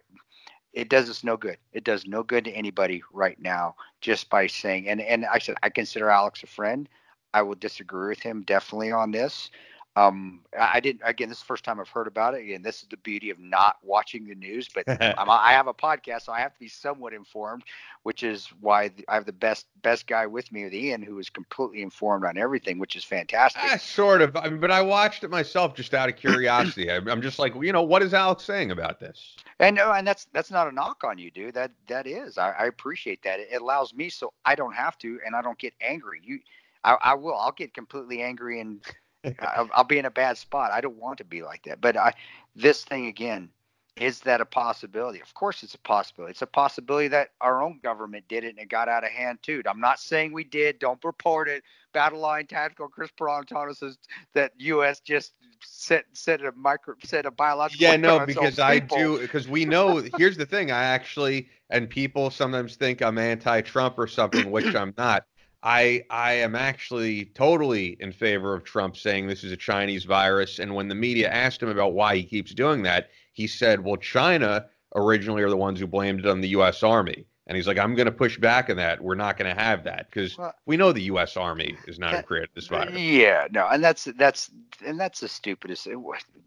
it 0.73 0.89
does 0.89 1.11
us 1.11 1.23
no 1.23 1.37
good. 1.37 1.59
It 1.73 1.85
does 1.85 2.07
no 2.07 2.23
good 2.23 2.45
to 2.45 2.51
anybody 2.53 3.03
right 3.13 3.39
now 3.41 3.77
just 4.01 4.31
by 4.31 4.47
saying. 4.47 4.89
And 4.89 5.01
and 5.01 5.27
I 5.27 5.39
said 5.39 5.57
I 5.63 5.69
consider 5.69 6.09
Alex 6.11 6.43
a 6.43 6.47
friend. 6.47 6.89
I 7.35 7.43
will 7.43 7.55
disagree 7.55 8.09
with 8.09 8.21
him 8.21 8.43
definitely 8.43 8.93
on 8.93 9.11
this. 9.11 9.51
Um, 9.95 10.41
I 10.59 10.81
didn't. 10.81 11.03
Again, 11.05 11.29
this 11.29 11.39
is 11.39 11.43
the 11.43 11.49
first 11.49 11.65
time 11.65 11.79
I've 11.79 11.89
heard 11.89 12.07
about 12.07 12.35
it. 12.35 12.41
Again, 12.41 12.63
this 12.63 12.83
is 12.83 12.89
the 12.89 12.97
beauty 12.97 13.29
of 13.29 13.39
not 13.39 13.77
watching 13.83 14.27
the 14.27 14.35
news. 14.35 14.69
But 14.75 14.85
I'm, 15.19 15.29
i 15.29 15.53
have 15.53 15.67
a 15.67 15.75
podcast, 15.75 16.23
so 16.23 16.33
I 16.33 16.41
have 16.41 16.55
to 16.55 16.61
be 16.61 16.69
somewhat 16.69 17.13
informed, 17.13 17.65
which 18.03 18.23
is 18.23 18.47
why 18.61 18.91
I 19.09 19.15
have 19.15 19.27
the 19.27 19.35
best 19.35 19.67
best 19.83 20.07
guy 20.07 20.27
with 20.27 20.51
me, 20.51 20.65
with 20.65 20.73
Ian, 20.73 21.03
who 21.03 21.19
is 21.19 21.29
completely 21.29 21.83
informed 21.83 22.25
on 22.25 22.39
everything, 22.39 22.79
which 22.79 22.97
is 22.97 23.05
fantastic. 23.05 23.63
Ah, 23.63 23.77
sort 23.77 24.23
of. 24.23 24.35
I 24.35 24.49
mean, 24.49 24.61
but 24.61 24.71
I 24.71 24.81
watched 24.81 25.25
it 25.25 25.31
myself 25.31 25.75
just 25.75 25.93
out 25.93 26.09
of 26.09 26.17
curiosity. 26.17 26.91
I'm 26.91 27.21
just 27.21 27.39
like, 27.39 27.55
you 27.61 27.73
know, 27.73 27.83
what 27.83 28.03
is 28.03 28.15
Alex 28.15 28.45
saying 28.45 28.71
about 28.71 28.99
this? 28.99 29.37
And 29.59 29.77
no, 29.77 29.93
and 29.93 30.07
that's 30.07 30.27
that's 30.33 30.51
not 30.51 30.69
a 30.69 30.73
knock 30.73 31.05
on 31.05 31.19
you, 31.19 31.31
dude. 31.31 31.53
That 31.55 31.71
that 31.89 32.07
is. 32.07 32.39
I, 32.39 32.53
I 32.53 32.65
appreciate 32.65 33.23
that. 33.25 33.41
It 33.41 33.61
allows 33.61 33.93
me 33.93 34.09
so 34.09 34.33
I 34.47 34.55
don't 34.55 34.75
have 34.75 34.97
to, 34.99 35.21
and 35.27 35.37
I 35.37 35.43
don't 35.43 35.59
get 35.59 35.75
angry. 35.83 36.23
You. 36.25 36.41
I, 36.85 36.97
I, 37.01 37.15
will. 37.15 37.37
I'll 37.37 37.53
get 37.53 37.75
completely 37.75 38.23
angry 38.23 38.61
and 38.61 38.81
I'll, 39.41 39.71
I'll, 39.75 39.85
be 39.85 39.99
in 39.99 40.05
a 40.05 40.11
bad 40.11 40.37
spot. 40.37 40.73
I 40.73 40.81
don't 40.81 40.97
want 40.97 41.19
to 41.19 41.25
be 41.25 41.43
like 41.43 41.65
that. 41.65 41.81
But 41.81 41.97
I, 41.97 42.15
this 42.57 42.85
thing 42.85 43.07
again, 43.07 43.51
is 43.97 44.21
that 44.21 44.41
a 44.41 44.47
possibility? 44.47 45.21
Of 45.21 45.35
course, 45.35 45.63
it's 45.63 45.75
a 45.75 45.79
possibility. 45.79 46.31
It's 46.31 46.43
a 46.43 46.47
possibility 46.47 47.09
that 47.09 47.31
our 47.41 47.63
own 47.63 47.79
government 47.83 48.25
did 48.27 48.43
it 48.43 48.51
and 48.51 48.59
it 48.59 48.69
got 48.69 48.89
out 48.89 49.05
of 49.05 49.11
hand 49.11 49.39
too. 49.43 49.63
I'm 49.67 49.81
not 49.81 50.01
saying 50.01 50.33
we 50.33 50.45
did. 50.45 50.79
Don't 50.79 51.03
report 51.05 51.49
it. 51.49 51.63
Battle 51.93 52.21
Line 52.21 52.47
Tactical 52.47 52.89
Kris 52.89 53.11
Paronto 53.19 53.77
says 53.77 53.99
that 54.35 54.53
U.S. 54.57 55.01
just 55.01 55.35
set 55.63 56.07
set 56.15 56.43
a 56.43 56.53
micro 56.53 56.95
set 57.05 57.27
a 57.27 57.31
biological. 57.31 57.87
Yeah, 57.87 57.97
no, 57.97 58.25
because 58.25 58.59
I 58.59 58.79
do 58.79 59.19
because 59.19 59.47
we 59.47 59.67
know. 59.67 60.03
here's 60.17 60.39
the 60.39 60.47
thing. 60.47 60.71
I 60.71 60.85
actually 60.85 61.49
and 61.69 61.89
people 61.89 62.31
sometimes 62.31 62.77
think 62.77 63.03
I'm 63.03 63.19
anti-Trump 63.19 63.99
or 63.99 64.07
something, 64.07 64.51
which 64.51 64.75
I'm 64.75 64.95
not. 64.97 65.27
I 65.63 66.05
I 66.11 66.33
am 66.35 66.55
actually 66.55 67.27
totally 67.27 67.97
in 68.01 68.13
favor 68.13 68.55
of 68.55 68.65
Trump 68.65 68.97
saying 68.97 69.27
this 69.27 69.45
is 69.45 69.53
a 69.53 69.57
Chinese 69.57 70.05
virus. 70.05 70.59
And 70.59 70.75
when 70.75 70.89
the 70.89 70.95
media 70.95 71.31
asked 71.31 71.63
him 71.63 71.69
about 71.69 71.93
why 71.93 72.17
he 72.17 72.25
keeps 72.25 72.53
doing 72.53 72.83
that, 72.83 73.11
he 73.33 73.47
said, 73.47 73.85
"Well, 73.85 73.97
China 73.97 74.67
originally 74.97 75.43
are 75.43 75.51
the 75.51 75.57
ones 75.57 75.79
who 75.79 75.87
blamed 75.87 76.21
it 76.21 76.27
on 76.27 76.41
the 76.41 76.49
U.S. 76.49 76.83
Army." 76.83 77.27
And 77.47 77.57
he's 77.57 77.67
like, 77.69 77.79
"I'm 77.79 77.95
going 77.95 78.07
to 78.07 78.13
push 78.13 78.39
back 78.39 78.71
on 78.71 78.77
that. 78.77 79.01
We're 79.01 79.15
not 79.15 79.37
going 79.37 79.55
to 79.55 79.61
have 79.61 79.85
that 79.85 80.11
because 80.11 80.37
well, 80.37 80.55
we 80.67 80.77
know 80.77 80.91
the 80.93 81.03
U.S. 81.03 81.37
Army 81.37 81.77
is 81.87 81.99
not 81.99 82.15
who 82.15 82.23
created 82.23 82.51
this 82.55 82.67
virus." 82.67 82.99
Yeah, 82.99 83.47
no, 83.53 83.69
and 83.69 83.85
that's 83.85 84.05
that's 84.17 84.51
and 84.85 84.99
that's 84.99 85.21
the 85.21 85.29
stupidest. 85.29 85.87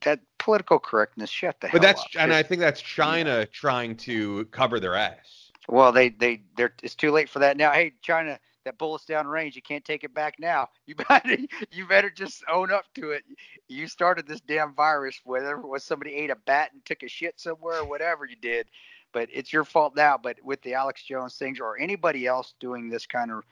That 0.01 0.20
political 0.39 0.78
correctness, 0.78 1.30
shut 1.30 1.61
the 1.61 1.68
but 1.72 1.82
hell 1.82 1.82
that's 1.82 2.01
up. 2.01 2.09
and 2.20 2.34
I 2.34 2.43
think 2.43 2.59
that's 2.59 2.82
China 2.82 3.39
yeah. 3.39 3.45
trying 3.45 3.95
to 3.97 4.43
cover 4.45 4.80
their 4.80 4.95
ass. 4.95 5.51
Well, 5.70 5.93
they 5.93 6.09
they 6.09 6.41
they're 6.57 6.74
it's 6.84 6.95
too 6.95 7.11
late 7.11 7.30
for 7.30 7.39
that 7.39 7.55
now. 7.55 7.72
Hey, 7.72 7.93
China 8.01 8.39
that 8.66 8.78
bullet's 8.78 9.05
down 9.05 9.28
range. 9.28 9.55
You 9.55 9.61
can't 9.61 9.86
take 9.86 10.03
it 10.03 10.13
back 10.13 10.36
now. 10.39 10.70
You 10.88 10.95
better 10.95 11.38
you 11.72 11.88
better 11.88 12.09
just 12.09 12.43
own 12.51 12.72
up 12.72 12.86
to 12.95 13.11
it. 13.11 13.24
You 13.68 13.88
started 13.88 14.28
this 14.28 14.41
damn 14.41 14.74
virus, 14.76 15.20
whether 15.24 15.55
it 15.55 15.68
was 15.68 15.84
somebody 15.84 16.13
ate 16.13 16.30
a 16.30 16.36
bat 16.36 16.72
and 16.74 16.86
took 16.86 17.01
a 17.03 17.07
shit 17.07 17.39
somewhere 17.39 17.80
or 17.80 17.86
whatever 17.86 18.26
you 18.26 18.36
did. 18.36 18.68
But 19.13 19.30
it's 19.32 19.51
your 19.51 19.63
fault 19.63 19.95
now. 19.95 20.18
But 20.22 20.38
with 20.43 20.61
the 20.61 20.74
Alex 20.74 21.03
Jones 21.03 21.38
things 21.38 21.59
or 21.59 21.80
anybody 21.80 22.28
else 22.28 22.53
doing 22.59 22.89
this 22.89 23.05
kind 23.05 23.32
of, 23.32 23.43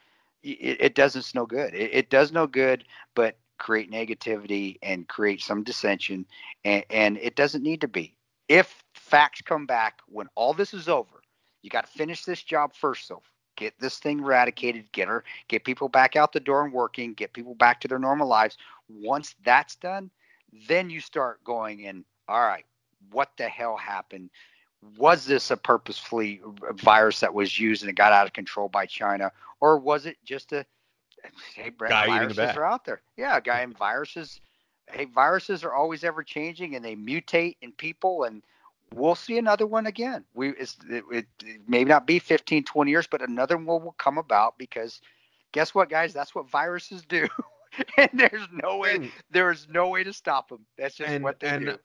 it, 0.42 0.76
it 0.80 0.94
doesn't 0.94 1.34
no 1.34 1.46
good. 1.46 1.74
It, 1.74 1.90
it 1.92 2.10
does 2.10 2.30
no 2.30 2.46
good, 2.46 2.84
but 3.14 3.36
create 3.58 3.90
negativity 3.90 4.78
and 4.82 5.08
create 5.08 5.40
some 5.40 5.62
dissension, 5.62 6.26
and, 6.64 6.84
and 6.90 7.18
it 7.18 7.36
doesn't 7.36 7.62
need 7.62 7.80
to 7.80 7.88
be. 7.88 8.14
If 8.48 8.82
facts 8.94 9.40
come 9.42 9.66
back 9.66 10.00
when 10.06 10.28
all 10.34 10.52
this 10.54 10.74
is 10.74 10.88
over, 10.88 11.22
you 11.62 11.70
got 11.70 11.86
to 11.86 11.92
finish 11.92 12.24
this 12.24 12.42
job 12.42 12.74
first, 12.74 13.08
though 13.08 13.22
get 13.56 13.78
this 13.78 13.98
thing 13.98 14.20
eradicated, 14.20 14.90
get 14.92 15.08
her, 15.08 15.24
get 15.48 15.64
people 15.64 15.88
back 15.88 16.16
out 16.16 16.32
the 16.32 16.40
door 16.40 16.64
and 16.64 16.72
working, 16.72 17.14
get 17.14 17.32
people 17.32 17.54
back 17.54 17.80
to 17.80 17.88
their 17.88 17.98
normal 17.98 18.28
lives. 18.28 18.56
Once 18.88 19.34
that's 19.44 19.76
done, 19.76 20.10
then 20.68 20.90
you 20.90 21.00
start 21.00 21.42
going 21.44 21.80
in. 21.80 22.04
All 22.28 22.40
right, 22.40 22.64
what 23.10 23.30
the 23.36 23.48
hell 23.48 23.76
happened? 23.76 24.30
Was 24.98 25.24
this 25.24 25.50
a 25.50 25.56
purposefully 25.56 26.40
uh, 26.44 26.72
virus 26.74 27.20
that 27.20 27.32
was 27.32 27.58
used 27.58 27.82
and 27.82 27.90
it 27.90 27.94
got 27.94 28.12
out 28.12 28.26
of 28.26 28.32
control 28.32 28.68
by 28.68 28.86
China, 28.86 29.32
or 29.60 29.78
was 29.78 30.06
it 30.06 30.16
just 30.24 30.52
a 30.52 30.64
hey, 31.54 31.70
Brent, 31.70 31.92
guy 31.92 32.06
viruses 32.06 32.56
are 32.56 32.64
out 32.64 32.84
there? 32.84 33.00
Yeah, 33.16 33.40
guy 33.40 33.60
and 33.60 33.76
viruses. 33.76 34.40
Hey, 34.90 35.06
viruses 35.06 35.64
are 35.64 35.72
always 35.72 36.04
ever 36.04 36.22
changing 36.22 36.76
and 36.76 36.84
they 36.84 36.94
mutate 36.94 37.56
in 37.62 37.72
people 37.72 38.24
and 38.24 38.42
we'll 38.94 39.14
see 39.14 39.38
another 39.38 39.66
one 39.66 39.86
again. 39.86 40.24
We 40.34 40.50
it, 40.50 40.74
it, 40.90 41.04
it, 41.42 41.60
may 41.66 41.84
not 41.84 42.06
be 42.06 42.18
15, 42.18 42.64
20 42.64 42.90
years, 42.90 43.06
but 43.06 43.22
another 43.22 43.56
one 43.56 43.84
will 43.84 43.94
come 43.98 44.18
about 44.18 44.58
because 44.58 45.00
guess 45.52 45.74
what, 45.74 45.88
guys? 45.88 46.12
That's 46.12 46.34
what 46.34 46.50
viruses 46.50 47.02
do. 47.08 47.26
and 47.96 48.10
there's 48.14 48.46
no 48.52 48.78
way 48.78 49.10
there 49.30 49.50
is 49.50 49.66
no 49.70 49.88
way 49.88 50.04
to 50.04 50.12
stop 50.12 50.48
them. 50.48 50.64
That's 50.78 50.96
just 50.96 51.10
and, 51.10 51.24
what 51.24 51.40
they 51.40 51.58
do. 51.58 51.78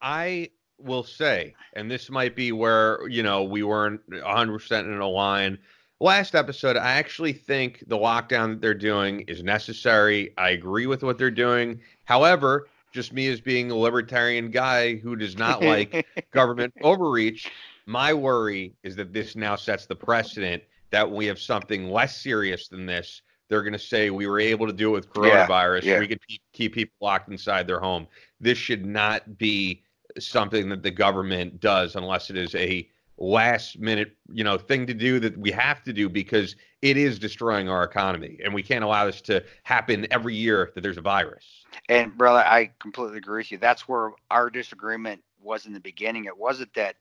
I 0.00 0.50
will 0.78 1.04
say, 1.04 1.54
and 1.74 1.90
this 1.90 2.10
might 2.10 2.34
be 2.34 2.52
where 2.52 3.06
you 3.08 3.22
know 3.22 3.44
we 3.44 3.62
weren't 3.62 4.00
100 4.08 4.52
percent 4.52 4.86
in 4.86 4.98
a 4.98 5.08
line. 5.08 5.58
Last 6.02 6.34
episode, 6.34 6.78
I 6.78 6.92
actually 6.92 7.34
think 7.34 7.84
the 7.86 7.98
lockdown 7.98 8.52
that 8.52 8.62
they're 8.62 8.72
doing 8.72 9.20
is 9.28 9.42
necessary. 9.42 10.32
I 10.38 10.50
agree 10.50 10.86
with 10.86 11.02
what 11.02 11.18
they're 11.18 11.30
doing. 11.30 11.80
However, 12.04 12.68
just 12.90 13.12
me 13.12 13.28
as 13.28 13.40
being 13.40 13.70
a 13.70 13.76
libertarian 13.76 14.50
guy 14.50 14.96
who 14.96 15.16
does 15.16 15.36
not 15.36 15.62
like 15.64 16.06
government 16.32 16.74
overreach. 16.82 17.50
My 17.86 18.12
worry 18.14 18.74
is 18.82 18.96
that 18.96 19.12
this 19.12 19.36
now 19.36 19.56
sets 19.56 19.86
the 19.86 19.96
precedent 19.96 20.62
that 20.90 21.08
when 21.08 21.16
we 21.16 21.26
have 21.26 21.38
something 21.38 21.90
less 21.90 22.16
serious 22.16 22.68
than 22.68 22.86
this. 22.86 23.22
They're 23.48 23.62
going 23.62 23.72
to 23.72 23.78
say 23.78 24.10
we 24.10 24.28
were 24.28 24.38
able 24.38 24.66
to 24.68 24.72
do 24.72 24.90
it 24.90 24.92
with 24.92 25.12
coronavirus. 25.12 25.82
Yeah, 25.82 25.94
yeah. 25.94 26.00
We 26.00 26.08
could 26.08 26.20
keep 26.52 26.74
people 26.74 26.94
locked 27.00 27.28
inside 27.28 27.66
their 27.66 27.80
home. 27.80 28.06
This 28.40 28.56
should 28.56 28.86
not 28.86 29.38
be 29.38 29.82
something 30.18 30.68
that 30.68 30.82
the 30.82 30.90
government 30.90 31.60
does 31.60 31.96
unless 31.96 32.30
it 32.30 32.36
is 32.36 32.54
a 32.54 32.88
last 33.20 33.78
minute, 33.78 34.16
you 34.32 34.42
know, 34.42 34.56
thing 34.56 34.86
to 34.86 34.94
do 34.94 35.20
that 35.20 35.36
we 35.36 35.50
have 35.50 35.82
to 35.84 35.92
do 35.92 36.08
because 36.08 36.56
it 36.80 36.96
is 36.96 37.18
destroying 37.18 37.68
our 37.68 37.84
economy 37.84 38.38
and 38.42 38.52
we 38.52 38.62
can't 38.62 38.82
allow 38.82 39.04
this 39.04 39.20
to 39.20 39.44
happen 39.62 40.06
every 40.10 40.34
year 40.34 40.72
that 40.74 40.80
there's 40.80 40.96
a 40.96 41.02
virus. 41.02 41.44
And 41.88 42.16
brother, 42.16 42.40
I 42.40 42.72
completely 42.80 43.18
agree 43.18 43.40
with 43.40 43.52
you. 43.52 43.58
That's 43.58 43.86
where 43.86 44.12
our 44.30 44.48
disagreement 44.48 45.22
was 45.42 45.66
in 45.66 45.74
the 45.74 45.80
beginning. 45.80 46.24
It 46.24 46.36
wasn't 46.36 46.72
that 46.74 46.96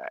uh, 0.00 0.06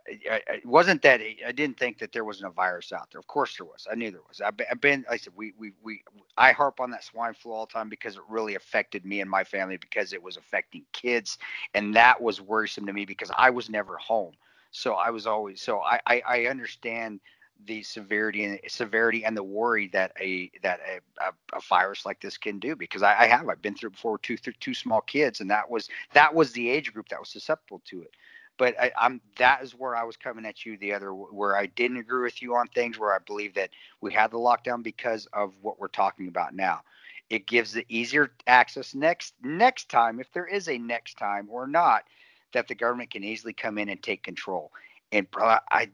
it 0.46 0.64
wasn't 0.64 1.02
that 1.02 1.20
I 1.46 1.52
didn't 1.52 1.78
think 1.78 1.98
that 1.98 2.12
there 2.12 2.24
wasn't 2.24 2.48
a 2.48 2.54
virus 2.54 2.92
out 2.92 3.10
there. 3.10 3.18
Of 3.18 3.26
course 3.26 3.56
there 3.56 3.66
was. 3.66 3.86
I 3.90 3.94
knew 3.96 4.10
there 4.10 4.20
was. 4.28 4.40
I've 4.40 4.80
been, 4.80 5.04
like 5.08 5.14
I 5.14 5.16
said, 5.16 5.32
we, 5.34 5.52
we, 5.58 5.72
we, 5.82 6.02
I 6.36 6.52
harp 6.52 6.80
on 6.80 6.90
that 6.92 7.02
swine 7.02 7.34
flu 7.34 7.52
all 7.52 7.66
the 7.66 7.72
time 7.72 7.88
because 7.88 8.16
it 8.16 8.22
really 8.28 8.54
affected 8.54 9.04
me 9.04 9.20
and 9.20 9.28
my 9.28 9.42
family 9.42 9.78
because 9.78 10.12
it 10.12 10.22
was 10.22 10.36
affecting 10.36 10.84
kids. 10.92 11.38
And 11.74 11.94
that 11.96 12.20
was 12.20 12.40
worrisome 12.40 12.86
to 12.86 12.92
me 12.92 13.04
because 13.04 13.30
I 13.36 13.50
was 13.50 13.68
never 13.68 13.96
home. 13.96 14.34
So 14.70 14.94
I 14.94 15.10
was 15.10 15.26
always 15.26 15.60
so 15.60 15.80
I 15.80 16.00
I, 16.06 16.22
I 16.26 16.46
understand 16.46 17.20
the 17.66 17.82
severity 17.82 18.44
and 18.44 18.60
severity 18.68 19.24
and 19.24 19.36
the 19.36 19.42
worry 19.42 19.88
that 19.88 20.12
a 20.20 20.50
that 20.62 20.80
a, 20.80 21.00
a, 21.22 21.56
a 21.56 21.60
virus 21.68 22.06
like 22.06 22.20
this 22.20 22.38
can 22.38 22.58
do 22.58 22.74
because 22.76 23.02
I, 23.02 23.20
I, 23.20 23.26
have 23.26 23.48
I've 23.48 23.62
been 23.62 23.74
through 23.74 23.90
before 23.90 24.18
two 24.18 24.36
two 24.36 24.74
small 24.74 25.00
kids 25.00 25.40
and 25.40 25.50
that 25.50 25.70
was 25.70 25.88
that 26.12 26.34
was 26.34 26.52
the 26.52 26.68
age 26.70 26.92
group 26.92 27.08
that 27.08 27.20
was 27.20 27.28
susceptible 27.28 27.82
to 27.86 28.02
it. 28.02 28.14
But 28.56 28.78
I, 28.80 28.92
am 28.98 29.20
that 29.38 29.62
is 29.62 29.72
where 29.72 29.96
I 29.96 30.04
was 30.04 30.16
coming 30.16 30.44
at 30.46 30.64
you 30.64 30.76
the 30.78 30.92
other 30.92 31.12
where 31.12 31.56
I 31.56 31.66
didn't 31.66 31.98
agree 31.98 32.22
with 32.22 32.42
you 32.42 32.54
on 32.54 32.68
things 32.68 32.98
where 32.98 33.14
I 33.14 33.18
believe 33.18 33.54
that 33.54 33.70
we 34.00 34.12
had 34.12 34.30
the 34.30 34.38
lockdown 34.38 34.82
because 34.82 35.26
of 35.32 35.52
what 35.62 35.78
we're 35.78 35.88
talking 35.88 36.28
about 36.28 36.54
now. 36.54 36.80
It 37.28 37.46
gives 37.46 37.72
the 37.72 37.86
easier 37.88 38.32
access 38.46 38.94
next 38.94 39.34
next 39.42 39.88
time 39.88 40.20
if 40.20 40.32
there 40.32 40.46
is 40.46 40.68
a 40.68 40.78
next 40.78 41.18
time 41.18 41.48
or 41.50 41.66
not 41.66 42.04
that 42.52 42.68
the 42.68 42.74
government 42.74 43.10
can 43.10 43.24
easily 43.24 43.52
come 43.52 43.78
in 43.78 43.88
and 43.88 44.02
take 44.02 44.22
control. 44.22 44.72
And 45.12 45.26
I, 45.38 45.88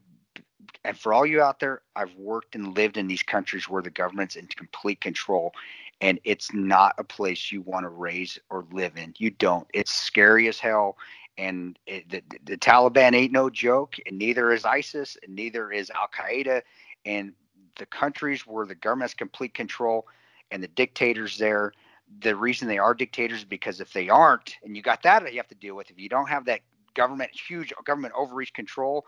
and 0.84 0.98
for 0.98 1.12
all 1.12 1.26
you 1.26 1.42
out 1.42 1.60
there, 1.60 1.82
I've 1.94 2.14
worked 2.14 2.54
and 2.54 2.74
lived 2.74 2.96
in 2.96 3.06
these 3.06 3.22
countries 3.22 3.68
where 3.68 3.82
the 3.82 3.90
government's 3.90 4.36
in 4.36 4.46
complete 4.46 5.00
control, 5.00 5.52
and 6.00 6.20
it's 6.24 6.52
not 6.52 6.94
a 6.98 7.04
place 7.04 7.50
you 7.50 7.62
want 7.62 7.84
to 7.84 7.88
raise 7.88 8.38
or 8.50 8.66
live 8.72 8.96
in. 8.96 9.14
You 9.18 9.30
don't. 9.30 9.66
It's 9.72 9.92
scary 9.92 10.48
as 10.48 10.58
hell. 10.58 10.96
And 11.38 11.78
it, 11.86 12.08
the, 12.08 12.22
the 12.44 12.56
Taliban 12.56 13.14
ain't 13.14 13.32
no 13.32 13.50
joke, 13.50 13.96
and 14.06 14.18
neither 14.18 14.52
is 14.52 14.64
ISIS, 14.64 15.18
and 15.22 15.34
neither 15.34 15.70
is 15.70 15.90
Al 15.90 16.08
Qaeda. 16.08 16.62
And 17.04 17.34
the 17.78 17.86
countries 17.86 18.46
where 18.46 18.66
the 18.66 18.74
government 18.74 19.10
has 19.10 19.14
complete 19.14 19.54
control 19.54 20.06
and 20.50 20.62
the 20.62 20.68
dictators 20.68 21.36
there 21.38 21.72
the 22.20 22.34
reason 22.36 22.68
they 22.68 22.78
are 22.78 22.94
dictators 22.94 23.44
because 23.44 23.80
if 23.80 23.92
they 23.92 24.08
aren't 24.08 24.56
and 24.62 24.76
you 24.76 24.82
got 24.82 25.02
that 25.02 25.30
you 25.32 25.38
have 25.38 25.48
to 25.48 25.54
deal 25.54 25.74
with. 25.74 25.90
If 25.90 25.98
you 25.98 26.08
don't 26.08 26.28
have 26.28 26.44
that 26.46 26.60
government 26.94 27.30
huge 27.32 27.72
government 27.84 28.14
overreach 28.16 28.54
control 28.54 29.04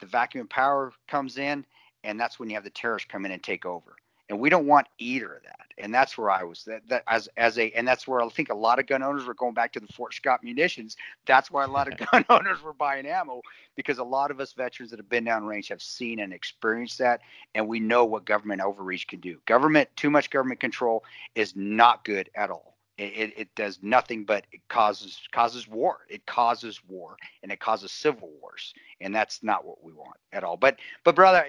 the 0.00 0.06
vacuum 0.06 0.42
of 0.42 0.50
power 0.50 0.92
comes 1.08 1.38
in 1.38 1.64
and 2.04 2.18
that's 2.20 2.38
when 2.38 2.48
you 2.48 2.54
have 2.54 2.64
the 2.64 2.70
terrorists 2.70 3.08
come 3.10 3.24
in 3.24 3.32
and 3.32 3.42
take 3.42 3.66
over 3.66 3.96
and 4.32 4.40
we 4.40 4.48
don't 4.48 4.66
want 4.66 4.86
either 4.96 5.34
of 5.34 5.42
that. 5.42 5.58
And 5.76 5.92
that's 5.92 6.16
where 6.16 6.30
i 6.30 6.42
was 6.42 6.64
that, 6.64 6.88
that 6.88 7.02
as 7.06 7.28
as 7.36 7.58
a 7.58 7.70
and 7.72 7.86
that's 7.86 8.08
where 8.08 8.22
i 8.22 8.28
think 8.30 8.50
a 8.50 8.54
lot 8.54 8.78
of 8.78 8.86
gun 8.86 9.02
owners 9.02 9.26
were 9.26 9.34
going 9.34 9.52
back 9.52 9.72
to 9.72 9.80
the 9.80 9.92
fort 9.92 10.14
scott 10.14 10.42
munitions. 10.42 10.96
That's 11.26 11.50
why 11.50 11.64
a 11.64 11.68
lot 11.68 11.88
of 11.88 12.08
gun 12.10 12.24
owners 12.30 12.62
were 12.62 12.72
buying 12.72 13.06
ammo 13.06 13.42
because 13.76 13.98
a 13.98 14.04
lot 14.04 14.30
of 14.30 14.40
us 14.40 14.54
veterans 14.54 14.90
that 14.90 14.98
have 14.98 15.08
been 15.08 15.24
down 15.24 15.44
range 15.44 15.68
have 15.68 15.82
seen 15.82 16.20
and 16.20 16.32
experienced 16.32 16.98
that 16.98 17.20
and 17.54 17.68
we 17.68 17.78
know 17.78 18.04
what 18.06 18.24
government 18.24 18.62
overreach 18.62 19.06
can 19.06 19.20
do. 19.20 19.38
Government 19.44 19.88
too 19.96 20.10
much 20.10 20.30
government 20.30 20.60
control 20.60 21.04
is 21.34 21.54
not 21.54 22.04
good 22.04 22.30
at 22.34 22.50
all. 22.50 22.76
It, 22.98 23.32
it, 23.36 23.54
does 23.54 23.80
nothing 23.82 24.24
but 24.24 24.44
it 24.52 24.60
causes 24.68 25.18
causes 25.32 25.66
war. 25.66 26.00
It 26.08 26.24
causes 26.26 26.80
war 26.86 27.16
and 27.42 27.50
it 27.50 27.60
causes 27.60 27.92
civil 27.92 28.30
wars 28.40 28.72
and 29.00 29.14
that's 29.14 29.42
not 29.42 29.66
what 29.66 29.82
we 29.82 29.92
want 29.92 30.16
at 30.32 30.44
all. 30.44 30.56
But 30.56 30.78
but 31.04 31.14
brother 31.14 31.46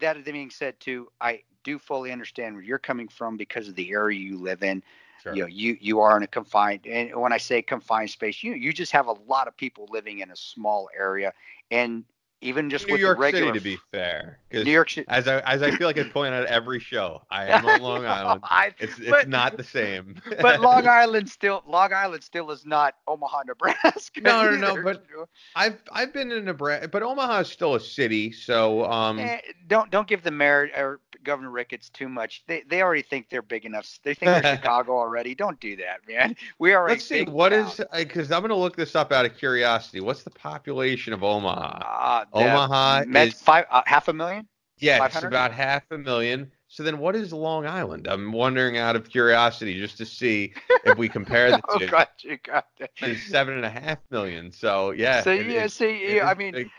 that 0.00 0.24
being 0.24 0.50
said 0.50 0.78
too 0.80 1.08
i 1.20 1.42
do 1.66 1.78
fully 1.80 2.12
understand 2.12 2.54
where 2.54 2.62
you're 2.62 2.78
coming 2.78 3.08
from 3.08 3.36
because 3.36 3.68
of 3.68 3.74
the 3.74 3.90
area 3.90 4.18
you 4.18 4.38
live 4.38 4.62
in. 4.62 4.82
Sure. 5.22 5.34
You 5.34 5.42
know, 5.42 5.48
you 5.48 5.76
you 5.80 6.00
are 6.00 6.16
in 6.16 6.22
a 6.22 6.26
confined, 6.26 6.86
and 6.86 7.14
when 7.16 7.32
I 7.32 7.38
say 7.38 7.60
confined 7.60 8.10
space, 8.10 8.42
you 8.42 8.52
you 8.54 8.72
just 8.72 8.92
have 8.92 9.08
a 9.08 9.16
lot 9.26 9.48
of 9.48 9.56
people 9.56 9.88
living 9.90 10.20
in 10.20 10.30
a 10.30 10.36
small 10.36 10.88
area, 10.96 11.32
and 11.70 12.04
even 12.42 12.68
just 12.68 12.86
New 12.86 12.92
with 12.92 13.00
York 13.00 13.16
the 13.16 13.22
regular, 13.22 13.46
City 13.46 13.58
to 13.58 13.64
be 13.64 13.78
fair. 13.90 14.38
New 14.52 14.70
York 14.70 14.90
City, 14.90 15.06
as 15.08 15.26
I 15.26 15.40
as 15.40 15.62
I 15.62 15.70
feel 15.70 15.86
like 15.86 15.98
I 15.98 16.04
point 16.04 16.34
out 16.34 16.46
every 16.46 16.78
show, 16.78 17.22
I 17.30 17.46
am 17.46 17.66
on 17.66 17.80
Long 17.80 18.06
Island. 18.18 18.42
I, 18.44 18.72
it's 18.78 18.98
it's 18.98 19.10
but, 19.10 19.28
not 19.28 19.56
the 19.56 19.64
same. 19.64 20.20
but 20.40 20.60
Long 20.60 20.86
Island 20.86 21.30
still 21.30 21.64
Long 21.66 21.92
Island 21.92 22.22
still 22.22 22.50
is 22.50 22.66
not 22.66 22.94
Omaha, 23.08 23.44
Nebraska. 23.46 24.20
No, 24.20 24.50
no, 24.50 24.74
no. 24.74 24.82
But 24.82 25.04
I've 25.54 25.82
I've 25.90 26.12
been 26.12 26.30
in 26.30 26.44
Nebraska, 26.44 26.88
but 26.88 27.02
Omaha 27.02 27.40
is 27.40 27.48
still 27.48 27.74
a 27.74 27.80
city, 27.80 28.32
so 28.32 28.84
um. 28.84 29.18
Eh, 29.18 29.40
don't 29.66 29.90
don't 29.90 30.06
give 30.06 30.22
the 30.22 30.30
mayor 30.30 30.70
or 30.76 31.00
Governor 31.26 31.50
Ricketts 31.50 31.90
too 31.90 32.08
much. 32.08 32.42
They 32.46 32.62
they 32.66 32.80
already 32.80 33.02
think 33.02 33.28
they're 33.28 33.42
big 33.42 33.66
enough. 33.66 33.98
They 34.02 34.14
think 34.14 34.30
they're 34.42 34.54
Chicago 34.56 34.96
already. 34.96 35.34
Don't 35.34 35.60
do 35.60 35.76
that, 35.76 35.98
man. 36.08 36.34
We 36.58 36.72
are. 36.72 36.88
Let's 36.88 37.04
see. 37.04 37.24
What 37.24 37.52
is 37.52 37.80
because 37.92 38.32
I'm 38.32 38.40
going 38.40 38.50
to 38.50 38.56
look 38.56 38.76
this 38.76 38.94
up 38.94 39.12
out 39.12 39.26
of 39.26 39.36
curiosity. 39.36 40.00
What's 40.00 40.22
the 40.22 40.30
population 40.30 41.12
of 41.12 41.22
Omaha? 41.22 41.80
Uh, 41.84 42.24
Omaha 42.32 43.04
is 43.14 43.34
five 43.34 43.66
uh, 43.70 43.82
half 43.84 44.08
a 44.08 44.12
million. 44.12 44.46
Yeah, 44.78 45.04
it's 45.04 45.22
about 45.22 45.52
half 45.52 45.84
a 45.90 45.98
million. 45.98 46.50
So 46.76 46.82
then, 46.82 46.98
what 46.98 47.16
is 47.16 47.32
Long 47.32 47.66
Island? 47.66 48.06
I'm 48.06 48.32
wondering 48.32 48.76
out 48.76 48.96
of 48.96 49.08
curiosity, 49.08 49.80
just 49.80 49.96
to 49.96 50.04
see 50.04 50.52
if 50.84 50.98
we 50.98 51.08
compare 51.18 51.50
the 51.50 51.62
oh, 51.70 51.78
two. 51.78 51.86
Got 51.86 52.10
you, 52.22 52.36
got 52.36 52.66
It's 52.98 53.22
seven 53.30 53.54
and 53.54 53.64
a 53.64 53.70
half 53.70 53.96
million. 54.10 54.52
So 54.52 54.90
yeah. 54.90 55.22
So 55.22 55.30
it, 55.30 55.46
yeah, 55.46 55.64
it, 55.64 55.72
see, 55.72 56.20
I 56.20 56.34
mean, 56.34 56.70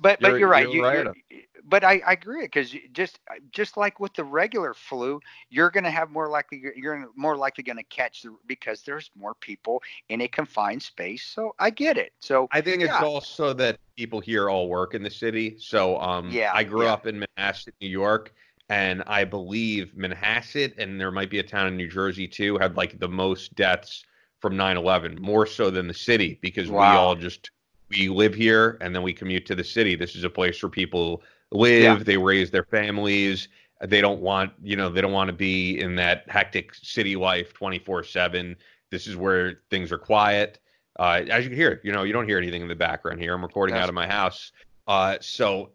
but 0.00 0.20
but 0.22 0.30
you're, 0.30 0.38
you're 0.38 0.48
right. 0.48 0.70
You're, 0.70 0.94
you, 1.04 1.14
you're, 1.28 1.42
but 1.66 1.84
I, 1.84 2.00
I 2.06 2.12
agree 2.12 2.44
because 2.44 2.74
just 2.94 3.18
just 3.52 3.76
like 3.76 4.00
with 4.00 4.14
the 4.14 4.24
regular 4.24 4.72
flu, 4.72 5.20
you're 5.50 5.70
going 5.70 5.84
to 5.84 5.90
have 5.90 6.10
more 6.10 6.30
likely 6.30 6.62
you're 6.74 7.10
more 7.14 7.36
likely 7.36 7.62
going 7.62 7.76
to 7.76 7.84
catch 7.84 8.22
the 8.22 8.34
because 8.46 8.84
there's 8.84 9.10
more 9.18 9.34
people 9.34 9.82
in 10.08 10.22
a 10.22 10.28
confined 10.28 10.82
space. 10.82 11.26
So 11.26 11.54
I 11.58 11.68
get 11.68 11.98
it. 11.98 12.14
So 12.20 12.48
I 12.52 12.62
think 12.62 12.80
yeah. 12.80 12.94
it's 12.94 13.04
also 13.04 13.52
that 13.52 13.80
people 13.96 14.20
here 14.20 14.48
all 14.48 14.70
work 14.70 14.94
in 14.94 15.02
the 15.02 15.10
city. 15.10 15.56
So 15.58 16.00
um, 16.00 16.30
yeah, 16.30 16.52
I 16.54 16.64
grew 16.64 16.84
yeah. 16.84 16.94
up 16.94 17.06
in 17.06 17.22
Manhasset, 17.36 17.72
New 17.82 17.88
York, 17.88 18.32
and 18.68 19.02
I 19.06 19.24
believe 19.24 19.92
Manhasset 19.96 20.74
and 20.78 21.00
there 21.00 21.10
might 21.10 21.30
be 21.30 21.38
a 21.38 21.42
town 21.42 21.68
in 21.68 21.76
New 21.76 21.88
Jersey 21.88 22.26
too 22.26 22.58
had 22.58 22.76
like 22.76 22.98
the 22.98 23.08
most 23.08 23.54
deaths 23.54 24.04
from 24.40 24.54
9/11, 24.54 25.18
more 25.18 25.46
so 25.46 25.70
than 25.70 25.86
the 25.86 25.94
city 25.94 26.38
because 26.42 26.68
wow. 26.68 26.80
we 26.80 26.96
all 26.96 27.14
just 27.14 27.50
we 27.88 28.08
live 28.08 28.34
here 28.34 28.78
and 28.80 28.94
then 28.94 29.02
we 29.02 29.12
commute 29.12 29.46
to 29.46 29.54
the 29.54 29.64
city. 29.64 29.94
This 29.94 30.16
is 30.16 30.24
a 30.24 30.30
place 30.30 30.62
where 30.62 30.70
people 30.70 31.22
live, 31.52 31.98
yeah. 31.98 32.04
they 32.04 32.16
raise 32.16 32.50
their 32.50 32.64
families. 32.64 33.48
They 33.84 34.00
don't 34.00 34.20
want, 34.20 34.52
you 34.62 34.76
know, 34.76 34.88
they 34.88 35.00
don't 35.00 35.12
want 35.12 35.28
to 35.28 35.34
be 35.34 35.80
in 35.80 35.94
that 35.96 36.24
hectic 36.28 36.74
city 36.74 37.14
life 37.14 37.52
24 37.52 38.04
7. 38.04 38.56
This 38.90 39.06
is 39.06 39.16
where 39.16 39.60
things 39.70 39.92
are 39.92 39.98
quiet. 39.98 40.58
Uh, 40.98 41.22
as 41.28 41.44
you 41.44 41.50
can 41.50 41.58
hear, 41.58 41.80
you 41.84 41.92
know, 41.92 42.04
you 42.04 42.12
don't 42.12 42.26
hear 42.26 42.38
anything 42.38 42.62
in 42.62 42.68
the 42.68 42.74
background 42.74 43.20
here. 43.20 43.34
I'm 43.34 43.42
recording 43.42 43.74
That's 43.74 43.84
out 43.84 43.88
of 43.90 43.94
my 43.94 44.06
house. 44.06 44.52
Uh, 44.88 45.18
so, 45.20 45.72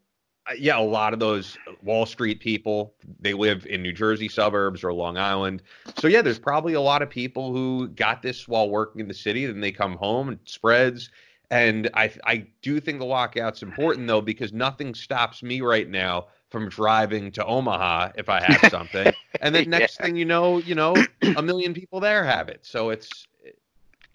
Uh, 0.51 0.55
yeah, 0.57 0.77
a 0.77 0.81
lot 0.81 1.13
of 1.13 1.19
those 1.19 1.57
uh, 1.67 1.71
Wall 1.81 2.05
Street 2.05 2.39
people, 2.39 2.93
they 3.19 3.33
live 3.33 3.65
in 3.65 3.81
New 3.81 3.93
Jersey 3.93 4.27
suburbs 4.27 4.83
or 4.83 4.93
Long 4.93 5.17
Island. 5.17 5.61
So, 5.97 6.07
yeah, 6.07 6.21
there's 6.21 6.39
probably 6.39 6.73
a 6.73 6.81
lot 6.81 7.01
of 7.01 7.09
people 7.09 7.53
who 7.53 7.87
got 7.89 8.21
this 8.21 8.47
while 8.47 8.69
working 8.69 9.01
in 9.01 9.07
the 9.07 9.13
city. 9.13 9.45
Then 9.45 9.61
they 9.61 9.71
come 9.71 9.95
home 9.95 10.29
and 10.29 10.39
spreads 10.45 11.09
and 11.51 11.89
I 11.93 12.11
I 12.23 12.47
do 12.61 12.79
think 12.79 12.99
the 12.99 13.05
lockout's 13.05 13.61
important 13.61 14.07
though 14.07 14.21
because 14.21 14.53
nothing 14.53 14.95
stops 14.95 15.43
me 15.43 15.59
right 15.61 15.87
now 15.87 16.27
from 16.49 16.69
driving 16.69 17.31
to 17.33 17.45
Omaha 17.45 18.13
if 18.15 18.29
I 18.29 18.41
have 18.41 18.71
something. 18.71 19.13
and 19.41 19.53
then 19.53 19.69
next 19.69 19.99
yeah. 19.99 20.05
thing 20.05 20.15
you 20.15 20.25
know, 20.25 20.57
you 20.59 20.75
know, 20.75 20.95
a 21.35 21.41
million 21.41 21.73
people 21.73 21.99
there 21.99 22.23
have 22.23 22.47
it. 22.47 22.65
So 22.65 22.89
it's 22.89 23.27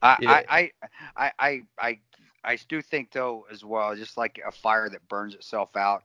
I, 0.03 0.17
yeah. 0.21 0.31
I, 0.49 0.71
I 1.17 1.33
I 1.39 1.63
I 1.79 1.99
I 2.43 2.59
do 2.69 2.81
think 2.81 3.13
though 3.13 3.47
as 3.53 3.65
well, 3.65 3.95
just 3.95 4.17
like 4.17 4.41
a 4.47 4.51
fire 4.51 4.89
that 4.89 5.07
burns 5.09 5.35
itself 5.35 5.77
out. 5.77 6.05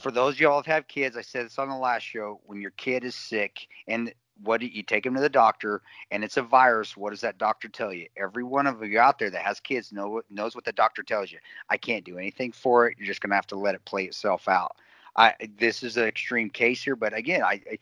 For 0.00 0.10
those 0.10 0.34
of 0.34 0.40
y'all 0.40 0.62
that 0.62 0.70
have 0.70 0.88
kids, 0.88 1.16
I 1.16 1.22
said 1.22 1.46
this 1.46 1.58
on 1.58 1.68
the 1.68 1.76
last 1.76 2.02
show. 2.02 2.40
When 2.46 2.60
your 2.60 2.72
kid 2.72 3.04
is 3.04 3.14
sick, 3.14 3.68
and 3.86 4.12
what 4.42 4.60
do 4.60 4.66
you 4.66 4.82
take 4.82 5.04
them 5.04 5.14
to 5.14 5.20
the 5.20 5.28
doctor 5.28 5.82
and 6.10 6.24
it's 6.24 6.38
a 6.38 6.42
virus 6.42 6.96
what 6.96 7.10
does 7.10 7.20
that 7.20 7.38
doctor 7.38 7.68
tell 7.68 7.92
you? 7.92 8.06
Every 8.16 8.42
one 8.42 8.66
of 8.66 8.82
you 8.84 8.98
out 8.98 9.18
there 9.18 9.30
that 9.30 9.42
has 9.42 9.60
kids 9.60 9.92
know 9.92 10.22
knows 10.30 10.54
what 10.54 10.64
the 10.64 10.72
doctor 10.72 11.02
tells 11.02 11.30
you. 11.30 11.38
I 11.68 11.76
can't 11.76 12.04
do 12.04 12.18
anything 12.18 12.52
for 12.52 12.88
it. 12.88 12.96
You're 12.98 13.06
just 13.06 13.20
to 13.30 13.36
have 13.36 13.46
to 13.48 13.56
let 13.56 13.74
it 13.74 13.84
play 13.84 14.04
itself 14.04 14.48
out. 14.48 14.76
I 15.16 15.34
this 15.58 15.82
is 15.82 15.96
an 15.96 16.04
extreme 16.04 16.50
case 16.50 16.82
here 16.82 16.96
but 16.96 17.12
again 17.16 17.42
i, 17.42 17.60
I 17.70 17.78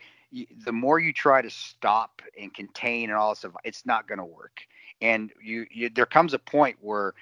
the 0.65 0.73
more 0.73 0.99
you 0.99 1.13
try 1.13 1.43
to 1.43 1.51
stop 1.51 2.23
and 2.41 2.53
contain 2.53 3.11
and 3.11 3.19
all 3.19 3.31
this 3.31 3.41
stuff 3.41 3.53
it's 3.65 3.87
not 3.87 4.09
to 4.19 4.25
work 4.25 4.63
and 5.01 5.31
you, 5.43 5.67
you, 5.71 5.91
there 5.91 6.07
comes 6.07 6.35
a 6.35 6.39
point 6.39 6.77
where 6.81 7.15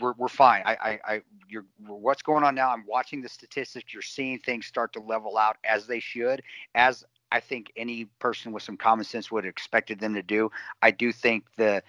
we're, 0.00 0.12
we're 0.16 0.28
fine. 0.28 0.62
I, 0.64 0.74
I 0.74 1.14
i 1.14 1.22
you're 1.48 1.64
what's 1.86 2.22
going 2.22 2.42
on 2.42 2.56
now? 2.56 2.70
I'm 2.70 2.84
watching 2.88 3.22
the 3.22 3.28
statistics. 3.28 3.92
You're 3.92 4.02
seeing 4.02 4.38
things 4.40 4.66
start 4.66 4.92
to 4.94 5.00
level 5.00 5.38
out 5.38 5.58
as 5.64 5.86
they 5.86 6.00
should 6.00 6.42
as 6.74 7.04
I 7.32 7.40
think 7.40 7.72
any 7.76 8.06
person 8.18 8.52
with 8.52 8.62
some 8.62 8.76
common 8.76 9.04
sense 9.04 9.30
would 9.30 9.44
have 9.44 9.50
expected 9.50 10.00
them 10.00 10.14
to 10.14 10.22
do. 10.22 10.50
I 10.82 10.90
do 10.90 11.12
think 11.12 11.44
the 11.56 11.82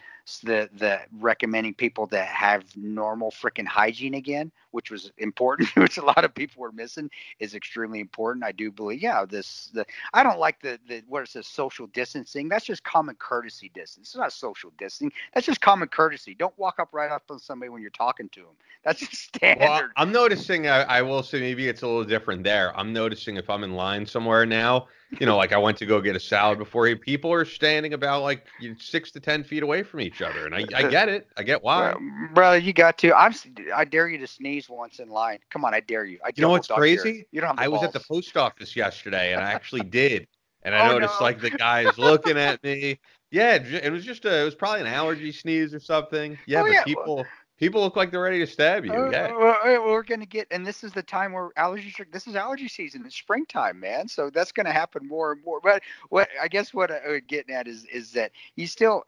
the 0.43 0.69
the 0.77 0.99
recommending 1.19 1.73
people 1.73 2.05
that 2.07 2.27
have 2.27 2.65
normal 2.75 3.31
freaking 3.31 3.65
hygiene 3.65 4.13
again, 4.13 4.51
which 4.71 4.91
was 4.91 5.11
important, 5.17 5.69
which 5.75 5.97
a 5.97 6.03
lot 6.03 6.23
of 6.25 6.35
people 6.35 6.61
were 6.61 6.71
missing, 6.71 7.09
is 7.39 7.55
extremely 7.55 7.99
important. 7.99 8.43
I 8.43 8.51
do 8.51 8.71
believe, 8.71 9.01
yeah, 9.01 9.25
this 9.25 9.71
the 9.73 9.85
I 10.13 10.23
don't 10.23 10.39
like 10.39 10.61
the 10.61 10.79
the 10.87 11.01
what 11.07 11.23
it 11.23 11.29
says 11.29 11.47
social 11.47 11.87
distancing. 11.87 12.49
That's 12.49 12.65
just 12.65 12.83
common 12.83 13.15
courtesy 13.15 13.71
distance. 13.73 14.09
It's 14.09 14.17
not 14.17 14.33
social 14.33 14.71
distancing. 14.77 15.17
That's 15.33 15.45
just 15.45 15.61
common 15.61 15.87
courtesy. 15.87 16.35
Don't 16.35 16.57
walk 16.57 16.79
up 16.79 16.89
right 16.91 17.09
up 17.09 17.23
on 17.29 17.39
somebody 17.39 17.69
when 17.69 17.81
you're 17.81 17.91
talking 17.91 18.29
to 18.29 18.41
them. 18.41 18.55
That's 18.83 18.99
just 18.99 19.13
standard. 19.35 19.65
Well, 19.65 19.89
I'm 19.95 20.11
noticing. 20.11 20.67
I, 20.67 20.81
I 20.83 21.01
will 21.01 21.23
say 21.23 21.39
maybe 21.39 21.67
it's 21.67 21.83
a 21.83 21.87
little 21.87 22.03
different 22.03 22.43
there. 22.43 22.77
I'm 22.77 22.91
noticing 22.91 23.37
if 23.37 23.49
I'm 23.49 23.63
in 23.63 23.73
line 23.73 24.05
somewhere 24.05 24.45
now 24.45 24.87
you 25.11 25.25
know, 25.25 25.37
like 25.37 25.53
I 25.53 25.57
went 25.57 25.77
to 25.77 25.85
go 25.85 26.01
get 26.01 26.15
a 26.15 26.19
salad 26.19 26.57
before. 26.57 26.93
People 26.95 27.31
are 27.31 27.45
standing 27.45 27.93
about 27.93 28.23
like 28.23 28.45
six 28.77 29.11
to 29.11 29.19
ten 29.19 29.43
feet 29.43 29.63
away 29.63 29.83
from 29.83 30.01
each 30.01 30.21
other, 30.21 30.45
and 30.45 30.53
I, 30.53 30.65
I 30.75 30.89
get 30.89 31.07
it. 31.07 31.27
I 31.37 31.43
get 31.43 31.63
why, 31.63 31.95
brother. 32.33 32.57
You 32.57 32.73
got 32.73 32.97
to. 32.99 33.17
I'm. 33.17 33.33
I 33.73 33.85
dare 33.85 34.09
you 34.09 34.17
to 34.17 34.27
sneeze 34.27 34.69
once 34.69 34.99
in 34.99 35.07
line. 35.09 35.39
Come 35.49 35.63
on, 35.63 35.73
I 35.73 35.79
dare 35.79 36.05
you. 36.05 36.19
I 36.25 36.31
you 36.35 36.41
know 36.41 36.49
what's 36.49 36.67
crazy? 36.67 37.25
You 37.31 37.41
don't 37.41 37.51
have. 37.51 37.59
I 37.59 37.69
balls. 37.69 37.81
was 37.81 37.87
at 37.87 37.93
the 37.93 38.05
post 38.07 38.35
office 38.35 38.75
yesterday, 38.75 39.33
and 39.33 39.41
I 39.41 39.51
actually 39.51 39.81
did, 39.89 40.27
and 40.63 40.75
I 40.75 40.87
oh, 40.87 40.93
noticed 40.93 41.19
no. 41.19 41.25
like 41.25 41.39
the 41.39 41.51
guys 41.51 41.97
looking 41.97 42.37
at 42.37 42.61
me. 42.63 42.99
Yeah, 43.31 43.55
it 43.55 43.91
was 43.91 44.03
just 44.03 44.25
a. 44.25 44.41
It 44.41 44.45
was 44.45 44.55
probably 44.55 44.81
an 44.81 44.87
allergy 44.87 45.31
sneeze 45.31 45.73
or 45.73 45.79
something. 45.79 46.37
Yeah, 46.47 46.61
oh, 46.61 46.63
but 46.63 46.71
yeah. 46.71 46.83
people. 46.83 47.25
People 47.57 47.81
look 47.81 47.95
like 47.95 48.11
they're 48.11 48.21
ready 48.21 48.39
to 48.39 48.47
stab 48.47 48.85
you. 48.85 48.93
Uh, 48.93 49.09
yeah. 49.09 49.35
Well, 49.35 49.57
we're 49.85 50.03
going 50.03 50.19
to 50.19 50.27
get, 50.27 50.47
and 50.51 50.65
this 50.65 50.83
is 50.83 50.91
the 50.91 51.01
time 51.01 51.33
where 51.33 51.49
allergy. 51.57 51.93
This 52.11 52.27
is 52.27 52.35
allergy 52.35 52.67
season. 52.67 53.03
It's 53.05 53.15
springtime, 53.15 53.79
man. 53.79 54.07
So 54.07 54.29
that's 54.29 54.51
going 54.51 54.67
to 54.67 54.71
happen 54.71 55.07
more 55.07 55.31
and 55.31 55.43
more. 55.43 55.59
But 55.61 55.81
what 56.09 56.29
I 56.39 56.47
guess 56.47 56.73
what 56.73 56.91
I'm 56.91 57.21
getting 57.27 57.55
at 57.55 57.67
is 57.67 57.85
is 57.85 58.11
that 58.11 58.31
you 58.55 58.67
still 58.67 59.03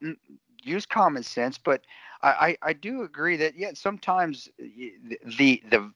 use 0.63 0.85
common 0.85 1.21
sense, 1.23 1.59
but 1.59 1.81
I 2.23 2.57
I, 2.63 2.69
I 2.69 2.73
do 2.73 3.03
agree 3.03 3.38
that 3.38 3.55
yeah 3.55 3.71
sometimes 3.76 4.49
the 4.57 5.63
the 5.69 5.91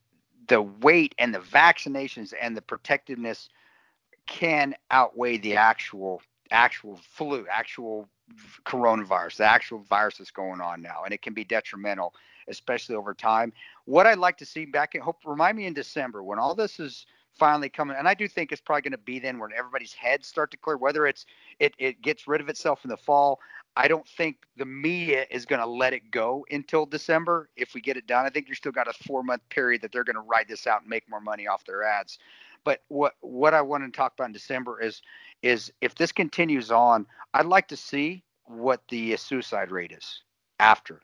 the 0.47 0.61
weight 0.61 1.15
and 1.17 1.33
the 1.33 1.39
vaccinations 1.39 2.33
and 2.39 2.55
the 2.55 2.61
protectiveness 2.61 3.49
can 4.27 4.75
outweigh 4.91 5.37
the 5.37 5.55
actual 5.55 6.21
actual 6.51 6.97
flu, 6.97 7.47
actual 7.51 8.07
coronavirus, 8.65 9.37
the 9.37 9.45
actual 9.45 9.79
virus 9.79 10.17
that's 10.17 10.31
going 10.31 10.61
on 10.61 10.81
now, 10.81 11.03
and 11.03 11.13
it 11.13 11.21
can 11.21 11.33
be 11.33 11.43
detrimental 11.43 12.13
especially 12.47 12.95
over 12.95 13.13
time. 13.13 13.53
What 13.85 14.07
I'd 14.07 14.17
like 14.17 14.37
to 14.39 14.45
see 14.45 14.65
back 14.65 14.95
in 14.95 15.01
hope 15.01 15.19
remind 15.25 15.57
me 15.57 15.65
in 15.65 15.73
December 15.73 16.23
when 16.23 16.39
all 16.39 16.55
this 16.55 16.79
is 16.79 17.05
finally 17.33 17.69
coming. 17.69 17.97
And 17.97 18.07
I 18.07 18.13
do 18.13 18.27
think 18.27 18.51
it's 18.51 18.61
probably 18.61 18.81
going 18.83 18.91
to 18.91 18.97
be 18.97 19.19
then 19.19 19.39
when 19.39 19.51
everybody's 19.57 19.93
heads 19.93 20.27
start 20.27 20.51
to 20.51 20.57
clear, 20.57 20.77
whether 20.77 21.07
it's 21.07 21.25
it, 21.59 21.73
it 21.77 22.01
gets 22.01 22.27
rid 22.27 22.41
of 22.41 22.49
itself 22.49 22.83
in 22.83 22.89
the 22.89 22.97
fall. 22.97 23.39
I 23.75 23.87
don't 23.87 24.07
think 24.07 24.37
the 24.55 24.65
media 24.65 25.25
is 25.31 25.45
going 25.45 25.61
to 25.61 25.65
let 25.65 25.93
it 25.93 26.11
go 26.11 26.45
until 26.51 26.85
December 26.85 27.49
if 27.55 27.73
we 27.73 27.81
get 27.81 27.97
it 27.97 28.05
done. 28.05 28.25
I 28.25 28.29
think 28.29 28.47
you're 28.47 28.55
still 28.55 28.71
got 28.71 28.87
a 28.87 28.93
four 28.93 29.23
month 29.23 29.41
period 29.49 29.81
that 29.81 29.91
they're 29.91 30.03
going 30.03 30.15
to 30.15 30.21
ride 30.21 30.47
this 30.47 30.67
out 30.67 30.81
and 30.81 30.89
make 30.89 31.09
more 31.09 31.21
money 31.21 31.47
off 31.47 31.65
their 31.65 31.83
ads. 31.83 32.19
But 32.63 32.83
what 32.87 33.13
what 33.21 33.53
I 33.53 33.61
want 33.61 33.83
to 33.83 33.95
talk 33.95 34.13
about 34.13 34.27
in 34.27 34.31
December 34.31 34.79
is 34.79 35.01
is 35.43 35.71
if 35.81 35.93
this 35.95 36.11
continues 36.11 36.71
on, 36.71 37.05
I'd 37.33 37.45
like 37.45 37.67
to 37.67 37.77
see 37.77 38.23
what 38.45 38.81
the 38.89 39.15
suicide 39.17 39.71
rate 39.71 39.91
is 39.91 40.21
after, 40.59 41.01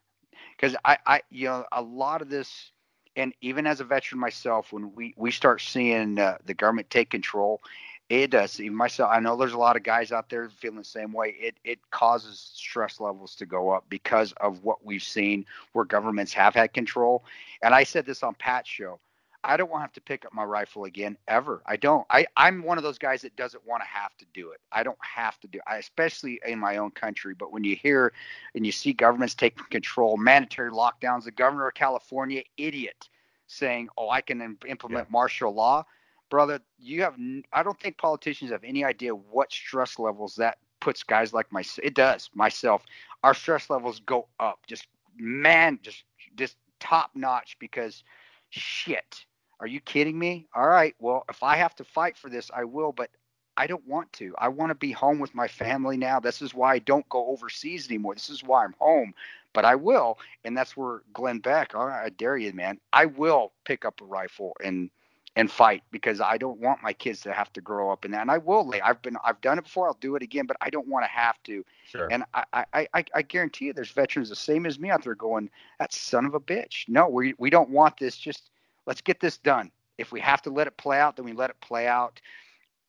because 0.55 0.75
I 0.83 0.97
I 1.05 1.21
you 1.29 1.45
know 1.45 1.65
a 1.71 1.81
lot 1.81 2.21
of 2.21 2.29
this 2.29 2.71
and 3.15 3.33
even 3.41 3.67
as 3.67 3.81
a 3.81 3.83
veteran 3.83 4.19
myself, 4.19 4.71
when 4.71 4.95
we 4.95 5.13
we 5.17 5.31
start 5.31 5.61
seeing 5.61 6.19
uh, 6.19 6.37
the 6.45 6.53
government 6.53 6.89
take 6.89 7.09
control, 7.09 7.61
it 8.09 8.31
does. 8.31 8.59
Even 8.59 8.77
myself, 8.77 9.11
I 9.13 9.19
know 9.19 9.35
there's 9.35 9.53
a 9.53 9.57
lot 9.57 9.75
of 9.75 9.83
guys 9.83 10.11
out 10.11 10.29
there 10.29 10.49
feeling 10.49 10.77
the 10.77 10.83
same 10.83 11.11
way. 11.11 11.35
It 11.39 11.55
it 11.63 11.79
causes 11.91 12.51
stress 12.55 12.99
levels 12.99 13.35
to 13.35 13.45
go 13.45 13.69
up 13.69 13.85
because 13.89 14.33
of 14.41 14.63
what 14.63 14.85
we've 14.85 15.03
seen 15.03 15.45
where 15.73 15.85
governments 15.85 16.33
have 16.33 16.55
had 16.55 16.73
control. 16.73 17.23
And 17.61 17.73
I 17.75 17.83
said 17.83 18.05
this 18.05 18.23
on 18.23 18.35
Pat's 18.35 18.69
show. 18.69 18.99
I 19.43 19.55
don't 19.55 19.71
want 19.71 19.79
to 19.79 19.83
have 19.83 19.93
to 19.93 20.01
pick 20.01 20.25
up 20.25 20.33
my 20.33 20.43
rifle 20.43 20.83
again 20.83 21.17
ever. 21.27 21.61
I 21.65 21.77
don't. 21.77 22.05
I, 22.09 22.25
I'm 22.35 22.61
one 22.61 22.77
of 22.77 22.83
those 22.83 22.97
guys 22.97 23.21
that 23.21 23.35
doesn't 23.37 23.65
want 23.65 23.81
to 23.81 23.87
have 23.87 24.15
to 24.17 24.25
do 24.33 24.51
it. 24.51 24.59
I 24.71 24.83
don't 24.83 24.97
have 25.01 25.39
to 25.39 25.47
do 25.47 25.59
it, 25.59 25.63
especially 25.67 26.41
in 26.45 26.59
my 26.59 26.77
own 26.77 26.91
country. 26.91 27.33
But 27.35 27.53
when 27.53 27.63
you 27.63 27.75
hear 27.75 28.11
and 28.53 28.65
you 28.65 28.71
see 28.73 28.91
governments 28.91 29.35
taking 29.35 29.63
control, 29.69 30.17
mandatory 30.17 30.71
lockdowns, 30.71 31.23
the 31.23 31.31
governor 31.31 31.67
of 31.69 31.73
California, 31.73 32.43
idiot, 32.57 33.07
saying, 33.47 33.87
oh, 33.97 34.09
I 34.09 34.19
can 34.19 34.57
implement 34.67 35.07
yeah. 35.07 35.11
martial 35.11 35.53
law. 35.53 35.85
Brother, 36.29 36.59
you 36.77 37.01
have, 37.03 37.15
I 37.53 37.63
don't 37.63 37.79
think 37.79 37.97
politicians 37.97 38.51
have 38.51 38.63
any 38.63 38.83
idea 38.83 39.15
what 39.15 39.51
stress 39.51 39.97
levels 39.97 40.35
that 40.35 40.57
puts 40.81 41.01
guys 41.01 41.33
like 41.33 41.51
myself. 41.51 41.85
It 41.85 41.95
does, 41.95 42.29
myself. 42.33 42.83
Our 43.23 43.33
stress 43.33 43.69
levels 43.69 44.01
go 44.05 44.27
up. 44.39 44.59
Just, 44.67 44.87
man, 45.17 45.79
just, 45.81 46.03
just 46.35 46.57
top 46.79 47.11
notch 47.15 47.57
because 47.59 48.03
shit 48.49 49.25
are 49.59 49.67
you 49.67 49.79
kidding 49.79 50.17
me? 50.17 50.47
All 50.53 50.67
right. 50.67 50.95
Well, 50.99 51.25
if 51.29 51.43
I 51.43 51.57
have 51.57 51.75
to 51.75 51.83
fight 51.83 52.17
for 52.17 52.29
this, 52.29 52.49
I 52.53 52.63
will, 52.63 52.91
but 52.91 53.09
I 53.57 53.67
don't 53.67 53.85
want 53.85 54.11
to. 54.13 54.33
I 54.37 54.47
want 54.47 54.69
to 54.69 54.75
be 54.75 54.91
home 54.91 55.19
with 55.19 55.35
my 55.35 55.47
family 55.47 55.97
now. 55.97 56.19
This 56.19 56.41
is 56.41 56.53
why 56.53 56.75
I 56.75 56.79
don't 56.79 57.07
go 57.09 57.27
overseas 57.27 57.87
anymore. 57.89 58.13
This 58.13 58.29
is 58.29 58.43
why 58.43 58.63
I'm 58.63 58.75
home, 58.79 59.13
but 59.53 59.65
I 59.65 59.75
will. 59.75 60.17
And 60.45 60.57
that's 60.57 60.77
where 60.77 61.01
Glenn 61.13 61.39
Beck, 61.39 61.75
all 61.75 61.87
right, 61.87 62.05
I 62.05 62.09
dare 62.09 62.37
you, 62.37 62.53
man. 62.53 62.79
I 62.93 63.05
will 63.05 63.51
pick 63.65 63.83
up 63.83 64.01
a 64.01 64.05
rifle 64.05 64.55
and 64.63 64.89
and 65.35 65.51
fight 65.51 65.83
because 65.91 66.19
I 66.19 66.37
don't 66.37 66.59
want 66.59 66.83
my 66.83 66.91
kids 66.91 67.21
to 67.21 67.31
have 67.31 67.53
to 67.53 67.61
grow 67.61 67.91
up 67.91 68.03
in 68.03 68.11
that. 68.11 68.21
And 68.21 68.31
I 68.31 68.39
will. 68.39 68.73
I've 68.83 69.01
been, 69.01 69.15
I've 69.23 69.39
done 69.41 69.57
it 69.57 69.63
before. 69.63 69.87
I'll 69.87 69.97
do 70.01 70.15
it 70.15 70.23
again, 70.23 70.45
but 70.45 70.57
I 70.59 70.69
don't 70.69 70.87
want 70.87 71.05
to 71.05 71.09
have 71.09 71.41
to. 71.43 71.63
Sure. 71.85 72.07
And 72.11 72.23
I, 72.33 72.65
I, 72.73 72.87
I, 72.93 73.05
I 73.15 73.21
guarantee 73.21 73.65
you, 73.65 73.73
there's 73.73 73.91
veterans 73.91 74.29
the 74.29 74.35
same 74.35 74.65
as 74.65 74.79
me 74.79 74.89
out 74.89 75.03
there 75.03 75.15
going, 75.15 75.49
"That 75.79 75.93
son 75.93 76.25
of 76.25 76.33
a 76.33 76.39
bitch." 76.39 76.89
No, 76.89 77.07
we, 77.07 77.35
we 77.37 77.49
don't 77.49 77.69
want 77.69 77.97
this. 77.97 78.17
Just 78.17 78.49
let's 78.89 79.01
get 79.01 79.19
this 79.19 79.37
done. 79.37 79.69
If 79.99 80.11
we 80.11 80.19
have 80.19 80.41
to 80.41 80.49
let 80.49 80.65
it 80.65 80.75
play 80.75 80.99
out, 80.99 81.15
then 81.15 81.23
we 81.23 81.31
let 81.31 81.51
it 81.51 81.61
play 81.61 81.85
out. 81.85 82.19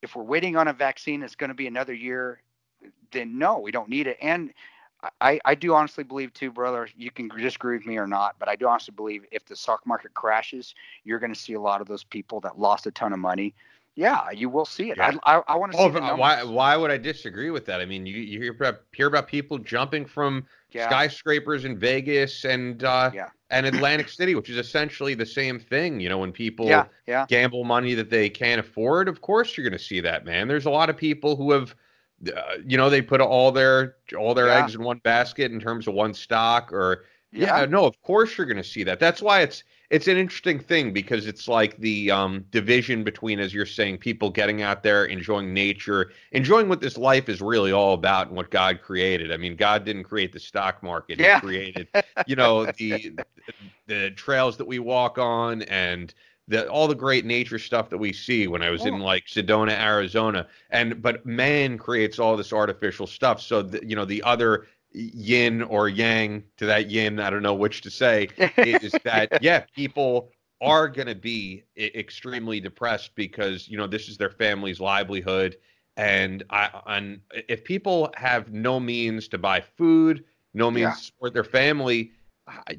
If 0.01 0.17
we're 0.17 0.25
waiting 0.25 0.57
on 0.57 0.67
a 0.69 0.73
vaccine 0.73 1.21
that's 1.21 1.35
going 1.35 1.49
to 1.49 1.55
be 1.55 1.67
another 1.67 1.93
year, 1.93 2.41
then 3.13 3.39
no, 3.39 3.59
we 3.59 3.71
don't 3.71 3.91
need 3.91 4.07
it. 4.07 4.17
And 4.23 4.55
I, 5.21 5.39
I 5.45 5.55
do 5.55 5.75
honestly 5.75 6.03
believe 6.03 6.33
too, 6.33 6.51
brother. 6.51 6.89
You 6.97 7.11
can 7.11 7.29
disagree 7.29 7.77
with 7.77 7.87
me 7.87 7.99
or 7.99 8.07
not, 8.07 8.37
but 8.39 8.49
I 8.49 8.57
do 8.57 8.67
honestly 8.67 8.95
believe 8.97 9.27
if 9.31 9.45
the 9.45 9.55
stock 9.55 9.87
market 9.87 10.15
crashes, 10.15 10.75
you're 11.05 11.19
going 11.19 11.35
to 11.35 11.39
see 11.39 11.53
a 11.53 11.61
lot 11.61 11.83
of 11.83 11.87
those 11.87 12.05
people 12.05 12.41
that 12.41 12.59
lost 12.59 12.87
a 12.87 12.91
ton 12.91 13.13
of 13.13 13.19
money 13.19 13.55
yeah, 13.97 14.31
you 14.31 14.49
will 14.49 14.65
see 14.65 14.91
it. 14.91 14.97
Yeah. 14.97 15.17
I, 15.25 15.37
I, 15.37 15.43
I 15.49 15.57
want 15.57 15.73
to 15.73 15.79
see. 15.79 15.85
Oh, 15.85 16.17
why? 16.17 16.43
Why 16.43 16.77
would 16.77 16.91
I 16.91 16.97
disagree 16.97 17.51
with 17.51 17.67
that? 17.67 17.81
I 17.81 17.85
mean, 17.85 18.07
you, 18.07 18.15
you 18.17 18.41
hear 18.41 18.53
about 18.53 18.83
hear 18.93 19.09
about 19.09 19.27
people 19.27 19.59
jumping 19.59 20.07
from 20.07 20.47
yeah. 20.73 20.89
skyscrapers 20.89 21.65
in 21.65 21.79
Vegas 21.79 22.45
and 22.45 22.85
uh, 22.85 23.11
yeah. 23.13 23.29
and 23.51 23.67
Atlantic 23.67 24.09
City, 24.09 24.35
which 24.35 24.49
is 24.49 24.57
essentially 24.57 25.15
the 25.15 25.27
same 25.27 25.59
thing. 25.59 26.01
You 26.01 26.09
know, 26.09 26.19
when 26.19 26.33
people 26.33 26.67
yeah, 26.67 26.87
yeah. 27.07 27.27
gamble 27.29 27.65
money 27.65 27.95
that 27.95 28.11
they 28.11 28.31
can't 28.31 28.61
afford, 28.61 29.09
of 29.09 29.21
course 29.21 29.57
you're 29.57 29.69
going 29.69 29.79
to 29.79 29.85
see 29.85 30.01
that, 30.01 30.25
man. 30.25 30.49
There's 30.49 30.67
a 30.67 30.71
lot 30.71 30.91
of 30.91 30.97
people 30.97 31.37
who 31.37 31.53
have. 31.53 31.75
Uh, 32.37 32.59
you 32.67 32.77
know, 32.77 32.91
they 32.91 33.01
put 33.01 33.23
all 33.23 33.51
their 33.51 33.97
all 34.19 34.35
their 34.35 34.51
eggs 34.51 34.75
in 34.75 34.83
one 34.83 34.99
basket 34.99 35.51
in 35.51 35.59
terms 35.59 35.89
of 35.89 35.95
one 35.95 36.13
stock, 36.13 36.71
or 36.71 37.07
yeah, 37.33 37.65
no, 37.65 37.87
of 37.87 38.01
course 38.03 38.37
you're 38.37 38.47
going 38.47 38.59
to 38.59 38.63
see 38.63 38.85
that. 38.85 39.01
That's 39.01 39.23
why 39.23 39.41
it's 39.41 39.65
it's 39.91 40.07
an 40.07 40.17
interesting 40.17 40.61
thing 40.61 40.93
because 40.93 41.27
it's 41.27 41.49
like 41.49 41.77
the 41.79 42.13
um, 42.13 42.45
division 42.51 43.03
between, 43.03 43.41
as 43.41 43.53
you're 43.53 43.67
saying, 43.67 43.99
people 43.99 44.31
getting 44.31 44.63
out 44.63 44.85
there, 44.85 45.07
enjoying 45.07 45.53
nature, 45.53 46.13
enjoying 46.31 46.69
what 46.69 46.81
this 46.81 46.97
life 46.97 47.29
is 47.29 47.41
really 47.41 47.73
all 47.73 47.95
about 47.95 48.29
and 48.29 48.37
what 48.37 48.51
God 48.51 48.81
created. 48.83 49.33
I 49.33 49.37
mean, 49.37 49.57
God 49.57 49.85
didn't 49.85 50.05
create 50.05 50.33
the 50.33 50.39
stock 50.39 50.81
market; 50.83 51.19
yeah. 51.19 51.37
He 51.37 51.41
created, 51.41 51.89
you 52.27 52.37
know, 52.37 52.67
the 52.67 53.19
the 53.87 54.13
trails 54.13 54.57
that 54.59 54.67
we 54.67 54.79
walk 54.79 55.19
on 55.19 55.63
and 55.63 56.15
the 56.47 56.69
all 56.69 56.87
the 56.87 56.95
great 56.95 57.25
nature 57.25 57.59
stuff 57.59 57.91
that 57.91 57.99
we 57.99 58.13
see 58.13 58.47
when 58.47 58.63
I 58.63 58.71
was 58.71 58.87
in 58.87 59.01
like 59.01 59.27
Sedona, 59.27 59.73
Arizona. 59.73 60.47
And 60.71 61.03
but 61.03 61.27
man 61.27 61.79
creates 61.79 62.21
all 62.21 62.37
this 62.37 62.53
artificial 62.53 63.09
stuff. 63.09 63.41
So 63.41 63.63
the, 63.63 63.85
you 63.85 63.97
know 63.97 64.05
the 64.05 64.23
other 64.23 64.67
yin 64.93 65.63
or 65.63 65.89
yang 65.89 66.45
to 66.57 66.67
that 66.67 66.91
yin, 66.91 67.21
I 67.21 67.31
don't 67.31 67.43
know 67.43 67.55
which 67.55 67.81
to 67.83 67.91
say, 67.91 68.29
is 68.57 68.95
that, 69.05 69.39
yeah, 69.43 69.65
people 69.75 70.31
are 70.61 70.89
going 70.89 71.09
to 71.09 71.15
be 71.15 71.65
extremely 71.77 72.61
depressed 72.61 73.15
because, 73.15 73.69
you 73.69 73.77
know, 73.77 73.87
this 73.87 74.09
is 74.09 74.17
their 74.19 74.31
family's 74.31 74.81
livelihood. 74.81 75.57
And 75.97 76.45
I, 76.51 76.81
and 76.87 77.21
if 77.49 77.65
people 77.65 78.13
have 78.15 78.53
no 78.53 78.81
means 78.81 79.29
to 79.29 79.39
buy 79.39 79.61
food, 79.61 80.25
no 80.55 80.71
means 80.71 80.83
yeah. 80.83 80.95
to 80.95 81.01
support 81.01 81.35
their 81.35 81.45
family, 81.45 82.13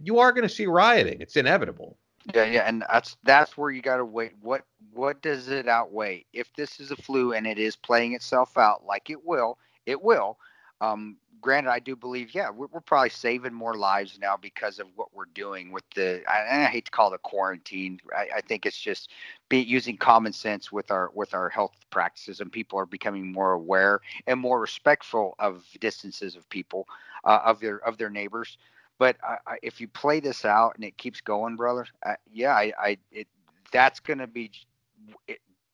you 0.02 0.20
are 0.20 0.32
going 0.32 0.48
to 0.48 0.54
see 0.54 0.66
rioting. 0.66 1.22
It's 1.22 1.36
inevitable. 1.36 1.98
Yeah, 2.36 2.46
yeah, 2.46 2.64
and 2.68 2.84
that's 2.92 3.18
that's 3.24 3.58
where 3.58 3.72
you 3.72 3.82
got 3.82 3.98
to 3.98 4.06
wait. 4.06 4.34
What 4.42 4.64
what 4.94 5.22
does 5.24 5.50
it 5.50 5.68
outweigh? 5.68 6.26
If 6.34 6.54
this 6.54 6.80
is 6.80 6.92
a 6.92 6.96
flu 6.96 7.34
and 7.34 7.48
it 7.48 7.58
is 7.58 7.76
playing 7.76 8.14
itself 8.14 8.58
out 8.58 8.86
like 8.86 9.10
it 9.10 9.26
will, 9.26 9.58
it 9.88 10.02
will. 10.02 10.38
Um, 10.82 11.18
granted, 11.42 11.70
I 11.70 11.80
do 11.80 11.96
believe, 11.96 12.34
yeah, 12.34 12.50
we're, 12.50 12.68
we're, 12.72 12.82
probably 12.82 13.10
saving 13.10 13.54
more 13.54 13.76
lives 13.76 14.18
now 14.20 14.36
because 14.36 14.80
of 14.80 14.88
what 14.96 15.14
we're 15.14 15.26
doing 15.34 15.72
with 15.72 15.84
the. 15.96 16.24
I, 16.28 16.64
I 16.64 16.66
hate 16.66 16.86
to 16.86 16.92
call 16.92 17.14
it 17.14 17.16
a 17.16 17.20
quarantine. 17.20 18.00
I, 18.16 18.38
I, 18.38 18.42
think 18.42 18.66
it's 18.66 18.80
just 18.80 19.12
be 19.48 19.60
using 19.60 19.96
common 19.96 20.34
sense 20.34 20.72
with 20.72 20.90
our 20.90 21.12
with 21.14 21.36
our 21.36 21.50
health 21.50 21.76
practices, 21.92 22.42
and 22.42 22.52
people 22.52 22.80
are 22.80 22.88
becoming 22.88 23.32
more 23.32 23.54
aware 23.54 24.02
and 24.26 24.40
more 24.40 24.60
respectful 24.60 25.36
of 25.38 25.64
distances 25.80 26.36
of 26.36 26.50
people, 26.50 26.88
uh, 27.26 27.40
of 27.46 27.60
their 27.60 27.78
of 27.88 27.98
their 27.98 28.10
neighbors. 28.10 28.58
But 28.98 29.18
if 29.64 29.82
you 29.82 29.88
play 29.88 30.20
this 30.20 30.46
out 30.46 30.76
and 30.76 30.84
it 30.84 30.98
keeps 30.98 31.22
going, 31.22 31.56
brother, 31.56 31.88
uh, 32.06 32.16
yeah, 32.32 32.54
I, 32.54 32.74
I 32.80 32.98
it 33.12 33.28
that's 33.72 34.00
going 34.00 34.20
to 34.20 34.28
be 34.28 34.52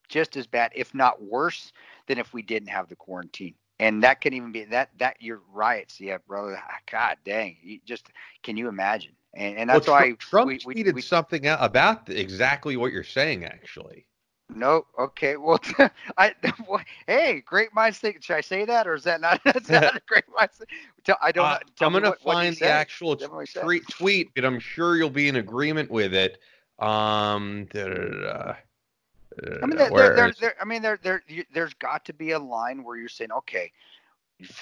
just 0.07 0.37
as 0.37 0.47
bad, 0.47 0.71
if 0.75 0.93
not 0.93 1.21
worse, 1.21 1.73
than 2.07 2.17
if 2.17 2.33
we 2.33 2.41
didn't 2.41 2.69
have 2.69 2.87
the 2.87 2.95
quarantine 2.95 3.55
and 3.79 4.03
that 4.03 4.21
can 4.21 4.33
even 4.33 4.51
be 4.51 4.63
that 4.65 4.89
that 4.97 5.21
your 5.21 5.41
riots 5.51 5.99
yeah 5.99 6.17
brother 6.27 6.59
ah, 6.61 6.77
god 6.91 7.17
dang 7.25 7.55
you 7.61 7.79
just 7.85 8.07
can 8.43 8.57
you 8.57 8.67
imagine? 8.67 9.11
And, 9.33 9.57
and 9.57 9.69
that's 9.69 9.87
well, 9.87 9.97
why 9.97 10.11
trump 10.13 10.47
we, 10.47 10.57
tweeted 10.57 10.93
we, 10.93 11.01
something 11.01 11.45
about 11.45 12.09
exactly 12.09 12.77
what 12.77 12.91
you're 12.91 13.03
saying 13.03 13.45
actually. 13.45 14.05
No 14.55 14.87
okay 14.97 15.35
well 15.35 15.59
i 16.17 16.33
hey 17.07 17.41
great 17.45 17.73
minds 17.73 17.99
think 17.99 18.23
should 18.23 18.37
i 18.37 18.41
say 18.41 18.63
that 18.63 18.87
or 18.87 18.95
is 18.95 19.03
that 19.03 19.19
not 19.19 19.41
that's 19.45 19.69
not 19.69 19.97
a 19.97 20.01
great 20.07 20.23
minds 20.35 20.61
i 21.21 21.31
don't 21.33 21.45
uh, 21.45 21.59
i'm 21.81 21.91
gonna 21.91 22.09
what, 22.09 22.21
find 22.21 22.55
the 22.55 22.65
actual 22.65 23.17
tweet, 23.17 23.87
tweet 23.89 24.29
but 24.33 24.45
i'm 24.45 24.59
sure 24.59 24.95
you'll 24.95 25.09
be 25.09 25.27
in 25.27 25.35
agreement 25.35 25.91
with 25.91 26.13
it. 26.13 26.39
Um 26.79 27.67
da, 27.73 27.89
da, 27.89 28.05
da, 28.09 28.53
Uh, 29.45 29.57
I 29.61 29.65
mean, 29.65 29.77
there, 29.77 29.89
there, 30.15 30.33
there, 30.39 30.55
I 30.59 30.65
mean, 30.65 30.81
there, 30.81 30.99
there, 31.01 31.23
there's 31.53 31.73
got 31.75 32.05
to 32.05 32.13
be 32.13 32.31
a 32.31 32.39
line 32.39 32.83
where 32.83 32.97
you're 32.97 33.09
saying, 33.09 33.31
okay, 33.31 33.71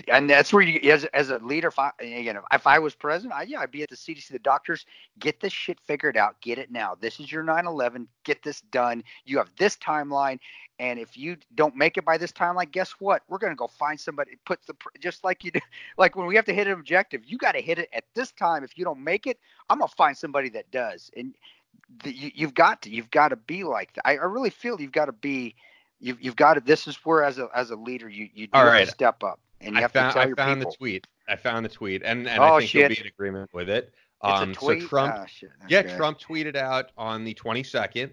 and 0.07 0.29
that's 0.29 0.53
where 0.53 0.63
you, 0.63 0.89
as, 0.89 1.03
as 1.05 1.29
a 1.31 1.37
leader, 1.39 1.67
if 1.67 1.77
I, 1.77 1.91
again, 1.99 2.39
if 2.53 2.65
I 2.65 2.79
was 2.79 2.95
president, 2.95 3.33
I, 3.33 3.43
yeah, 3.43 3.59
I'd 3.59 3.71
be 3.71 3.83
at 3.83 3.89
the 3.89 3.95
CDC, 3.95 4.29
the 4.29 4.39
doctors, 4.39 4.85
get 5.19 5.41
this 5.41 5.51
shit 5.51 5.79
figured 5.81 6.15
out, 6.15 6.39
get 6.39 6.57
it 6.57 6.71
now. 6.71 6.95
This 6.99 7.19
is 7.19 7.29
your 7.29 7.43
9/11, 7.43 8.07
get 8.23 8.41
this 8.41 8.61
done. 8.71 9.03
You 9.25 9.37
have 9.37 9.51
this 9.57 9.75
timeline, 9.75 10.39
and 10.79 10.97
if 10.97 11.17
you 11.17 11.35
don't 11.55 11.75
make 11.75 11.97
it 11.97 12.05
by 12.05 12.17
this 12.17 12.31
timeline, 12.31 12.71
guess 12.71 12.91
what? 12.99 13.23
We're 13.27 13.37
gonna 13.37 13.55
go 13.55 13.67
find 13.67 13.99
somebody. 13.99 14.37
Put 14.45 14.65
the 14.65 14.75
just 15.01 15.25
like 15.25 15.43
you 15.43 15.51
do, 15.51 15.59
like 15.97 16.15
when 16.15 16.25
we 16.25 16.35
have 16.35 16.45
to 16.45 16.53
hit 16.53 16.67
an 16.67 16.73
objective, 16.73 17.23
you 17.25 17.37
got 17.37 17.51
to 17.53 17.61
hit 17.61 17.77
it 17.77 17.89
at 17.91 18.05
this 18.13 18.31
time. 18.31 18.63
If 18.63 18.77
you 18.77 18.85
don't 18.85 19.03
make 19.03 19.27
it, 19.27 19.39
I'm 19.69 19.79
gonna 19.79 19.89
find 19.89 20.17
somebody 20.17 20.47
that 20.49 20.71
does. 20.71 21.11
And 21.17 21.35
the, 22.03 22.11
you, 22.11 22.45
have 22.45 22.53
got 22.53 22.81
to 22.83 22.89
you've 22.89 23.11
got 23.11 23.29
to 23.29 23.35
be 23.35 23.63
like 23.63 23.93
that. 23.93 24.07
I, 24.07 24.17
I 24.17 24.25
really 24.25 24.49
feel 24.49 24.79
you've 24.79 24.91
got 24.91 25.05
to 25.05 25.11
be 25.11 25.55
you've 25.99 26.21
you've 26.21 26.35
got 26.35 26.55
to. 26.55 26.61
This 26.61 26.87
is 26.87 26.95
where 26.97 27.23
as 27.23 27.37
a 27.37 27.49
as 27.55 27.71
a 27.71 27.75
leader 27.75 28.09
you 28.09 28.29
you 28.33 28.47
do 28.47 28.59
right. 28.59 28.87
step 28.87 29.23
up 29.23 29.39
and 29.61 29.75
you 29.75 29.81
have 29.81 29.91
found, 29.91 30.11
to 30.11 30.13
tell 30.13 30.23
I 30.23 30.27
your 30.27 30.35
found 30.35 30.59
people. 30.59 30.71
the 30.71 30.77
tweet. 30.77 31.07
I 31.27 31.35
found 31.35 31.65
the 31.65 31.69
tweet, 31.69 32.03
and 32.03 32.27
and 32.27 32.39
oh, 32.39 32.55
I 32.55 32.59
think 32.59 32.69
shit. 32.69 32.81
you'll 32.81 32.89
be 32.89 33.01
in 33.01 33.07
agreement 33.07 33.53
with 33.53 33.69
it. 33.69 33.93
Um, 34.21 34.55
so 34.55 34.79
Trump, 34.79 35.13
oh, 35.15 35.47
yeah, 35.67 35.81
Trump 35.83 36.19
tweeted 36.19 36.55
out 36.55 36.91
on 36.97 37.23
the 37.23 37.35
22nd 37.35 38.11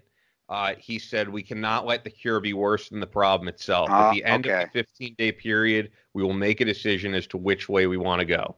uh, 0.49 0.75
he 0.77 0.99
said 0.99 1.29
we 1.29 1.41
cannot 1.41 1.85
let 1.85 2.03
the 2.03 2.09
cure 2.09 2.39
be 2.39 2.53
worse 2.53 2.89
than 2.89 2.99
the 2.99 3.07
problem 3.07 3.47
itself. 3.47 3.89
Ah, 3.89 4.09
At 4.09 4.13
the 4.13 4.23
end 4.23 4.45
okay. 4.45 4.63
of 4.63 4.69
the 4.73 4.83
15 4.83 5.15
day 5.17 5.31
period, 5.31 5.91
we 6.13 6.21
will 6.21 6.33
make 6.33 6.61
a 6.61 6.65
decision 6.65 7.15
as 7.15 7.25
to 7.27 7.37
which 7.37 7.69
way 7.69 7.87
we 7.87 7.97
want 7.97 8.19
to 8.19 8.25
go. 8.25 8.55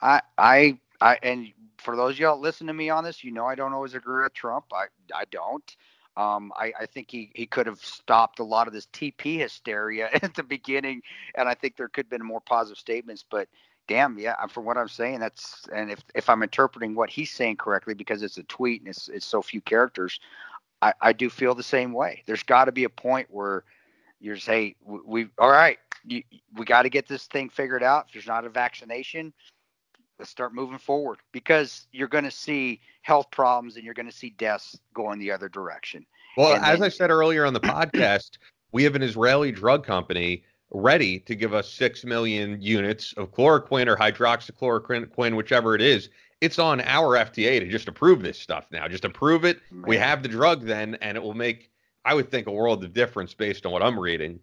I, 0.00 0.20
I, 0.36 0.78
I, 1.00 1.18
and 1.22 1.48
for 1.88 1.96
those 1.96 2.16
of 2.16 2.18
y'all 2.18 2.38
listen 2.38 2.66
to 2.66 2.74
me 2.74 2.90
on 2.90 3.02
this, 3.02 3.24
you 3.24 3.30
know 3.30 3.46
I 3.46 3.54
don't 3.54 3.72
always 3.72 3.94
agree 3.94 4.22
with 4.22 4.34
Trump. 4.34 4.66
I, 4.74 4.88
I 5.14 5.24
don't. 5.30 5.76
Um, 6.18 6.52
I, 6.54 6.70
I 6.78 6.84
think 6.84 7.10
he, 7.10 7.30
he 7.34 7.46
could 7.46 7.64
have 7.64 7.82
stopped 7.82 8.40
a 8.40 8.44
lot 8.44 8.66
of 8.66 8.74
this 8.74 8.88
TP 8.92 9.38
hysteria 9.38 10.10
at 10.22 10.34
the 10.34 10.42
beginning, 10.42 11.00
and 11.34 11.48
I 11.48 11.54
think 11.54 11.78
there 11.78 11.88
could 11.88 12.04
have 12.04 12.10
been 12.10 12.26
more 12.26 12.42
positive 12.42 12.76
statements. 12.76 13.24
But 13.30 13.48
damn, 13.86 14.18
yeah, 14.18 14.34
from 14.48 14.66
what 14.66 14.76
I'm 14.76 14.90
saying, 14.90 15.20
that's 15.20 15.66
and 15.74 15.90
if 15.90 16.04
if 16.14 16.28
I'm 16.28 16.42
interpreting 16.42 16.94
what 16.94 17.08
he's 17.08 17.30
saying 17.30 17.56
correctly, 17.56 17.94
because 17.94 18.22
it's 18.22 18.36
a 18.36 18.42
tweet 18.42 18.82
and 18.82 18.90
it's 18.90 19.08
it's 19.08 19.24
so 19.24 19.40
few 19.40 19.62
characters, 19.62 20.20
I, 20.82 20.92
I 21.00 21.14
do 21.14 21.30
feel 21.30 21.54
the 21.54 21.62
same 21.62 21.94
way. 21.94 22.22
There's 22.26 22.42
got 22.42 22.66
to 22.66 22.72
be 22.72 22.84
a 22.84 22.90
point 22.90 23.28
where 23.30 23.64
you're 24.20 24.36
saying, 24.36 24.74
hey, 24.84 24.92
we, 24.92 24.98
we 25.06 25.28
all 25.38 25.48
right, 25.50 25.78
you, 26.04 26.22
we 26.54 26.66
got 26.66 26.82
to 26.82 26.90
get 26.90 27.08
this 27.08 27.24
thing 27.28 27.48
figured 27.48 27.82
out. 27.82 28.08
If 28.08 28.12
there's 28.12 28.26
not 28.26 28.44
a 28.44 28.50
vaccination, 28.50 29.32
let's 30.18 30.30
start 30.30 30.54
moving 30.54 30.78
forward 30.78 31.18
because 31.32 31.86
you're 31.92 32.08
going 32.08 32.24
to 32.24 32.30
see 32.30 32.80
health 33.02 33.30
problems 33.30 33.76
and 33.76 33.84
you're 33.84 33.94
going 33.94 34.06
to 34.10 34.12
see 34.16 34.30
deaths 34.30 34.78
going 34.94 35.18
the 35.18 35.30
other 35.30 35.48
direction. 35.48 36.04
Well, 36.36 36.54
And 36.54 36.64
as 36.64 36.78
then- 36.78 36.86
I 36.86 36.88
said 36.88 37.10
earlier 37.10 37.44
on 37.44 37.52
the 37.52 37.60
podcast, 37.60 38.38
we 38.72 38.84
have 38.84 38.94
an 38.94 39.02
Israeli 39.02 39.52
drug 39.52 39.84
company 39.86 40.44
ready 40.70 41.18
to 41.20 41.34
give 41.34 41.54
us 41.54 41.70
6 41.72 42.04
million 42.04 42.60
units 42.60 43.14
of 43.14 43.32
chloroquine 43.32 43.86
or 43.86 43.96
hydroxychloroquine, 43.96 45.36
whichever 45.36 45.74
it 45.74 45.80
is. 45.80 46.10
It's 46.40 46.58
on 46.58 46.80
our 46.82 47.16
FDA 47.16 47.58
to 47.58 47.66
just 47.66 47.88
approve 47.88 48.22
this 48.22 48.38
stuff 48.38 48.66
now. 48.70 48.86
Just 48.86 49.04
approve 49.04 49.44
it. 49.44 49.60
We 49.72 49.96
have 49.96 50.22
the 50.22 50.28
drug 50.28 50.64
then, 50.64 50.96
and 51.00 51.16
it 51.16 51.22
will 51.22 51.34
make, 51.34 51.70
I 52.04 52.14
would 52.14 52.30
think, 52.30 52.46
a 52.46 52.52
world 52.52 52.84
of 52.84 52.92
difference 52.92 53.34
based 53.34 53.66
on 53.66 53.72
what 53.72 53.82
I'm 53.82 53.98
reading. 53.98 54.38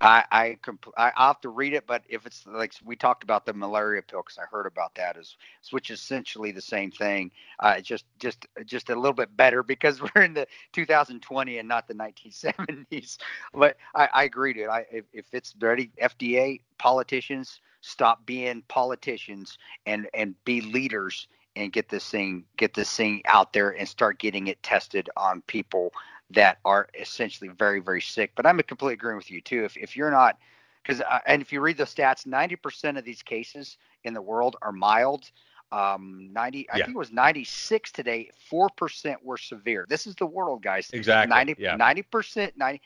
I 0.00 0.24
I, 0.30 0.58
compl- 0.62 0.92
I 0.96 1.12
I'll 1.16 1.28
have 1.28 1.40
to 1.40 1.48
read 1.48 1.72
it, 1.74 1.86
but 1.86 2.02
if 2.08 2.24
it's 2.26 2.46
like 2.46 2.72
we 2.84 2.96
talked 2.96 3.24
about 3.24 3.46
the 3.46 3.52
malaria 3.52 4.02
pill, 4.02 4.22
because 4.22 4.38
I 4.38 4.44
heard 4.50 4.66
about 4.66 4.94
that 4.94 5.16
as 5.16 5.36
which 5.70 5.90
is 5.90 6.00
essentially 6.00 6.52
the 6.52 6.60
same 6.60 6.90
thing, 6.90 7.30
uh, 7.58 7.80
just 7.80 8.04
just 8.18 8.46
just 8.64 8.90
a 8.90 8.94
little 8.94 9.12
bit 9.12 9.36
better 9.36 9.62
because 9.64 10.00
we're 10.00 10.22
in 10.22 10.34
the 10.34 10.46
2020 10.72 11.58
and 11.58 11.68
not 11.68 11.88
the 11.88 11.94
1970s. 11.94 13.18
But 13.54 13.76
I, 13.94 14.08
I 14.14 14.24
agree, 14.24 14.52
dude. 14.52 14.68
I 14.68 14.86
if, 14.90 15.04
if 15.12 15.26
it's 15.32 15.54
ready, 15.60 15.90
FDA 16.00 16.60
politicians 16.78 17.60
stop 17.80 18.24
being 18.26 18.62
politicians 18.68 19.58
and 19.86 20.08
and 20.14 20.34
be 20.44 20.60
leaders 20.60 21.28
and 21.56 21.72
get 21.72 21.88
this 21.88 22.08
thing 22.08 22.44
get 22.56 22.74
this 22.74 22.94
thing 22.96 23.22
out 23.26 23.52
there 23.52 23.70
and 23.70 23.88
start 23.88 24.18
getting 24.18 24.46
it 24.48 24.62
tested 24.62 25.08
on 25.16 25.42
people 25.42 25.92
that 26.30 26.58
are 26.64 26.88
essentially 26.98 27.48
very 27.48 27.80
very 27.80 28.00
sick 28.00 28.32
but 28.36 28.46
i'm 28.46 28.58
completely 28.60 28.94
agreeing 28.94 29.16
with 29.16 29.30
you 29.30 29.40
too. 29.40 29.64
If, 29.64 29.76
if 29.76 29.96
you're 29.96 30.10
not 30.10 30.38
because 30.82 31.00
uh, 31.00 31.20
and 31.26 31.42
if 31.42 31.52
you 31.52 31.60
read 31.60 31.76
the 31.76 31.84
stats 31.84 32.26
90% 32.26 32.98
of 32.98 33.04
these 33.04 33.22
cases 33.22 33.76
in 34.04 34.14
the 34.14 34.22
world 34.22 34.56
are 34.62 34.72
mild. 34.72 35.30
Um 35.70 36.30
90 36.32 36.70
i 36.70 36.76
think 36.76 36.88
it 36.88 36.96
was 36.96 37.12
96 37.12 37.92
today 37.92 38.30
4% 38.50 39.16
were 39.22 39.36
severe. 39.36 39.84
This 39.86 40.06
is 40.06 40.14
the 40.14 40.24
world 40.24 40.62
guys. 40.62 40.88
Exactly. 40.94 41.28
90 41.28 41.56
yeah. 41.58 41.76
90% 41.76 42.56
90 42.56 42.80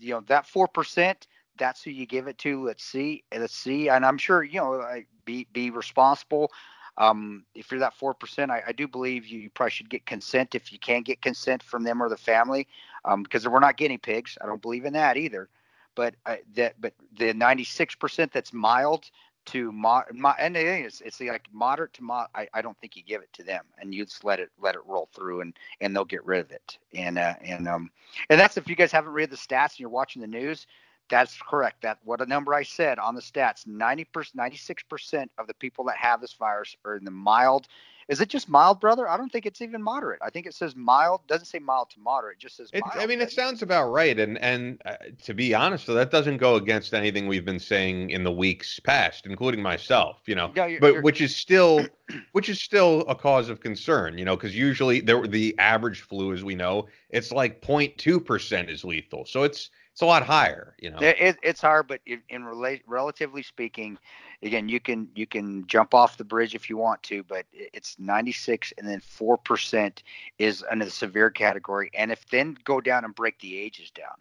you 0.00 0.14
know 0.14 0.20
that 0.26 0.44
4% 0.46 1.14
that's 1.56 1.82
who 1.82 1.90
you 1.90 2.06
give 2.06 2.26
it 2.26 2.38
to. 2.38 2.64
Let's 2.64 2.82
see 2.82 3.22
let's 3.32 3.54
see. 3.54 3.88
And 3.88 4.04
i'm 4.04 4.18
sure 4.18 4.42
you 4.42 4.58
know 4.58 4.72
like, 4.72 5.06
be 5.24 5.46
be 5.52 5.70
responsible 5.70 6.50
um, 6.98 7.44
if 7.56 7.72
you're 7.72 7.80
that 7.80 7.94
four 7.94 8.14
percent, 8.14 8.52
I, 8.52 8.62
I 8.68 8.72
do 8.72 8.88
believe 8.88 9.26
you, 9.26 9.40
you 9.40 9.50
probably 9.50 9.72
should 9.72 9.90
get 9.90 10.06
consent 10.06 10.56
if 10.56 10.72
you 10.72 10.80
can 10.80 11.02
get 11.02 11.22
consent 11.22 11.62
from 11.64 11.84
them 11.84 12.02
or 12.02 12.10
the 12.10 12.18
family, 12.18 12.68
um, 13.06 13.24
because 13.24 13.48
we're 13.48 13.60
not 13.60 13.78
guinea 13.78 13.98
pigs. 13.98 14.38
I 14.42 14.46
don't 14.46 14.62
believe 14.62 14.86
in 14.86 14.94
that 14.94 15.18
either. 15.18 15.50
But 15.96 16.16
uh, 16.26 16.36
that, 16.56 16.80
but 16.80 16.94
the 17.18 17.34
96 17.34 17.96
percent 17.96 18.32
that's 18.32 18.52
mild 18.54 19.10
to 19.46 19.72
mo, 19.72 20.02
mo 20.14 20.34
and 20.38 20.54
thing 20.54 20.84
is, 20.84 21.02
it's 21.04 21.20
like 21.20 21.48
moderate 21.52 21.94
to 21.94 22.04
mod. 22.04 22.28
I, 22.34 22.48
I 22.54 22.62
don't 22.62 22.78
think 22.80 22.96
you 22.96 23.04
give 23.04 23.22
it 23.22 23.32
to 23.34 23.44
them, 23.44 23.64
and 23.80 23.94
you 23.94 24.04
just 24.06 24.24
let 24.24 24.40
it 24.40 24.50
let 24.60 24.76
it 24.76 24.82
roll 24.86 25.08
through, 25.14 25.42
and 25.42 25.54
and 25.80 25.96
they'll 25.96 26.06
get 26.06 26.26
rid 26.26 26.40
of 26.40 26.52
it. 26.52 26.78
And 26.94 27.18
uh, 27.18 27.34
and 27.42 27.68
um, 27.68 27.90
and 28.30 28.40
that's 28.40 28.58
if 28.58 28.68
you 28.68 28.76
guys 28.76 28.92
haven't 28.92 29.12
read 29.14 29.30
the 29.30 29.36
stats 29.36 29.72
and 29.72 29.80
you're 29.80 29.90
watching 29.90 30.22
the 30.22 30.28
news. 30.28 30.66
That's 31.08 31.38
correct. 31.40 31.82
That 31.82 31.98
what 32.04 32.20
a 32.20 32.26
number 32.26 32.54
I 32.54 32.62
said 32.62 32.98
on 32.98 33.14
the 33.14 33.20
stats. 33.20 33.66
Ninety 33.66 34.04
percent, 34.04 34.36
ninety-six 34.36 34.82
percent 34.82 35.30
of 35.38 35.46
the 35.46 35.54
people 35.54 35.84
that 35.86 35.96
have 35.96 36.20
this 36.20 36.34
virus 36.34 36.76
are 36.84 36.96
in 36.96 37.04
the 37.04 37.10
mild. 37.10 37.66
Is 38.08 38.22
it 38.22 38.30
just 38.30 38.48
mild, 38.48 38.80
brother? 38.80 39.06
I 39.06 39.18
don't 39.18 39.30
think 39.30 39.44
it's 39.44 39.60
even 39.60 39.82
moderate. 39.82 40.20
I 40.22 40.30
think 40.30 40.46
it 40.46 40.54
says 40.54 40.74
mild. 40.74 41.20
Doesn't 41.26 41.44
say 41.44 41.58
mild 41.58 41.90
to 41.90 42.00
moderate. 42.00 42.36
It 42.38 42.40
just 42.40 42.56
says 42.56 42.70
It, 42.72 42.80
mild. 42.80 43.02
I 43.02 43.06
mean, 43.06 43.20
it 43.20 43.30
sounds 43.30 43.60
about 43.60 43.90
right, 43.90 44.18
and 44.18 44.38
and 44.38 44.80
uh, 44.86 44.96
to 45.24 45.34
be 45.34 45.54
honest, 45.54 45.86
though, 45.86 45.94
that 45.94 46.10
doesn't 46.10 46.38
go 46.38 46.54
against 46.56 46.94
anything 46.94 47.26
we've 47.28 47.44
been 47.44 47.58
saying 47.58 48.08
in 48.10 48.24
the 48.24 48.32
weeks 48.32 48.80
past, 48.80 49.26
including 49.26 49.60
myself. 49.62 50.20
You 50.26 50.36
know, 50.36 50.52
Yeah, 50.56 50.66
you're- 50.66 50.80
but 50.80 50.86
you're- 50.88 51.02
which 51.02 51.20
is 51.20 51.36
still, 51.36 51.86
which 52.32 52.48
is 52.48 52.60
still 52.62 53.02
a 53.08 53.14
cause 53.14 53.50
of 53.50 53.60
concern. 53.60 54.16
You 54.16 54.24
know, 54.24 54.36
because 54.36 54.56
usually 54.56 55.00
there 55.00 55.26
the 55.26 55.54
average 55.58 56.00
flu, 56.02 56.32
as 56.32 56.42
we 56.42 56.54
know, 56.54 56.86
it's 57.10 57.30
like 57.30 57.60
0.2 57.60 58.24
percent 58.24 58.70
is 58.70 58.84
lethal, 58.84 59.26
so 59.26 59.42
it's 59.42 59.68
it's 59.98 60.02
a 60.04 60.06
lot 60.06 60.22
higher. 60.22 60.76
You 60.78 60.90
know, 60.92 60.98
It, 61.00 61.16
it, 61.18 61.36
it's 61.42 61.60
hard, 61.60 61.88
but 61.88 62.00
in, 62.06 62.22
in 62.28 62.42
rela- 62.44 62.80
relatively 62.86 63.42
speaking, 63.42 63.98
again, 64.44 64.68
you 64.68 64.78
can 64.78 65.08
you 65.16 65.26
can 65.26 65.66
jump 65.66 65.92
off 65.92 66.16
the 66.16 66.24
bridge 66.24 66.54
if 66.54 66.70
you 66.70 66.76
want 66.76 67.02
to, 67.04 67.24
but 67.24 67.46
it's 67.52 67.98
96, 67.98 68.72
and 68.78 68.86
then 68.86 69.00
four 69.00 69.36
percent 69.36 70.04
is 70.38 70.64
under 70.70 70.84
the 70.84 70.90
severe 70.92 71.30
category. 71.30 71.90
And 71.94 72.12
if 72.12 72.24
then 72.28 72.56
go 72.62 72.80
down 72.80 73.04
and 73.04 73.12
break 73.12 73.40
the 73.40 73.58
ages 73.58 73.90
down, 73.90 74.14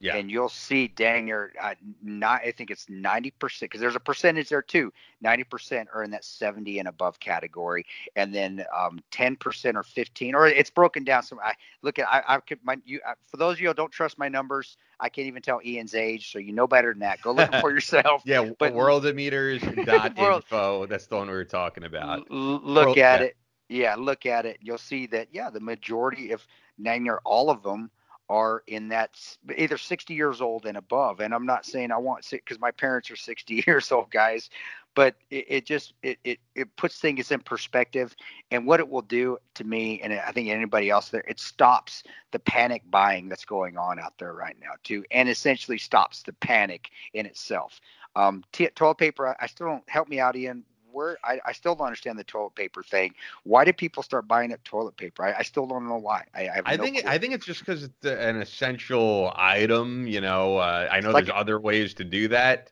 yeah, 0.00 0.16
and 0.16 0.30
you'll 0.30 0.48
see 0.48 0.88
dang 0.88 1.26
near 1.26 1.52
uh, 1.60 1.74
not 2.02 2.40
I 2.44 2.50
think 2.52 2.70
it's 2.70 2.88
90 2.88 3.30
percent 3.32 3.70
because 3.70 3.80
there's 3.80 3.96
a 3.96 4.00
percentage 4.00 4.48
there 4.48 4.62
too. 4.62 4.92
90 5.20 5.44
percent 5.44 5.88
are 5.94 6.02
in 6.02 6.10
that 6.12 6.24
70 6.24 6.78
and 6.78 6.88
above 6.88 7.20
category, 7.20 7.84
and 8.16 8.34
then 8.34 8.64
um, 8.76 9.00
10 9.10 9.36
percent 9.36 9.76
or 9.76 9.82
15 9.82 10.34
or 10.34 10.46
it's 10.48 10.70
broken 10.70 11.04
down. 11.04 11.22
So 11.22 11.38
I 11.40 11.52
look 11.82 11.98
at 11.98 12.08
I, 12.08 12.22
I 12.26 12.38
could 12.40 12.58
my 12.64 12.76
you 12.84 13.00
uh, 13.06 13.12
for 13.26 13.36
those 13.36 13.54
of 13.54 13.60
you 13.60 13.68
who 13.68 13.74
don't 13.74 13.92
trust 13.92 14.18
my 14.18 14.28
numbers, 14.28 14.76
I 14.98 15.08
can't 15.08 15.26
even 15.28 15.42
tell 15.42 15.60
Ian's 15.64 15.94
age, 15.94 16.32
so 16.32 16.38
you 16.38 16.52
know 16.52 16.66
better 16.66 16.92
than 16.92 17.00
that. 17.00 17.20
Go 17.22 17.32
look 17.32 17.54
for 17.56 17.70
yourself. 17.74 18.22
yeah. 18.24 18.50
but- 18.58 18.72
Worldometers.info. 18.74 20.22
World- 20.60 20.88
That's 20.90 21.06
the 21.06 21.16
one 21.16 21.28
we 21.28 21.34
were 21.34 21.44
talking 21.44 21.84
about. 21.84 22.26
L- 22.30 22.60
look 22.62 22.86
World- 22.86 22.98
at 22.98 23.20
yeah. 23.20 23.26
it. 23.26 23.36
Yeah, 23.68 23.94
look 23.96 24.26
at 24.26 24.46
it. 24.46 24.58
You'll 24.60 24.78
see 24.78 25.06
that. 25.08 25.28
Yeah, 25.32 25.48
the 25.50 25.60
majority, 25.60 26.32
if 26.32 26.46
dang 26.82 27.04
near 27.04 27.20
all 27.24 27.50
of 27.50 27.62
them, 27.62 27.88
are 28.30 28.62
in 28.68 28.88
that 28.88 29.10
either 29.58 29.76
60 29.76 30.14
years 30.14 30.40
old 30.40 30.64
and 30.64 30.78
above. 30.78 31.18
And 31.20 31.34
I'm 31.34 31.44
not 31.44 31.66
saying 31.66 31.90
I 31.90 31.98
want 31.98 32.24
because 32.30 32.60
my 32.60 32.70
parents 32.70 33.10
are 33.10 33.16
60 33.16 33.64
years 33.66 33.90
old, 33.92 34.10
guys. 34.10 34.48
But 34.94 35.16
it, 35.30 35.46
it 35.48 35.66
just 35.66 35.94
it, 36.02 36.18
it 36.24 36.38
it 36.54 36.74
puts 36.76 36.98
things 37.00 37.30
in 37.30 37.40
perspective. 37.40 38.14
And 38.50 38.66
what 38.66 38.80
it 38.80 38.88
will 38.88 39.02
do 39.02 39.38
to 39.54 39.64
me, 39.64 40.00
and 40.00 40.12
I 40.12 40.32
think 40.32 40.48
anybody 40.48 40.90
else 40.90 41.10
there, 41.10 41.24
it 41.28 41.38
stops 41.40 42.02
the 42.32 42.38
panic 42.38 42.82
buying 42.90 43.28
that's 43.28 43.44
going 43.44 43.76
on 43.76 43.98
out 43.98 44.14
there 44.18 44.32
right 44.32 44.56
now 44.60 44.72
too, 44.82 45.04
and 45.10 45.28
essentially 45.28 45.78
stops 45.78 46.22
the 46.22 46.32
panic 46.34 46.90
in 47.14 47.26
itself. 47.26 47.80
Um, 48.16 48.42
t- 48.52 48.68
toilet 48.74 48.98
paper, 48.98 49.28
I, 49.28 49.36
I 49.40 49.46
still 49.46 49.66
don't 49.66 49.88
help 49.88 50.08
me 50.08 50.18
out, 50.18 50.34
Ian 50.34 50.64
where 50.92 51.18
I, 51.24 51.40
I 51.44 51.52
still 51.52 51.74
don't 51.74 51.86
understand 51.86 52.18
the 52.18 52.24
toilet 52.24 52.54
paper 52.54 52.82
thing. 52.82 53.14
Why 53.44 53.64
do 53.64 53.72
people 53.72 54.02
start 54.02 54.26
buying 54.28 54.52
up 54.52 54.62
toilet 54.64 54.96
paper? 54.96 55.24
I, 55.24 55.38
I 55.38 55.42
still 55.42 55.66
don't 55.66 55.88
know 55.88 55.98
why. 55.98 56.24
I, 56.34 56.48
I 56.48 56.62
I 56.66 56.76
no 56.76 56.84
think 56.84 57.00
clue. 57.00 57.10
I 57.10 57.18
think 57.18 57.34
it's 57.34 57.46
just 57.46 57.60
because 57.60 57.84
it's 57.84 58.04
an 58.04 58.40
essential 58.40 59.32
item. 59.36 60.06
You 60.06 60.20
know, 60.20 60.56
uh, 60.58 60.88
I 60.90 61.00
know 61.00 61.12
there's 61.12 61.30
other 61.30 61.58
ways 61.60 61.94
to 61.94 62.04
do 62.04 62.28
that, 62.28 62.70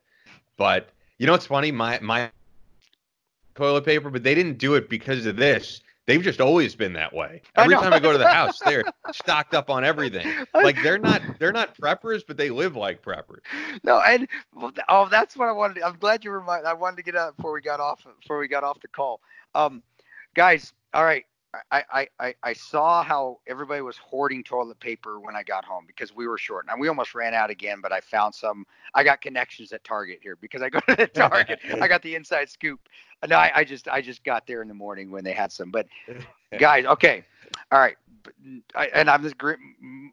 but 0.57 0.91
you 1.19 1.27
know 1.27 1.33
what's 1.33 1.47
funny? 1.47 1.71
My 1.73 1.99
my 2.01 2.31
toilet 3.55 3.85
paper, 3.85 4.11
but 4.11 4.23
they 4.23 4.35
didn't 4.35 4.59
do 4.59 4.75
it 4.75 4.89
because 4.89 5.27
of 5.27 5.37
this. 5.37 5.81
They've 6.09 6.23
just 6.23 6.41
always 6.41 6.75
been 6.75 6.95
that 6.95 7.13
way. 7.13 7.43
Every 7.55 7.75
know. 7.75 7.83
time 7.83 7.93
I 7.93 7.99
go 7.99 8.13
to 8.13 8.19
the 8.19 8.27
house, 8.33 8.59
they're 8.61 8.83
stocked 9.13 9.53
up 9.53 9.69
on 9.69 9.85
everything. 9.85 10.27
Like 10.55 10.83
they're 10.83 10.97
not 10.97 11.21
they're 11.39 11.53
not 11.53 11.77
preppers, 11.77 12.23
but 12.27 12.39
they 12.39 12.49
live 12.49 12.77
like 12.77 13.03
preppers. 13.03 13.41
no, 13.85 14.01
and 14.01 14.27
oh, 14.89 15.07
that's 15.11 15.37
what 15.37 15.49
I 15.49 15.53
wanted. 15.53 15.83
I'm 15.83 15.99
glad 15.99 16.25
you 16.25 16.31
reminded. 16.31 16.67
I 16.67 16.73
wanted 16.73 16.97
to 16.97 17.03
get 17.03 17.15
out 17.15 17.37
before 17.37 17.53
we 17.53 17.61
got 17.61 17.79
off 17.79 18.07
before 18.23 18.39
we 18.39 18.49
got 18.49 18.65
off 18.65 18.81
the 18.81 18.89
call. 18.89 19.21
Um, 19.55 19.83
guys, 20.33 20.73
all 20.95 21.05
right. 21.05 21.27
I, 21.71 22.07
I, 22.21 22.35
I, 22.43 22.53
saw 22.53 23.03
how 23.03 23.41
everybody 23.47 23.81
was 23.81 23.97
hoarding 23.97 24.45
toilet 24.45 24.79
paper 24.81 25.19
when 25.19 25.35
I 25.35 25.43
got 25.43 25.65
home 25.65 25.85
because 25.87 26.15
we 26.15 26.27
were 26.27 26.37
short. 26.37 26.67
And 26.69 26.79
we 26.79 26.89
almost 26.89 27.15
ran 27.15 27.33
out 27.33 27.49
again, 27.49 27.79
but 27.83 27.91
I 27.91 28.01
found 28.01 28.35
some. 28.35 28.67
I 28.95 29.03
got 29.03 29.23
connections 29.23 29.73
at 29.73 29.83
Target 29.83 30.19
here 30.23 30.37
because 30.37 30.61
I 30.61 30.69
go 30.69 30.81
to 30.81 30.97
the 30.97 31.07
Target. 31.15 31.61
I 31.81 31.89
got 31.89 32.03
the 32.03 32.15
inside 32.15 32.51
scoop. 32.51 32.81
No, 33.27 33.37
I, 33.37 33.51
I 33.55 33.65
just 33.65 33.89
I 33.89 34.03
just 34.03 34.25
got 34.25 34.47
there 34.47 34.61
in 34.61 34.69
the 34.69 34.75
morning 34.75 35.11
when 35.11 35.25
they 35.25 35.33
had 35.33 35.51
some. 35.51 35.71
But 35.71 35.87
guys, 36.59 36.85
okay, 36.85 37.25
all 37.73 37.79
right, 37.79 37.97
I, 38.75 38.89
and 38.89 39.09
I'm 39.09 39.23
just 39.23 39.39
gr- 39.39 39.53
m- 39.53 40.13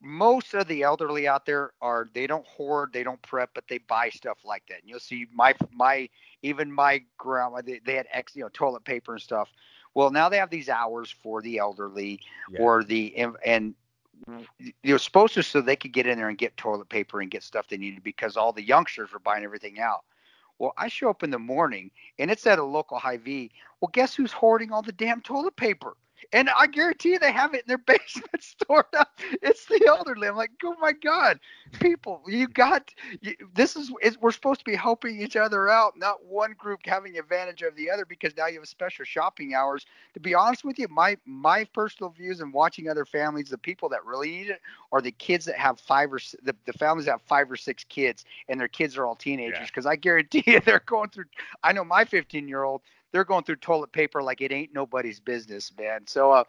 most 0.00 0.54
of 0.54 0.68
the 0.68 0.82
elderly 0.82 1.26
out 1.26 1.44
there 1.44 1.72
are 1.82 2.08
they 2.14 2.26
don't 2.26 2.46
hoard, 2.46 2.92
they 2.92 3.02
don't 3.02 3.20
prep, 3.22 3.50
but 3.54 3.64
they 3.68 3.78
buy 3.78 4.10
stuff 4.10 4.38
like 4.44 4.62
that. 4.68 4.80
And 4.80 4.88
you'll 4.88 5.00
see 5.00 5.26
my 5.34 5.54
my 5.72 6.08
even 6.42 6.70
my 6.70 7.02
grandma 7.16 7.62
they, 7.62 7.80
they 7.84 7.94
had 7.94 8.06
ex 8.12 8.36
you 8.36 8.42
know 8.42 8.50
toilet 8.52 8.84
paper 8.84 9.14
and 9.14 9.22
stuff. 9.22 9.50
Well, 9.98 10.12
now 10.12 10.28
they 10.28 10.36
have 10.36 10.48
these 10.48 10.68
hours 10.68 11.10
for 11.10 11.42
the 11.42 11.58
elderly 11.58 12.20
Yeah. 12.48 12.60
or 12.60 12.84
the 12.84 13.16
and 13.16 13.74
you're 14.84 14.98
supposed 15.00 15.34
to 15.34 15.42
so 15.42 15.60
they 15.60 15.74
could 15.74 15.92
get 15.92 16.06
in 16.06 16.16
there 16.18 16.28
and 16.28 16.38
get 16.38 16.56
toilet 16.56 16.88
paper 16.88 17.20
and 17.20 17.28
get 17.28 17.42
stuff 17.42 17.66
they 17.66 17.78
needed 17.78 18.04
because 18.04 18.36
all 18.36 18.52
the 18.52 18.62
youngsters 18.62 19.12
were 19.12 19.18
buying 19.18 19.42
everything 19.42 19.80
out. 19.80 20.04
Well, 20.60 20.72
I 20.76 20.86
show 20.86 21.10
up 21.10 21.24
in 21.24 21.30
the 21.30 21.38
morning 21.40 21.90
and 22.20 22.30
it's 22.30 22.46
at 22.46 22.60
a 22.60 22.62
local 22.62 22.96
Hy-Vee. 22.96 23.50
Well, 23.80 23.90
guess 23.92 24.14
who's 24.14 24.30
hoarding 24.30 24.70
all 24.70 24.82
the 24.82 24.92
damn 24.92 25.20
toilet 25.20 25.56
paper? 25.56 25.96
And 26.32 26.50
I 26.50 26.66
guarantee 26.66 27.10
you 27.10 27.18
they 27.18 27.32
have 27.32 27.54
it 27.54 27.62
in 27.62 27.68
their 27.68 27.78
basement 27.98 28.42
stored 28.42 28.86
up. 28.96 29.18
It's 29.42 29.66
the 29.66 29.84
elderly. 29.86 30.28
I'm 30.28 30.36
like, 30.36 30.50
oh 30.64 30.76
my 30.80 30.92
God, 30.92 31.40
people, 31.80 32.22
you 32.26 32.48
got 32.48 32.92
you, 33.20 33.34
this 33.54 33.76
is 33.76 33.90
we're 34.20 34.32
supposed 34.32 34.60
to 34.60 34.64
be 34.64 34.74
helping 34.74 35.20
each 35.20 35.36
other 35.36 35.68
out, 35.68 35.96
not 35.96 36.24
one 36.24 36.54
group 36.58 36.80
having 36.84 37.18
advantage 37.18 37.62
of 37.62 37.76
the 37.76 37.90
other 37.90 38.04
because 38.04 38.36
now 38.36 38.46
you 38.46 38.58
have 38.58 38.68
special 38.68 39.04
shopping 39.04 39.54
hours. 39.54 39.86
To 40.14 40.20
be 40.20 40.34
honest 40.34 40.64
with 40.64 40.78
you, 40.78 40.88
my 40.88 41.16
my 41.24 41.64
personal 41.64 42.10
views 42.10 42.40
and 42.40 42.52
watching 42.52 42.88
other 42.88 43.04
families, 43.04 43.48
the 43.48 43.58
people 43.58 43.88
that 43.90 44.04
really 44.04 44.30
need 44.30 44.50
it 44.50 44.60
are 44.92 45.00
the 45.00 45.12
kids 45.12 45.44
that 45.46 45.56
have 45.56 45.80
five 45.80 46.12
or 46.12 46.20
the, 46.42 46.54
the 46.66 46.72
families 46.74 47.06
that 47.06 47.12
have 47.12 47.22
five 47.22 47.50
or 47.50 47.56
six 47.56 47.84
kids 47.84 48.24
and 48.48 48.60
their 48.60 48.68
kids 48.68 48.96
are 48.96 49.06
all 49.06 49.16
teenagers 49.16 49.68
because 49.68 49.84
yeah. 49.84 49.92
I 49.92 49.96
guarantee 49.96 50.44
you 50.46 50.60
they're 50.60 50.82
going 50.84 51.10
through. 51.10 51.26
I 51.62 51.72
know 51.72 51.84
my 51.84 52.04
15 52.04 52.48
year 52.48 52.64
old 52.64 52.82
they're 53.12 53.24
going 53.24 53.44
through 53.44 53.56
toilet 53.56 53.92
paper 53.92 54.22
like 54.22 54.40
it 54.40 54.52
ain't 54.52 54.74
nobody's 54.74 55.20
business, 55.20 55.72
man. 55.78 56.06
So 56.06 56.32
uh, 56.32 56.44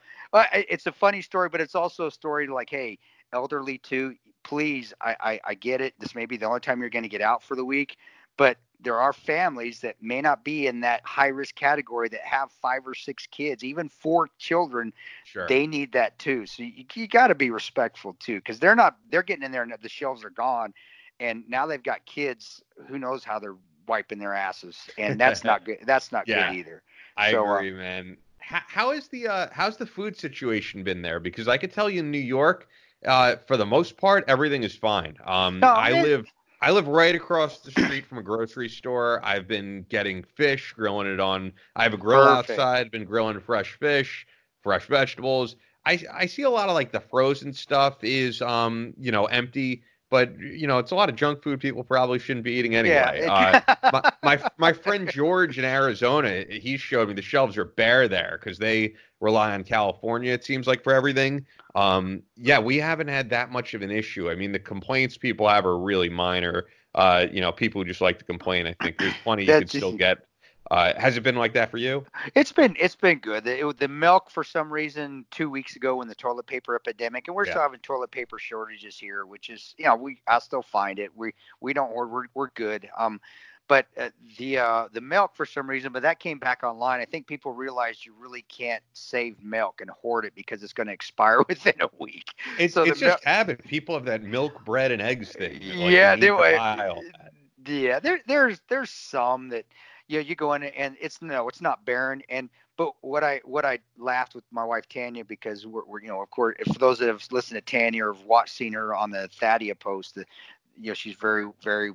it's 0.53 0.87
a 0.87 0.91
funny 0.91 1.21
story, 1.21 1.49
but 1.49 1.61
it's 1.61 1.75
also 1.75 2.07
a 2.07 2.11
story 2.11 2.47
like, 2.47 2.69
hey, 2.69 2.99
elderly 3.33 3.77
too. 3.77 4.15
Please, 4.43 4.93
I, 5.01 5.15
I, 5.19 5.39
I 5.45 5.53
get 5.53 5.81
it. 5.81 5.93
This 5.99 6.15
may 6.15 6.25
be 6.25 6.37
the 6.37 6.45
only 6.45 6.61
time 6.61 6.79
you're 6.79 6.89
going 6.89 7.03
to 7.03 7.09
get 7.09 7.21
out 7.21 7.43
for 7.43 7.55
the 7.55 7.65
week, 7.65 7.97
but 8.37 8.57
there 8.81 8.99
are 8.99 9.11
families 9.11 9.81
that 9.81 9.97
may 10.01 10.21
not 10.21 10.45
be 10.45 10.67
in 10.67 10.79
that 10.79 11.05
high 11.05 11.27
risk 11.27 11.55
category 11.55 12.07
that 12.07 12.21
have 12.21 12.49
five 12.49 12.87
or 12.87 12.93
six 12.95 13.27
kids, 13.27 13.63
even 13.63 13.89
four 13.89 14.29
children. 14.37 14.93
Sure. 15.25 15.47
They 15.47 15.67
need 15.67 15.91
that 15.91 16.17
too. 16.17 16.45
So 16.45 16.63
you, 16.63 16.85
you 16.93 17.07
got 17.07 17.27
to 17.27 17.35
be 17.35 17.51
respectful 17.51 18.15
too, 18.19 18.35
because 18.37 18.59
they're 18.59 18.77
not, 18.77 18.97
they're 19.11 19.23
getting 19.23 19.43
in 19.43 19.51
there 19.51 19.63
and 19.63 19.73
the 19.81 19.89
shelves 19.89 20.23
are 20.23 20.29
gone. 20.29 20.73
And 21.19 21.43
now 21.49 21.65
they've 21.65 21.83
got 21.83 22.05
kids. 22.05 22.63
Who 22.87 22.97
knows 22.97 23.25
how 23.25 23.39
they're 23.39 23.57
wiping 23.89 24.19
their 24.19 24.35
asses, 24.35 24.89
and 24.97 25.19
that's 25.21 25.43
not 25.43 25.65
good. 25.65 25.79
That's 25.85 26.13
not 26.13 26.27
yeah, 26.27 26.49
good 26.49 26.57
either. 26.59 26.83
I 27.17 27.31
so, 27.31 27.45
uh, 27.45 27.55
agree, 27.55 27.73
uh, 27.73 27.77
man. 27.77 28.17
How, 28.39 28.61
how 28.67 28.91
is 28.91 29.09
the 29.09 29.27
uh, 29.27 29.47
how's 29.51 29.77
the 29.77 29.87
food 29.87 30.17
situation 30.17 30.83
been 30.83 31.01
there? 31.01 31.19
Because 31.19 31.49
I 31.49 31.57
could 31.57 31.73
tell 31.73 31.89
you 31.89 31.99
in 31.99 32.11
New 32.11 32.19
York, 32.19 32.69
uh, 33.05 33.37
for 33.47 33.57
the 33.57 33.65
most 33.65 33.97
part, 33.97 34.25
everything 34.27 34.63
is 34.63 34.75
fine. 34.75 35.17
Um, 35.25 35.61
no, 35.61 35.67
I 35.67 35.91
man. 35.91 36.03
live 36.03 36.27
I 36.61 36.71
live 36.71 36.87
right 36.87 37.15
across 37.15 37.59
the 37.59 37.71
street 37.71 38.05
from 38.05 38.19
a 38.19 38.23
grocery 38.23 38.69
store. 38.69 39.21
I've 39.23 39.47
been 39.47 39.85
getting 39.89 40.23
fish, 40.23 40.73
grilling 40.73 41.07
it 41.07 41.19
on. 41.19 41.53
I 41.75 41.83
have 41.83 41.93
a 41.93 41.97
grill 41.97 42.23
Perfect. 42.23 42.49
outside. 42.49 42.91
Been 42.91 43.05
grilling 43.05 43.39
fresh 43.39 43.73
fish, 43.79 44.27
fresh 44.61 44.87
vegetables. 44.87 45.55
I 45.85 45.99
I 46.13 46.25
see 46.25 46.43
a 46.43 46.49
lot 46.49 46.69
of 46.69 46.75
like 46.75 46.91
the 46.91 46.99
frozen 46.99 47.53
stuff 47.53 48.03
is 48.03 48.41
um 48.41 48.93
you 48.97 49.11
know 49.11 49.25
empty 49.25 49.83
but 50.09 50.37
you 50.39 50.67
know 50.67 50.79
it's 50.79 50.91
a 50.91 50.95
lot 50.95 51.09
of 51.09 51.15
junk 51.15 51.43
food 51.43 51.59
people 51.59 51.83
probably 51.83 52.19
shouldn't 52.19 52.43
be 52.43 52.53
eating 52.53 52.75
anyway. 52.75 53.21
Yeah. 53.21 53.61
uh, 53.83 53.91
my, 53.91 54.11
my, 54.23 54.49
my 54.57 54.73
friend 54.73 55.09
George 55.09 55.57
in 55.57 55.65
Arizona, 55.65 56.45
he 56.49 56.77
showed 56.77 57.07
me 57.07 57.13
the 57.13 57.21
shelves 57.21 57.57
are 57.57 57.65
bare 57.65 58.07
there 58.07 58.39
because 58.41 58.57
they 58.57 58.93
rely 59.19 59.53
on 59.53 59.63
California. 59.63 60.33
It 60.33 60.43
seems 60.43 60.67
like 60.67 60.83
for 60.83 60.93
everything. 60.93 61.45
Um, 61.75 62.23
yeah, 62.35 62.59
we 62.59 62.77
haven't 62.77 63.07
had 63.07 63.29
that 63.29 63.51
much 63.51 63.73
of 63.73 63.81
an 63.81 63.91
issue. 63.91 64.29
I 64.29 64.35
mean, 64.35 64.51
the 64.51 64.59
complaints 64.59 65.17
people 65.17 65.47
have 65.47 65.65
are 65.65 65.77
really 65.77 66.09
minor. 66.09 66.65
Uh, 66.95 67.27
you 67.31 67.39
know, 67.39 67.51
people 67.51 67.81
who 67.81 67.87
just 67.87 68.01
like 68.01 68.17
to 68.17 68.25
complain. 68.25 68.65
I 68.65 68.75
think 68.81 68.97
there's 68.97 69.13
plenty 69.23 69.43
you 69.43 69.59
can 69.59 69.67
still 69.67 69.95
get 69.95 70.25
uh, 70.71 70.93
has 70.99 71.17
it 71.17 71.21
been 71.21 71.35
like 71.35 71.53
that 71.53 71.71
for 71.71 71.77
you? 71.77 72.05
It's 72.35 72.51
been 72.51 72.75
it's 72.79 72.95
been 72.95 73.19
good. 73.19 73.43
The, 73.43 73.73
the 73.77 73.87
milk 73.87 74.29
for 74.29 74.43
some 74.43 74.71
reason 74.71 75.25
two 75.31 75.49
weeks 75.49 75.75
ago 75.75 75.97
when 75.97 76.07
the 76.07 76.15
toilet 76.15 76.45
paper 76.45 76.75
epidemic, 76.75 77.27
and 77.27 77.35
we're 77.35 77.45
yeah. 77.45 77.53
still 77.53 77.61
having 77.63 77.79
toilet 77.79 78.11
paper 78.11 78.37
shortages 78.37 78.97
here, 78.97 79.25
which 79.25 79.49
is 79.49 79.73
you 79.77 79.85
know 79.85 79.95
we 79.95 80.21
I 80.27 80.39
still 80.39 80.61
find 80.61 80.99
it. 80.99 81.15
We 81.15 81.33
we 81.59 81.73
don't 81.73 81.93
we're 81.93 82.25
we're 82.33 82.49
good. 82.51 82.87
Um, 82.97 83.19
but 83.69 83.85
uh, 83.97 84.09
the 84.37 84.57
uh, 84.57 84.87
the 84.91 84.99
milk 84.99 85.35
for 85.35 85.45
some 85.45 85.69
reason, 85.69 85.93
but 85.93 86.01
that 86.01 86.19
came 86.19 86.39
back 86.39 86.63
online. 86.63 86.99
I 86.99 87.05
think 87.05 87.27
people 87.27 87.53
realized 87.53 88.05
you 88.05 88.13
really 88.19 88.41
can't 88.49 88.83
save 88.93 89.41
milk 89.43 89.79
and 89.79 89.89
hoard 89.91 90.25
it 90.25 90.33
because 90.35 90.63
it's 90.63 90.73
going 90.73 90.87
to 90.87 90.93
expire 90.93 91.43
within 91.47 91.75
a 91.79 91.89
week. 91.99 92.33
It's, 92.57 92.73
so 92.73 92.81
it's 92.83 92.99
just 92.99 93.23
mil- 93.23 93.33
habit. 93.33 93.63
People 93.63 93.95
have 93.95 94.05
that 94.05 94.23
milk, 94.23 94.65
bread, 94.65 94.91
and 94.91 95.01
eggs 95.01 95.31
thing. 95.31 95.61
Like 95.61 95.91
yeah, 95.91 96.15
they, 96.15 96.27
yeah. 97.67 97.99
There 97.99 98.19
there's 98.27 98.59
there's 98.69 98.89
some 98.89 99.49
that 99.49 99.65
know, 100.17 100.23
you 100.23 100.35
go 100.35 100.53
in 100.53 100.63
and 100.63 100.97
it's 100.99 101.21
no, 101.21 101.47
it's 101.47 101.61
not 101.61 101.85
barren. 101.85 102.21
And 102.29 102.49
but 102.77 102.93
what 103.01 103.23
I 103.23 103.41
what 103.45 103.65
I 103.65 103.79
laughed 103.97 104.35
with 104.35 104.43
my 104.51 104.63
wife 104.63 104.87
Tanya 104.89 105.23
because 105.23 105.65
we're, 105.67 105.85
we're 105.85 106.01
you 106.01 106.07
know 106.07 106.21
of 106.21 106.31
course 106.31 106.55
for 106.71 106.79
those 106.79 106.99
that 106.99 107.07
have 107.07 107.25
listened 107.31 107.63
to 107.63 107.71
Tanya 107.71 108.05
or 108.05 108.13
have 108.13 108.25
watched 108.25 108.55
seen 108.55 108.73
her 108.73 108.95
on 108.95 109.11
the 109.11 109.29
Thadia 109.39 109.75
post, 109.77 110.15
the, 110.15 110.25
you 110.79 110.87
know 110.87 110.93
she's 110.93 111.15
very 111.15 111.47
very 111.63 111.91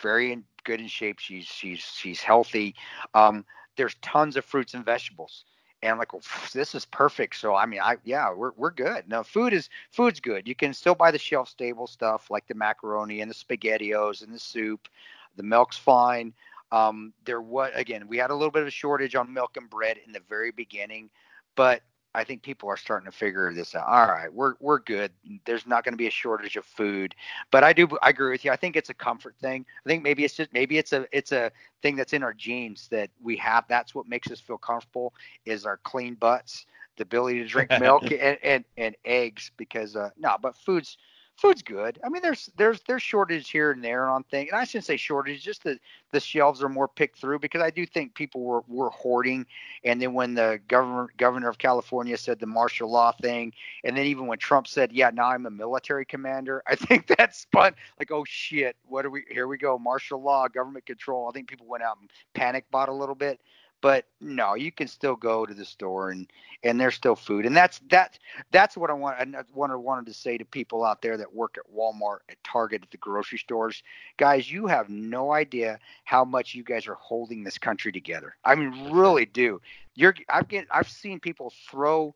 very 0.00 0.32
in 0.32 0.44
good 0.64 0.80
in 0.80 0.86
shape. 0.86 1.18
She's 1.18 1.46
she's 1.46 1.80
she's 1.80 2.20
healthy. 2.20 2.74
Um, 3.14 3.44
there's 3.76 3.94
tons 4.02 4.36
of 4.36 4.44
fruits 4.44 4.74
and 4.74 4.84
vegetables. 4.84 5.44
And 5.80 5.92
I'm 5.92 5.98
like, 5.98 6.12
well, 6.12 6.22
this 6.52 6.74
is 6.74 6.84
perfect. 6.84 7.36
So 7.36 7.54
I 7.54 7.66
mean, 7.66 7.80
I 7.80 7.96
yeah, 8.04 8.32
we're 8.32 8.52
we're 8.56 8.70
good. 8.70 9.08
Now 9.08 9.22
food 9.22 9.52
is 9.52 9.70
food's 9.90 10.20
good. 10.20 10.46
You 10.46 10.54
can 10.54 10.74
still 10.74 10.94
buy 10.94 11.10
the 11.10 11.18
shelf 11.18 11.48
stable 11.48 11.86
stuff 11.86 12.30
like 12.30 12.46
the 12.48 12.54
macaroni 12.54 13.20
and 13.20 13.30
the 13.30 13.34
spaghettios 13.34 14.22
and 14.22 14.32
the 14.34 14.38
soup. 14.38 14.88
The 15.36 15.42
milk's 15.44 15.78
fine. 15.78 16.34
Um, 16.70 17.12
there 17.24 17.40
was 17.40 17.70
again, 17.74 18.06
we 18.08 18.18
had 18.18 18.30
a 18.30 18.34
little 18.34 18.50
bit 18.50 18.62
of 18.62 18.68
a 18.68 18.72
shortage 18.72 19.14
on 19.14 19.32
milk 19.32 19.56
and 19.56 19.68
bread 19.70 19.98
in 20.06 20.12
the 20.12 20.20
very 20.28 20.50
beginning, 20.50 21.10
but 21.56 21.82
I 22.14 22.24
think 22.24 22.42
people 22.42 22.68
are 22.68 22.76
starting 22.76 23.10
to 23.10 23.16
figure 23.16 23.52
this 23.52 23.74
out. 23.74 23.86
All 23.86 24.06
right, 24.06 24.32
we're 24.32 24.54
we're 24.60 24.80
good. 24.80 25.12
There's 25.44 25.66
not 25.66 25.84
going 25.84 25.92
to 25.92 25.98
be 25.98 26.06
a 26.06 26.10
shortage 26.10 26.56
of 26.56 26.64
food, 26.64 27.14
but 27.50 27.62
I 27.62 27.72
do 27.72 27.86
I 28.02 28.10
agree 28.10 28.30
with 28.30 28.44
you. 28.44 28.50
I 28.50 28.56
think 28.56 28.76
it's 28.76 28.88
a 28.88 28.94
comfort 28.94 29.36
thing. 29.40 29.64
I 29.84 29.88
think 29.88 30.02
maybe 30.02 30.24
it's 30.24 30.34
just 30.34 30.52
maybe 30.52 30.78
it's 30.78 30.92
a 30.92 31.06
it's 31.12 31.32
a 31.32 31.52
thing 31.82 31.96
that's 31.96 32.14
in 32.14 32.22
our 32.22 32.32
genes 32.32 32.88
that 32.90 33.10
we 33.22 33.36
have. 33.36 33.66
That's 33.68 33.94
what 33.94 34.08
makes 34.08 34.30
us 34.30 34.40
feel 34.40 34.58
comfortable 34.58 35.14
is 35.44 35.66
our 35.66 35.76
clean 35.84 36.14
butts, 36.14 36.66
the 36.96 37.02
ability 37.02 37.38
to 37.40 37.46
drink 37.46 37.70
milk 37.78 38.02
and, 38.10 38.38
and 38.42 38.64
and 38.76 38.96
eggs. 39.04 39.50
Because 39.56 39.94
uh, 39.94 40.10
no, 40.18 40.36
but 40.40 40.56
food's 40.56 40.96
food's 41.38 41.62
good. 41.62 41.98
I 42.04 42.08
mean, 42.08 42.20
there's 42.20 42.50
there's 42.56 42.80
there's 42.86 43.02
shortage 43.02 43.48
here 43.50 43.70
and 43.70 43.82
there 43.82 44.08
on 44.08 44.24
things, 44.24 44.50
and 44.50 44.60
I 44.60 44.64
shouldn't 44.64 44.84
say 44.84 44.96
shortage, 44.96 45.42
just 45.42 45.62
the 45.62 45.78
the 46.12 46.20
shelves 46.20 46.62
are 46.62 46.68
more 46.68 46.88
picked 46.88 47.18
through 47.20 47.38
because 47.38 47.62
I 47.62 47.70
do 47.70 47.86
think 47.86 48.14
people 48.14 48.42
were 48.42 48.62
were 48.66 48.90
hoarding, 48.90 49.46
and 49.84 50.02
then 50.02 50.12
when 50.12 50.34
the 50.34 50.60
governor 50.68 51.08
governor 51.16 51.48
of 51.48 51.58
California 51.58 52.16
said 52.16 52.40
the 52.40 52.46
martial 52.46 52.90
law 52.90 53.12
thing, 53.12 53.52
and 53.84 53.96
then 53.96 54.04
even 54.04 54.26
when 54.26 54.38
Trump 54.38 54.66
said, 54.66 54.92
yeah, 54.92 55.10
now 55.10 55.28
I'm 55.28 55.46
a 55.46 55.50
military 55.50 56.04
commander, 56.04 56.62
I 56.68 56.74
think 56.74 57.06
that's 57.06 57.46
fun. 57.52 57.74
Like, 57.98 58.10
oh 58.10 58.24
shit, 58.26 58.76
what 58.86 59.06
are 59.06 59.10
we? 59.10 59.24
Here 59.30 59.46
we 59.46 59.58
go, 59.58 59.78
martial 59.78 60.20
law, 60.20 60.48
government 60.48 60.86
control. 60.86 61.28
I 61.28 61.32
think 61.32 61.48
people 61.48 61.66
went 61.66 61.84
out 61.84 61.98
and 62.00 62.10
panic 62.34 62.64
bought 62.70 62.88
a 62.88 62.92
little 62.94 63.14
bit 63.14 63.40
but 63.80 64.06
no 64.20 64.54
you 64.54 64.72
can 64.72 64.88
still 64.88 65.16
go 65.16 65.46
to 65.46 65.54
the 65.54 65.64
store 65.64 66.10
and 66.10 66.30
and 66.64 66.80
there's 66.80 66.94
still 66.94 67.14
food. 67.14 67.46
And 67.46 67.56
that's 67.56 67.80
that 67.90 68.18
that's 68.50 68.76
what 68.76 68.90
i 68.90 68.92
want 68.92 69.20
i 69.20 69.42
wanted, 69.54 69.78
wanted 69.78 70.06
to 70.06 70.14
say 70.14 70.38
to 70.38 70.44
people 70.44 70.84
out 70.84 71.02
there 71.02 71.16
that 71.16 71.32
work 71.32 71.56
at 71.58 71.72
walmart 71.72 72.18
at 72.28 72.42
target 72.44 72.82
at 72.82 72.90
the 72.90 72.96
grocery 72.96 73.38
stores. 73.38 73.82
Guys 74.16 74.50
you 74.50 74.66
have 74.66 74.88
no 74.88 75.32
idea 75.32 75.78
how 76.04 76.24
much 76.24 76.54
you 76.54 76.64
guys 76.64 76.86
are 76.86 76.94
holding 76.94 77.44
this 77.44 77.58
country 77.58 77.92
together. 77.92 78.36
I 78.44 78.54
mean 78.54 78.90
really 78.90 79.26
do. 79.26 79.60
You're 79.94 80.14
i've 80.28 80.48
get 80.48 80.66
i've 80.70 80.88
seen 80.88 81.20
people 81.20 81.52
throw 81.70 82.14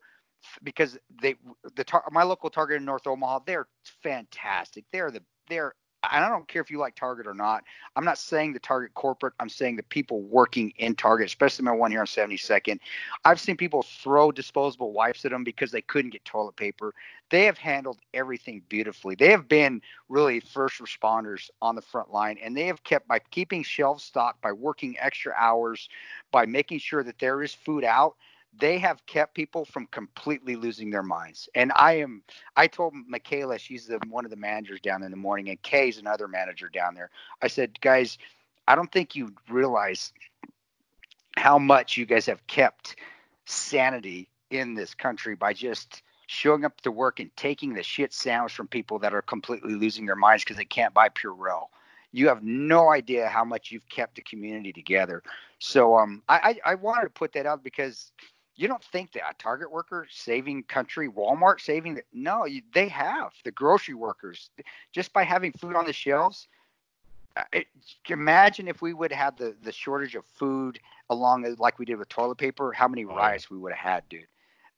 because 0.63 0.97
they 1.21 1.35
the 1.75 1.83
tar- 1.83 2.03
my 2.11 2.23
local 2.23 2.49
target 2.49 2.77
in 2.77 2.85
north 2.85 3.07
omaha 3.07 3.39
they're 3.45 3.67
fantastic. 4.01 4.85
They're 4.91 5.11
the 5.11 5.23
they're 5.49 5.73
I 6.03 6.27
don't 6.27 6.47
care 6.47 6.61
if 6.61 6.69
you 6.69 6.79
like 6.79 6.95
Target 6.95 7.27
or 7.27 7.33
not. 7.33 7.63
I'm 7.95 8.03
not 8.03 8.17
saying 8.17 8.53
the 8.53 8.59
Target 8.59 8.93
corporate. 8.93 9.33
I'm 9.39 9.49
saying 9.49 9.77
the 9.77 9.83
people 9.83 10.21
working 10.21 10.73
in 10.77 10.95
Target, 10.95 11.27
especially 11.27 11.63
my 11.63 11.71
one 11.71 11.91
here 11.91 12.01
on 12.01 12.05
72nd. 12.05 12.79
I've 13.23 13.39
seen 13.39 13.55
people 13.55 13.83
throw 13.83 14.31
disposable 14.31 14.91
wipes 14.91 15.23
at 15.23 15.31
them 15.31 15.43
because 15.43 15.71
they 15.71 15.81
couldn't 15.81 16.11
get 16.11 16.25
toilet 16.25 16.57
paper. 16.57 16.93
They 17.29 17.45
have 17.45 17.57
handled 17.57 17.99
everything 18.13 18.61
beautifully. 18.67 19.15
They 19.15 19.31
have 19.31 19.47
been 19.47 19.81
really 20.09 20.41
first 20.41 20.81
responders 20.81 21.49
on 21.61 21.75
the 21.75 21.81
front 21.81 22.11
line, 22.11 22.37
and 22.43 22.55
they 22.55 22.67
have 22.67 22.83
kept 22.83 23.07
by 23.07 23.19
keeping 23.31 23.63
shelves 23.63 24.03
stocked, 24.03 24.41
by 24.41 24.51
working 24.51 24.95
extra 24.99 25.33
hours, 25.37 25.87
by 26.31 26.45
making 26.45 26.79
sure 26.79 27.03
that 27.03 27.19
there 27.19 27.41
is 27.41 27.53
food 27.53 27.83
out 27.83 28.15
they 28.59 28.77
have 28.77 29.05
kept 29.05 29.33
people 29.33 29.65
from 29.65 29.87
completely 29.87 30.55
losing 30.55 30.89
their 30.89 31.03
minds. 31.03 31.49
And 31.55 31.71
I 31.75 31.93
am, 31.93 32.23
I 32.55 32.67
told 32.67 32.93
Michaela, 33.07 33.57
she's 33.57 33.87
the, 33.87 33.99
one 34.09 34.25
of 34.25 34.31
the 34.31 34.37
managers 34.37 34.79
down 34.79 35.03
in 35.03 35.11
the 35.11 35.17
morning, 35.17 35.49
and 35.49 35.61
Kay's 35.61 35.97
another 35.97 36.27
manager 36.27 36.69
down 36.69 36.93
there. 36.93 37.09
I 37.41 37.47
said, 37.47 37.79
guys, 37.81 38.17
I 38.67 38.75
don't 38.75 38.91
think 38.91 39.15
you 39.15 39.33
realize 39.49 40.13
how 41.35 41.57
much 41.57 41.97
you 41.97 42.05
guys 42.05 42.25
have 42.27 42.45
kept 42.47 42.95
sanity 43.45 44.29
in 44.51 44.75
this 44.75 44.93
country 44.93 45.35
by 45.35 45.53
just 45.53 46.03
showing 46.27 46.63
up 46.63 46.79
to 46.81 46.91
work 46.91 47.19
and 47.19 47.35
taking 47.35 47.73
the 47.73 47.83
shit 47.83 48.13
sandwich 48.13 48.53
from 48.53 48.67
people 48.67 48.99
that 48.99 49.13
are 49.13 49.21
completely 49.21 49.73
losing 49.73 50.05
their 50.05 50.15
minds 50.15 50.43
because 50.43 50.57
they 50.57 50.65
can't 50.65 50.93
buy 50.93 51.09
Purell. 51.09 51.67
You 52.11 52.27
have 52.27 52.43
no 52.43 52.91
idea 52.91 53.27
how 53.27 53.43
much 53.43 53.71
you've 53.71 53.89
kept 53.89 54.15
the 54.15 54.21
community 54.21 54.71
together. 54.71 55.23
So 55.57 55.97
um, 55.97 56.21
I, 56.29 56.59
I, 56.65 56.71
I 56.71 56.75
wanted 56.75 57.05
to 57.05 57.09
put 57.09 57.33
that 57.33 57.47
out 57.47 57.63
because 57.63 58.11
you 58.55 58.67
don't 58.67 58.83
think 58.83 59.11
that 59.13 59.23
a 59.29 59.33
Target 59.39 59.71
worker 59.71 60.07
saving 60.09 60.63
country, 60.63 61.09
Walmart 61.09 61.59
saving 61.59 61.95
that? 61.95 62.05
No, 62.13 62.45
you, 62.45 62.61
they 62.73 62.87
have 62.87 63.33
the 63.43 63.51
grocery 63.51 63.95
workers 63.95 64.49
just 64.91 65.11
by 65.13 65.23
having 65.23 65.51
food 65.51 65.75
on 65.75 65.85
the 65.85 65.93
shelves. 65.93 66.47
Uh, 67.35 67.43
it, 67.51 67.67
imagine 68.09 68.67
if 68.67 68.81
we 68.81 68.93
would 68.93 69.11
have 69.11 69.35
the 69.37 69.55
the 69.63 69.71
shortage 69.71 70.13
of 70.13 70.23
food 70.25 70.79
along 71.09 71.43
like 71.57 71.79
we 71.79 71.85
did 71.85 71.97
with 71.97 72.09
toilet 72.09 72.37
paper, 72.37 72.71
how 72.71 72.87
many 72.87 73.05
riots 73.05 73.49
we 73.49 73.57
would 73.57 73.73
have 73.73 73.93
had, 73.93 74.09
dude. 74.09 74.27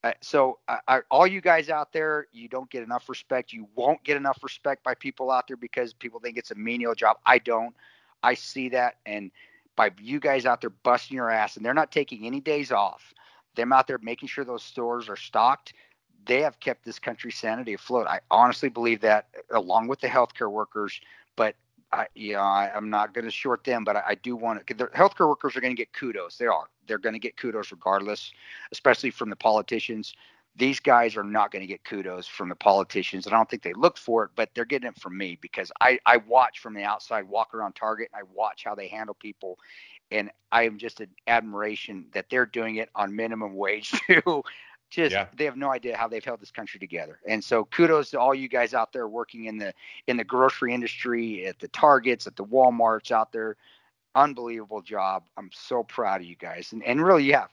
Uh, 0.05 0.11
so 0.21 0.59
uh, 0.67 1.01
all 1.11 1.25
you 1.27 1.41
guys 1.41 1.69
out 1.69 1.91
there, 1.91 2.27
you 2.31 2.47
don't 2.47 2.69
get 2.69 2.83
enough 2.83 3.09
respect. 3.09 3.51
You 3.51 3.67
won't 3.75 4.01
get 4.03 4.15
enough 4.15 4.37
respect 4.43 4.83
by 4.83 4.93
people 4.93 5.31
out 5.31 5.47
there 5.47 5.57
because 5.57 5.93
people 5.93 6.19
think 6.19 6.37
it's 6.37 6.51
a 6.51 6.55
menial 6.55 6.95
job. 6.95 7.17
I 7.25 7.39
don't. 7.39 7.75
I 8.23 8.35
see 8.35 8.69
that, 8.69 8.95
and 9.05 9.31
by 9.75 9.91
you 9.99 10.19
guys 10.19 10.45
out 10.45 10.61
there 10.61 10.69
busting 10.69 11.15
your 11.15 11.29
ass, 11.29 11.57
and 11.57 11.65
they're 11.65 11.73
not 11.73 11.91
taking 11.91 12.25
any 12.25 12.39
days 12.39 12.71
off 12.71 13.13
them 13.55 13.73
out 13.73 13.87
there 13.87 13.97
making 14.01 14.27
sure 14.27 14.43
those 14.43 14.63
stores 14.63 15.09
are 15.09 15.15
stocked, 15.15 15.73
they 16.25 16.41
have 16.41 16.59
kept 16.59 16.85
this 16.85 16.99
country's 16.99 17.37
sanity 17.37 17.73
afloat. 17.73 18.07
I 18.07 18.19
honestly 18.31 18.69
believe 18.69 19.01
that, 19.01 19.27
along 19.51 19.87
with 19.87 20.01
the 20.01 20.07
healthcare 20.07 20.51
workers. 20.51 20.99
But 21.35 21.55
I, 21.91 22.07
you 22.15 22.33
know, 22.33 22.39
I, 22.39 22.71
am 22.75 22.89
not 22.89 23.13
going 23.13 23.25
to 23.25 23.31
short 23.31 23.63
them, 23.63 23.83
but 23.83 23.95
I, 23.95 24.03
I 24.07 24.15
do 24.15 24.35
want 24.35 24.65
to. 24.65 24.73
The 24.73 24.87
healthcare 24.87 25.27
workers 25.27 25.55
are 25.55 25.61
going 25.61 25.75
to 25.75 25.79
get 25.79 25.93
kudos. 25.93 26.37
They 26.37 26.47
are. 26.47 26.65
They're 26.87 26.97
going 26.97 27.13
to 27.13 27.19
get 27.19 27.37
kudos 27.37 27.71
regardless, 27.71 28.31
especially 28.71 29.11
from 29.11 29.29
the 29.29 29.35
politicians. 29.35 30.13
These 30.57 30.79
guys 30.79 31.17
are 31.17 31.23
not 31.23 31.51
going 31.51 31.61
to 31.61 31.67
get 31.67 31.83
kudos 31.83 32.27
from 32.27 32.47
the 32.47 32.55
politicians. 32.55 33.25
And 33.25 33.35
I 33.35 33.37
don't 33.37 33.49
think 33.49 33.61
they 33.61 33.73
look 33.73 33.97
for 33.97 34.23
it, 34.23 34.31
but 34.35 34.49
they're 34.55 34.63
getting 34.63 34.87
it 34.87 34.99
from 34.99 35.17
me 35.17 35.37
because 35.41 35.69
I, 35.81 35.99
I 36.05 36.17
watch 36.17 36.59
from 36.59 36.73
the 36.73 36.83
outside, 36.83 37.27
walk 37.27 37.53
around 37.53 37.73
Target, 37.75 38.09
and 38.13 38.19
I 38.21 38.23
watch 38.33 38.63
how 38.63 38.73
they 38.73 38.87
handle 38.87 39.15
people 39.15 39.59
and 40.11 40.29
I 40.51 40.63
am 40.63 40.77
just 40.77 40.99
an 41.01 41.09
admiration 41.27 42.05
that 42.13 42.29
they're 42.29 42.45
doing 42.45 42.77
it 42.77 42.89
on 42.95 43.15
minimum 43.15 43.55
wage 43.55 43.91
too. 44.07 44.43
just 44.89 45.11
yeah. 45.11 45.27
they 45.35 45.45
have 45.45 45.57
no 45.57 45.71
idea 45.71 45.97
how 45.97 46.07
they've 46.07 46.23
held 46.23 46.39
this 46.39 46.51
country 46.51 46.79
together. 46.79 47.19
And 47.27 47.43
so 47.43 47.65
kudos 47.65 48.11
to 48.11 48.19
all 48.19 48.35
you 48.35 48.47
guys 48.47 48.73
out 48.73 48.93
there 48.93 49.07
working 49.07 49.45
in 49.45 49.57
the 49.57 49.73
in 50.07 50.17
the 50.17 50.23
grocery 50.23 50.73
industry, 50.73 51.45
at 51.45 51.59
the 51.59 51.67
Targets, 51.69 52.27
at 52.27 52.35
the 52.35 52.45
Walmarts 52.45 53.11
out 53.11 53.31
there. 53.31 53.57
Unbelievable 54.13 54.81
job. 54.81 55.23
I'm 55.35 55.49
so 55.53 55.83
proud 55.83 56.21
of 56.21 56.27
you 56.27 56.37
guys. 56.37 56.71
And 56.71 56.83
and 56.83 57.03
really, 57.03 57.25
yeah, 57.25 57.47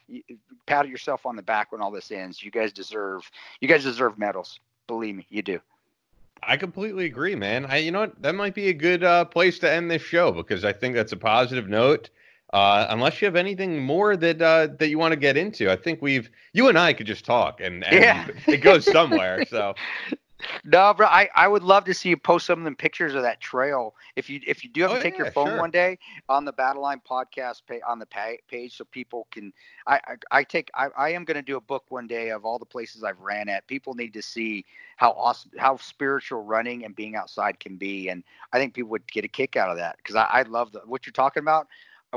pat 0.66 0.88
yourself 0.88 1.26
on 1.26 1.34
the 1.34 1.42
back 1.42 1.72
when 1.72 1.80
all 1.80 1.90
this 1.90 2.12
ends. 2.12 2.42
You 2.42 2.52
guys 2.52 2.72
deserve 2.72 3.28
you 3.60 3.68
guys 3.68 3.82
deserve 3.82 4.18
medals. 4.18 4.60
Believe 4.86 5.16
me, 5.16 5.26
you 5.28 5.42
do. 5.42 5.60
I 6.44 6.56
completely 6.56 7.06
agree, 7.06 7.36
man. 7.36 7.66
I, 7.66 7.78
you 7.78 7.92
know 7.92 8.00
what? 8.00 8.20
That 8.20 8.34
might 8.34 8.54
be 8.54 8.68
a 8.68 8.72
good 8.72 9.04
uh, 9.04 9.24
place 9.24 9.60
to 9.60 9.70
end 9.70 9.90
this 9.90 10.02
show 10.02 10.32
because 10.32 10.64
I 10.64 10.72
think 10.72 10.94
that's 10.94 11.12
a 11.12 11.16
positive 11.16 11.68
note. 11.68 12.10
Uh, 12.52 12.86
unless 12.90 13.22
you 13.22 13.26
have 13.26 13.36
anything 13.36 13.82
more 13.82 14.14
that 14.14 14.42
uh, 14.42 14.68
that 14.78 14.88
you 14.88 14.98
want 14.98 15.12
to 15.12 15.16
get 15.16 15.36
into, 15.36 15.70
I 15.70 15.76
think 15.76 16.02
we've 16.02 16.30
you 16.52 16.68
and 16.68 16.78
I 16.78 16.92
could 16.92 17.06
just 17.06 17.24
talk 17.24 17.60
and, 17.60 17.82
and 17.84 17.94
yeah. 17.94 18.28
it 18.46 18.58
goes 18.58 18.84
somewhere. 18.84 19.44
so 19.50 19.74
no, 20.64 20.94
bro, 20.94 21.06
I, 21.06 21.28
I 21.34 21.48
would 21.48 21.62
love 21.62 21.84
to 21.84 21.94
see 21.94 22.08
you 22.10 22.16
post 22.16 22.46
some 22.46 22.60
of 22.60 22.64
them 22.64 22.76
pictures 22.76 23.14
of 23.14 23.22
that 23.22 23.40
trail. 23.40 23.94
If 24.16 24.28
you 24.28 24.40
if 24.46 24.64
you 24.64 24.70
do 24.70 24.82
have 24.82 24.92
oh, 24.92 24.96
to 24.96 25.02
take 25.02 25.14
yeah, 25.14 25.24
your 25.24 25.32
phone 25.32 25.48
sure. 25.48 25.58
one 25.58 25.70
day 25.70 25.98
on 26.28 26.44
the 26.44 26.52
Battle 26.52 26.82
Line 26.82 27.00
podcast 27.08 27.62
page 27.66 27.80
on 27.86 27.98
the 27.98 28.06
page, 28.48 28.76
so 28.76 28.84
people 28.84 29.26
can. 29.30 29.52
I 29.86 30.00
I, 30.06 30.16
I 30.30 30.44
take 30.44 30.70
I, 30.74 30.88
I 30.96 31.10
am 31.10 31.24
going 31.24 31.36
to 31.36 31.42
do 31.42 31.56
a 31.56 31.60
book 31.60 31.84
one 31.88 32.06
day 32.06 32.30
of 32.30 32.44
all 32.44 32.58
the 32.58 32.66
places 32.66 33.04
I've 33.04 33.20
ran 33.20 33.48
at. 33.48 33.66
People 33.66 33.94
need 33.94 34.12
to 34.14 34.22
see 34.22 34.64
how 34.96 35.12
awesome, 35.12 35.52
how 35.58 35.76
spiritual 35.76 36.44
running 36.44 36.84
and 36.84 36.94
being 36.94 37.16
outside 37.16 37.60
can 37.60 37.76
be, 37.76 38.08
and 38.08 38.22
I 38.52 38.58
think 38.58 38.74
people 38.74 38.90
would 38.90 39.10
get 39.10 39.24
a 39.24 39.28
kick 39.28 39.56
out 39.56 39.70
of 39.70 39.76
that 39.78 39.96
because 39.98 40.16
I, 40.16 40.24
I 40.24 40.42
love 40.42 40.72
the, 40.72 40.80
what 40.80 41.06
you're 41.06 41.12
talking 41.12 41.42
about 41.42 41.68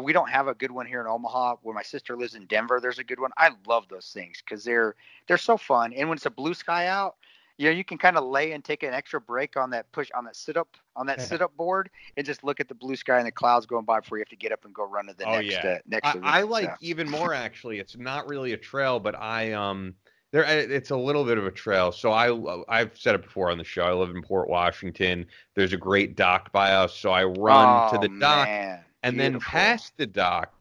we 0.02 0.14
don't 0.14 0.30
have 0.30 0.48
a 0.48 0.54
good 0.54 0.72
one 0.72 0.86
here 0.86 1.02
in 1.02 1.08
Omaha. 1.08 1.56
Where 1.62 1.76
my 1.76 1.84
sister 1.84 2.18
lives 2.18 2.36
in 2.36 2.46
Denver, 2.46 2.80
there's 2.82 3.00
a 3.00 3.04
good 3.04 3.20
one. 3.20 3.32
I 3.38 3.52
love 3.68 3.88
those 3.90 4.12
things 4.14 4.42
because 4.44 4.64
they're 4.64 4.96
they're 5.28 5.38
so 5.38 5.58
fun. 5.58 5.94
And 5.94 6.10
when 6.10 6.18
it's 6.18 6.26
a 6.26 6.32
blue 6.32 6.54
sky 6.54 6.88
out, 6.88 7.16
you 7.58 7.66
know, 7.66 7.72
you 7.72 7.84
can 7.84 7.98
kind 7.98 8.18
of 8.18 8.26
lay 8.26 8.52
and 8.52 8.64
take 8.64 8.84
an 8.84 8.94
extra 8.94 9.22
break 9.22 9.56
on 9.56 9.70
that 9.70 9.90
push 9.92 10.10
on 10.14 10.26
that 10.26 10.36
sit 10.36 10.58
up 10.58 10.68
on 10.96 11.06
that 11.08 11.22
sit 11.22 11.42
up 11.42 11.56
board 11.56 11.90
and 12.18 12.26
just 12.26 12.44
look 12.44 12.60
at 12.60 12.68
the 12.68 12.76
blue 12.76 12.96
sky 12.96 13.18
and 13.18 13.28
the 13.28 13.32
clouds 13.32 13.66
going 13.66 13.86
by 13.86 14.00
before 14.02 14.18
you 14.18 14.22
have 14.22 14.30
to 14.30 14.36
get 14.36 14.52
up 14.52 14.66
and 14.66 14.74
go 14.74 14.86
run 14.86 15.08
to 15.08 15.14
the 15.14 15.26
oh, 15.26 15.40
next 15.40 15.52
yeah. 15.52 15.70
uh, 15.70 15.78
next. 15.88 16.06
I, 16.06 16.40
I 16.40 16.42
like 16.42 16.72
even 16.82 17.10
more 17.10 17.34
actually. 17.34 17.80
It's 17.80 17.98
not 17.98 18.28
really 18.28 18.54
a 18.54 18.58
trail, 18.58 19.00
but 19.00 19.16
I 19.16 19.54
um 19.54 19.96
there 20.32 20.44
it's 20.44 20.92
a 20.92 20.98
little 20.98 21.24
bit 21.24 21.38
of 21.38 21.46
a 21.46 21.52
trail. 21.52 21.94
So 21.94 22.12
I 22.12 22.64
I've 22.68 22.98
said 22.98 23.16
it 23.16 23.24
before 23.24 23.50
on 23.50 23.58
the 23.58 23.64
show. 23.64 23.84
I 23.84 23.94
live 23.94 24.10
in 24.10 24.22
Port 24.22 24.50
Washington. 24.50 25.26
There's 25.56 25.72
a 25.72 25.78
great 25.78 26.18
dock 26.18 26.52
by 26.52 26.72
us, 26.72 26.94
so 26.94 27.12
I 27.12 27.24
run 27.24 27.90
oh, 27.90 27.94
to 27.94 28.08
the 28.08 28.20
dock. 28.20 28.48
Man 28.48 28.85
and 29.06 29.18
Beautiful. 29.18 29.40
then 29.40 29.40
past 29.40 29.98
the 29.98 30.08
dock 30.08 30.52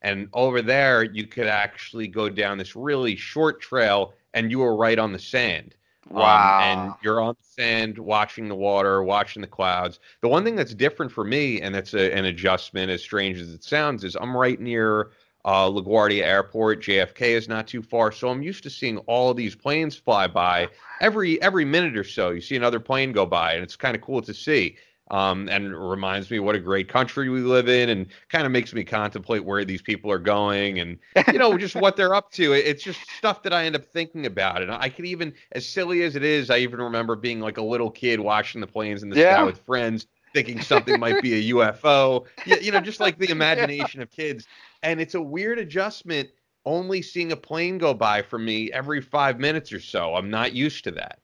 and 0.00 0.28
over 0.32 0.62
there 0.62 1.02
you 1.02 1.26
could 1.26 1.48
actually 1.48 2.06
go 2.06 2.28
down 2.28 2.56
this 2.56 2.76
really 2.76 3.16
short 3.16 3.60
trail 3.60 4.14
and 4.32 4.50
you 4.50 4.60
were 4.60 4.76
right 4.76 4.98
on 4.98 5.12
the 5.12 5.18
sand. 5.18 5.74
Wow 6.08 6.58
um, 6.58 6.62
and 6.62 6.94
you're 7.02 7.20
on 7.20 7.34
the 7.38 7.62
sand 7.62 7.98
watching 7.98 8.48
the 8.48 8.54
water 8.54 9.02
watching 9.02 9.42
the 9.42 9.48
clouds. 9.48 9.98
The 10.20 10.28
one 10.28 10.44
thing 10.44 10.54
that's 10.54 10.72
different 10.72 11.10
for 11.10 11.24
me 11.24 11.60
and 11.60 11.74
that's 11.74 11.94
a, 11.94 12.14
an 12.14 12.26
adjustment 12.26 12.90
as 12.90 13.02
strange 13.02 13.40
as 13.40 13.52
it 13.52 13.64
sounds 13.64 14.04
is 14.04 14.16
i'm 14.20 14.36
right 14.36 14.60
near 14.60 15.10
uh, 15.44 15.68
LaGuardia 15.68 16.22
Airport, 16.22 16.80
JFK 16.80 17.20
is 17.30 17.48
not 17.48 17.66
too 17.66 17.82
far, 17.82 18.12
so 18.12 18.28
I'm 18.28 18.44
used 18.44 18.62
to 18.62 18.70
seeing 18.70 18.98
all 18.98 19.28
of 19.28 19.36
these 19.36 19.56
planes 19.56 19.96
fly 19.96 20.28
by. 20.28 20.68
Every 21.00 21.42
every 21.42 21.64
minute 21.64 21.96
or 21.96 22.04
so. 22.04 22.30
You 22.30 22.40
see 22.40 22.54
another 22.54 22.78
plane 22.78 23.10
go 23.10 23.26
by, 23.26 23.54
and 23.54 23.62
it's 23.64 23.74
kind 23.74 23.96
of 23.96 24.02
cool 24.02 24.22
to 24.22 24.32
see 24.32 24.76
um, 25.12 25.46
and 25.50 25.76
reminds 25.76 26.30
me 26.30 26.40
what 26.40 26.54
a 26.54 26.58
great 26.58 26.88
country 26.88 27.28
we 27.28 27.40
live 27.40 27.68
in, 27.68 27.90
and 27.90 28.06
kind 28.30 28.46
of 28.46 28.50
makes 28.50 28.72
me 28.72 28.82
contemplate 28.82 29.44
where 29.44 29.62
these 29.64 29.82
people 29.82 30.10
are 30.10 30.18
going, 30.18 30.80
and 30.80 30.98
you 31.30 31.38
know 31.38 31.56
just 31.58 31.76
what 31.76 31.96
they're 31.96 32.14
up 32.14 32.32
to. 32.32 32.54
It's 32.54 32.82
just 32.82 32.98
stuff 33.18 33.42
that 33.42 33.52
I 33.52 33.66
end 33.66 33.76
up 33.76 33.84
thinking 33.84 34.24
about, 34.24 34.62
and 34.62 34.72
I 34.72 34.88
could 34.88 35.04
even, 35.04 35.34
as 35.52 35.68
silly 35.68 36.02
as 36.02 36.16
it 36.16 36.24
is, 36.24 36.48
I 36.50 36.58
even 36.58 36.80
remember 36.80 37.14
being 37.14 37.40
like 37.40 37.58
a 37.58 37.62
little 37.62 37.90
kid 37.90 38.20
watching 38.20 38.62
the 38.62 38.66
planes 38.66 39.02
in 39.02 39.10
the 39.10 39.16
yeah. 39.16 39.34
sky 39.34 39.44
with 39.44 39.60
friends, 39.60 40.06
thinking 40.32 40.62
something 40.62 40.98
might 40.98 41.22
be 41.22 41.34
a 41.34 41.52
UFO. 41.54 42.24
You, 42.46 42.56
you 42.56 42.72
know, 42.72 42.80
just 42.80 42.98
like 42.98 43.18
the 43.18 43.30
imagination 43.30 44.00
of 44.00 44.10
kids, 44.10 44.46
and 44.82 44.98
it's 44.98 45.14
a 45.14 45.22
weird 45.22 45.58
adjustment. 45.58 46.30
Only 46.64 47.02
seeing 47.02 47.32
a 47.32 47.36
plane 47.36 47.76
go 47.76 47.92
by 47.92 48.22
for 48.22 48.38
me 48.38 48.70
every 48.70 49.00
five 49.00 49.40
minutes 49.40 49.72
or 49.72 49.80
so. 49.80 50.14
I'm 50.14 50.30
not 50.30 50.52
used 50.52 50.84
to 50.84 50.92
that. 50.92 51.18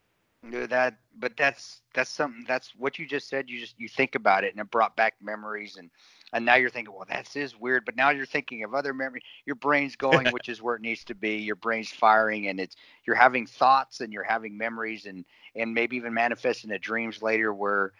That, 0.51 0.99
but 1.19 1.37
that's 1.37 1.83
that's 1.95 2.11
something 2.11 2.45
that's 2.47 2.75
what 2.77 2.99
you 2.99 3.07
just 3.07 3.29
said. 3.29 3.49
You 3.51 3.61
just 3.61 3.79
you 3.79 3.89
think 3.89 4.15
about 4.15 4.45
it, 4.45 4.53
and 4.53 4.61
it 4.61 4.71
brought 4.71 4.97
back 4.97 5.15
memories, 5.21 5.77
and 5.77 5.91
and 6.33 6.45
now 6.45 6.57
you're 6.57 6.71
thinking, 6.71 6.95
well, 6.95 7.07
that 7.09 7.35
is 7.37 7.59
weird. 7.59 7.85
But 7.85 7.97
now 7.97 8.11
you're 8.11 8.27
thinking 8.27 8.65
of 8.65 8.75
other 8.75 8.95
memories. 8.95 9.23
Your 9.45 9.57
brain's 9.57 9.97
going, 9.97 10.31
which 10.31 10.49
is 10.49 10.63
where 10.63 10.77
it 10.77 10.83
needs 10.83 11.05
to 11.05 11.15
be. 11.15 11.37
Your 11.37 11.57
brain's 11.57 11.91
firing, 11.91 12.49
and 12.49 12.61
it's 12.61 12.77
you're 13.07 13.17
having 13.17 13.47
thoughts, 13.47 14.01
and 14.01 14.13
you're 14.13 14.25
having 14.25 14.57
memories, 14.57 15.07
and 15.07 15.25
and 15.55 15.75
maybe 15.75 15.97
even 15.97 16.15
manifesting 16.15 16.71
the 16.71 16.79
dreams 16.79 17.23
later, 17.23 17.53
where 17.53 17.93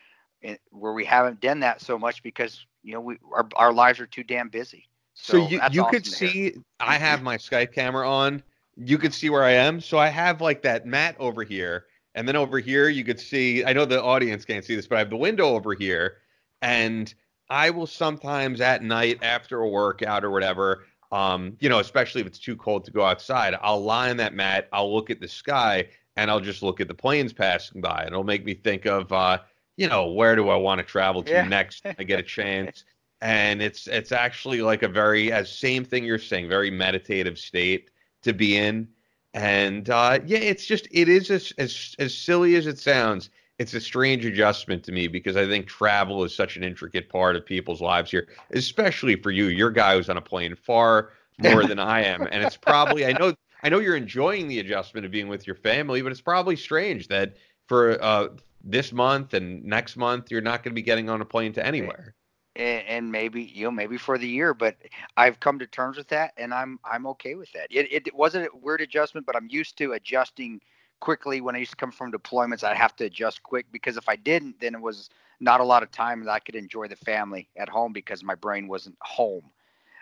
eh, 0.43 0.57
where 0.71 0.93
we 0.93 1.05
haven't 1.05 1.41
done 1.41 1.61
that 1.61 1.81
so 1.81 1.99
much 1.99 2.23
because 2.23 2.67
you 2.83 2.93
know 2.93 3.01
we 3.01 3.19
our 3.33 3.49
our 3.57 3.73
lives 3.73 4.01
are 4.01 4.07
too 4.07 4.25
damn 4.25 4.49
busy. 4.49 4.89
So, 5.15 5.33
so 5.33 5.49
you 5.49 5.61
you 5.71 5.83
awesome 5.83 5.95
could 5.95 6.07
see 6.07 6.55
I 6.81 6.99
have 6.99 7.23
my 7.23 7.37
Skype 7.37 7.73
camera 7.73 8.09
on. 8.09 8.43
You 8.77 8.99
could 8.99 9.13
see 9.13 9.29
where 9.31 9.45
I 9.45 9.53
am. 9.53 9.81
So 9.81 9.99
I 9.99 10.09
have 10.09 10.41
like 10.41 10.63
that 10.63 10.87
mat 10.87 11.17
over 11.19 11.43
here 11.43 11.88
and 12.19 12.27
then 12.27 12.35
over 12.35 12.59
here, 12.59 12.89
you 12.89 13.05
could 13.05 13.21
see, 13.21 13.65
I 13.65 13.73
know 13.73 13.85
the 13.85 14.03
audience 14.03 14.45
can't 14.45 14.65
see 14.65 14.75
this, 14.75 14.89
but 14.89 14.97
I 14.97 14.99
have 14.99 15.11
the 15.11 15.17
window 15.17 15.51
over 15.55 15.73
here. 15.73 16.17
And 16.61 17.15
I 17.49 17.71
will 17.71 17.87
sometimes 17.87 18.61
at 18.61 18.83
night 18.83 19.21
after 19.23 19.61
a 19.61 19.69
workout 19.69 20.25
or 20.25 20.33
whatever, 20.33 20.85
um, 21.13 21.57
you 21.61 21.69
know, 21.69 21.79
especially 21.79 22.21
if 22.21 22.27
it's 22.27 22.41
too 22.41 22.57
cold 22.57 22.85
to 22.87 22.91
go 22.91 23.05
outside, 23.05 23.57
I'll 23.63 23.81
lie 23.81 24.11
on 24.11 24.17
that 24.17 24.35
mat, 24.35 24.69
I'll 24.73 24.93
look 24.93 25.11
at 25.11 25.21
the 25.21 25.29
sky, 25.29 25.87
and 26.17 26.29
I'll 26.29 26.41
just 26.41 26.61
look 26.61 26.81
at 26.81 26.89
the 26.89 26.95
planes 26.95 27.33
passing 27.33 27.81
by. 27.81 28.01
And 28.01 28.09
it'll 28.09 28.25
make 28.25 28.45
me 28.45 28.55
think 28.55 28.85
of, 28.85 29.13
uh, 29.13 29.39
you 29.77 29.89
know, 29.89 30.11
where 30.11 30.35
do 30.35 30.49
I 30.49 30.57
want 30.57 30.81
to 30.81 30.85
travel 30.85 31.23
to 31.23 31.31
yeah. 31.31 31.47
next? 31.47 31.87
I 31.87 32.03
get 32.03 32.19
a 32.19 32.23
chance. 32.25 32.83
and 33.21 33.63
it's 33.63 33.87
it's 33.87 34.11
actually 34.11 34.61
like 34.61 34.83
a 34.83 34.89
very 34.89 35.31
as 35.31 35.57
same 35.57 35.85
thing 35.85 36.05
you're 36.05 36.19
saying, 36.19 36.49
very 36.49 36.71
meditative 36.73 37.39
state 37.39 37.93
to 38.23 38.33
be 38.33 38.57
in. 38.57 38.89
And 39.35 39.89
uh, 39.91 40.21
yeah, 40.27 40.39
it's 40.39 40.65
just 40.65 40.89
it 40.91 41.09
is 41.09 41.31
as, 41.31 41.53
as 41.59 41.95
as 41.99 42.15
silly 42.15 42.57
as 42.57 42.67
it 42.67 42.79
sounds. 42.79 43.31
It's 43.59 43.75
a 43.75 43.81
strange 43.81 44.25
adjustment 44.25 44.85
to 44.85 44.93
me 44.93 45.09
because 45.09 45.37
I 45.37 45.47
think 45.47 45.67
travel 45.67 46.23
is 46.25 46.35
such 46.35 46.57
an 46.57 46.63
intricate 46.63 47.09
part 47.09 47.35
of 47.35 47.45
people's 47.45 47.81
lives 47.81 48.11
here, 48.11 48.29
especially 48.53 49.17
for 49.17 49.31
you. 49.31 49.47
Your 49.47 49.71
guy 49.71 49.97
who's 49.97 50.09
on 50.09 50.17
a 50.17 50.23
plane 50.23 50.55
far 50.55 51.11
more 51.39 51.65
than 51.65 51.79
I 51.79 52.03
am, 52.05 52.29
and 52.31 52.43
it's 52.43 52.57
probably 52.57 53.05
I 53.05 53.13
know 53.13 53.35
I 53.63 53.69
know 53.69 53.81
you're 53.81 53.97
enjoying 53.97 54.49
the 54.49 54.61
adjustment 54.61 55.05
of 55.05 55.13
being 55.13 55.29
with 55.29 55.47
your 55.47 55.57
family, 55.57 56.03
but 56.03 56.13
it's 56.13 56.21
probably 56.21 56.57
strange 56.57 57.09
that 57.09 57.37
for 57.67 58.03
uh, 58.03 58.29
this 58.65 58.93
month 58.93 59.35
and 59.35 59.65
next 59.65 59.97
month 59.97 60.31
you're 60.31 60.41
not 60.41 60.63
going 60.63 60.73
to 60.73 60.75
be 60.75 60.83
getting 60.83 61.11
on 61.11 61.21
a 61.21 61.25
plane 61.25 61.53
to 61.55 61.67
anywhere 61.67 62.15
and, 62.59 62.87
and, 62.89 63.13
maybe 63.13 63.43
you 63.43 63.65
know 63.65 63.71
maybe 63.73 63.99
for 63.99 64.19
the 64.19 64.29
year 64.29 64.55
but 64.55 64.77
i've 65.17 65.41
come 65.41 65.59
to 65.59 65.67
terms 65.67 65.97
with 65.99 66.09
that 66.09 66.33
and 66.39 66.55
i'm 66.55 66.79
i'm 66.85 67.07
okay 67.07 67.37
with 67.37 67.53
that 67.53 67.69
it, 67.71 67.89
it 68.07 68.15
wasn't 68.15 68.45
a 68.47 68.57
weird 68.59 68.83
adjustment 68.83 69.27
but 69.27 69.37
i'm 69.37 69.49
used 69.51 69.79
to 69.79 69.93
adjusting 69.95 70.61
quickly 71.01 71.41
when 71.43 71.57
i 71.57 71.59
used 71.59 71.73
to 71.73 71.77
come 71.79 71.93
from 71.93 72.13
deployments 72.13 72.65
i'd 72.65 72.77
have 72.77 72.97
to 72.97 73.07
adjust 73.07 73.43
quick 73.45 73.67
because 73.73 73.97
if 73.97 74.09
i 74.09 74.17
didn't 74.17 74.61
then 74.61 74.75
it 74.75 74.83
was 74.83 75.11
not 75.41 75.61
a 75.61 75.65
lot 75.65 75.83
of 75.83 75.93
time 75.93 76.25
that 76.25 76.33
i 76.33 76.41
could 76.41 76.57
enjoy 76.57 76.89
the 76.89 76.97
family 76.97 77.49
at 77.57 77.69
home 77.71 77.93
because 77.95 78.25
my 78.25 78.35
brain 78.37 78.69
wasn't 78.69 78.97
home 79.03 79.45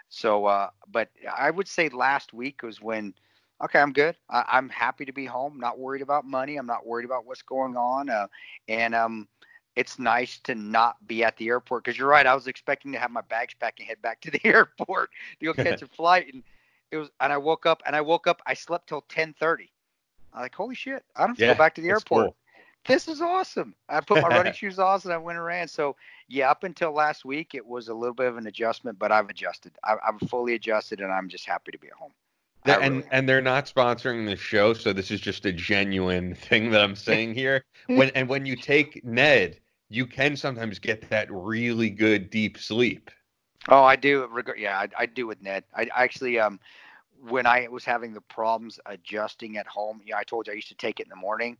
So, 0.09 0.47
uh, 0.47 0.71
but 0.93 1.11
I 1.37 1.51
would 1.51 1.69
say 1.69 1.91
last 1.91 2.35
week 2.35 2.63
was 2.63 2.83
when, 2.83 3.15
okay, 3.65 3.81
I'm 3.81 3.93
good. 3.93 4.17
I, 4.31 4.59
am 4.59 4.71
happy 4.71 5.07
to 5.07 5.13
be 5.13 5.27
home. 5.27 5.59
Not 5.61 5.79
worried 5.81 6.03
about 6.03 6.27
money. 6.27 6.57
I'm 6.59 6.67
not 6.67 6.87
worried 6.87 7.07
about 7.07 7.27
what's 7.27 7.43
going 7.43 7.77
on. 7.77 8.11
Uh, 8.11 8.29
and 8.69 8.95
um, 8.95 9.29
it's 9.77 9.99
nice 9.99 10.39
to 10.41 10.55
not 10.55 11.07
be 11.07 11.23
at 11.23 11.37
the 11.37 11.49
airport 11.49 11.85
because 11.85 11.99
you're 11.99 12.09
right. 12.09 12.27
I 12.27 12.35
was 12.35 12.47
expecting 12.47 12.93
to 12.93 12.99
have 12.99 13.11
my 13.11 13.21
bags 13.21 13.55
packed 13.55 13.79
and 13.79 13.87
head 13.87 14.01
back 14.03 14.21
to 14.23 14.31
the 14.31 14.41
airport 14.45 15.11
to 15.39 15.47
go 15.47 15.53
catch 15.53 15.83
a 15.83 15.87
flight, 15.87 16.33
and 16.33 16.43
it 16.91 16.97
was. 16.97 17.11
And 17.21 17.33
I 17.33 17.37
woke 17.37 17.67
up 17.67 17.83
and 17.87 17.95
I 17.95 18.01
woke 18.01 18.27
up. 18.27 18.41
I 18.47 18.55
slept 18.55 18.89
till 18.89 19.03
10:30. 19.03 19.69
I'm 20.33 20.41
like, 20.41 20.55
holy 20.55 20.75
shit! 20.75 21.05
I 21.15 21.21
don't 21.21 21.31
have 21.31 21.37
to 21.39 21.47
go 21.47 21.55
back 21.55 21.75
to 21.77 21.83
the 21.83 21.91
airport. 21.91 22.27
Cool. 22.27 22.37
This 22.87 23.09
is 23.09 23.21
awesome. 23.21 23.75
I 23.89 24.01
put 24.01 24.23
my 24.23 24.29
running 24.29 24.53
shoes 24.55 24.79
on 24.79 25.01
and 25.05 25.13
I 25.13 25.17
went 25.17 25.37
and 25.37 25.45
ran. 25.45 25.67
So 25.67 25.97
yeah, 26.29 26.51
up 26.51 26.65
until 26.65 26.93
last 26.93 27.25
week, 27.25 27.55
it 27.55 27.67
was 27.67 27.89
a 27.89 27.95
little 27.95 28.15
bit 28.15 28.29
of 28.29 28.37
an 28.37 28.47
adjustment, 28.47 28.99
but 28.99 29.11
I've 29.11 29.29
adjusted. 29.29 29.73
I, 29.85 29.97
I'm 30.07 30.19
fully 30.21 30.55
adjusted, 30.55 31.01
and 31.01 31.13
I'm 31.13 31.29
just 31.29 31.47
happy 31.47 31.73
to 31.73 31.79
be 31.79 31.89
at 31.89 31.95
home. 31.95 32.13
and 32.65 33.05
and 33.11 33.29
they're 33.29 33.43
not 33.43 33.67
sponsoring 33.67 34.25
the 34.25 34.37
show, 34.37 34.73
so 34.73 34.93
this 34.93 35.11
is 35.11 35.21
just 35.21 35.45
a 35.47 35.53
genuine 35.53 36.35
thing 36.35 36.71
that 36.71 36.81
I'm 36.81 36.97
saying 36.97 37.35
here. 37.35 37.65
when 37.87 38.11
and 38.15 38.29
when 38.29 38.47
you 38.47 38.57
take 38.57 39.05
Ned 39.05 39.59
you 39.89 40.07
can 40.07 40.37
sometimes 40.37 40.79
get 40.79 41.09
that 41.11 41.29
really 41.31 41.91
good 41.91 42.31
deep 42.31 42.59
sleep. 42.59 43.11
Oh, 43.69 43.83
I 43.83 43.97
do. 43.97 44.29
Yeah, 44.57 44.79
I, 44.79 44.89
I 44.97 45.07
do 45.07 45.27
with 45.27 45.43
Ned. 45.43 45.65
I, 45.75 45.89
actually, 45.95 46.39
um, 46.39 46.61
when 47.29 47.47
I 47.47 47.69
was 47.69 47.85
having 47.85 48.13
the 48.13 48.21
problems 48.21 48.79
adjusting 48.87 49.57
at 49.57 49.67
home, 49.67 50.01
yeah, 50.05 50.19
I 50.19 50.25
told 50.25 50.47
you 50.47 50.53
I 50.53 50.57
used 50.57 50.69
to 50.69 50.75
take 50.75 51.01
it 51.01 51.07
in 51.07 51.11
the 51.11 51.17
morning. 51.17 51.57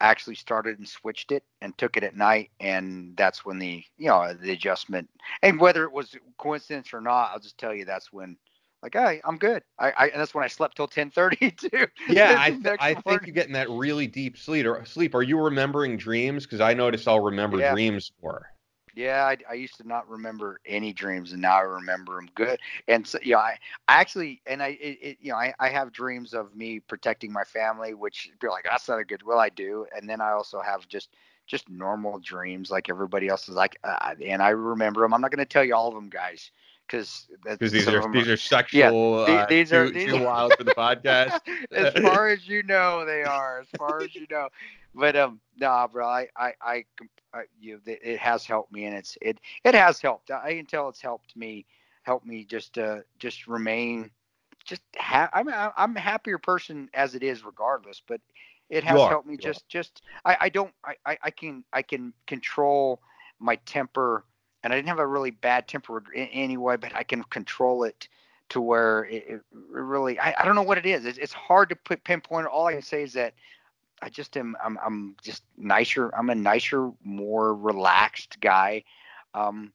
I 0.00 0.06
actually 0.06 0.34
started 0.34 0.78
and 0.78 0.88
switched 0.88 1.30
it 1.30 1.44
and 1.60 1.76
took 1.78 1.96
it 1.96 2.02
at 2.02 2.16
night, 2.16 2.50
and 2.60 3.16
that's 3.16 3.44
when 3.44 3.58
the 3.58 3.84
you 3.98 4.08
know 4.08 4.34
the 4.34 4.52
adjustment. 4.52 5.08
And 5.42 5.60
whether 5.60 5.84
it 5.84 5.92
was 5.92 6.16
coincidence 6.38 6.92
or 6.92 7.00
not, 7.00 7.30
I'll 7.32 7.38
just 7.40 7.58
tell 7.58 7.74
you 7.74 7.84
that's 7.84 8.12
when 8.12 8.36
like, 8.82 8.94
hey, 8.94 9.20
I'm 9.24 9.36
good. 9.38 9.62
I, 9.78 9.92
I 9.92 10.08
and 10.08 10.20
that's 10.20 10.34
when 10.34 10.44
I 10.44 10.48
slept 10.48 10.76
till 10.76 10.88
10:30 10.88 11.50
too. 11.70 11.86
Yeah, 12.08 12.36
I, 12.38 12.50
th- 12.50 12.76
I 12.80 12.94
think 12.94 13.26
you're 13.26 13.34
getting 13.34 13.52
that 13.52 13.70
really 13.70 14.06
deep 14.06 14.36
sleep. 14.36 14.66
Or 14.66 14.84
sleep. 14.84 15.14
Are 15.14 15.22
you 15.22 15.38
remembering 15.38 15.96
dreams? 15.96 16.44
Because 16.44 16.60
I 16.60 16.74
noticed 16.74 17.06
I'll 17.06 17.20
remember 17.20 17.58
yeah. 17.58 17.72
dreams 17.72 18.10
more. 18.22 18.48
Yeah, 18.94 19.24
I, 19.24 19.38
I, 19.48 19.54
used 19.54 19.78
to 19.78 19.88
not 19.88 20.06
remember 20.06 20.60
any 20.66 20.92
dreams, 20.92 21.32
and 21.32 21.40
now 21.40 21.56
I 21.56 21.62
remember 21.62 22.16
them 22.16 22.28
good. 22.34 22.60
And 22.88 23.06
so, 23.06 23.18
you 23.22 23.32
know, 23.32 23.38
I, 23.38 23.56
I 23.88 24.00
actually, 24.00 24.42
and 24.46 24.62
I, 24.62 24.76
it, 24.80 24.98
it, 25.00 25.18
you 25.18 25.32
know, 25.32 25.38
I, 25.38 25.54
I 25.58 25.70
have 25.70 25.92
dreams 25.92 26.34
of 26.34 26.54
me 26.54 26.78
protecting 26.78 27.32
my 27.32 27.44
family, 27.44 27.94
which 27.94 28.30
you're 28.42 28.50
like, 28.50 28.64
that's 28.68 28.86
not 28.88 28.98
a 28.98 29.04
good. 29.04 29.22
Well, 29.22 29.38
I 29.38 29.48
do, 29.48 29.86
and 29.96 30.06
then 30.06 30.20
I 30.20 30.32
also 30.32 30.60
have 30.60 30.86
just, 30.88 31.08
just 31.46 31.70
normal 31.70 32.18
dreams 32.18 32.70
like 32.70 32.90
everybody 32.90 33.28
else 33.28 33.48
is 33.48 33.54
like, 33.54 33.78
uh, 33.82 34.14
and 34.22 34.42
I 34.42 34.50
remember 34.50 35.00
them. 35.00 35.14
I'm 35.14 35.22
not 35.22 35.30
going 35.30 35.38
to 35.38 35.46
tell 35.46 35.64
you 35.64 35.74
all 35.74 35.88
of 35.88 35.94
them, 35.94 36.10
guys 36.10 36.50
because 36.92 37.72
these 37.72 37.88
are 37.88 38.02
these 38.12 38.28
are 38.28 38.36
sexual. 38.36 39.14
Yeah, 39.26 39.42
uh, 39.42 39.46
these, 39.48 39.72
are 39.72 39.88
too, 39.88 39.90
these 39.90 40.12
too 40.12 40.18
wild 40.18 40.56
for 40.56 40.64
the 40.64 40.70
podcast. 40.72 41.40
as 41.72 41.92
far 41.92 42.28
as 42.28 42.46
you 42.46 42.62
know, 42.62 43.04
they 43.04 43.22
are. 43.24 43.60
As 43.60 43.68
far 43.78 44.02
as 44.02 44.14
you 44.14 44.26
know, 44.30 44.48
but 44.94 45.16
um, 45.16 45.40
nah, 45.58 45.86
bro, 45.86 46.06
I 46.06 46.28
I 46.36 46.52
I, 46.60 46.84
I 47.32 47.42
you 47.60 47.80
it 47.86 48.18
has 48.18 48.44
helped 48.46 48.72
me, 48.72 48.84
and 48.84 48.96
it's 48.96 49.16
it 49.20 49.38
it 49.64 49.74
has 49.74 50.00
helped. 50.00 50.30
I 50.30 50.54
can 50.54 50.66
tell 50.66 50.88
it's 50.88 51.00
helped 51.00 51.36
me, 51.36 51.66
helped 52.02 52.26
me 52.26 52.44
just 52.44 52.78
uh 52.78 52.98
just 53.18 53.46
remain, 53.46 54.10
just 54.64 54.82
ha- 54.96 55.30
I'm 55.32 55.48
I'm 55.48 55.96
a 55.96 56.00
happier 56.00 56.38
person 56.38 56.88
as 56.94 57.14
it 57.14 57.22
is, 57.22 57.44
regardless. 57.44 58.02
But 58.06 58.20
it 58.68 58.84
has 58.84 59.06
helped 59.06 59.26
me 59.26 59.36
just 59.36 59.68
just 59.68 60.02
I 60.24 60.36
I 60.42 60.48
don't 60.48 60.72
I 61.06 61.18
I 61.22 61.30
can 61.30 61.64
I 61.72 61.82
can 61.82 62.12
control 62.26 63.00
my 63.38 63.56
temper 63.66 64.24
and 64.62 64.72
I 64.72 64.76
didn't 64.76 64.88
have 64.88 64.98
a 64.98 65.06
really 65.06 65.30
bad 65.30 65.68
temper 65.68 66.02
anyway, 66.14 66.76
but 66.76 66.94
I 66.94 67.02
can 67.02 67.22
control 67.24 67.84
it 67.84 68.08
to 68.50 68.60
where 68.60 69.04
it, 69.04 69.24
it 69.28 69.40
really 69.70 70.18
I, 70.18 70.34
I, 70.38 70.44
don't 70.44 70.54
know 70.54 70.62
what 70.62 70.78
it 70.78 70.84
is. 70.84 71.04
It's, 71.04 71.18
it's, 71.18 71.32
hard 71.32 71.70
to 71.70 71.76
put 71.76 72.04
pinpoint. 72.04 72.46
All 72.46 72.66
I 72.66 72.72
can 72.72 72.82
say 72.82 73.02
is 73.02 73.14
that 73.14 73.32
I 74.02 74.08
just 74.08 74.36
am 74.36 74.56
I'm 74.62 74.78
I'm 74.84 75.16
just 75.22 75.44
nicer. 75.56 76.10
I'm 76.14 76.28
a 76.28 76.34
nicer, 76.34 76.90
more 77.02 77.54
relaxed 77.54 78.40
guy. 78.40 78.84
Um, 79.34 79.72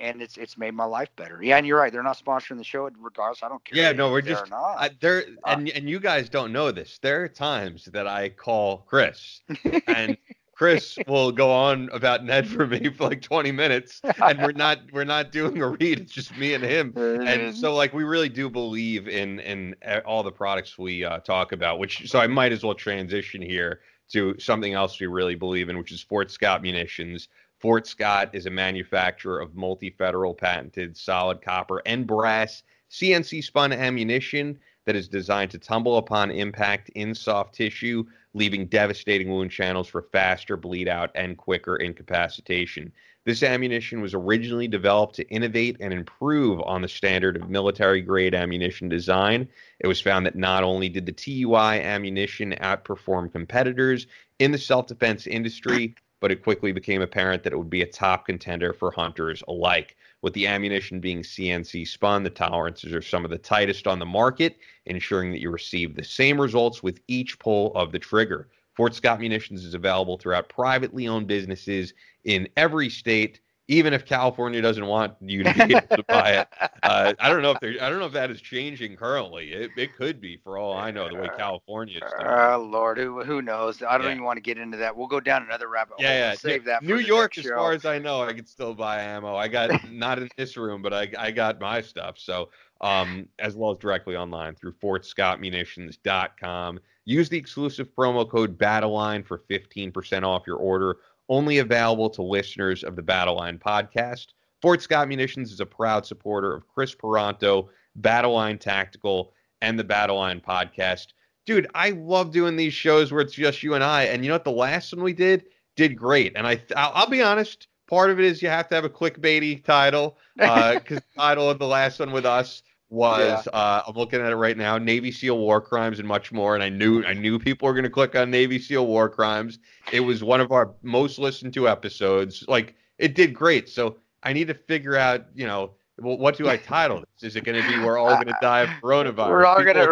and 0.00 0.22
it's 0.22 0.36
it's 0.36 0.56
made 0.56 0.74
my 0.74 0.84
life 0.84 1.10
better. 1.16 1.40
Yeah, 1.42 1.58
and 1.58 1.66
you're 1.66 1.78
right. 1.78 1.92
They're 1.92 2.02
not 2.02 2.18
sponsoring 2.18 2.56
the 2.56 2.64
show 2.64 2.88
regardless. 2.98 3.42
I 3.42 3.48
don't 3.48 3.64
care. 3.64 3.78
Yeah, 3.78 3.92
no, 3.92 4.10
we're 4.10 4.22
just 4.22 4.50
I, 4.52 4.90
there, 5.00 5.24
uh, 5.44 5.56
and 5.58 5.68
and 5.70 5.88
you 5.88 6.00
guys 6.00 6.28
don't 6.28 6.52
know 6.52 6.70
this. 6.70 6.98
There 6.98 7.22
are 7.22 7.28
times 7.28 7.84
that 7.86 8.06
I 8.06 8.30
call 8.30 8.78
Kris, 8.78 9.42
and 9.86 10.16
Kris 10.56 10.98
will 11.08 11.32
go 11.32 11.50
on 11.50 11.88
about 11.92 12.24
Ned 12.24 12.46
for 12.48 12.66
me 12.66 12.88
for 12.90 13.08
like 13.08 13.22
20 13.22 13.52
minutes, 13.52 14.00
and 14.22 14.40
we're 14.40 14.52
not 14.52 14.78
we're 14.92 15.04
not 15.04 15.32
doing 15.32 15.60
a 15.60 15.68
read. 15.68 16.00
It's 16.00 16.12
just 16.12 16.36
me 16.36 16.54
and 16.54 16.62
him, 16.62 16.92
and 16.96 17.54
so 17.54 17.74
like 17.74 17.92
we 17.92 18.04
really 18.04 18.28
do 18.28 18.48
believe 18.48 19.08
in 19.08 19.40
in 19.40 19.74
all 20.04 20.22
the 20.22 20.32
products 20.32 20.78
we 20.78 21.04
uh, 21.04 21.18
talk 21.20 21.52
about. 21.52 21.78
Which 21.78 22.08
so 22.08 22.18
I 22.18 22.26
might 22.26 22.52
as 22.52 22.62
well 22.62 22.74
transition 22.74 23.42
here 23.42 23.80
to 24.10 24.34
something 24.38 24.74
else 24.74 25.00
we 25.00 25.06
really 25.06 25.34
believe 25.34 25.68
in, 25.68 25.78
which 25.78 25.92
is 25.92 26.02
Fort 26.02 26.30
Scott 26.30 26.62
munitions. 26.62 27.28
Fort 27.58 27.86
Scott 27.86 28.30
is 28.34 28.46
a 28.46 28.50
manufacturer 28.50 29.40
of 29.40 29.54
multi-federal 29.54 30.34
patented 30.34 30.96
solid 30.96 31.40
copper 31.40 31.82
and 31.86 32.06
brass 32.06 32.62
CNC 32.90 33.42
spun 33.42 33.72
ammunition 33.72 34.58
that 34.86 34.96
is 34.96 35.08
designed 35.08 35.50
to 35.52 35.58
tumble 35.58 35.98
upon 35.98 36.30
impact 36.30 36.90
in 36.90 37.14
soft 37.14 37.54
tissue 37.54 38.04
leaving 38.34 38.66
devastating 38.66 39.30
wound 39.30 39.50
channels 39.50 39.88
for 39.88 40.02
faster 40.02 40.56
bleed 40.56 40.88
out 40.88 41.10
and 41.14 41.38
quicker 41.38 41.76
incapacitation. 41.76 42.92
This 43.24 43.42
ammunition 43.42 44.02
was 44.02 44.12
originally 44.12 44.68
developed 44.68 45.14
to 45.16 45.28
innovate 45.28 45.78
and 45.80 45.94
improve 45.94 46.60
on 46.62 46.82
the 46.82 46.88
standard 46.88 47.36
of 47.36 47.48
military 47.48 48.02
grade 48.02 48.34
ammunition 48.34 48.88
design. 48.88 49.48
It 49.78 49.86
was 49.86 50.00
found 50.00 50.26
that 50.26 50.36
not 50.36 50.62
only 50.62 50.90
did 50.90 51.06
the 51.06 51.12
TUI 51.12 51.80
ammunition 51.80 52.54
outperform 52.60 53.32
competitors 53.32 54.06
in 54.40 54.52
the 54.52 54.58
self 54.58 54.88
defense 54.88 55.26
industry, 55.26 55.94
but 56.20 56.32
it 56.32 56.42
quickly 56.42 56.72
became 56.72 57.02
apparent 57.02 57.42
that 57.44 57.52
it 57.52 57.56
would 57.56 57.70
be 57.70 57.82
a 57.82 57.86
top 57.86 58.26
contender 58.26 58.72
for 58.72 58.90
hunters 58.90 59.42
alike. 59.48 59.96
With 60.24 60.32
the 60.32 60.46
ammunition 60.46 61.00
being 61.00 61.20
CNC 61.20 61.86
spun, 61.86 62.22
the 62.22 62.30
tolerances 62.30 62.94
are 62.94 63.02
some 63.02 63.26
of 63.26 63.30
the 63.30 63.36
tightest 63.36 63.86
on 63.86 63.98
the 63.98 64.06
market, 64.06 64.56
ensuring 64.86 65.30
that 65.32 65.40
you 65.42 65.50
receive 65.50 65.94
the 65.94 66.02
same 66.02 66.40
results 66.40 66.82
with 66.82 67.02
each 67.08 67.38
pull 67.38 67.74
of 67.74 67.92
the 67.92 67.98
trigger. 67.98 68.48
Fort 68.72 68.94
Scott 68.94 69.20
Munitions 69.20 69.66
is 69.66 69.74
available 69.74 70.16
throughout 70.16 70.48
privately 70.48 71.08
owned 71.08 71.26
businesses 71.26 71.92
in 72.24 72.48
every 72.56 72.88
state 72.88 73.40
even 73.68 73.94
if 73.94 74.04
California 74.04 74.60
doesn't 74.60 74.86
want 74.86 75.14
you 75.20 75.42
to 75.42 75.54
be 75.54 75.74
able 75.74 75.96
to 75.96 76.02
buy 76.08 76.32
it. 76.32 76.48
Uh, 76.82 77.14
I 77.18 77.28
don't 77.28 77.42
know 77.42 77.52
if 77.52 77.60
they 77.60 77.78
I 77.80 77.88
don't 77.88 77.98
know 77.98 78.06
if 78.06 78.12
that 78.12 78.30
is 78.30 78.40
changing 78.40 78.96
currently. 78.96 79.52
It, 79.52 79.70
it 79.76 79.96
could 79.96 80.20
be 80.20 80.36
for 80.36 80.58
all 80.58 80.74
I 80.74 80.90
know 80.90 81.08
the 81.08 81.16
way 81.16 81.28
California 81.36 82.00
is. 82.04 82.12
Oh 82.18 82.68
Lord, 82.70 82.98
who 82.98 83.22
who 83.22 83.42
knows? 83.42 83.82
I 83.82 83.96
don't 83.96 84.06
yeah. 84.06 84.12
even 84.12 84.24
want 84.24 84.36
to 84.36 84.42
get 84.42 84.58
into 84.58 84.76
that. 84.78 84.96
We'll 84.96 85.06
go 85.06 85.20
down 85.20 85.42
another 85.42 85.68
rabbit 85.68 85.94
hole. 85.94 86.04
Yeah, 86.04 86.30
yeah. 86.30 86.34
Save 86.34 86.64
that. 86.64 86.82
New 86.82 86.98
York, 86.98 87.38
as 87.38 87.46
far 87.46 87.72
as 87.72 87.84
I 87.84 87.98
know, 87.98 88.22
I 88.22 88.32
can 88.32 88.46
still 88.46 88.74
buy 88.74 89.02
ammo. 89.02 89.36
I 89.36 89.48
got 89.48 89.70
not 89.90 90.18
in 90.18 90.28
this 90.36 90.56
room, 90.56 90.82
but 90.82 90.92
I 90.92 91.10
I 91.18 91.30
got 91.30 91.60
my 91.60 91.80
stuff. 91.80 92.18
So 92.18 92.50
um, 92.80 93.28
as 93.38 93.56
well 93.56 93.70
as 93.70 93.78
directly 93.78 94.14
online 94.14 94.54
through 94.54 94.72
FortScottMunitions.com. 94.72 96.80
Use 97.06 97.28
the 97.28 97.36
exclusive 97.36 97.94
promo 97.94 98.28
code 98.28 98.58
BattleLine 98.58 99.26
for 99.26 99.38
15% 99.38 100.22
off 100.22 100.46
your 100.46 100.56
order 100.56 100.96
only 101.28 101.58
available 101.58 102.10
to 102.10 102.22
listeners 102.22 102.84
of 102.84 102.96
the 102.96 103.02
Battle 103.02 103.36
Line 103.36 103.58
podcast. 103.58 104.28
Fort 104.62 104.82
Scott 104.82 105.08
Munitions 105.08 105.52
is 105.52 105.60
a 105.60 105.66
proud 105.66 106.06
supporter 106.06 106.54
of 106.54 106.66
Kris 106.68 106.94
Paronto, 106.94 107.68
Battle 107.96 108.32
Line 108.32 108.58
Tactical, 108.58 109.32
and 109.60 109.78
the 109.78 109.84
Battle 109.84 110.16
Line 110.16 110.40
podcast. 110.40 111.08
Dude, 111.46 111.66
I 111.74 111.90
love 111.90 112.30
doing 112.30 112.56
these 112.56 112.72
shows 112.72 113.12
where 113.12 113.20
it's 113.20 113.34
just 113.34 113.62
you 113.62 113.74
and 113.74 113.84
I. 113.84 114.04
And 114.04 114.24
you 114.24 114.28
know 114.28 114.34
what? 114.34 114.44
The 114.44 114.50
last 114.50 114.94
one 114.94 115.04
we 115.04 115.12
did 115.12 115.44
did 115.76 115.96
great. 115.96 116.32
And 116.36 116.46
I, 116.46 116.62
I'll, 116.76 116.92
I'll 116.94 117.10
be 117.10 117.22
honest. 117.22 117.68
Part 117.86 118.10
of 118.10 118.18
it 118.18 118.24
is 118.24 118.40
you 118.40 118.48
have 118.48 118.68
to 118.68 118.74
have 118.74 118.86
a 118.86 118.90
clickbaity 118.90 119.62
title 119.62 120.16
because 120.36 120.76
uh, 120.76 120.80
the 120.88 121.02
title 121.16 121.50
of 121.50 121.58
the 121.58 121.66
last 121.66 122.00
one 122.00 122.12
with 122.12 122.24
us 122.24 122.62
was 122.94 123.46
yeah. 123.46 123.58
uh, 123.58 123.82
I'm 123.86 123.94
looking 123.96 124.20
at 124.20 124.30
it 124.30 124.36
right 124.36 124.56
now, 124.56 124.78
Navy 124.78 125.10
SEAL 125.10 125.36
war 125.36 125.60
crimes 125.60 125.98
and 125.98 126.06
much 126.06 126.32
more. 126.32 126.54
And 126.54 126.62
I 126.62 126.68
knew 126.68 127.04
I 127.04 127.12
knew 127.12 127.38
people 127.38 127.66
were 127.66 127.74
going 127.74 127.84
to 127.84 127.90
click 127.90 128.14
on 128.14 128.30
Navy 128.30 128.58
SEAL 128.58 128.86
war 128.86 129.08
crimes. 129.08 129.58
It 129.92 130.00
was 130.00 130.22
one 130.22 130.40
of 130.40 130.52
our 130.52 130.74
most 130.82 131.18
listened 131.18 131.52
to 131.54 131.68
episodes. 131.68 132.44
Like 132.48 132.74
it 132.98 133.14
did 133.14 133.34
great. 133.34 133.68
So 133.68 133.96
I 134.22 134.32
need 134.32 134.46
to 134.48 134.54
figure 134.54 134.96
out, 134.96 135.26
you 135.34 135.46
know, 135.46 135.72
what 135.96 136.36
do 136.36 136.48
I 136.48 136.56
title 136.56 137.00
this? 137.00 137.30
Is 137.30 137.36
it 137.36 137.44
going 137.44 137.60
to 137.60 137.68
be 137.68 137.78
we're 137.78 137.98
all 137.98 138.14
going 138.14 138.26
to 138.26 138.38
die 138.40 138.60
of 138.60 138.68
coronavirus? 138.82 139.28
We're 139.28 139.44
all 139.44 139.62
going 139.62 139.76
to 139.76 139.86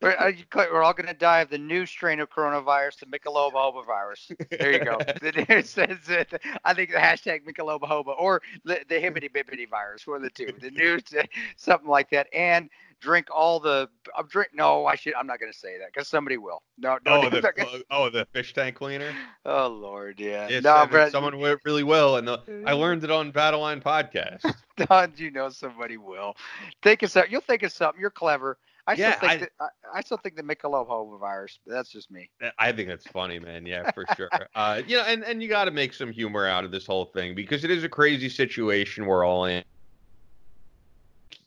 we're 0.00 0.16
all 0.16 0.32
going 0.32 0.68
we're, 0.72 0.82
uh, 0.82 0.86
all 0.86 0.92
going 0.92 1.06
to 1.06 1.14
die 1.14 1.40
of 1.40 1.50
the 1.50 1.58
new 1.58 1.84
strain 1.84 2.20
of 2.20 2.30
coronavirus, 2.30 3.00
the 3.00 3.06
Michelob 3.06 3.52
Hoba 3.52 3.84
virus. 3.84 4.30
There 4.50 4.72
you 4.72 4.84
go. 4.84 4.98
it 5.00 5.66
says 5.66 5.98
it. 6.08 6.32
I 6.64 6.74
think 6.74 6.90
the 6.90 6.96
hashtag 6.96 7.44
Michelob 7.44 7.80
Hoba 7.80 8.14
or 8.18 8.40
the, 8.64 8.80
the 8.88 8.94
Hibbity 8.96 9.30
Bibbity 9.30 9.68
virus, 9.68 10.06
one 10.06 10.16
of 10.16 10.22
the 10.22 10.30
two. 10.30 10.52
The 10.58 10.70
new, 10.70 10.98
something 11.56 11.88
like 11.88 12.10
that. 12.10 12.28
And 12.34 12.70
drink 13.00 13.26
all 13.34 13.60
the. 13.60 13.88
I'm 14.16 14.26
drink. 14.26 14.50
No, 14.54 14.86
I 14.86 14.94
should. 14.94 15.14
I'm 15.14 15.26
not 15.26 15.38
gonna 15.38 15.52
say 15.52 15.78
that 15.78 15.92
because 15.92 16.08
somebody 16.08 16.38
will. 16.38 16.62
No, 16.78 16.98
no. 17.04 17.22
Oh, 17.22 17.30
the 17.30 17.84
oh 17.90 18.10
the 18.10 18.26
fish 18.32 18.54
tank 18.54 18.76
cleaner. 18.76 19.12
Oh 19.44 19.68
Lord, 19.68 20.18
yeah. 20.18 20.60
no, 20.60 20.86
but 20.90 21.12
someone 21.12 21.38
went 21.38 21.60
really 21.64 21.84
well 21.84 22.16
and 22.16 22.26
the, 22.26 22.64
I 22.66 22.72
learned 22.72 23.04
it 23.04 23.10
on 23.10 23.32
Battleline 23.32 23.82
podcast. 23.82 24.54
Don, 24.76 25.12
you 25.16 25.30
know 25.30 25.50
somebody 25.50 25.98
will. 25.98 26.36
Think 26.82 27.02
of 27.02 27.10
something. 27.10 27.30
You'll 27.30 27.42
think 27.42 27.62
of 27.62 27.72
something. 27.72 28.00
You're 28.00 28.10
clever. 28.10 28.56
I 28.90 28.94
yeah, 28.94 29.16
still 29.16 29.28
think 29.28 29.32
I, 29.32 29.36
that, 29.36 29.50
I, 29.60 29.98
I, 29.98 30.00
still 30.00 30.16
think 30.16 30.34
the 30.34 30.42
Michelob 30.42 31.20
virus. 31.20 31.60
That's 31.64 31.90
just 31.90 32.10
me. 32.10 32.28
I 32.58 32.72
think 32.72 32.88
that's 32.88 33.06
funny, 33.06 33.38
man. 33.38 33.64
Yeah, 33.64 33.88
for 33.92 34.04
sure. 34.16 34.28
uh, 34.56 34.82
you 34.84 34.96
know, 34.96 35.04
and 35.04 35.22
and 35.22 35.40
you 35.40 35.48
got 35.48 35.66
to 35.66 35.70
make 35.70 35.94
some 35.94 36.10
humor 36.10 36.44
out 36.44 36.64
of 36.64 36.72
this 36.72 36.86
whole 36.86 37.04
thing 37.04 37.36
because 37.36 37.62
it 37.62 37.70
is 37.70 37.84
a 37.84 37.88
crazy 37.88 38.28
situation 38.28 39.06
we're 39.06 39.24
all 39.24 39.44
in. 39.44 39.62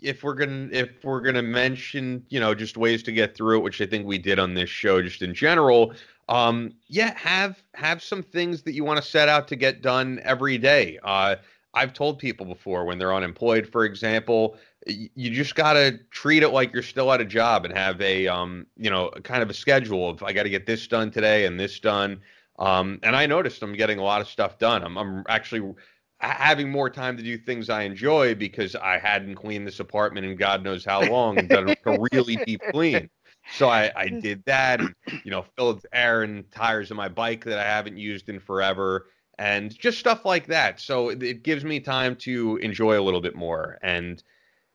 If 0.02 0.24
we're 0.24 0.36
gonna 0.36 0.70
if 0.72 1.04
we're 1.04 1.20
gonna 1.20 1.42
mention 1.42 2.26
you 2.30 2.40
know 2.40 2.56
just 2.56 2.78
ways 2.78 3.04
to 3.04 3.12
get 3.12 3.36
through 3.36 3.58
it, 3.58 3.64
which 3.64 3.82
I 3.82 3.88
think 3.88 4.06
we 4.06 4.18
did 4.18 4.40
on 4.40 4.54
this 4.54 4.70
show, 4.70 5.02
just 5.02 5.22
in 5.22 5.34
general. 5.34 5.94
Um, 6.30 6.74
yeah, 6.88 7.14
have 7.18 7.62
have 7.74 8.02
some 8.02 8.24
things 8.24 8.62
that 8.64 8.74
you 8.74 8.86
want 8.86 9.04
to 9.04 9.08
set 9.08 9.28
out 9.28 9.50
to 9.50 9.58
get 9.58 9.82
done 9.82 10.22
every 10.24 10.58
day. 10.58 10.98
Uh, 11.04 11.36
I've 11.74 11.94
told 11.94 12.20
people 12.20 12.46
before 12.46 12.86
when 12.86 13.00
they're 13.00 13.14
unemployed, 13.14 13.68
for 13.68 13.84
example, 13.84 14.56
you 14.88 15.32
just 15.32 15.56
got 15.56 15.74
to 15.74 16.00
treat 16.12 16.44
it 16.44 16.50
like 16.50 16.74
you're 16.74 16.84
still 16.84 17.12
at 17.12 17.22
a 17.22 17.26
job 17.26 17.66
and 17.66 17.74
have 17.76 18.02
a 18.02 18.28
um, 18.28 18.66
you 18.78 18.90
know, 18.90 19.10
kind 19.24 19.42
of 19.42 19.50
a 19.50 19.54
schedule 19.54 20.10
of 20.10 20.24
I 20.24 20.34
got 20.34 20.44
to 20.44 20.50
get 20.50 20.66
this 20.66 20.88
done 20.88 21.12
today 21.12 21.46
and 21.46 21.60
this 21.60 21.80
done. 21.80 22.22
Um, 22.60 23.00
and 23.04 23.16
I 23.16 23.26
noticed 23.26 23.64
I'm 23.64 23.74
getting 23.74 24.00
a 24.00 24.04
lot 24.04 24.22
of 24.22 24.28
stuff 24.28 24.60
done. 24.60 24.84
I'm, 24.84 24.98
I'm 24.98 25.24
actually 25.28 25.74
having 26.20 26.70
more 26.70 26.90
time 26.90 27.18
to 27.18 27.24
do 27.24 27.38
things 27.38 27.70
I 27.70 27.84
enjoy 27.84 28.36
because 28.36 28.76
I 28.76 28.98
hadn't 28.98 29.36
cleaned 29.36 29.68
this 29.68 29.80
apartment 29.80 30.26
in 30.26 30.36
God 30.36 30.64
knows 30.64 30.86
how 30.86 31.02
long 31.02 31.38
and 31.38 31.50
done 31.50 31.76
a 31.86 31.98
really 32.12 32.38
deep 32.46 32.62
clean. 32.72 33.10
So 33.52 33.68
I, 33.68 33.92
I 33.96 34.08
did 34.08 34.44
that 34.46 34.80
and, 34.80 34.96
you 35.24 35.32
know, 35.32 35.44
filled 35.58 35.86
air 35.92 36.24
and 36.24 36.50
tires 36.52 36.92
of 36.92 36.98
my 36.98 37.10
bike 37.10 37.44
that 37.46 37.60
I 37.60 37.64
haven't 37.64 37.98
used 37.98 38.30
in 38.30 38.40
forever 38.40 39.08
and 39.38 39.78
just 39.78 40.00
stuff 40.00 40.26
like 40.26 40.48
that. 40.48 40.80
So 40.80 41.10
it 41.10 41.44
gives 41.44 41.66
me 41.66 41.80
time 41.80 42.16
to 42.18 42.58
enjoy 42.58 43.00
a 43.00 43.04
little 43.04 43.22
bit 43.22 43.36
more. 43.36 43.80
And 43.82 44.24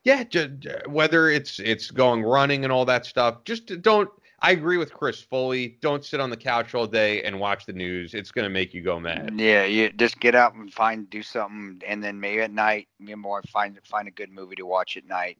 yeah, 0.04 0.24
whether 0.86 1.28
it's 1.28 1.58
it's 1.60 1.90
going 1.90 2.22
running 2.22 2.64
and 2.64 2.72
all 2.72 2.84
that 2.86 3.06
stuff, 3.06 3.44
just 3.44 3.82
don't. 3.82 4.08
I 4.40 4.52
agree 4.52 4.76
with 4.76 4.92
Kris 4.92 5.20
fully. 5.20 5.78
Don't 5.80 6.04
sit 6.04 6.20
on 6.20 6.30
the 6.30 6.36
couch 6.36 6.72
all 6.72 6.86
day 6.86 7.24
and 7.24 7.40
watch 7.40 7.66
the 7.66 7.72
news. 7.72 8.14
It's 8.14 8.30
going 8.30 8.44
to 8.44 8.50
make 8.50 8.72
you 8.72 8.82
go 8.82 9.00
mad. 9.00 9.34
Yeah, 9.36 9.64
you 9.64 9.90
just 9.90 10.20
get 10.20 10.36
out 10.36 10.54
and 10.54 10.72
find 10.72 11.10
do 11.10 11.22
something, 11.24 11.82
and 11.84 12.02
then 12.02 12.20
maybe 12.20 12.40
at 12.42 12.52
night, 12.52 12.86
you 13.00 13.16
know, 13.16 13.40
find 13.48 13.78
find 13.84 14.06
a 14.06 14.12
good 14.12 14.30
movie 14.30 14.56
to 14.56 14.66
watch 14.66 14.96
at 14.96 15.06
night 15.06 15.38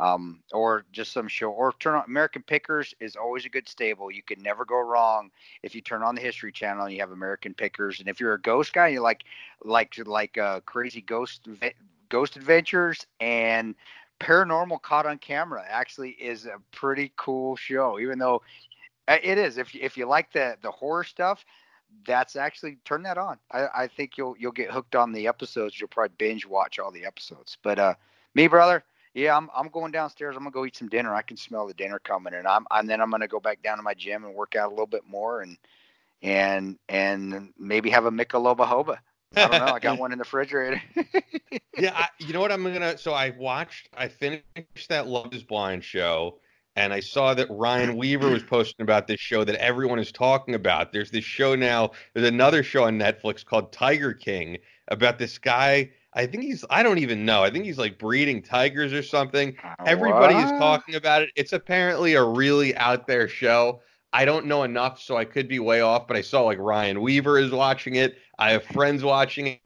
um, 0.00 0.40
or 0.52 0.84
just 0.92 1.12
some 1.12 1.28
show, 1.28 1.50
or 1.50 1.74
turn 1.78 1.94
on 1.94 2.04
American 2.06 2.42
Pickers 2.42 2.94
is 3.00 3.16
always 3.16 3.44
a 3.44 3.50
good 3.50 3.68
stable. 3.68 4.10
You 4.10 4.22
can 4.22 4.42
never 4.42 4.64
go 4.64 4.80
wrong 4.80 5.30
if 5.62 5.74
you 5.74 5.82
turn 5.82 6.02
on 6.02 6.14
the 6.14 6.22
History 6.22 6.50
Channel 6.50 6.86
and 6.86 6.94
you 6.94 7.00
have 7.00 7.10
American 7.10 7.52
Pickers. 7.52 8.00
And 8.00 8.08
if 8.08 8.18
you're 8.18 8.32
a 8.32 8.40
ghost 8.40 8.72
guy, 8.72 8.88
you 8.88 9.00
like 9.00 9.24
like 9.62 9.94
like 10.06 10.38
a 10.38 10.62
crazy 10.64 11.02
ghost 11.02 11.46
ghost 12.10 12.36
adventures 12.36 13.06
and 13.20 13.74
paranormal 14.20 14.80
caught 14.82 15.06
on 15.06 15.16
camera 15.16 15.64
actually 15.68 16.10
is 16.10 16.44
a 16.44 16.58
pretty 16.72 17.12
cool 17.16 17.56
show 17.56 17.98
even 17.98 18.18
though 18.18 18.42
uh, 19.08 19.16
it 19.22 19.38
is 19.38 19.56
if 19.56 19.74
if 19.74 19.96
you 19.96 20.06
like 20.06 20.30
the 20.32 20.56
the 20.62 20.70
horror 20.70 21.04
stuff 21.04 21.44
that's 22.06 22.36
actually 22.36 22.76
turn 22.84 23.02
that 23.02 23.16
on 23.16 23.38
I, 23.50 23.66
I 23.74 23.86
think 23.88 24.18
you'll 24.18 24.36
you'll 24.38 24.52
get 24.52 24.70
hooked 24.70 24.94
on 24.94 25.12
the 25.12 25.26
episodes 25.26 25.80
you'll 25.80 25.88
probably 25.88 26.14
binge 26.18 26.46
watch 26.46 26.78
all 26.78 26.90
the 26.90 27.06
episodes 27.06 27.56
but 27.62 27.78
uh 27.78 27.94
me 28.34 28.46
brother 28.46 28.84
yeah, 29.14 29.36
I'm 29.36 29.50
I'm 29.54 29.68
going 29.68 29.90
downstairs. 29.90 30.36
I'm 30.36 30.42
gonna 30.42 30.52
go 30.52 30.64
eat 30.64 30.76
some 30.76 30.88
dinner. 30.88 31.14
I 31.14 31.22
can 31.22 31.36
smell 31.36 31.66
the 31.66 31.74
dinner 31.74 31.98
coming, 31.98 32.34
and 32.34 32.46
I'm 32.46 32.66
and 32.70 32.88
then 32.88 33.00
I'm 33.00 33.10
gonna 33.10 33.26
go 33.26 33.40
back 33.40 33.62
down 33.62 33.76
to 33.78 33.82
my 33.82 33.94
gym 33.94 34.24
and 34.24 34.34
work 34.34 34.54
out 34.54 34.68
a 34.68 34.70
little 34.70 34.86
bit 34.86 35.06
more, 35.06 35.40
and 35.42 35.56
and 36.22 36.78
and 36.88 37.52
maybe 37.58 37.90
have 37.90 38.06
a 38.06 38.10
Michelob 38.10 38.58
Hoba. 38.58 38.98
I 39.36 39.48
don't 39.48 39.66
know. 39.66 39.74
I 39.74 39.78
got 39.78 39.98
one 40.00 40.12
in 40.12 40.18
the 40.18 40.22
refrigerator. 40.22 40.82
yeah, 41.78 41.92
I, 41.94 42.08
you 42.18 42.32
know 42.32 42.40
what? 42.40 42.52
I'm 42.52 42.62
gonna. 42.62 42.98
So 42.98 43.12
I 43.12 43.30
watched. 43.38 43.88
I 43.96 44.08
finished 44.08 44.44
that 44.88 45.06
Love 45.06 45.32
Is 45.34 45.42
Blind 45.42 45.84
show, 45.84 46.38
and 46.76 46.92
I 46.92 47.00
saw 47.00 47.34
that 47.34 47.46
Ryan 47.50 47.96
Weaver 47.96 48.28
was 48.28 48.42
posting 48.42 48.82
about 48.82 49.06
this 49.06 49.20
show 49.20 49.44
that 49.44 49.56
everyone 49.56 49.98
is 49.98 50.12
talking 50.12 50.54
about. 50.54 50.92
There's 50.92 51.10
this 51.10 51.24
show 51.24 51.54
now. 51.54 51.90
There's 52.14 52.28
another 52.28 52.62
show 52.62 52.84
on 52.84 52.98
Netflix 52.98 53.44
called 53.44 53.72
Tiger 53.72 54.12
King 54.12 54.58
about 54.88 55.18
this 55.18 55.38
guy 55.38 55.90
I 56.12 56.26
think 56.26 56.42
he's 56.42 56.64
I 56.70 56.82
don't 56.82 56.98
even 56.98 57.24
know. 57.24 57.42
I 57.42 57.50
think 57.50 57.64
he's 57.64 57.78
like 57.78 57.98
breeding 57.98 58.42
tigers 58.42 58.92
or 58.92 59.02
something. 59.02 59.56
Uh, 59.62 59.74
Everybody 59.86 60.34
is 60.34 60.50
talking 60.52 60.96
about 60.96 61.22
it. 61.22 61.30
It's 61.36 61.52
apparently 61.52 62.14
a 62.14 62.24
really 62.24 62.76
out 62.76 63.06
there 63.06 63.28
show. 63.28 63.80
I 64.12 64.24
don't 64.24 64.46
know 64.46 64.64
enough, 64.64 65.00
so 65.00 65.16
I 65.16 65.24
could 65.24 65.46
be 65.48 65.60
way 65.60 65.80
off, 65.80 66.08
but 66.08 66.16
I 66.16 66.20
saw 66.20 66.42
like 66.42 66.58
Ryan 66.58 67.00
Weaver 67.00 67.38
is 67.38 67.52
watching 67.52 67.94
it. 67.94 68.18
I 68.38 68.52
have 68.52 68.64
friends 68.64 69.04
watching 69.04 69.58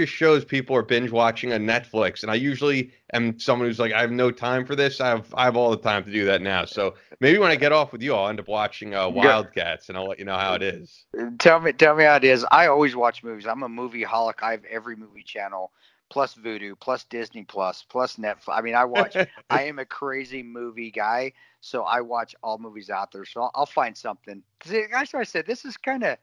just 0.00 0.12
shows 0.12 0.44
people 0.44 0.74
are 0.76 0.82
binge 0.82 1.10
watching 1.10 1.52
on 1.52 1.60
Netflix, 1.60 2.22
and 2.22 2.30
I 2.30 2.34
usually 2.34 2.90
am 3.12 3.38
someone 3.38 3.68
who's 3.68 3.78
like, 3.78 3.92
I 3.92 4.00
have 4.00 4.10
no 4.10 4.30
time 4.30 4.64
for 4.64 4.74
this. 4.74 5.00
I 5.00 5.08
have 5.08 5.32
I 5.34 5.44
have 5.44 5.56
all 5.56 5.70
the 5.70 5.76
time 5.76 6.04
to 6.04 6.10
do 6.10 6.24
that 6.26 6.42
now. 6.42 6.64
So 6.64 6.94
maybe 7.20 7.38
when 7.38 7.50
I 7.50 7.56
get 7.56 7.72
off 7.72 7.92
with 7.92 8.02
you, 8.02 8.14
I'll 8.14 8.28
end 8.28 8.40
up 8.40 8.48
watching 8.48 8.94
uh, 8.94 9.08
Wildcats, 9.08 9.88
and 9.88 9.98
I'll 9.98 10.08
let 10.08 10.18
you 10.18 10.24
know 10.24 10.36
how 10.36 10.54
it 10.54 10.62
is. 10.62 11.04
Tell 11.38 11.60
me, 11.60 11.72
tell 11.72 11.94
me 11.94 12.04
how 12.04 12.16
it 12.16 12.24
is. 12.24 12.46
I 12.50 12.68
always 12.68 12.96
watch 12.96 13.22
movies. 13.22 13.46
I'm 13.46 13.62
a 13.62 13.68
movie 13.68 14.04
holic. 14.04 14.42
I 14.42 14.52
have 14.52 14.64
every 14.64 14.96
movie 14.96 15.22
channel 15.22 15.70
plus 16.08 16.34
Vudu, 16.34 16.78
plus 16.78 17.04
Disney 17.04 17.44
Plus, 17.44 17.84
plus 17.88 18.16
Netflix. 18.16 18.48
I 18.48 18.60
mean, 18.62 18.74
I 18.74 18.84
watch. 18.84 19.16
I 19.50 19.62
am 19.64 19.78
a 19.78 19.84
crazy 19.84 20.42
movie 20.42 20.90
guy, 20.90 21.32
so 21.60 21.84
I 21.84 22.00
watch 22.00 22.34
all 22.42 22.58
movies 22.58 22.90
out 22.90 23.12
there. 23.12 23.24
So 23.24 23.42
I'll, 23.42 23.50
I'll 23.54 23.66
find 23.66 23.96
something. 23.96 24.42
That's 24.66 25.12
why 25.12 25.20
I 25.20 25.24
said 25.24 25.46
this 25.46 25.64
is 25.64 25.76
kind 25.76 26.02
of 26.04 26.18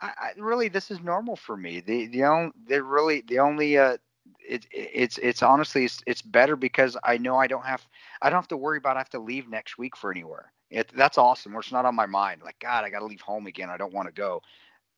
I, 0.00 0.06
I, 0.06 0.32
really 0.38 0.68
this 0.68 0.90
is 0.90 1.00
normal 1.00 1.36
for 1.36 1.56
me. 1.56 1.80
The 1.80 2.06
the 2.06 2.24
only 2.24 2.52
the 2.66 2.82
really 2.82 3.22
the 3.22 3.40
only 3.40 3.78
uh 3.78 3.96
it, 4.46 4.66
it's 4.72 5.18
it's 5.18 5.42
honestly 5.42 5.84
it's, 5.84 6.02
it's 6.06 6.22
better 6.22 6.56
because 6.56 6.96
I 7.02 7.18
know 7.18 7.36
I 7.36 7.46
don't 7.46 7.64
have 7.64 7.86
I 8.22 8.30
don't 8.30 8.38
have 8.38 8.48
to 8.48 8.56
worry 8.56 8.78
about 8.78 8.96
I 8.96 9.00
have 9.00 9.10
to 9.10 9.18
leave 9.18 9.48
next 9.48 9.78
week 9.78 9.96
for 9.96 10.10
anywhere. 10.10 10.52
It 10.70 10.90
that's 10.94 11.18
awesome. 11.18 11.54
It's 11.56 11.72
not 11.72 11.86
on 11.86 11.94
my 11.94 12.06
mind. 12.06 12.42
Like 12.44 12.58
God, 12.60 12.84
I 12.84 12.90
got 12.90 13.00
to 13.00 13.06
leave 13.06 13.20
home 13.20 13.46
again. 13.46 13.70
I 13.70 13.76
don't 13.76 13.94
want 13.94 14.08
to 14.08 14.12
go. 14.12 14.42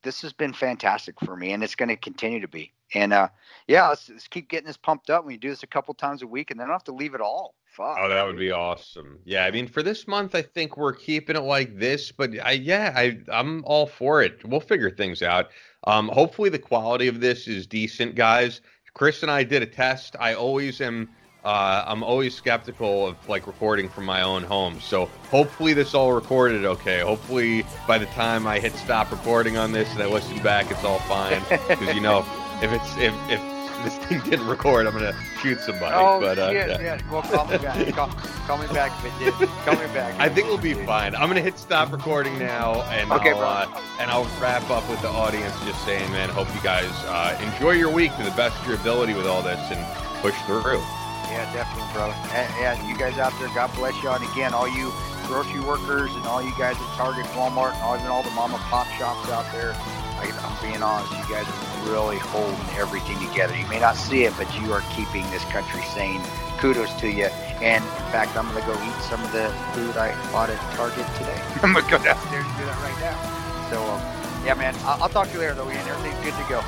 This 0.02 0.22
has 0.22 0.32
been 0.32 0.52
fantastic 0.54 1.14
for 1.20 1.36
me, 1.36 1.52
and 1.52 1.62
it's 1.62 1.74
going 1.74 1.90
to 1.90 1.96
continue 1.96 2.40
to 2.40 2.48
be. 2.48 2.72
And 2.94 3.12
uh, 3.12 3.28
yeah, 3.66 3.88
let's, 3.88 4.08
let's 4.08 4.28
keep 4.28 4.48
getting 4.48 4.66
this 4.66 4.78
pumped 4.78 5.10
up. 5.10 5.26
We 5.26 5.36
do 5.36 5.50
this 5.50 5.62
a 5.62 5.66
couple 5.66 5.92
times 5.92 6.22
a 6.22 6.26
week, 6.26 6.50
and 6.50 6.58
then 6.58 6.64
I 6.64 6.68
don't 6.68 6.74
have 6.76 6.84
to 6.84 6.92
leave 6.92 7.14
at 7.14 7.20
all. 7.20 7.54
Fuck. 7.70 7.98
Oh, 8.00 8.08
that 8.08 8.26
would 8.26 8.36
be 8.36 8.50
awesome. 8.50 9.20
Yeah, 9.24 9.44
I 9.44 9.52
mean, 9.52 9.68
for 9.68 9.80
this 9.80 10.08
month, 10.08 10.34
I 10.34 10.42
think 10.42 10.76
we're 10.76 10.92
keeping 10.92 11.36
it 11.36 11.42
like 11.42 11.78
this, 11.78 12.10
but 12.10 12.32
I, 12.44 12.52
yeah, 12.52 12.92
I, 12.96 13.20
I'm 13.30 13.64
all 13.64 13.86
for 13.86 14.22
it. 14.22 14.44
We'll 14.44 14.60
figure 14.60 14.90
things 14.90 15.22
out. 15.22 15.50
Um, 15.84 16.08
hopefully, 16.08 16.50
the 16.50 16.58
quality 16.58 17.06
of 17.06 17.20
this 17.20 17.46
is 17.46 17.68
decent, 17.68 18.16
guys. 18.16 18.60
Kris 18.94 19.22
and 19.22 19.30
I 19.30 19.44
did 19.44 19.62
a 19.62 19.66
test. 19.66 20.16
I 20.18 20.34
always 20.34 20.80
am. 20.80 21.08
Uh, 21.44 21.84
I'm 21.86 22.02
always 22.02 22.34
skeptical 22.34 23.06
of 23.06 23.28
like 23.28 23.46
recording 23.46 23.88
from 23.88 24.04
my 24.04 24.20
own 24.20 24.42
home. 24.42 24.78
So 24.80 25.06
hopefully 25.30 25.72
this 25.72 25.94
all 25.94 26.12
recorded 26.12 26.66
okay. 26.66 27.00
Hopefully 27.00 27.64
by 27.86 27.96
the 27.96 28.04
time 28.06 28.46
I 28.46 28.58
hit 28.58 28.74
stop 28.74 29.10
recording 29.10 29.56
on 29.56 29.72
this 29.72 29.90
and 29.94 30.02
I 30.02 30.06
listen 30.06 30.42
back, 30.42 30.70
it's 30.70 30.84
all 30.84 30.98
fine. 30.98 31.40
Because 31.48 31.94
you 31.94 32.02
know, 32.02 32.26
if 32.60 32.70
it's 32.72 32.96
if 32.98 33.14
if 33.30 33.59
this 33.84 33.96
thing 33.98 34.20
didn't 34.20 34.46
record, 34.46 34.86
I'm 34.86 34.92
gonna 34.92 35.16
shoot 35.40 35.60
somebody. 35.60 35.94
Oh 35.96 36.20
but, 36.20 36.38
uh, 36.38 36.50
shit! 36.50 36.68
Yeah. 36.68 36.80
yeah. 36.80 37.10
Well, 37.10 37.22
call 37.22 37.46
me 37.46 37.58
back. 37.58 37.88
call, 37.94 38.08
call, 38.46 38.58
me 38.58 38.66
back 38.68 38.92
if 39.04 39.22
it 39.22 39.38
did. 39.38 39.48
Call 39.64 39.74
me 39.74 39.86
back. 39.94 40.18
I 40.20 40.28
think 40.28 40.48
we'll 40.48 40.58
be 40.58 40.74
fine. 40.74 41.14
I'm 41.14 41.28
gonna 41.28 41.40
hit 41.40 41.58
stop 41.58 41.92
recording 41.92 42.38
now, 42.38 42.82
and 42.82 43.10
okay, 43.12 43.32
I'll 43.32 43.40
uh, 43.40 43.82
and 43.98 44.10
I'll 44.10 44.24
wrap 44.40 44.68
up 44.70 44.88
with 44.88 45.00
the 45.02 45.08
audience 45.08 45.54
just 45.64 45.84
saying, 45.84 46.10
man, 46.12 46.28
hope 46.28 46.52
you 46.54 46.60
guys 46.62 46.90
uh, 47.06 47.38
enjoy 47.52 47.72
your 47.72 47.90
week 47.90 48.14
to 48.16 48.22
the 48.22 48.32
best 48.32 48.58
of 48.60 48.66
your 48.66 48.76
ability 48.76 49.14
with 49.14 49.26
all 49.26 49.42
this 49.42 49.60
and 49.70 49.80
push 50.20 50.36
through. 50.42 50.82
Yeah, 51.30 51.46
definitely, 51.54 51.92
brother. 51.92 52.14
And, 52.34 52.52
and 52.58 52.88
you 52.88 52.98
guys 52.98 53.16
out 53.18 53.32
there, 53.38 53.48
God 53.54 53.72
bless 53.76 53.94
you. 54.02 54.10
And 54.10 54.24
again, 54.32 54.52
all 54.52 54.68
you 54.68 54.92
grocery 55.30 55.60
workers 55.60 56.10
and 56.16 56.26
all 56.26 56.42
you 56.42 56.50
guys 56.58 56.74
at 56.74 56.90
Target, 56.98 57.24
Walmart, 57.38 57.74
and 57.74 57.82
all, 57.82 57.94
even 57.94 58.08
all 58.08 58.24
the 58.24 58.30
mom 58.32 58.52
and 58.52 58.62
pop 58.64 58.88
shops 58.98 59.30
out 59.30 59.46
there. 59.52 59.78
I'm 60.28 60.62
being 60.62 60.82
honest, 60.82 61.10
you 61.12 61.34
guys 61.34 61.46
are 61.48 61.90
really 61.92 62.18
holding 62.18 62.58
everything 62.76 63.18
together. 63.28 63.56
You 63.56 63.66
may 63.68 63.80
not 63.80 63.96
see 63.96 64.24
it, 64.24 64.34
but 64.36 64.46
you 64.60 64.72
are 64.72 64.82
keeping 64.94 65.22
this 65.30 65.44
country 65.46 65.82
sane. 65.82 66.20
Kudos 66.58 66.92
to 67.00 67.08
you. 67.08 67.26
And 67.64 67.82
in 67.82 68.06
fact, 68.12 68.36
I'm 68.36 68.48
going 68.52 68.60
to 68.60 68.66
go 68.66 68.74
eat 68.84 69.02
some 69.02 69.22
of 69.24 69.32
the 69.32 69.48
food 69.72 69.96
I 69.96 70.12
bought 70.32 70.50
at 70.50 70.60
Target 70.76 71.06
today. 71.16 71.40
I'm 71.62 71.72
going 71.72 71.84
to 71.84 71.90
go 71.90 72.02
downstairs 72.02 72.44
and 72.44 72.56
do 72.58 72.64
that 72.66 72.78
right 72.82 73.00
now. 73.00 73.16
So, 73.70 73.82
um, 73.82 74.00
yeah, 74.44 74.54
man, 74.54 74.74
I'll, 74.84 75.04
I'll 75.04 75.08
talk 75.08 75.28
to 75.28 75.34
you 75.34 75.40
later, 75.40 75.54
though, 75.54 75.70
Ian. 75.70 75.86
Everything's 75.88 76.24
good 76.24 76.34
to 76.34 76.48
go. 76.48 76.60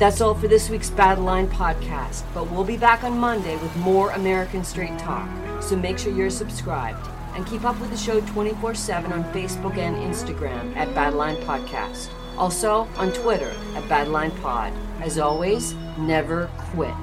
That's 0.00 0.22
all 0.22 0.34
for 0.34 0.48
this 0.48 0.70
week's 0.70 0.88
Battle 0.88 1.24
Line 1.24 1.46
podcast, 1.46 2.22
but 2.32 2.50
we'll 2.50 2.64
be 2.64 2.78
back 2.78 3.04
on 3.04 3.18
Monday 3.18 3.58
with 3.58 3.76
more 3.76 4.12
American 4.12 4.64
Straight 4.64 4.98
Talk. 4.98 5.28
So 5.62 5.76
make 5.76 5.98
sure 5.98 6.10
you're 6.10 6.30
subscribed 6.30 7.06
and 7.34 7.46
keep 7.46 7.66
up 7.66 7.78
with 7.78 7.90
the 7.90 7.98
show 7.98 8.18
24 8.22 8.74
7 8.74 9.12
on 9.12 9.24
Facebook 9.24 9.76
and 9.76 9.96
Instagram 9.96 10.74
at 10.74 10.88
Battleline 10.94 11.36
Podcast. 11.44 12.08
Also 12.38 12.88
on 12.96 13.12
Twitter 13.12 13.52
at 13.76 13.82
Battleline 13.90 14.34
Pod. 14.40 14.72
As 15.02 15.18
always, 15.18 15.74
never 15.98 16.48
quit. 16.56 16.96